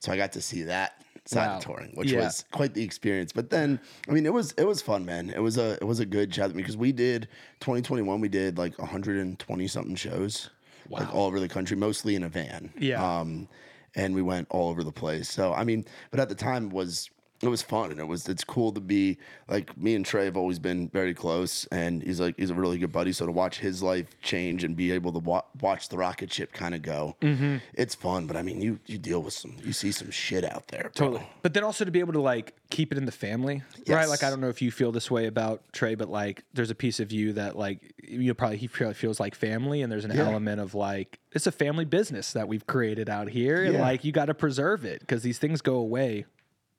so 0.00 0.10
I 0.10 0.16
got 0.16 0.32
to 0.32 0.40
see 0.40 0.62
that 0.62 1.03
side 1.26 1.46
Wow. 1.48 1.56
of 1.56 1.64
touring, 1.64 1.90
which 1.94 2.12
Yeah. 2.12 2.24
was 2.24 2.44
quite 2.52 2.74
the 2.74 2.82
experience. 2.82 3.32
But 3.32 3.50
then, 3.50 3.80
I 4.08 4.12
mean, 4.12 4.26
it 4.26 4.32
was 4.32 4.52
it 4.58 4.64
was 4.66 4.82
fun, 4.82 5.04
man. 5.04 5.30
It 5.30 5.40
was 5.40 5.56
a 5.58 5.72
it 5.80 5.84
was 5.84 6.00
a 6.00 6.06
good 6.06 6.30
job 6.30 6.52
because 6.54 6.76
we 6.76 6.92
did 6.92 7.28
twenty 7.60 7.82
twenty 7.82 8.02
one. 8.02 8.20
We 8.20 8.28
did 8.28 8.58
like 8.58 8.78
one 8.78 8.88
hundred 8.88 9.18
and 9.18 9.38
twenty 9.38 9.66
something 9.66 9.94
shows, 9.94 10.50
like 10.90 11.12
all 11.14 11.26
over 11.26 11.40
the 11.40 11.48
country, 11.48 11.76
mostly 11.76 12.14
in 12.14 12.22
a 12.24 12.28
van. 12.28 12.72
Yeah. 12.78 13.02
Um, 13.20 13.48
and 13.96 14.14
we 14.14 14.22
went 14.22 14.48
all 14.50 14.68
over 14.70 14.82
the 14.84 14.92
place. 14.92 15.28
So 15.30 15.54
I 15.54 15.64
mean, 15.64 15.84
but 16.10 16.20
at 16.20 16.28
the 16.28 16.34
time 16.34 16.68
was 16.70 17.10
it 17.44 17.50
was 17.50 17.62
fun 17.62 17.90
and 17.90 18.00
it 18.00 18.06
was 18.06 18.28
it's 18.28 18.44
cool 18.44 18.72
to 18.72 18.80
be 18.80 19.18
like 19.48 19.76
me 19.76 19.94
and 19.94 20.04
Trey 20.06 20.24
have 20.24 20.36
always 20.36 20.58
been 20.58 20.88
very 20.88 21.14
close 21.14 21.66
and 21.66 22.02
he's 22.02 22.20
like 22.20 22.34
he's 22.38 22.50
a 22.50 22.54
really 22.54 22.78
good 22.78 22.92
buddy. 22.92 23.12
So 23.12 23.26
to 23.26 23.32
watch 23.32 23.58
his 23.58 23.82
life 23.82 24.06
change 24.22 24.64
and 24.64 24.76
be 24.76 24.92
able 24.92 25.12
to 25.12 25.18
wa- 25.18 25.42
watch 25.60 25.88
the 25.88 25.96
rocket 25.98 26.32
ship 26.32 26.52
kind 26.52 26.74
of 26.74 26.82
go, 26.82 27.16
Mm-hmm. 27.20 27.56
it's 27.74 27.94
fun. 27.94 28.26
But 28.26 28.36
I 28.36 28.42
mean, 28.42 28.60
you 28.60 28.78
you 28.86 28.98
deal 28.98 29.22
with 29.22 29.34
some 29.34 29.56
you 29.64 29.72
see 29.72 29.92
some 29.92 30.10
shit 30.10 30.44
out 30.44 30.68
there, 30.68 30.82
bro. 30.82 30.90
Totally. 30.92 31.26
But 31.42 31.54
then 31.54 31.64
also 31.64 31.84
to 31.84 31.90
be 31.90 32.00
able 32.00 32.12
to 32.14 32.20
like 32.20 32.54
keep 32.70 32.92
it 32.92 32.98
in 32.98 33.04
the 33.06 33.12
family, 33.12 33.62
right? 33.88 34.08
Like 34.08 34.22
I 34.22 34.30
don't 34.30 34.40
know 34.40 34.48
if 34.48 34.62
you 34.62 34.70
feel 34.70 34.90
this 34.92 35.10
way 35.10 35.26
about 35.26 35.62
Trey, 35.72 35.94
but 35.94 36.08
like 36.08 36.42
there's 36.54 36.70
a 36.70 36.74
piece 36.74 37.00
of 37.00 37.12
you 37.12 37.32
that 37.34 37.56
like 37.56 37.94
you 38.02 38.34
probably 38.34 38.56
he 38.58 38.68
probably 38.68 38.94
feels 38.94 39.20
like 39.20 39.34
family, 39.34 39.82
and 39.82 39.90
there's 39.92 40.04
an 40.04 40.10
Yeah. 40.14 40.26
element 40.28 40.60
of 40.60 40.74
like 40.74 41.18
it's 41.32 41.46
a 41.46 41.52
family 41.52 41.84
business 41.84 42.32
that 42.32 42.46
we've 42.48 42.66
created 42.66 43.08
out 43.10 43.28
here, 43.28 43.64
and 43.64 43.74
Yeah. 43.74 43.80
like 43.80 44.04
you 44.04 44.12
got 44.12 44.26
to 44.26 44.34
preserve 44.34 44.84
it 44.84 45.00
because 45.00 45.22
these 45.22 45.38
things 45.38 45.60
go 45.60 45.74
away 45.76 46.24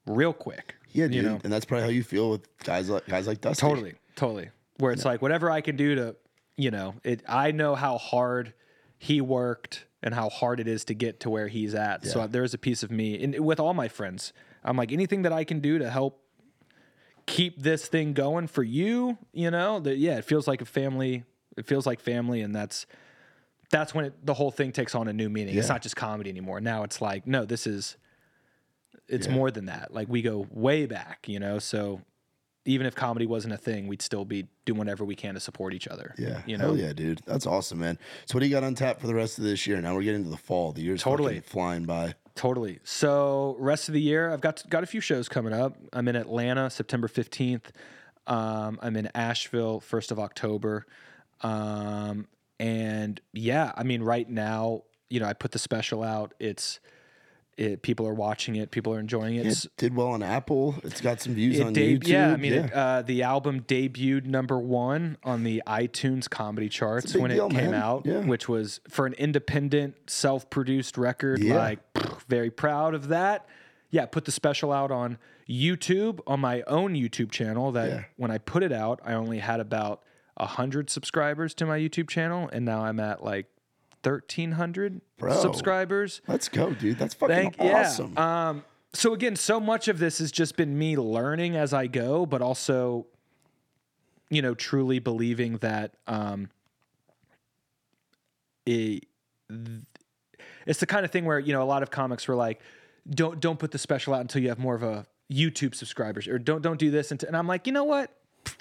real 0.06 0.34
quick. 0.34 0.76
Yeah, 0.92 1.06
you 1.06 1.10
dude, 1.10 1.26
know? 1.26 1.40
and 1.44 1.52
that's 1.52 1.66
probably 1.66 1.84
how 1.84 1.90
you 1.90 2.04
feel 2.04 2.30
with 2.32 2.58
guys 2.60 2.90
like 2.90 3.06
guys 3.08 3.28
like 3.28 3.42
Dusty. 3.42 3.60
Totally, 3.60 3.94
totally. 4.16 4.50
Where 4.78 4.92
it's 4.92 5.06
like 5.06 5.22
whatever 5.22 5.50
I 5.50 5.62
can 5.62 5.76
do 5.76 5.96
to, 5.96 6.16
you 6.58 6.72
know, 6.72 6.96
it. 7.04 7.22
I 7.28 7.52
know 7.52 7.76
how 7.76 7.98
hard 7.98 8.54
he 8.98 9.22
worked 9.22 9.86
and 10.02 10.14
how 10.14 10.30
hard 10.30 10.60
it 10.60 10.68
is 10.68 10.86
to 10.86 10.94
get 10.94 11.20
to 11.22 11.30
where 11.30 11.48
he's 11.48 11.76
at. 11.76 12.06
So 12.06 12.28
there's 12.28 12.54
a 12.54 12.58
piece 12.58 12.84
of 12.84 12.92
me, 12.92 13.22
and 13.22 13.40
with 13.40 13.60
all 13.60 13.74
my 13.74 13.88
friends, 13.88 14.34
I'm 14.64 14.78
like 14.78 14.92
anything 14.92 15.24
that 15.24 15.34
I 15.34 15.44
can 15.44 15.60
do 15.60 15.80
to 15.80 15.90
help 15.90 16.22
keep 17.26 17.62
this 17.62 17.88
thing 17.88 18.14
going 18.14 18.48
for 18.48 18.64
you. 18.64 19.18
You 19.34 19.52
know, 19.52 19.80
that 19.80 19.98
yeah, 19.98 20.18
it 20.18 20.26
feels 20.26 20.48
like 20.48 20.62
a 20.62 20.66
family. 20.66 21.24
It 21.58 21.66
feels 21.66 21.86
like 21.86 22.00
family, 22.00 22.42
and 22.42 22.56
that's 22.56 22.86
that's 23.70 23.94
when 23.94 24.06
it, 24.06 24.26
the 24.26 24.34
whole 24.34 24.52
thing 24.52 24.72
takes 24.72 24.96
on 24.96 25.08
a 25.08 25.14
new 25.14 25.30
meaning. 25.30 25.58
It's 25.58 25.70
not 25.70 25.82
just 25.82 25.96
comedy 25.96 26.30
anymore. 26.30 26.62
Now 26.62 26.84
it's 26.84 27.02
like 27.02 27.28
no, 27.28 27.46
this 27.46 27.68
is. 27.68 27.98
It's 29.08 29.28
Yeah. 29.28 29.34
more 29.34 29.52
than 29.52 29.66
that. 29.66 29.94
Like 29.94 30.08
we 30.10 30.22
go 30.22 30.48
way 30.52 30.86
back, 30.86 31.28
you 31.28 31.40
know. 31.40 31.60
So 31.60 32.02
even 32.66 32.88
if 32.88 32.96
comedy 32.96 33.28
wasn't 33.28 33.54
a 33.54 33.58
thing, 33.58 33.88
we'd 33.88 34.02
still 34.02 34.26
be 34.26 34.48
doing 34.66 34.80
whatever 34.80 35.06
we 35.06 35.16
can 35.16 35.36
to 35.36 35.40
support 35.40 35.74
each 35.74 35.88
other. 35.88 36.16
Yeah, 36.18 36.42
you 36.48 36.58
know. 36.58 36.66
hell 36.66 36.78
yeah, 36.78 36.94
dude. 36.94 37.22
That's 37.26 37.46
awesome, 37.46 37.80
man. 37.80 38.00
So 38.26 38.36
what 38.36 38.40
do 38.40 38.48
you 38.48 38.52
got 38.52 38.64
on 38.64 38.74
tap 38.74 39.00
for 39.00 39.06
the 39.08 39.14
rest 39.14 39.38
of 39.38 39.44
this 39.44 39.68
year? 39.68 39.80
Now 39.82 39.94
we're 39.96 40.02
getting 40.04 40.24
to 40.24 40.30
the 40.30 40.38
fall. 40.38 40.72
The 40.72 40.82
year's 40.82 41.04
Totally. 41.04 41.42
flying 41.42 41.86
by. 41.86 42.16
Totally. 42.34 42.80
So 42.84 43.56
rest 43.60 43.88
of 43.88 43.94
the 43.94 44.02
year, 44.02 44.32
I've 44.32 44.42
got 44.42 44.64
got 44.70 44.84
a 44.84 44.88
few 44.88 45.00
shows 45.00 45.30
coming 45.30 45.54
up. 45.54 45.78
I'm 45.94 46.08
in 46.08 46.16
Atlanta, 46.16 46.70
September 46.72 47.08
15th. 47.08 47.70
Um, 48.28 48.80
I'm 48.82 48.96
in 48.98 49.10
Asheville, 49.14 49.80
first 49.80 50.12
of 50.12 50.20
October. 50.20 50.88
Um, 51.42 52.28
and 52.60 53.22
yeah, 53.34 53.72
I 53.78 53.84
mean, 53.84 54.02
right 54.02 54.28
now, 54.28 54.84
you 55.10 55.20
know, 55.20 55.28
I 55.28 55.34
put 55.34 55.52
the 55.52 55.60
special 55.60 56.02
out. 56.04 56.34
It's 56.40 56.80
it, 57.58 57.82
people 57.82 58.06
are 58.08 58.14
watching 58.14 58.56
it, 58.58 58.72
people 58.72 58.94
are 58.94 59.00
enjoying 59.00 59.36
it. 59.36 59.46
It 59.46 59.66
did 59.78 59.96
well 59.96 60.08
on 60.10 60.22
Apple. 60.22 60.76
It's 60.84 61.00
got 61.02 61.22
some 61.22 61.36
views 61.36 61.60
It 61.60 61.66
on 61.66 61.74
YouTube. 61.74 62.08
yeah, 62.08 62.34
I 62.34 62.36
mean, 62.38 62.54
It, 62.54 62.74
uh, 62.74 63.02
the 63.02 63.24
album 63.24 63.62
debuted 63.62 64.26
number 64.26 64.60
one 64.60 65.18
on 65.24 65.44
the 65.44 65.64
iTunes 65.66 66.30
comedy 66.30 66.68
charts 66.70 67.16
when 67.16 67.32
deal, 67.32 67.48
it 67.48 67.52
came 67.54 67.72
man. 67.72 67.82
out, 67.82 68.06
Yeah. 68.06 68.20
which 68.20 68.50
was 68.50 68.82
for 68.90 69.06
an 69.06 69.14
independent, 69.14 69.96
self-produced 70.10 70.98
record. 70.98 71.42
Yeah. 71.42 71.56
Like, 71.58 71.94
pff, 71.94 72.22
very 72.28 72.50
proud 72.52 72.94
of 72.94 73.08
that. 73.08 73.46
Yeah, 73.90 74.06
put 74.06 74.26
the 74.26 74.32
special 74.32 74.74
out 74.74 74.92
on 74.92 75.18
YouTube 75.48 76.20
on 76.28 76.40
my 76.42 76.62
own 76.64 76.94
YouTube 76.96 77.32
channel. 77.32 77.72
That 77.72 77.90
Yeah. 77.90 78.04
when 78.18 78.32
I 78.32 78.38
put 78.40 78.64
it 78.64 78.74
out, 78.74 79.00
I 79.06 79.14
only 79.14 79.40
had 79.40 79.60
about 79.62 80.02
hundred 80.38 80.90
subscribers 80.90 81.54
to 81.54 81.66
my 81.66 81.80
YouTube 81.80 82.10
channel, 82.10 82.50
and 82.52 82.66
now 82.66 82.82
I'm 82.84 83.00
at 83.00 83.24
like 83.24 83.46
thirteen 84.06 84.52
hundred 84.54 85.02
Bro. 85.18 85.42
subscribers. 85.42 86.22
Let's 86.28 86.48
go, 86.48 86.74
dude. 86.74 87.00
That's 87.00 87.16
fucking 87.16 87.36
Thank 87.36 87.56
awesome. 87.60 88.14
yeah. 88.16 88.50
Um, 88.50 88.64
so 88.94 89.14
again, 89.14 89.36
so 89.36 89.60
much 89.60 89.88
of 89.88 89.98
this 90.00 90.20
has 90.20 90.32
just 90.32 90.56
been 90.56 90.78
me 90.78 90.96
learning 90.96 91.56
as 91.58 91.74
I 91.74 91.88
go, 91.88 92.26
but 92.28 92.42
also, 92.42 93.08
you 94.30 94.42
know, 94.44 94.54
truly 94.54 95.00
believing 95.00 95.58
that 95.58 95.96
um, 96.08 96.50
it, 98.66 99.06
it's 100.66 100.80
the 100.80 100.86
kind 100.86 101.04
of 101.04 101.12
thing 101.12 101.26
where 101.26 101.40
you 101.40 101.52
know 101.52 101.64
a 101.64 101.66
lot 101.66 101.84
of 101.84 101.90
comics 101.92 102.28
were 102.28 102.36
like, 102.36 102.62
don't 103.10 103.40
don't 103.40 103.58
put 103.60 103.72
the 103.72 103.78
special 103.80 104.14
out 104.14 104.22
until 104.22 104.42
you 104.42 104.50
have 104.50 104.60
more 104.60 104.76
of 104.76 104.84
a 104.84 105.06
YouTube 105.32 105.74
subscribers, 105.76 106.28
or 106.28 106.38
don't 106.40 106.62
don't 106.62 106.80
do 106.80 106.92
this 106.92 107.12
until, 107.12 107.28
and 107.28 107.36
I'm 107.36 107.48
like, 107.48 107.68
you 107.68 107.74
know 107.74 107.84
what, 107.84 108.12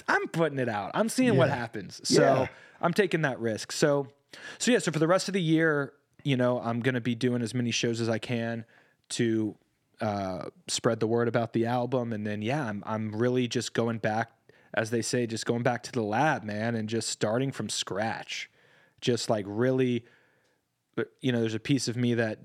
I'm 0.09 0.27
putting 0.29 0.59
it 0.59 0.69
out. 0.69 0.91
I'm 0.95 1.09
seeing 1.09 1.37
what 1.37 1.51
happens. 1.51 2.01
So 2.05 2.23
Yeah. 2.23 2.47
I'm 2.81 2.93
taking 2.93 3.23
that 3.23 3.39
risk. 3.41 3.73
So, 3.73 4.09
so 4.59 4.71
yeah. 4.71 4.79
So 4.79 4.93
for 4.93 4.99
the 4.99 5.07
rest 5.07 5.29
of 5.29 5.35
the 5.35 5.43
year, 5.43 5.93
you 6.23 6.37
know, 6.37 6.61
I'm 6.61 6.81
gonna 6.81 7.01
be 7.01 7.15
doing 7.15 7.43
as 7.43 7.55
many 7.55 7.71
shows 7.71 8.01
as 8.01 8.09
I 8.09 8.19
can 8.19 8.65
to 9.11 9.57
uh, 10.01 10.47
spread 10.69 11.01
the 11.01 11.07
word 11.07 11.29
about 11.29 11.53
the 11.53 11.67
album, 11.67 12.13
and 12.13 12.27
then 12.27 12.43
yeah, 12.43 12.67
I'm 12.67 12.83
I'm 12.87 13.15
really 13.15 13.49
just 13.49 13.75
going 13.75 13.99
back, 13.99 14.31
as 14.75 14.91
they 14.91 15.03
say, 15.03 15.27
just 15.27 15.47
going 15.47 15.63
back 15.63 15.83
to 15.85 15.93
the 15.93 16.03
lab, 16.03 16.45
man, 16.45 16.75
and 16.75 16.89
just 16.89 17.09
starting 17.09 17.53
from 17.53 17.69
scratch, 17.69 18.51
just 19.01 19.31
like 19.31 19.45
really, 19.49 20.05
you 21.21 21.33
know, 21.33 21.41
there's 21.41 21.55
a 21.55 21.61
piece 21.61 21.89
of 21.89 21.97
me 21.97 22.15
that 22.15 22.39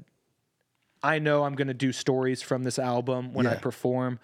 I 1.02 1.20
know 1.20 1.44
I'm 1.44 1.56
going 1.56 1.68
to 1.68 1.74
do 1.74 1.92
stories 1.92 2.42
from 2.42 2.64
this 2.64 2.78
album 2.78 3.34
when 3.34 3.48
I 3.48 3.56
perform. 3.56 4.20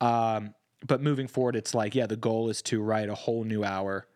Um, 0.00 0.54
but 0.86 1.00
moving 1.00 1.26
forward, 1.26 1.56
it's 1.56 1.74
like, 1.74 1.94
yeah, 1.94 2.06
the 2.06 2.16
goal 2.16 2.50
is 2.50 2.62
to 2.62 2.80
write 2.80 3.08
a 3.08 3.14
whole 3.14 3.44
new 3.44 3.64
hour 3.64 4.06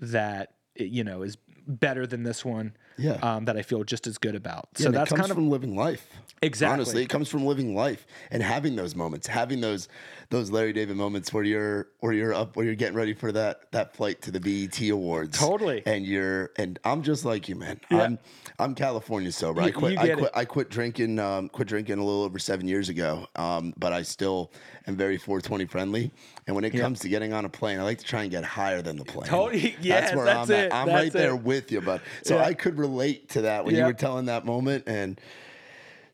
that, 0.00 0.54
you 0.74 1.04
know, 1.04 1.22
is 1.22 1.36
better 1.66 2.06
than 2.06 2.22
this 2.22 2.44
one. 2.44 2.74
Yeah. 2.96 3.14
Um, 3.22 3.44
that 3.46 3.56
I 3.56 3.62
feel 3.62 3.82
just 3.84 4.06
as 4.06 4.18
good 4.18 4.34
about. 4.34 4.68
Yeah, 4.78 4.84
so 4.86 4.90
that's 4.92 5.10
it 5.12 5.16
kind 5.16 5.30
of 5.30 5.34
from 5.36 5.50
living 5.50 5.76
life. 5.76 6.08
Exactly. 6.42 6.72
Honestly, 6.74 7.02
it 7.02 7.08
comes 7.08 7.28
from 7.28 7.46
living 7.46 7.74
life 7.74 8.06
and 8.30 8.42
having 8.42 8.76
those 8.76 8.94
moments, 8.94 9.26
having 9.26 9.60
those 9.60 9.88
those 10.30 10.50
Larry 10.50 10.72
David 10.72 10.96
moments 10.96 11.32
where 11.32 11.44
you're 11.44 11.88
where 12.00 12.12
you're 12.12 12.34
up 12.34 12.56
where 12.56 12.66
you're 12.66 12.74
getting 12.74 12.96
ready 12.96 13.14
for 13.14 13.32
that 13.32 13.70
that 13.72 13.96
flight 13.96 14.20
to 14.22 14.30
the 14.30 14.40
BET 14.40 14.78
Awards. 14.90 15.38
Totally. 15.38 15.82
And 15.86 16.04
you're 16.04 16.50
and 16.58 16.78
I'm 16.84 17.02
just 17.02 17.24
like 17.24 17.48
you, 17.48 17.56
man. 17.56 17.80
Yeah. 17.90 18.02
I'm 18.02 18.18
I'm 18.58 18.74
California 18.74 19.32
sober. 19.32 19.62
I 19.62 19.70
quit 19.70 19.96
I 19.98 20.06
quit 20.14 20.18
it. 20.26 20.30
I 20.34 20.44
quit 20.44 20.68
drinking 20.70 21.18
um 21.18 21.48
quit 21.48 21.66
drinking 21.68 21.98
a 21.98 22.04
little 22.04 22.22
over 22.24 22.38
7 22.38 22.66
years 22.68 22.88
ago. 22.90 23.26
Um 23.36 23.72
but 23.78 23.92
I 23.92 24.02
still 24.02 24.52
am 24.86 24.96
very 24.96 25.16
420 25.16 25.64
friendly. 25.66 26.12
And 26.46 26.54
when 26.54 26.64
it 26.64 26.70
comes 26.70 27.00
to 27.00 27.08
getting 27.08 27.32
on 27.32 27.46
a 27.46 27.48
plane, 27.48 27.78
I 27.78 27.84
like 27.84 27.98
to 27.98 28.04
try 28.04 28.22
and 28.22 28.30
get 28.30 28.44
higher 28.44 28.82
than 28.82 28.96
the 28.98 29.04
plane. 29.04 29.28
Totally. 29.28 29.76
Yeah, 29.80 30.00
that's 30.00 30.14
where 30.14 30.24
that's 30.26 30.50
I'm 30.50 30.56
it. 30.56 30.64
at. 30.66 30.74
I'm 30.74 30.86
That's 30.86 31.02
right 31.04 31.12
there 31.12 31.36
with 31.36 31.72
you, 31.72 31.80
bud. 31.80 32.00
So 32.22 32.36
Yeah. 32.36 32.44
I 32.44 32.54
could 32.54 32.78
relate 32.86 33.30
to 33.30 33.42
that 33.42 33.64
when 33.64 33.74
you 33.74 33.84
were 33.84 33.92
telling 33.92 34.26
that 34.26 34.44
moment 34.44 34.84
and 34.86 35.20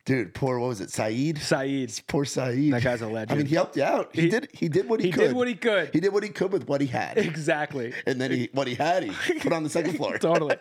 dude, 0.05 0.33
poor 0.33 0.57
what 0.59 0.67
was 0.67 0.81
it, 0.81 0.89
Saeed? 0.89 1.37
Saeed. 1.37 1.93
Poor 2.07 2.25
Saeed. 2.25 2.73
That 2.73 2.83
guy's 2.83 3.01
a 3.01 3.05
I 3.05 3.35
mean, 3.35 3.45
he 3.45 3.55
helped 3.55 3.77
you 3.77 3.83
out. 3.83 4.09
He, 4.15 4.23
He- 4.23 4.29
did. 4.29 4.49
He 4.53 4.67
did 4.67 4.89
what 4.89 4.99
he, 4.99 5.07
he 5.07 5.11
could. 5.11 5.27
did 5.27 5.35
what 5.35 5.47
he 5.47 5.55
could. 5.55 5.89
He 5.93 5.99
did 5.99 6.11
what 6.11 6.23
he 6.23 6.29
could 6.29 6.51
with 6.51 6.67
what 6.67 6.81
he 6.81 6.87
had, 6.87 7.17
Exactly. 7.17 7.93
and 8.07 8.19
then 8.19 8.31
he 8.31 8.49
what 8.53 8.67
he 8.67 8.75
had 8.75 9.03
he 9.03 9.39
put 9.39 9.53
on 9.53 9.63
the 9.63 9.69
second 9.69 9.95
floor. 9.97 10.17
totally. 10.19 10.55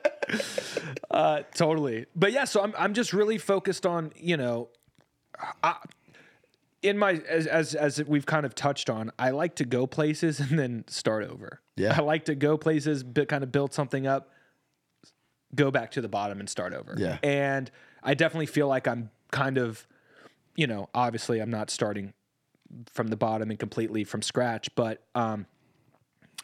Uh, 1.10 1.42
totally. 1.54 2.06
But 2.14 2.32
yeah, 2.32 2.44
so 2.44 2.62
I'm 2.62 2.74
I'm 2.78 2.94
just 2.94 3.12
really 3.12 3.38
focused 3.38 3.86
on 3.86 4.12
you 4.16 4.36
know, 4.36 4.68
I, 5.62 5.76
in 6.82 6.98
my 6.98 7.12
as 7.28 7.46
as 7.46 7.74
as 7.74 8.02
we've 8.04 8.26
kind 8.26 8.44
of 8.46 8.54
touched 8.54 8.90
on, 8.90 9.10
I 9.18 9.30
like 9.30 9.56
to 9.56 9.64
go 9.64 9.86
places 9.86 10.40
and 10.40 10.58
then 10.58 10.84
start 10.88 11.24
over. 11.24 11.60
Yeah. 11.76 11.94
I 11.96 12.02
like 12.02 12.26
to 12.26 12.34
go 12.34 12.56
places, 12.58 13.02
but 13.02 13.28
kind 13.28 13.42
of 13.42 13.50
build 13.50 13.72
something 13.72 14.06
up, 14.06 14.30
go 15.54 15.70
back 15.70 15.90
to 15.92 16.00
the 16.00 16.08
bottom 16.08 16.40
and 16.40 16.48
start 16.48 16.74
over. 16.74 16.94
Yeah. 16.96 17.18
And 17.22 17.70
I 18.02 18.14
definitely 18.14 18.46
feel 18.46 18.68
like 18.68 18.86
I'm 18.86 19.10
kind 19.30 19.58
of, 19.58 19.86
you 20.56 20.66
know, 20.66 20.88
obviously 20.94 21.40
I'm 21.40 21.50
not 21.50 21.70
starting 21.70 22.12
from 22.92 23.08
the 23.08 23.16
bottom 23.16 23.50
and 23.50 23.58
completely 23.58 24.04
from 24.04 24.22
scratch, 24.22 24.74
but 24.74 25.02
um, 25.14 25.46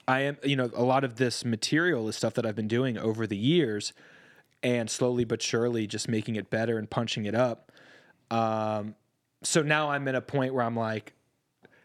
I 0.08 0.20
am, 0.22 0.38
you 0.42 0.56
know, 0.56 0.70
a 0.74 0.82
lot 0.82 1.04
of 1.04 1.16
this 1.16 1.44
material 1.44 2.08
is 2.08 2.16
stuff 2.16 2.34
that 2.34 2.44
I've 2.44 2.56
been 2.56 2.68
doing 2.68 2.98
over 2.98 3.26
the 3.26 3.36
years 3.36 3.92
and 4.62 4.90
slowly 4.90 5.24
but 5.24 5.42
surely 5.42 5.86
just 5.86 6.08
making 6.08 6.36
it 6.36 6.50
better 6.50 6.78
and 6.78 6.90
punching 6.90 7.26
it 7.26 7.34
up. 7.34 7.70
Um, 8.30 8.96
so 9.42 9.62
now 9.62 9.90
I'm 9.90 10.08
at 10.08 10.14
a 10.14 10.20
point 10.20 10.54
where 10.54 10.64
I'm 10.64 10.76
like, 10.76 11.12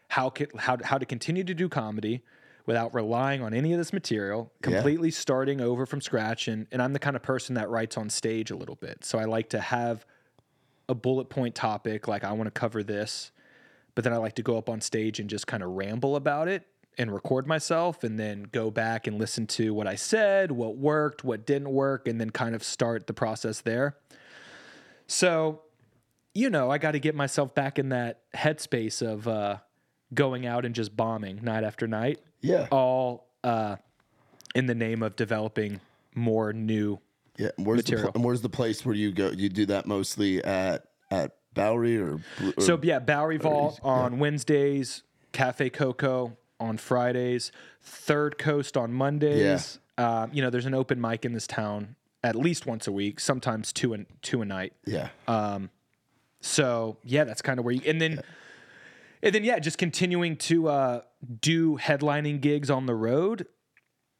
how 0.08 0.28
can, 0.30 0.48
how, 0.58 0.76
how 0.82 0.98
to 0.98 1.06
continue 1.06 1.44
to 1.44 1.54
do 1.54 1.68
comedy 1.68 2.22
without 2.66 2.94
relying 2.94 3.42
on 3.42 3.52
any 3.54 3.72
of 3.72 3.78
this 3.78 3.92
material, 3.92 4.52
Yeah. 4.64 4.70
completely 4.74 5.10
starting 5.10 5.60
over 5.60 5.84
from 5.86 6.00
scratch. 6.00 6.48
And, 6.48 6.66
and 6.70 6.80
I'm 6.80 6.92
the 6.92 6.98
kind 6.98 7.16
of 7.16 7.22
person 7.22 7.54
that 7.56 7.68
writes 7.70 7.96
on 7.96 8.08
stage 8.10 8.50
a 8.50 8.56
little 8.56 8.76
bit. 8.76 9.04
So 9.04 9.18
I 9.18 9.24
like 9.24 9.48
to 9.50 9.60
have 9.60 10.06
a 10.88 10.94
bullet 10.94 11.28
point 11.28 11.54
topic, 11.54 12.06
like 12.08 12.24
I 12.24 12.32
want 12.32 12.46
to 12.46 12.50
cover 12.52 12.82
this, 12.82 13.32
but 13.94 14.04
then 14.04 14.12
I 14.12 14.16
like 14.16 14.34
to 14.36 14.42
go 14.42 14.56
up 14.58 14.68
on 14.68 14.80
stage 14.80 15.20
and 15.20 15.28
just 15.28 15.46
kind 15.46 15.62
of 15.62 15.70
ramble 15.70 16.16
about 16.16 16.48
it 16.48 16.66
and 16.98 17.12
record 17.12 17.46
myself 17.46 18.04
and 18.04 18.18
then 18.18 18.44
go 18.52 18.70
back 18.70 19.06
and 19.06 19.18
listen 19.18 19.46
to 19.46 19.72
what 19.72 19.86
I 19.86 19.94
said, 19.94 20.52
what 20.52 20.76
worked, 20.76 21.24
what 21.24 21.46
didn't 21.46 21.70
work, 21.70 22.06
and 22.06 22.20
then 22.20 22.30
kind 22.30 22.54
of 22.54 22.62
start 22.62 23.06
the 23.06 23.14
process 23.14 23.60
there. 23.62 23.96
So, 25.06 25.62
you 26.34 26.50
know, 26.50 26.70
I 26.70 26.78
got 26.78 26.92
to 26.92 26.98
get 26.98 27.14
myself 27.14 27.54
back 27.54 27.78
in 27.78 27.90
that 27.90 28.20
headspace 28.34 29.02
of 29.06 29.26
uh, 29.28 29.58
going 30.14 30.46
out 30.46 30.64
and 30.64 30.74
just 30.74 30.96
bombing 30.96 31.40
night 31.42 31.64
after 31.64 31.86
night, 31.86 32.20
Yeah, 32.42 32.66
all 32.70 33.26
uh, 33.44 33.76
in 34.54 34.66
the 34.66 34.74
name 34.74 35.02
of 35.02 35.16
developing 35.16 35.80
more 36.14 36.52
new. 36.52 36.98
yeah. 37.38 37.48
And 37.56 37.66
where's 37.66 37.84
the 37.84 37.92
material. 37.92 38.12
pl- 38.12 38.18
and 38.18 38.24
where's 38.24 38.40
the 38.42 38.48
place 38.50 38.84
where 38.84 38.94
you 38.94 39.12
go? 39.12 39.30
You 39.30 39.48
do 39.48 39.66
that 39.66 39.86
mostly 39.86 40.42
at 40.44 40.84
at 41.10 41.36
Bowery 41.54 41.98
or, 41.98 42.20
or 42.56 42.62
So 42.62 42.78
yeah, 42.82 42.98
Bowery 42.98 43.36
Vault 43.38 43.78
on 43.82 44.18
Wednesdays, 44.18 45.02
Cafe 45.32 45.70
Coco 45.70 46.36
on 46.60 46.76
Fridays, 46.78 47.52
Third 47.82 48.38
Coast 48.38 48.76
on 48.76 48.92
Mondays. 48.92 49.78
Um, 49.98 50.30
you 50.32 50.40
know, 50.42 50.48
there's 50.50 50.66
an 50.66 50.74
open 50.74 51.00
mic 51.00 51.24
in 51.24 51.32
this 51.32 51.46
town 51.46 51.96
at 52.24 52.34
least 52.36 52.66
once 52.66 52.86
a 52.86 52.92
week, 52.92 53.18
sometimes 53.20 53.72
two 53.72 53.92
and 53.92 54.06
two 54.22 54.40
a 54.42 54.44
night. 54.44 54.72
yeah, 54.86 55.08
Um, 55.28 55.70
So 56.40 56.96
yeah, 57.04 57.24
that's 57.24 57.42
kind 57.42 57.58
of 57.58 57.64
where 57.64 57.74
you 57.74 57.82
and 57.86 58.00
then 58.00 58.20
and 59.22 59.34
then 59.34 59.44
yeah, 59.44 59.58
just 59.58 59.78
continuing 59.78 60.36
to 60.36 60.68
uh, 60.68 61.00
do 61.40 61.78
headlining 61.78 62.40
gigs 62.40 62.70
on 62.70 62.86
the 62.86 62.94
road 62.94 63.46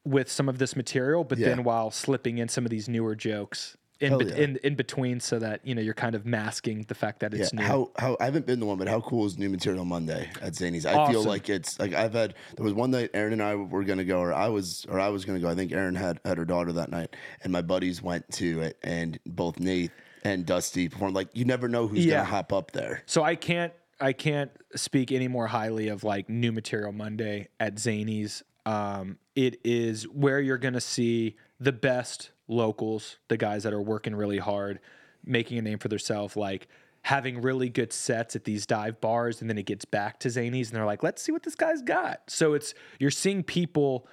with 0.04 0.30
some 0.30 0.48
of 0.48 0.58
this 0.58 0.74
material, 0.76 1.24
but 1.24 1.38
Yeah. 1.38 1.48
then 1.48 1.64
while 1.64 1.90
slipping 1.90 2.38
in 2.38 2.48
some 2.48 2.64
of 2.64 2.70
these 2.70 2.88
newer 2.88 3.14
jokes 3.14 3.76
in, 4.00 4.18
bet- 4.18 4.28
yeah. 4.28 4.34
in 4.34 4.56
in 4.64 4.74
between, 4.74 5.20
so 5.20 5.38
that 5.38 5.60
you 5.64 5.76
know 5.76 5.80
you're 5.80 5.94
kind 5.94 6.16
of 6.16 6.26
masking 6.26 6.84
the 6.88 6.94
fact 6.94 7.20
that 7.20 7.32
yeah. 7.32 7.42
it's 7.42 7.52
new. 7.52 7.62
How 7.62 7.92
how 7.96 8.16
I 8.18 8.24
haven't 8.24 8.46
been 8.46 8.58
to 8.58 8.66
one, 8.66 8.76
but 8.78 8.88
how 8.88 9.00
cool 9.00 9.26
is 9.26 9.38
New 9.38 9.48
Material 9.48 9.84
Monday 9.84 10.28
at 10.40 10.54
Zanies? 10.54 10.84
I 10.84 11.12
feel 11.12 11.22
like 11.22 11.48
it's 11.48 11.78
like 11.78 11.92
I've 11.94 12.12
had. 12.12 12.34
There 12.56 12.64
was 12.64 12.72
one 12.74 12.90
night 12.90 13.10
Erin 13.14 13.32
and 13.32 13.42
I 13.42 13.54
were 13.54 13.84
gonna 13.84 14.02
go, 14.04 14.18
or 14.18 14.32
I 14.32 14.48
was, 14.48 14.84
or 14.88 14.98
I 14.98 15.08
was 15.10 15.24
gonna 15.24 15.38
go. 15.38 15.48
I 15.48 15.54
think 15.54 15.70
Erin 15.70 15.94
had 15.94 16.18
had 16.24 16.36
her 16.36 16.44
daughter 16.44 16.72
that 16.72 16.90
night, 16.90 17.14
and 17.44 17.52
my 17.52 17.62
buddies 17.62 18.02
went 18.02 18.28
to 18.32 18.62
it, 18.62 18.76
and 18.82 19.20
both 19.24 19.60
Nate 19.60 19.92
and 20.24 20.44
Dusty 20.44 20.88
performed. 20.88 21.14
Like 21.14 21.28
you 21.34 21.44
never 21.44 21.68
know 21.68 21.86
who's 21.86 22.04
Yeah. 22.04 22.16
gonna 22.16 22.24
hop 22.30 22.52
up 22.52 22.72
there. 22.72 23.04
So 23.06 23.22
I 23.22 23.36
can't 23.36 23.72
I 24.02 24.12
can't 24.12 24.50
speak 24.74 25.12
any 25.12 25.28
more 25.28 25.46
highly 25.46 25.88
of 25.88 26.02
like 26.02 26.28
New 26.28 26.50
Material 26.50 26.92
Monday 26.92 27.48
at 27.60 27.76
Zanies. 27.76 28.42
Um, 28.66 29.18
it 29.36 29.60
is 29.64 30.04
where 30.08 30.40
you're 30.40 30.58
gonna 30.58 30.80
see 30.80 31.36
the 31.60 31.72
best 31.72 32.32
locals, 32.48 33.18
the 33.28 33.36
guys 33.36 33.62
that 33.62 33.72
are 33.72 33.80
working 33.80 34.14
really 34.14 34.38
hard, 34.38 34.80
making 35.24 35.56
a 35.58 35.62
name 35.62 35.78
for 35.78 35.88
themselves, 35.88 36.36
like 36.36 36.66
having 37.02 37.40
really 37.40 37.68
good 37.68 37.92
sets 37.92 38.34
at 38.34 38.44
these 38.44 38.66
dive 38.66 39.00
bars, 39.00 39.40
and 39.40 39.48
then 39.48 39.56
it 39.56 39.66
gets 39.66 39.84
back 39.84 40.18
to 40.20 40.28
Zanies, 40.28 40.68
and 40.68 40.76
they're 40.76 40.84
like, 40.84 41.02
let's 41.02 41.22
see 41.22 41.32
what 41.32 41.44
this 41.44 41.54
guy's 41.54 41.82
got. 41.82 42.22
So 42.28 42.54
it's 42.54 42.74
you're 42.98 43.10
seeing 43.10 43.42
people 43.44 44.06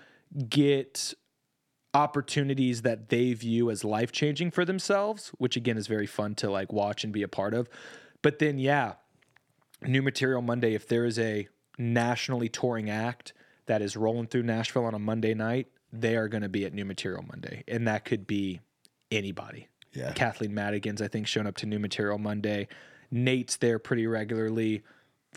get 0.47 1.13
opportunities 1.95 2.83
that 2.83 3.09
they 3.09 3.33
view 3.33 3.71
as 3.71 3.83
life 3.83 4.11
changing 4.11 4.51
for 4.51 4.65
themselves, 4.65 5.31
which 5.39 5.55
again 5.55 5.77
is 5.77 5.87
very 5.87 6.05
fun 6.05 6.35
to 6.35 6.51
like 6.51 6.71
watch 6.71 7.03
and 7.03 7.11
be 7.11 7.23
a 7.23 7.27
part 7.27 7.55
of. 7.55 7.67
But 8.21 8.39
then, 8.39 8.59
yeah, 8.59 8.93
New 9.83 10.01
Material 10.01 10.41
Monday, 10.41 10.73
if 10.73 10.87
there 10.87 11.05
is 11.05 11.17
a 11.19 11.47
nationally 11.77 12.49
touring 12.49 12.89
act 12.89 13.33
that 13.65 13.81
is 13.81 13.95
rolling 13.95 14.27
through 14.27 14.43
Nashville 14.43 14.85
on 14.85 14.93
a 14.93 14.99
Monday 14.99 15.33
night, 15.33 15.67
they 15.93 16.15
are 16.15 16.27
going 16.27 16.43
to 16.43 16.49
be 16.49 16.65
at 16.65 16.73
New 16.73 16.85
Material 16.85 17.23
Monday. 17.27 17.63
And 17.67 17.87
that 17.87 18.05
could 18.05 18.27
be 18.27 18.59
anybody. 19.11 19.67
Yeah. 19.93 20.11
Kathleen 20.13 20.53
Madigan's, 20.53 21.01
I 21.01 21.07
think, 21.07 21.27
shown 21.27 21.47
up 21.47 21.55
to 21.57 21.65
New 21.65 21.79
Material 21.79 22.17
Monday. 22.17 22.67
Nate's 23.11 23.57
there 23.57 23.79
pretty 23.79 24.05
regularly. 24.05 24.83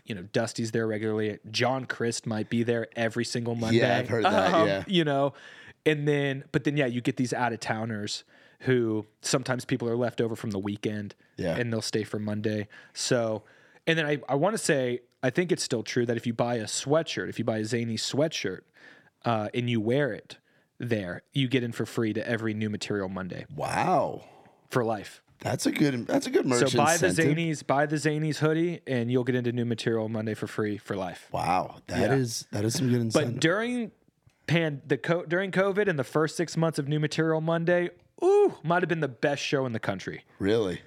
You 0.05 0.15
know, 0.15 0.23
Dusty's 0.33 0.71
there 0.71 0.85
regularly. 0.85 1.39
John 1.49 1.85
Crist 1.85 2.27
might 2.27 2.49
be 2.49 2.63
there 2.63 2.87
every 2.95 3.25
single 3.25 3.55
Monday. 3.55 3.79
Yeah, 3.79 3.97
I've 3.99 4.09
heard 4.09 4.25
that, 4.25 4.53
Um, 4.53 4.67
yeah. 4.67 4.83
You 4.87 5.05
know, 5.05 5.33
and 5.85 6.07
then, 6.07 6.43
but 6.51 6.65
then, 6.65 6.77
yeah, 6.77 6.85
you 6.85 7.01
get 7.01 7.17
these 7.17 7.33
out 7.33 7.53
of 7.53 7.59
towners 7.61 8.23
who 8.61 9.05
sometimes 9.21 9.65
people 9.65 9.89
are 9.89 9.95
left 9.97 10.21
over 10.21 10.35
from 10.35 10.51
the 10.51 10.59
weekend 10.59 11.15
Yeah. 11.37 11.55
and 11.57 11.71
they'll 11.71 11.81
stay 11.81 12.03
for 12.03 12.19
Monday. 12.19 12.67
So, 12.93 13.43
and 13.87 13.97
then 13.97 14.05
I, 14.05 14.19
I 14.29 14.35
want 14.35 14.53
to 14.53 14.57
say, 14.57 15.01
I 15.21 15.29
think 15.29 15.51
it's 15.51 15.63
still 15.63 15.83
true 15.83 16.05
that 16.05 16.17
if 16.17 16.25
you 16.27 16.33
buy 16.33 16.55
a 16.55 16.65
sweatshirt, 16.65 17.29
if 17.29 17.39
you 17.39 17.45
buy 17.45 17.57
a 17.59 17.65
Zany 17.65 17.95
sweatshirt 17.95 18.61
uh, 19.25 19.49
and 19.53 19.69
you 19.69 19.79
wear 19.81 20.11
it 20.13 20.37
there, 20.79 21.23
you 21.33 21.47
get 21.47 21.63
in 21.63 21.71
for 21.71 21.85
free 21.85 22.13
to 22.13 22.27
every 22.27 22.53
new 22.53 22.69
material 22.69 23.09
Monday 23.09 23.45
Wow. 23.55 24.23
for 24.69 24.83
life. 24.83 25.21
That's 25.39 25.65
a 25.65 25.71
good 25.71 26.07
that's 26.07 26.25
a 26.25 26.29
good 26.29 26.45
merch 26.45 26.69
So 26.71 26.77
buy 26.77 26.93
incentive. 26.93 27.17
the 27.17 27.35
Zanies, 27.51 27.67
buy 27.67 27.85
the 27.85 27.97
Zanies 27.97 28.37
hoodie, 28.37 28.79
and 28.87 29.11
you'll 29.11 29.25
get 29.25 29.35
into 29.35 29.51
new 29.51 29.65
material 29.65 30.07
Monday 30.07 30.33
for 30.35 30.47
free 30.47 30.77
for 30.77 30.95
life. 30.95 31.27
Wow. 31.33 31.79
that 31.87 32.11
Yeah. 32.11 32.15
is 32.15 32.47
that 32.51 32.63
is 32.63 32.75
some 32.75 32.89
good 32.89 33.01
incentive. 33.01 33.33
But 33.33 33.41
during 33.41 33.91
pan 34.47 34.81
the 34.87 34.97
co- 34.97 35.25
during 35.25 35.51
COVID 35.51 35.87
and 35.89 35.99
the 35.99 36.03
first 36.05 36.37
six 36.37 36.55
months 36.55 36.79
of 36.79 36.87
new 36.87 36.99
material 36.99 37.41
Monday, 37.41 37.89
ooh, 38.23 38.55
might 38.63 38.81
have 38.83 38.89
been 38.89 39.01
the 39.01 39.07
best 39.09 39.41
show 39.43 39.65
in 39.65 39.73
the 39.73 39.79
country 39.79 40.23
really? 40.39 40.81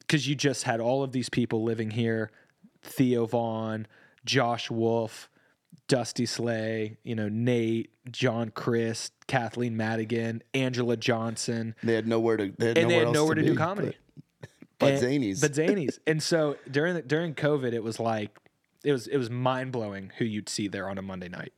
because 0.00 0.26
you 0.28 0.34
just 0.34 0.64
had 0.64 0.80
all 0.80 1.04
of 1.04 1.12
these 1.12 1.28
people 1.28 1.62
living 1.62 1.92
here: 1.92 2.32
Theo 2.82 3.26
Von, 3.26 3.86
Josh 4.24 4.70
Wolf, 4.70 5.30
Dusty 5.88 6.26
Slay, 6.26 6.98
you 7.02 7.14
know 7.14 7.28
Nate, 7.28 7.90
John 8.10 8.50
Crist, 8.50 9.12
Kathleen 9.26 9.76
Madigan, 9.76 10.42
Angela 10.54 10.96
Johnson. 10.96 11.74
They 11.82 11.94
had 11.94 12.06
nowhere 12.06 12.36
to 12.36 12.52
they 12.58 12.68
had 12.68 12.78
and 12.78 12.90
they 12.90 12.94
nowhere 12.96 13.06
had 13.06 13.14
nowhere 13.14 13.34
to, 13.34 13.42
do 13.42 13.50
be, 13.52 13.56
comedy. 13.56 13.96
But, 14.40 14.48
but 14.78 14.92
And- 14.94 15.02
Zanies. 15.02 15.40
But 15.40 15.52
Zanies. 15.54 15.98
and 16.06 16.22
so 16.22 16.56
during 16.70 16.94
the, 16.94 17.02
during 17.02 17.34
COVID, 17.34 17.72
it 17.72 17.82
was 17.82 17.98
like 18.00 18.36
it 18.84 18.92
was 18.92 19.06
it 19.06 19.16
was 19.16 19.30
mind 19.30 19.72
blowing 19.72 20.12
who 20.18 20.24
you'd 20.24 20.48
see 20.48 20.68
there 20.68 20.88
on 20.88 20.96
a 20.98 21.02
Monday 21.02 21.28
night. 21.28 21.52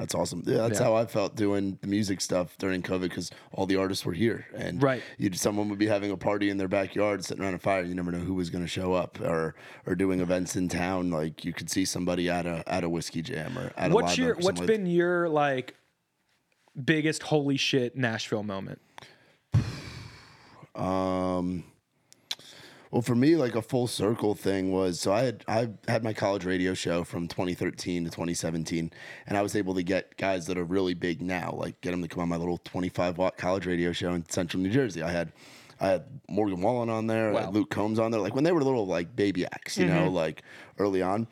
That's 0.00 0.14
awesome. 0.14 0.42
Yeah, 0.46 0.66
that's 0.66 0.80
Yeah. 0.80 0.86
how 0.86 0.94
I 0.94 1.04
felt 1.04 1.36
doing 1.36 1.78
the 1.82 1.86
music 1.86 2.22
stuff 2.22 2.56
during 2.56 2.80
COVID 2.82 3.02
because 3.02 3.30
all 3.52 3.66
the 3.66 3.76
artists 3.76 4.02
were 4.06 4.14
here, 4.14 4.46
and 4.56 4.82
Right. 4.82 5.02
you'd, 5.18 5.38
someone 5.38 5.68
would 5.68 5.78
be 5.78 5.88
having 5.88 6.10
a 6.10 6.16
party 6.16 6.48
in 6.48 6.56
their 6.56 6.68
backyard, 6.68 7.22
sitting 7.22 7.44
around 7.44 7.52
a 7.52 7.58
fire. 7.58 7.82
You 7.82 7.94
never 7.94 8.10
know 8.10 8.20
who 8.20 8.32
was 8.32 8.48
going 8.48 8.64
to 8.64 8.68
show 8.68 8.94
up, 8.94 9.20
or 9.20 9.54
or 9.84 9.94
doing 9.94 10.20
events 10.20 10.56
in 10.56 10.68
town. 10.70 11.10
Like 11.10 11.44
you 11.44 11.52
could 11.52 11.68
see 11.68 11.84
somebody 11.84 12.30
at 12.30 12.46
a 12.46 12.64
at 12.66 12.82
a 12.82 12.88
whiskey 12.88 13.20
jam 13.20 13.58
or 13.58 13.72
at 13.76 13.90
a 13.90 13.94
What's 13.94 14.12
live 14.12 14.18
your 14.18 14.34
what's 14.36 14.60
like- 14.60 14.66
been 14.66 14.86
your 14.86 15.28
like 15.28 15.74
biggest 16.82 17.24
holy 17.24 17.58
shit 17.58 17.94
Nashville 17.94 18.42
moment? 18.42 18.80
Um, 20.74 21.64
well, 22.90 23.02
for 23.02 23.14
me, 23.14 23.36
like 23.36 23.54
a 23.54 23.62
full 23.62 23.86
circle 23.86 24.34
thing 24.34 24.72
was 24.72 25.00
so 25.00 25.12
I 25.12 25.22
had 25.22 25.44
I 25.46 25.68
had 25.88 26.02
my 26.02 26.12
college 26.12 26.44
radio 26.44 26.74
show 26.74 27.04
from 27.04 27.28
2013 27.28 28.04
to 28.04 28.10
2017, 28.10 28.90
and 29.26 29.38
I 29.38 29.42
was 29.42 29.54
able 29.54 29.74
to 29.74 29.82
get 29.82 30.16
guys 30.16 30.46
that 30.46 30.58
are 30.58 30.64
really 30.64 30.94
big 30.94 31.22
now, 31.22 31.52
like 31.56 31.80
get 31.80 31.92
them 31.92 32.02
to 32.02 32.08
come 32.08 32.22
on 32.22 32.28
my 32.28 32.36
little 32.36 32.58
25 32.58 33.18
watt 33.18 33.36
college 33.36 33.66
radio 33.66 33.92
show 33.92 34.12
in 34.12 34.28
Central 34.28 34.62
New 34.62 34.70
Jersey. 34.70 35.02
I 35.02 35.10
had 35.12 35.32
I 35.80 35.88
had 35.88 36.04
Morgan 36.28 36.60
Wallen 36.60 36.90
on 36.90 37.06
there, 37.06 37.30
I 37.34 37.40
had 37.40 37.46
Wow. 37.46 37.50
Luke 37.52 37.70
Combs 37.70 37.98
on 37.98 38.10
there, 38.10 38.20
like 38.20 38.34
when 38.34 38.44
they 38.44 38.52
were 38.52 38.62
little 38.62 38.86
like 38.86 39.14
baby 39.14 39.46
acts, 39.46 39.76
you 39.78 39.86
know, 39.86 40.08
like 40.10 40.42
early 40.78 41.00
on. 41.00 41.26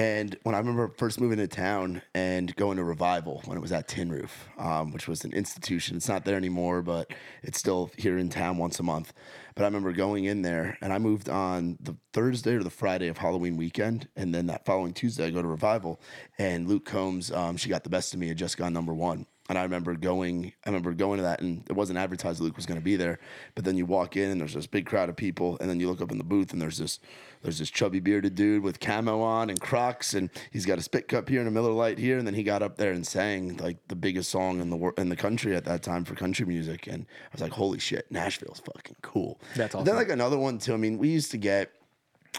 And 0.00 0.36
when 0.44 0.54
I 0.54 0.58
remember 0.58 0.92
first 0.96 1.20
moving 1.20 1.38
to 1.38 1.48
town 1.48 2.02
and 2.14 2.54
going 2.54 2.76
to 2.76 2.84
Revival 2.84 3.42
when 3.46 3.58
it 3.58 3.60
was 3.60 3.72
at 3.72 3.88
Tin 3.88 4.12
Roof, 4.12 4.48
um, 4.56 4.92
which 4.92 5.08
was 5.08 5.24
an 5.24 5.32
institution. 5.32 5.96
It's 5.96 6.08
not 6.08 6.24
there 6.24 6.36
anymore, 6.36 6.82
but 6.82 7.10
it's 7.42 7.58
still 7.58 7.90
here 7.96 8.16
in 8.16 8.28
town 8.28 8.58
once 8.58 8.78
a 8.78 8.84
month. 8.84 9.12
But 9.58 9.64
I 9.64 9.66
remember 9.66 9.92
going 9.92 10.26
in 10.26 10.42
there 10.42 10.78
and 10.80 10.92
I 10.92 10.98
moved 11.00 11.28
on 11.28 11.78
the 11.80 11.96
Thursday 12.12 12.54
or 12.54 12.62
the 12.62 12.70
Friday 12.70 13.08
of 13.08 13.18
Halloween 13.18 13.56
weekend. 13.56 14.06
And 14.14 14.32
then 14.32 14.46
that 14.46 14.64
following 14.64 14.92
Tuesday, 14.92 15.26
I 15.26 15.30
go 15.30 15.42
to 15.42 15.48
Revival 15.48 16.00
and 16.38 16.68
Luke 16.68 16.84
Combs, 16.84 17.32
um, 17.32 17.56
She 17.56 17.68
Got 17.68 17.82
the 17.82 17.90
Best 17.90 18.14
of 18.14 18.20
Me, 18.20 18.28
had 18.28 18.38
just 18.38 18.56
gone 18.56 18.72
number 18.72 18.94
one. 18.94 19.26
And 19.48 19.56
I 19.56 19.62
remember 19.62 19.94
going, 19.94 20.52
I 20.66 20.68
remember 20.68 20.92
going 20.92 21.18
to 21.18 21.22
that, 21.22 21.40
and 21.40 21.64
it 21.70 21.72
wasn't 21.72 21.98
advertised 21.98 22.40
Luke 22.40 22.56
was 22.56 22.66
going 22.66 22.78
to 22.78 22.84
be 22.84 22.96
there. 22.96 23.18
But 23.54 23.64
then 23.64 23.76
you 23.76 23.86
walk 23.86 24.16
in, 24.16 24.30
and 24.30 24.38
there's 24.40 24.52
this 24.52 24.66
big 24.66 24.84
crowd 24.84 25.08
of 25.08 25.16
people, 25.16 25.56
and 25.60 25.70
then 25.70 25.80
you 25.80 25.88
look 25.88 26.02
up 26.02 26.12
in 26.12 26.18
the 26.18 26.24
booth, 26.24 26.52
and 26.52 26.60
there's 26.60 26.76
this, 26.76 27.00
there's 27.42 27.58
this 27.58 27.70
chubby 27.70 27.98
bearded 27.98 28.34
dude 28.34 28.62
with 28.62 28.78
camo 28.78 29.20
on 29.22 29.48
and 29.48 29.58
Crocs, 29.58 30.12
and 30.12 30.28
he's 30.50 30.66
got 30.66 30.78
a 30.78 30.82
spit 30.82 31.08
cup 31.08 31.30
here 31.30 31.40
and 31.40 31.48
a 31.48 31.50
Miller 31.50 31.72
Lite 31.72 31.98
here, 31.98 32.18
and 32.18 32.26
then 32.26 32.34
he 32.34 32.42
got 32.42 32.62
up 32.62 32.76
there 32.76 32.92
and 32.92 33.06
sang 33.06 33.56
like 33.56 33.78
the 33.88 33.96
biggest 33.96 34.30
song 34.30 34.60
in 34.60 34.68
the 34.68 34.76
wor- 34.76 34.94
in 34.98 35.08
the 35.08 35.16
country 35.16 35.56
at 35.56 35.64
that 35.64 35.82
time 35.82 36.04
for 36.04 36.14
country 36.14 36.44
music, 36.44 36.86
and 36.86 37.06
I 37.08 37.28
was 37.32 37.40
like, 37.40 37.52
holy 37.52 37.78
shit, 37.78 38.10
Nashville's 38.10 38.60
fucking 38.60 38.96
cool. 39.00 39.40
That's 39.56 39.74
And 39.74 39.86
Then 39.86 39.96
like 39.96 40.10
another 40.10 40.38
one 40.38 40.58
too. 40.58 40.74
I 40.74 40.76
mean, 40.76 40.98
we 40.98 41.08
used 41.08 41.30
to 41.30 41.38
get 41.38 41.72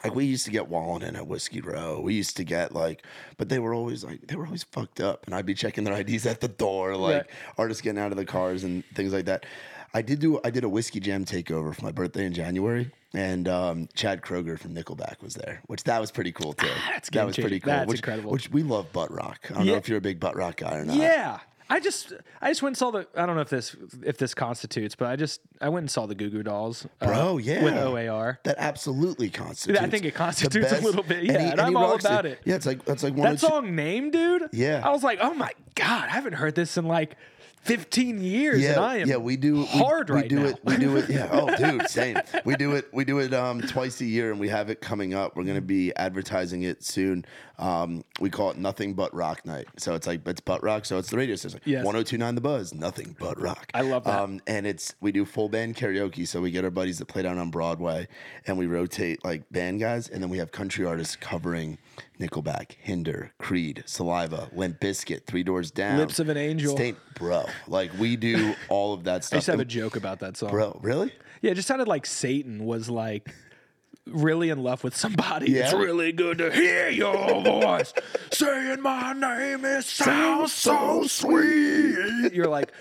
like 0.03 0.15
we 0.15 0.25
used 0.25 0.45
to 0.45 0.51
get 0.51 0.67
Wallen 0.69 1.01
in 1.03 1.15
at 1.15 1.27
Whiskey 1.27 1.61
Row. 1.61 1.99
We 1.99 2.13
used 2.13 2.37
to 2.37 2.43
get 2.43 2.73
like, 2.73 3.03
but 3.37 3.49
they 3.49 3.59
were 3.59 3.73
always 3.73 4.03
like 4.03 4.27
they 4.27 4.35
were 4.35 4.45
always 4.45 4.63
fucked 4.63 5.01
up, 5.01 5.25
and 5.25 5.35
I'd 5.35 5.45
be 5.45 5.53
checking 5.53 5.83
their 5.83 5.99
IDs 5.99 6.25
at 6.25 6.41
the 6.41 6.47
door, 6.47 6.95
like 6.95 7.15
Right. 7.15 7.25
artists 7.57 7.81
getting 7.81 7.99
out 7.99 8.11
of 8.11 8.17
the 8.17 8.25
cars 8.25 8.63
and 8.63 8.83
things 8.95 9.13
like 9.13 9.25
that. 9.25 9.45
I 9.93 10.01
did 10.03 10.19
do 10.19 10.39
I 10.43 10.51
did 10.51 10.63
a 10.63 10.69
whiskey 10.69 10.99
jam 10.99 11.25
takeover 11.25 11.73
for 11.75 11.83
my 11.83 11.91
birthday 11.91 12.25
in 12.25 12.33
January, 12.33 12.91
and 13.13 13.47
um, 13.47 13.89
Chad 13.95 14.21
Kroeger 14.21 14.57
from 14.59 14.75
Nickelback 14.75 15.21
was 15.21 15.33
there, 15.33 15.61
which 15.65 15.83
that 15.85 15.99
was 15.99 16.11
pretty 16.11 16.31
cool 16.31 16.53
too. 16.53 16.67
that's 16.89 17.09
that 17.09 17.25
was 17.25 17.35
pretty 17.35 17.59
cool. 17.59 17.73
That's 17.73 17.89
which, 17.89 17.99
incredible. 17.99 18.31
Which 18.31 18.51
we 18.51 18.61
love 18.63 18.91
butt 18.93 19.11
rock. 19.11 19.39
I 19.49 19.55
don't 19.55 19.65
know 19.65 19.75
if 19.75 19.89
you're 19.89 19.97
a 19.97 20.01
big 20.01 20.19
butt 20.19 20.35
rock 20.35 20.57
guy 20.57 20.75
or 20.77 20.85
not. 20.85 20.95
Yeah. 20.97 21.39
I 21.71 21.79
just 21.79 22.13
I 22.41 22.49
just 22.49 22.61
went 22.63 22.71
and 22.71 22.77
saw 22.77 22.91
the 22.91 23.07
I 23.15 23.25
don't 23.25 23.35
know 23.35 23.41
if 23.41 23.49
this 23.49 23.75
if 24.03 24.17
this 24.17 24.33
constitutes, 24.33 24.95
but 24.95 25.07
I 25.07 25.15
just 25.15 25.41
I 25.61 25.69
went 25.69 25.83
and 25.83 25.91
saw 25.91 26.05
the 26.07 26.15
Goo 26.15 26.29
Goo 26.29 26.41
Dolls. 26.43 26.87
uh, 26.99 27.05
Bro, 27.05 27.37
yeah. 27.37 27.63
With 27.63 27.75
OAR. 27.75 28.39
That 28.43 28.55
absolutely 28.57 29.29
constitutes. 29.29 29.79
I 29.79 29.87
think 29.87 30.05
it 30.05 30.15
constitutes 30.15 30.71
a 30.71 30.81
little 30.81 31.03
bit, 31.03 31.23
yeah, 31.23 31.39
he- 31.39 31.51
and 31.51 31.61
I'm 31.61 31.77
all 31.77 31.93
about 31.95 32.25
it. 32.25 32.39
Yeah, 32.45 32.55
it's 32.55 32.65
like 32.65 32.85
that's 32.85 33.03
like 33.03 33.13
one 33.13 33.31
That 33.33 33.39
song 33.39 33.75
name, 33.75 34.09
dude. 34.09 34.49
Yeah. 34.51 34.81
I 34.83 34.89
was 34.89 35.03
like, 35.03 35.19
oh 35.21 35.33
my 35.35 35.51
god, 35.75 36.05
I 36.09 36.11
haven't 36.13 36.33
heard 36.33 36.55
this 36.55 36.75
in 36.77 36.85
like 36.85 37.15
15 37.63 38.21
years, 38.21 38.63
and 38.63 38.77
I 38.79 38.97
am 38.97 39.07
yeah, 39.09 39.17
we 39.17 39.35
do 39.35 39.57
we- 39.57 39.65
hard 39.65 40.09
we, 40.09 40.15
right 40.15 40.29
do 40.29 40.39
now. 40.39 40.45
it. 40.47 40.59
We 40.63 40.77
do 40.77 40.95
it. 40.97 41.09
Yeah. 41.09 41.27
Oh, 41.31 41.53
dude, 41.57 41.87
same. 41.89 42.17
We 42.45 42.55
do 42.55 42.71
it. 42.75 42.87
We 42.93 43.03
do 43.03 43.19
it 43.19 43.33
um, 43.33 43.61
twice 43.61 43.99
a 44.01 44.05
year, 44.05 44.31
and 44.31 44.39
we 44.39 44.47
have 44.47 44.69
it 44.69 44.79
coming 44.81 45.13
up. 45.13 45.35
We're 45.35 45.43
gonna 45.43 45.59
be 45.61 45.93
advertising 45.97 46.63
it 46.63 46.83
soon. 46.83 47.25
Um, 47.59 48.05
we 48.21 48.29
call 48.29 48.51
it 48.51 48.57
Nothing 48.57 48.93
But 48.93 49.13
Rock 49.13 49.45
Night. 49.45 49.67
So 49.77 49.93
it's 49.93 50.07
like 50.07 50.25
it's 50.25 50.39
butt 50.39 50.63
rock. 50.63 50.85
So 50.85 50.97
it's 50.97 51.09
the 51.09 51.17
radio 51.17 51.35
station. 51.35 51.59
Yes. 51.65 51.83
1029 51.83 52.35
The 52.35 52.41
Buzz. 52.41 52.73
Nothing 52.73 53.15
but 53.19 53.39
rock. 53.39 53.69
I 53.73 53.81
love 53.81 54.05
that. 54.05 54.17
Um, 54.19 54.39
and 54.47 54.65
it's 54.65 54.95
we 55.01 55.11
do 55.11 55.25
full 55.25 55.49
band 55.49 55.75
karaoke. 55.75 56.25
So 56.25 56.39
we 56.41 56.51
get 56.51 56.63
our 56.63 56.71
buddies 56.71 56.99
that 56.99 57.07
play 57.07 57.21
down 57.21 57.37
on 57.37 57.51
Broadway, 57.51 58.07
and 58.47 58.57
we 58.57 58.65
rotate 58.65 59.23
like 59.25 59.43
band 59.51 59.81
guys, 59.81 60.07
and 60.07 60.23
then 60.23 60.29
we 60.29 60.37
have 60.37 60.51
country 60.53 60.85
artists 60.85 61.17
covering 61.17 61.77
Nickelback, 62.19 62.73
Hinder, 62.79 63.33
Creed, 63.39 63.83
Saliva, 63.85 64.49
Limp 64.53 64.79
Bizkit, 64.79 65.25
Three 65.25 65.43
Doors 65.43 65.69
Down, 65.69 65.97
Lips 65.97 66.19
of 66.19 66.29
an 66.29 66.37
Angel. 66.37 66.75
Stain- 66.75 66.95
bro. 67.15 67.45
Like 67.67 67.91
we 67.99 68.15
do 68.15 68.55
all 68.69 68.93
of 68.93 69.03
that 69.03 69.15
I 69.17 69.19
stuff. 69.25 69.37
used 69.37 69.45
to 69.47 69.51
have 69.51 69.59
a 69.59 69.65
joke 69.65 69.97
about 69.97 70.19
that 70.19 70.37
song. 70.37 70.51
bro, 70.51 70.79
really? 70.81 71.11
Yeah, 71.41 71.51
it 71.51 71.55
just 71.55 71.67
sounded 71.67 71.87
like 71.89 72.05
Satan 72.05 72.65
was 72.65 72.89
like 72.89 73.33
really 74.11 74.49
in 74.49 74.63
love 74.63 74.83
with 74.83 74.95
somebody. 74.95 75.51
Yeah. 75.51 75.65
It's 75.65 75.73
really 75.73 76.11
good 76.11 76.37
to 76.39 76.51
hear 76.51 76.89
your 76.89 77.41
voice 77.43 77.93
saying 78.31 78.81
my 78.81 79.13
name. 79.13 79.65
It 79.65 79.83
sounds 79.83 80.53
so 80.53 81.03
sweet. 81.07 82.33
You're 82.33 82.47
like, 82.47 82.71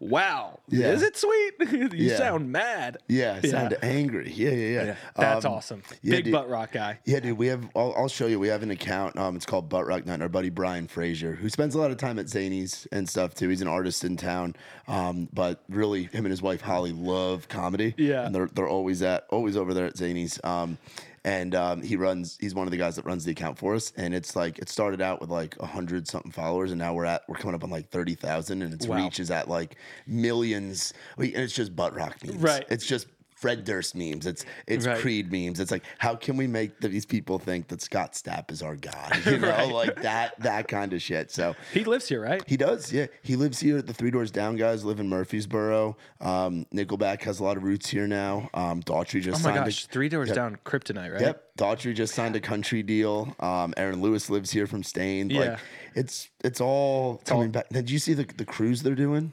wow, 0.00 0.60
Yeah. 0.68 0.88
is 0.92 1.02
it 1.02 1.16
sweet? 1.16 1.52
you 1.72 1.88
Yeah. 1.92 2.16
sound 2.16 2.50
mad. 2.52 2.98
Yeah, 3.08 3.40
sound 3.42 3.76
angry. 3.82 4.30
Yeah, 4.32 4.50
yeah, 4.50 4.54
yeah. 4.54 4.84
Yeah, 4.84 4.96
that's 5.16 5.44
Um, 5.44 5.52
awesome. 5.52 5.82
yeah, 6.02 6.16
Big 6.16 6.24
dude. 6.24 6.32
butt 6.32 6.48
rock 6.48 6.72
guy. 6.72 6.98
Yeah, 7.04 7.20
dude, 7.20 7.36
we 7.38 7.48
have. 7.48 7.68
I'll, 7.74 7.94
I'll 7.96 8.08
show 8.08 8.26
you. 8.26 8.38
We 8.38 8.48
have 8.48 8.62
an 8.62 8.70
account. 8.70 9.16
Um, 9.18 9.36
it's 9.36 9.46
called 9.46 9.68
Butt 9.68 9.86
Rock 9.86 10.06
Night. 10.06 10.14
and 10.14 10.22
Our 10.22 10.28
buddy 10.28 10.50
Brian 10.50 10.86
Frazier, 10.88 11.32
who 11.34 11.48
spends 11.48 11.74
a 11.74 11.78
lot 11.78 11.90
of 11.90 11.96
time 11.96 12.18
at 12.18 12.26
Zanies 12.26 12.86
and 12.92 13.08
stuff 13.08 13.34
too. 13.34 13.48
He's 13.48 13.60
an 13.62 13.68
artist 13.68 14.04
in 14.04 14.16
town. 14.16 14.54
Um, 14.86 15.28
but 15.32 15.62
really, 15.68 16.04
him 16.04 16.24
and 16.24 16.30
his 16.30 16.42
wife 16.42 16.60
Holly 16.60 16.92
love 16.92 17.48
comedy. 17.48 17.94
Yeah. 17.98 18.26
and 18.26 18.34
they're 18.34 18.48
they're 18.52 18.68
always 18.68 19.02
at 19.02 19.26
always 19.30 19.56
over 19.56 19.74
there 19.74 19.86
at 19.86 19.94
Zanies. 19.96 20.42
Um, 20.44 20.78
and 21.24 21.54
um, 21.54 21.82
he 21.82 21.96
runs. 21.96 22.36
He's 22.40 22.54
one 22.54 22.66
of 22.66 22.70
the 22.70 22.76
guys 22.76 22.96
that 22.96 23.04
runs 23.04 23.24
the 23.24 23.32
account 23.32 23.58
for 23.58 23.74
us. 23.74 23.92
And 23.96 24.14
it's 24.14 24.36
like 24.36 24.58
it 24.58 24.68
started 24.68 25.00
out 25.00 25.20
with 25.20 25.30
like 25.30 25.56
a 25.60 25.66
hundred 25.66 26.08
something 26.08 26.32
followers, 26.32 26.70
and 26.70 26.78
now 26.78 26.94
we're 26.94 27.04
at 27.04 27.22
we're 27.28 27.36
coming 27.36 27.54
up 27.54 27.64
on 27.64 27.70
like 27.70 27.90
thirty 27.90 28.14
thousand, 28.14 28.62
and 28.62 28.72
its 28.72 28.86
Wow. 28.86 28.96
reach 29.04 29.20
is 29.20 29.30
at 29.30 29.48
like 29.48 29.76
millions. 30.06 30.92
And 31.16 31.34
it's 31.34 31.52
just 31.54 31.74
butt 31.76 31.94
rock 31.94 32.16
memes. 32.24 32.36
Right. 32.36 32.64
It's 32.68 32.86
just. 32.86 33.06
Fred 33.40 33.64
Durst 33.64 33.94
memes. 33.94 34.26
It's 34.26 34.44
it's 34.66 34.86
Right. 34.86 34.98
Creed 34.98 35.30
memes. 35.32 35.60
It's 35.60 35.70
like 35.70 35.84
how 35.98 36.14
can 36.16 36.36
we 36.36 36.46
make 36.46 36.80
these 36.80 37.06
people 37.06 37.38
think 37.38 37.68
that 37.68 37.80
Scott 37.80 38.12
Stapp 38.14 38.50
is 38.50 38.62
our 38.62 38.76
god? 38.76 39.12
You 39.26 39.38
know, 39.38 39.48
Right. 39.48 39.72
like 39.72 40.02
that 40.02 40.38
that 40.40 40.68
kind 40.68 40.92
of 40.92 41.00
shit. 41.02 41.30
So 41.30 41.54
He 41.72 41.84
lives 41.84 42.08
here, 42.08 42.20
right? 42.20 42.42
he 42.46 42.56
does, 42.56 42.92
yeah. 42.92 43.06
He 43.22 43.36
lives 43.36 43.60
here. 43.60 43.80
The 43.82 43.94
Three 43.94 44.10
Doors 44.10 44.30
Down 44.30 44.56
guys 44.56 44.84
live 44.84 44.98
in 45.00 45.08
Murfreesboro. 45.08 45.96
Um, 46.20 46.66
Nickelback 46.74 47.22
has 47.22 47.40
a 47.40 47.44
lot 47.44 47.56
of 47.56 47.62
roots 47.62 47.88
here 47.88 48.06
now. 48.08 48.50
Um, 48.54 48.82
Daughtry 48.82 49.20
just 49.22 49.40
oh 49.44 49.48
my 49.48 49.54
signed. 49.54 49.64
gosh, 49.66 49.84
A, 49.84 49.88
Three 49.88 50.08
Doors 50.08 50.32
Down, 50.32 50.56
Kryptonite, 50.64 51.12
right? 51.12 51.20
yep, 51.20 51.44
Daughtry 51.56 51.94
just 51.94 52.14
signed 52.14 52.34
a 52.36 52.40
country 52.40 52.82
deal. 52.82 53.34
Um, 53.40 53.72
Aaron 53.76 54.00
Lewis 54.02 54.28
lives 54.30 54.50
here 54.50 54.66
from 54.66 54.82
Staind. 54.82 55.30
Yeah. 55.30 55.40
Like 55.40 55.58
it's 55.94 56.28
it's 56.42 56.60
all 56.60 57.20
coming 57.24 57.50
back. 57.50 57.68
Did 57.70 57.90
you 57.90 57.98
see 57.98 58.14
the 58.14 58.24
the 58.24 58.44
cruise 58.44 58.82
they're 58.82 58.94
doing? 58.94 59.32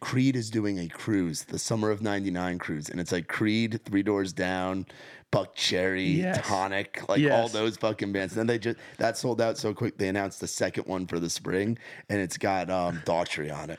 Creed 0.00 0.36
is 0.36 0.50
doing 0.50 0.78
a 0.78 0.88
cruise, 0.88 1.44
the 1.44 1.58
Summer 1.58 1.90
of 1.90 2.02
'99 2.02 2.58
cruise, 2.58 2.88
and 2.88 3.00
it's 3.00 3.12
like 3.12 3.28
Creed, 3.28 3.80
Three 3.84 4.02
Doors 4.02 4.32
Down, 4.32 4.86
Buckcherry, 5.32 6.16
Yes. 6.18 6.46
Tonic, 6.46 7.08
like 7.08 7.20
all 7.30 7.48
those 7.48 7.76
fucking 7.76 8.12
bands. 8.12 8.32
And 8.32 8.40
then 8.40 8.46
they 8.46 8.58
just 8.58 8.78
that 8.98 9.16
sold 9.16 9.40
out 9.40 9.58
so 9.58 9.74
quick. 9.74 9.98
They 9.98 10.08
announced 10.08 10.40
the 10.40 10.46
second 10.46 10.86
one 10.86 11.06
for 11.06 11.18
the 11.18 11.30
spring, 11.30 11.78
and 12.08 12.20
it's 12.20 12.38
got 12.38 12.70
um, 12.70 13.02
Daughtry 13.04 13.54
on 13.56 13.70
it. 13.70 13.78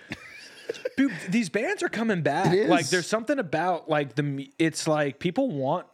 Dude, 0.98 1.12
these 1.30 1.50
bands 1.50 1.84
are 1.84 1.90
coming 1.90 2.22
back. 2.22 2.54
It 2.54 2.70
Like 2.70 2.88
there's 2.90 3.08
something 3.08 3.40
about 3.40 3.90
like 3.90 4.16
the 4.16 4.50
it's 4.58 4.88
like 4.88 5.20
people 5.20 5.52
want 5.52 5.88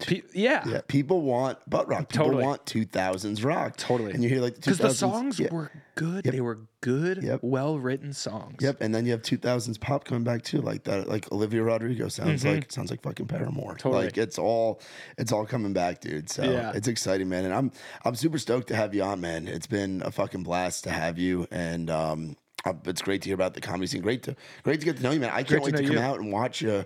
pe- 0.00 0.22
yeah. 0.32 0.62
Yeah, 0.66 0.80
people 0.86 1.22
want 1.22 1.58
butt 1.68 1.88
rock. 1.88 2.08
People 2.08 2.26
Totally. 2.26 2.44
want 2.44 2.64
2000s 2.66 3.44
rock. 3.44 3.76
Totally. 3.76 4.12
And 4.12 4.22
you 4.22 4.28
hear 4.28 4.40
like 4.40 4.54
the 4.56 4.60
2000s. 4.60 4.64
Because 4.64 4.78
the 4.78 4.94
songs 4.94 5.40
yeah. 5.40 5.52
were 5.52 5.70
good. 5.94 6.24
They 6.24 6.40
were 6.40 6.60
good, 6.80 7.22
Yep. 7.22 7.40
well 7.42 7.78
written 7.78 8.12
songs. 8.12 8.56
Yep, 8.60 8.78
and 8.80 8.94
then 8.94 9.06
you 9.06 9.12
have 9.12 9.22
2000s 9.22 9.78
pop 9.80 10.04
coming 10.04 10.24
back 10.24 10.42
too, 10.42 10.60
like 10.60 10.84
that. 10.84 11.08
Like 11.08 11.30
Olivia 11.32 11.62
Rodrigo 11.62 12.08
sounds 12.08 12.44
like 12.44 12.70
sounds 12.72 12.90
like 12.90 13.02
fucking 13.02 13.26
Paramore. 13.26 13.70
Mm-hmm. 13.70 13.76
Totally. 13.78 14.04
Like 14.06 14.18
it's 14.18 14.38
all 14.38 14.80
it's 15.18 15.32
all 15.32 15.46
coming 15.46 15.72
back, 15.72 16.00
dude. 16.00 16.28
So 16.30 16.42
Yeah. 16.42 16.72
it's 16.74 16.88
exciting, 16.88 17.28
man. 17.28 17.44
And 17.44 17.54
I'm 17.54 17.70
I'm 18.04 18.14
super 18.14 18.38
stoked 18.38 18.68
to 18.68 18.76
have 18.76 18.94
you 18.94 19.02
on, 19.02 19.20
man. 19.20 19.46
It's 19.48 19.66
been 19.66 20.02
a 20.04 20.10
fucking 20.10 20.42
blast 20.42 20.84
to 20.84 20.90
have 20.90 21.18
you, 21.18 21.46
and 21.50 21.88
um, 21.90 22.36
uh, 22.66 22.72
it's 22.86 23.02
great 23.02 23.22
to 23.22 23.28
hear 23.28 23.34
about 23.34 23.54
the 23.54 23.60
comedy 23.60 23.86
scene. 23.86 24.02
Great 24.02 24.22
to 24.24 24.34
great 24.62 24.80
to 24.80 24.86
get 24.86 24.96
to 24.96 25.02
know 25.02 25.10
you, 25.12 25.20
man. 25.20 25.30
I 25.30 25.42
can't 25.42 25.62
Great 25.62 25.64
wait 25.64 25.76
to, 25.76 25.82
come 25.84 25.92
you. 25.92 25.98
out 26.02 26.18
and 26.18 26.32
watch 26.32 26.60
you. 26.62 26.84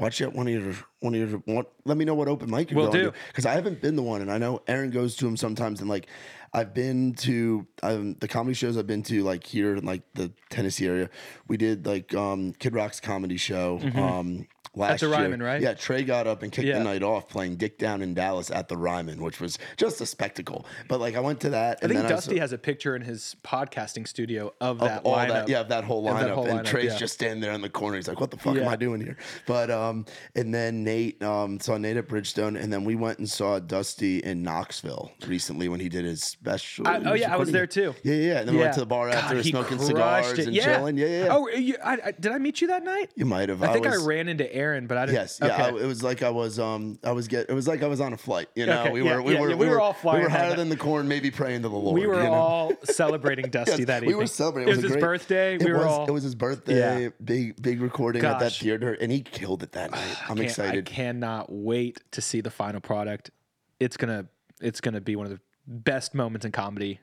Watch 0.00 0.18
you 0.18 0.26
at 0.26 0.32
one 0.34 0.48
of 0.48 0.52
your 0.52 0.74
one 1.00 1.14
of 1.14 1.30
your 1.30 1.38
one, 1.44 1.66
let 1.84 1.96
me 1.98 2.04
know 2.06 2.14
what 2.14 2.26
open 2.26 2.50
mic 2.50 2.70
you're 2.70 2.80
Will 2.80 2.90
going 2.90 3.04
do. 3.04 3.10
to 3.10 3.16
because 3.28 3.44
I 3.44 3.52
haven't 3.52 3.80
been 3.82 3.96
the 3.96 4.02
one 4.02 4.22
and 4.22 4.32
I 4.32 4.38
know 4.38 4.62
Erin 4.66 4.90
goes 4.90 5.14
to 5.16 5.26
them 5.26 5.36
sometimes 5.36 5.80
and 5.80 5.90
like 5.90 6.06
I've 6.54 6.72
been 6.74 7.12
to 7.16 7.66
um, 7.82 8.14
the 8.18 8.26
comedy 8.26 8.54
shows 8.54 8.76
I've 8.76 8.86
been 8.86 9.02
to 9.04 9.22
like 9.22 9.46
here 9.46 9.76
in 9.76 9.84
like 9.84 10.02
the 10.14 10.32
Tennessee 10.48 10.86
area. 10.86 11.10
We 11.48 11.56
did 11.58 11.86
like 11.86 12.14
um, 12.14 12.54
Kid 12.58 12.74
Rock's 12.74 12.98
comedy 12.98 13.36
show 13.36 13.78
um, 13.94 14.48
last 14.80 15.00
the 15.00 15.06
year. 15.06 15.16
Ryman, 15.16 15.42
right? 15.42 15.60
Yeah, 15.60 15.74
Trey 15.74 16.02
got 16.02 16.26
up 16.26 16.42
and 16.42 16.50
kicked 16.50 16.66
Yeah. 16.66 16.78
the 16.78 16.84
night 16.84 17.02
off 17.02 17.28
playing 17.28 17.56
Dick 17.56 17.78
Down 17.78 18.02
in 18.02 18.14
Dallas 18.14 18.50
at 18.50 18.68
the 18.68 18.76
Ryman, 18.76 19.22
which 19.22 19.40
was 19.40 19.58
just 19.76 20.00
a 20.00 20.06
spectacle. 20.06 20.66
But 20.88 21.00
like 21.00 21.14
I 21.16 21.20
went 21.20 21.40
to 21.40 21.50
that 21.50 21.78
I 21.82 21.84
and 21.84 21.92
think 21.92 22.02
then 22.02 22.10
Dusty 22.10 22.32
I 22.32 22.36
saw, 22.36 22.40
has 22.42 22.52
a 22.52 22.58
picture 22.58 22.96
in 22.96 23.02
his 23.02 23.36
podcasting 23.44 24.08
studio 24.08 24.52
of 24.60 24.80
of 24.82 24.88
that 24.88 25.02
all 25.04 25.14
lineup. 25.16 25.28
that, 25.28 25.48
yeah, 25.48 25.60
of 25.60 25.68
that 25.68 25.84
whole 25.84 26.04
lineup. 26.04 26.20
that 26.20 26.30
whole 26.30 26.46
and 26.46 26.60
lineup, 26.60 26.64
Trey's 26.64 26.92
yeah. 26.92 26.98
just 26.98 27.14
standing 27.14 27.40
there 27.40 27.52
in 27.52 27.60
the 27.60 27.68
corner. 27.68 27.96
He's 27.96 28.08
like, 28.08 28.20
"What 28.20 28.30
the 28.30 28.36
fuck 28.36 28.56
am 28.56 28.68
I 28.68 28.76
doing 28.76 29.00
here?" 29.00 29.16
But 29.46 29.70
um, 29.70 30.06
and 30.34 30.54
then 30.54 30.84
Nate 30.84 31.22
um 31.22 31.60
saw 31.60 31.76
Nate 31.78 31.96
at 31.96 32.08
Bridgestone, 32.08 32.60
and 32.60 32.72
then 32.72 32.84
we 32.84 32.94
went 32.94 33.18
and 33.18 33.28
saw 33.28 33.58
Dusty 33.58 34.18
in 34.18 34.42
Knoxville 34.42 35.12
recently 35.26 35.68
when 35.68 35.80
he 35.80 35.88
did 35.88 36.04
his 36.04 36.22
special. 36.22 36.86
I- 36.86 36.98
oh, 37.04 37.14
yeah, 37.14 37.32
I 37.32 37.36
was 37.36 37.50
there 37.52 37.66
too. 37.66 37.94
Yeah, 38.02 38.14
yeah. 38.14 38.26
yeah. 38.32 38.38
And 38.40 38.48
then 38.48 38.54
we 38.56 38.60
went 38.62 38.74
to 38.74 38.80
the 38.80 38.86
bar 38.86 39.08
God, 39.10 39.16
after, 39.16 39.42
smoking 39.42 39.78
cigars 39.78 40.38
it. 40.38 40.46
and 40.46 40.54
yeah. 40.54 40.76
chilling. 40.76 40.96
Yeah, 40.96 41.06
yeah. 41.06 41.24
yeah. 41.24 41.28
Oh, 41.36 41.48
you, 41.48 41.76
I, 41.84 42.12
did 42.12 42.32
I 42.32 42.38
meet 42.38 42.60
you 42.60 42.68
that 42.68 42.84
night? 42.84 43.10
you 43.16 43.24
might 43.26 43.48
have. 43.48 43.62
I 43.62 43.72
think 43.72 43.86
I, 43.86 43.96
ran 43.96 44.28
into 44.28 44.52
Erin, 44.54 44.69
but 44.86 44.96
I 44.98 45.06
didn't. 45.06 45.14
Yes, 45.16 45.38
yeah. 45.42 45.52
Okay. 45.54 45.62
I- 45.62 45.82
it 45.82 45.86
was 45.86 46.02
like 46.02 46.22
I 46.22 46.30
was, 46.30 46.58
um, 46.58 46.98
I 47.04 47.12
was 47.12 47.28
get. 47.28 47.48
It 47.48 47.54
was 47.54 47.66
like 47.68 47.82
I 47.82 47.86
was 47.86 48.00
on 48.00 48.12
a 48.12 48.16
flight. 48.16 48.48
You 48.54 48.66
know, 48.66 48.80
Okay, 48.82 48.90
we 48.90 49.02
yeah, 49.02 49.16
were, 49.16 49.22
we 49.22 49.34
yeah, 49.34 49.40
were, 49.40 49.50
yeah, 49.50 49.56
we 49.56 49.68
were 49.68 49.80
all 49.80 49.92
flying. 49.92 50.18
We 50.18 50.24
were 50.24 50.30
higher 50.30 50.54
than 50.54 50.68
the 50.68 50.76
corn, 50.76 51.08
maybe 51.08 51.30
praying 51.30 51.62
to 51.62 51.68
the 51.68 51.74
Lord. 51.76 51.94
we 52.00 52.06
were 52.06 52.16
you 52.22 52.28
know? 52.28 52.32
all 52.32 52.72
celebrating 52.84 53.50
Dusty 53.50 53.78
Yes, 53.82 53.86
that 53.86 54.04
we 54.04 54.14
were 54.14 54.26
celebrating. 54.26 54.72
It 54.72 54.76
was, 54.76 54.78
a 54.78 54.82
his 54.82 54.92
great- 54.92 55.00
birthday. 55.00 55.58
We 55.58 55.72
were 55.72 55.78
was, 55.78 55.86
all. 55.86 56.06
It 56.08 56.12
was 56.12 56.22
his 56.22 56.34
birthday. 56.34 57.02
Yeah. 57.04 57.08
Big, 57.22 57.60
big 57.60 57.80
recording 57.80 58.24
at 58.24 58.38
that 58.38 58.52
theater, 58.52 58.94
and 59.00 59.10
he 59.10 59.20
killed 59.20 59.62
it 59.62 59.72
that 59.72 59.90
night. 59.90 60.16
I'm 60.28 60.38
excited. 60.38 60.86
I 60.88 60.90
cannot 60.90 61.50
wait 61.50 62.00
to 62.12 62.20
see 62.20 62.40
the 62.40 62.50
final 62.50 62.80
product. 62.80 63.30
It's 63.78 63.96
gonna 63.96 64.26
it's 64.60 64.80
gonna 64.80 65.00
be 65.00 65.16
one 65.16 65.26
of 65.26 65.32
the 65.32 65.40
best 65.66 66.14
moments 66.14 66.44
in 66.44 66.52
comedy 66.52 67.00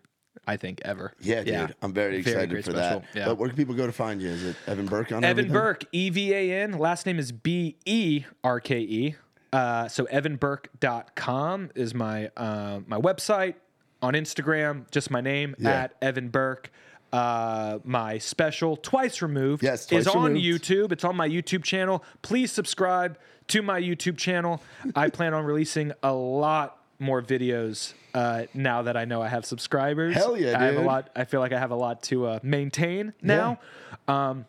I 0.48 0.58
think 0.58 0.82
ever. 0.86 1.14
Yeah, 1.20 1.44
dude. 1.44 1.76
I'm 1.82 1.94
very 1.94 2.18
excited 2.18 2.50
great 2.50 2.66
for 2.66 2.72
special. 2.72 3.02
that. 3.02 3.06
Yeah. 3.14 3.26
But 3.26 3.38
where 3.38 3.50
can 3.50 3.58
people 3.58 3.76
go 3.76 3.86
to 3.86 3.92
find 3.92 4.22
you? 4.22 4.30
Is 4.30 4.44
it 4.46 4.56
Evan 4.66 4.86
Berke 4.88 5.12
on 5.12 5.24
Evan 5.24 5.30
everything? 5.46 5.52
Berke, 5.54 5.84
E 5.92 6.10
V 6.10 6.34
A 6.34 6.64
N. 6.64 6.80
Last 6.80 7.06
name 7.06 7.20
is 7.20 7.32
B 7.32 7.76
E 7.86 8.24
R 8.44 8.60
K 8.60 8.80
E. 8.80 9.16
Uh, 9.54 9.88
so 9.88 10.06
evanberke.com 10.06 11.70
is 11.76 11.94
my 11.94 12.30
uh, 12.38 12.80
my 12.88 12.98
website. 12.98 13.56
On 14.00 14.14
Instagram, 14.14 14.90
just 14.92 15.10
my 15.10 15.22
name 15.22 15.56
Yeah. 15.58 15.70
at 15.72 15.96
Evan 16.04 16.30
Berke. 16.30 16.70
Uh, 17.12 17.80
my 17.84 18.20
special, 18.20 18.76
Twice 18.78 19.24
Removed, 19.24 19.64
Yes, 19.64 19.92
is 19.92 20.04
Twice 20.06 20.16
on 20.16 20.36
YouTube. 20.36 20.92
It's 20.92 21.04
on 21.04 21.16
my 21.16 21.28
YouTube 21.28 21.64
channel. 21.64 22.04
Please 22.22 22.52
subscribe 22.52 23.18
to 23.48 23.62
my 23.64 23.82
YouTube 23.82 24.18
channel. 24.18 24.62
I 24.96 25.10
plan 25.10 25.34
on 25.34 25.46
releasing 25.46 25.94
a 26.04 26.14
lot 26.14 26.77
more 27.00 27.22
videos 27.22 27.94
uh, 28.14 28.44
now 28.54 28.82
that 28.84 28.98
I 28.98 29.06
know 29.06 29.22
I 29.22 29.28
have 29.28 29.46
subscribers. 29.46 30.16
Hell 30.16 30.38
yeah, 30.38 30.60
I 30.60 30.64
have 30.66 30.78
a 30.78 30.82
lot. 30.82 31.10
I 31.16 31.26
feel 31.26 31.40
like 31.40 31.52
I 31.54 31.60
have 31.60 31.72
a 31.72 31.76
lot 31.76 32.02
to 32.04 32.26
uh, 32.26 32.40
maintain 32.44 33.14
now. 33.22 33.60
Um, 34.08 34.46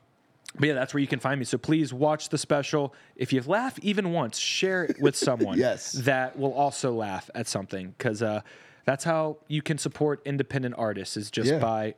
but 0.59 0.69
yeah, 0.69 0.75
that's 0.75 0.95
where 0.95 1.01
you 1.01 1.07
can 1.07 1.21
find 1.21 1.39
me. 1.39 1.45
So 1.45 1.59
please 1.59 1.93
watch 1.93 2.31
the 2.31 2.39
special. 2.39 2.95
If 3.17 3.33
you 3.33 3.43
laugh 3.43 3.79
even 3.81 4.13
once, 4.13 4.39
share 4.39 4.85
it 4.85 5.01
with 5.01 5.15
someone 5.15 5.59
Yes. 5.59 5.93
that 5.93 6.39
will 6.39 6.55
also 6.55 6.93
laugh 6.93 7.29
at 7.35 7.47
something 7.47 7.95
because 7.99 8.23
uh, 8.23 8.41
that's 8.87 9.05
how 9.05 9.37
you 9.47 9.61
can 9.61 9.77
support 9.77 10.23
independent 10.25 10.75
artists 10.79 11.17
is 11.17 11.31
just 11.31 11.51
Yeah. 11.51 11.59
by. 11.59 11.95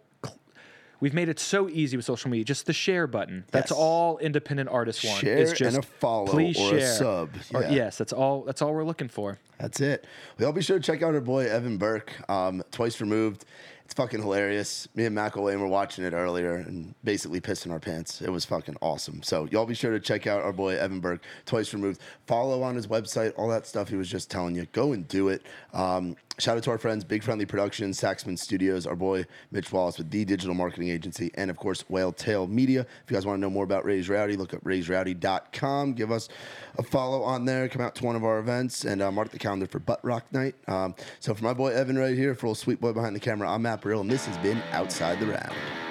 We've 1.00 1.14
made 1.14 1.28
it 1.28 1.38
so 1.40 1.68
easy 1.68 1.96
with 1.96 2.04
social 2.04 2.30
media. 2.30 2.44
Just 2.44 2.66
the 2.66 2.72
share 2.72 3.06
button. 3.06 3.44
That's 3.50 3.70
Yes. 3.70 3.78
all 3.78 4.18
independent 4.18 4.68
artists 4.68 5.02
want. 5.04 5.20
Share 5.20 5.38
It's 5.38 5.50
and 5.52 5.58
just 5.58 5.78
a 5.78 5.82
follow 5.82 6.26
please 6.26 6.58
or 6.60 6.76
a 6.76 6.80
share. 6.80 6.94
sub. 6.94 7.30
Or- 7.54 7.62
yes, 7.64 7.96
that's 7.98 8.12
all. 8.12 8.42
That's 8.42 8.60
all 8.60 8.72
we're 8.74 8.84
looking 8.84 9.08
for. 9.08 9.38
That's 9.58 9.80
it. 9.80 10.06
We 10.38 10.44
all 10.44 10.52
be 10.52 10.62
sure 10.62 10.78
to 10.78 10.82
check 10.84 11.02
out 11.02 11.14
our 11.14 11.20
boy 11.20 11.46
Evan 11.46 11.78
Berke. 11.78 12.12
Um, 12.28 12.62
twice 12.70 13.00
removed. 13.00 13.44
It's 13.84 13.94
fucking 13.96 14.22
hilarious. 14.22 14.86
Me 14.94 15.04
and 15.04 15.16
McElwain 15.16 15.58
were 15.58 15.66
watching 15.66 16.04
it 16.04 16.12
earlier 16.12 16.54
and 16.54 16.94
basically 17.02 17.40
pissing 17.40 17.72
our 17.72 17.80
pants. 17.80 18.22
It 18.22 18.30
was 18.30 18.44
fucking 18.44 18.76
awesome. 18.80 19.20
So 19.24 19.48
y'all 19.50 19.66
be 19.66 19.74
sure 19.74 19.90
to 19.90 19.98
check 19.98 20.28
out 20.28 20.42
our 20.42 20.52
boy 20.52 20.76
Evan 20.76 21.00
Berke, 21.00 21.22
twice 21.44 21.72
removed. 21.74 22.00
Follow 22.28 22.62
on 22.62 22.76
his 22.76 22.86
website, 22.86 23.32
all 23.36 23.48
that 23.48 23.66
stuff 23.66 23.88
he 23.88 23.96
was 23.96 24.08
just 24.08 24.30
telling 24.30 24.54
you. 24.54 24.66
Go 24.72 24.92
and 24.92 25.08
do 25.08 25.28
it. 25.28 25.42
Um, 25.72 26.14
shout 26.40 26.56
out 26.56 26.62
to 26.64 26.70
our 26.70 26.78
friends, 26.78 27.04
Big 27.04 27.22
Friendly 27.22 27.44
Productions, 27.44 28.00
Saxman 28.00 28.38
Studios, 28.38 28.86
our 28.86 28.96
boy 28.96 29.26
Mitch 29.50 29.70
Wallace 29.70 29.98
with 29.98 30.10
the 30.10 30.24
Digital 30.24 30.54
Marketing 30.54 30.88
Agency, 30.88 31.30
and 31.34 31.50
of 31.50 31.56
course 31.56 31.82
Whale 31.88 32.12
Tale 32.12 32.46
Media. 32.46 32.80
If 32.80 33.10
you 33.10 33.14
guys 33.14 33.26
want 33.26 33.36
to 33.36 33.40
know 33.40 33.50
more 33.50 33.64
about 33.64 33.84
Raised 33.84 34.08
Rowdy, 34.08 34.36
look 34.36 34.54
up 34.54 34.64
raisedrowdy.com. 34.64 35.94
Give 35.94 36.10
us 36.10 36.28
a 36.78 36.82
follow 36.82 37.22
on 37.22 37.44
there. 37.44 37.68
Come 37.68 37.82
out 37.82 37.94
to 37.96 38.04
one 38.04 38.16
of 38.16 38.24
our 38.24 38.38
events 38.38 38.84
and 38.84 39.02
uh, 39.02 39.12
mark 39.12 39.30
the 39.30 39.38
calendar 39.38 39.66
for 39.66 39.78
Butt 39.78 40.02
Rock 40.04 40.24
Night. 40.32 40.54
Um, 40.66 40.94
so 41.18 41.34
for 41.34 41.44
my 41.44 41.52
boy 41.52 41.68
Evan 41.68 41.98
right 41.98 42.16
here, 42.16 42.34
for 42.34 42.48
old 42.48 42.58
sweet 42.58 42.80
boy 42.80 42.92
behind 42.92 43.14
the 43.14 43.20
camera, 43.20 43.50
I'm 43.50 43.62
Matt 43.62 43.82
Burrill, 43.82 44.00
and 44.00 44.10
this 44.10 44.24
has 44.26 44.38
been 44.38 44.62
Outside 44.72 45.20
the 45.20 45.26
Round. 45.26 45.89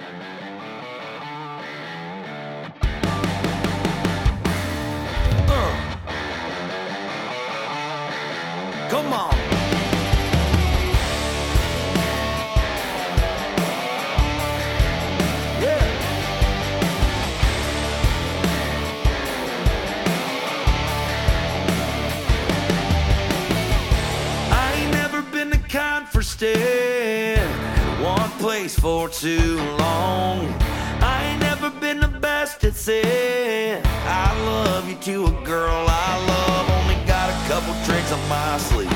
Kind 26.30 26.54
for 26.54 26.56
staying 26.56 27.38
in 27.38 28.04
one 28.04 28.30
place 28.40 28.78
for 28.80 29.10
too 29.10 29.58
long. 29.78 30.48
I 31.02 31.24
ain't 31.26 31.42
never 31.42 31.70
been 31.70 32.00
the 32.00 32.08
best 32.08 32.64
at 32.64 32.76
saying 32.76 33.82
I 33.86 34.46
love 34.46 34.90
you 34.90 34.96
to 34.96 35.28
a 35.28 35.46
girl 35.46 35.86
I 35.88 36.26
love. 36.28 36.70
Only 36.82 36.96
got 37.06 37.30
a 37.30 37.38
couple 37.48 37.74
tricks 37.86 38.12
up 38.12 38.30
my 38.30 38.58
sleeve. 38.58 38.90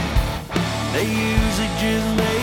They 0.94 1.06
usually 1.06 1.72
just 1.80 2.08
make 2.18 2.43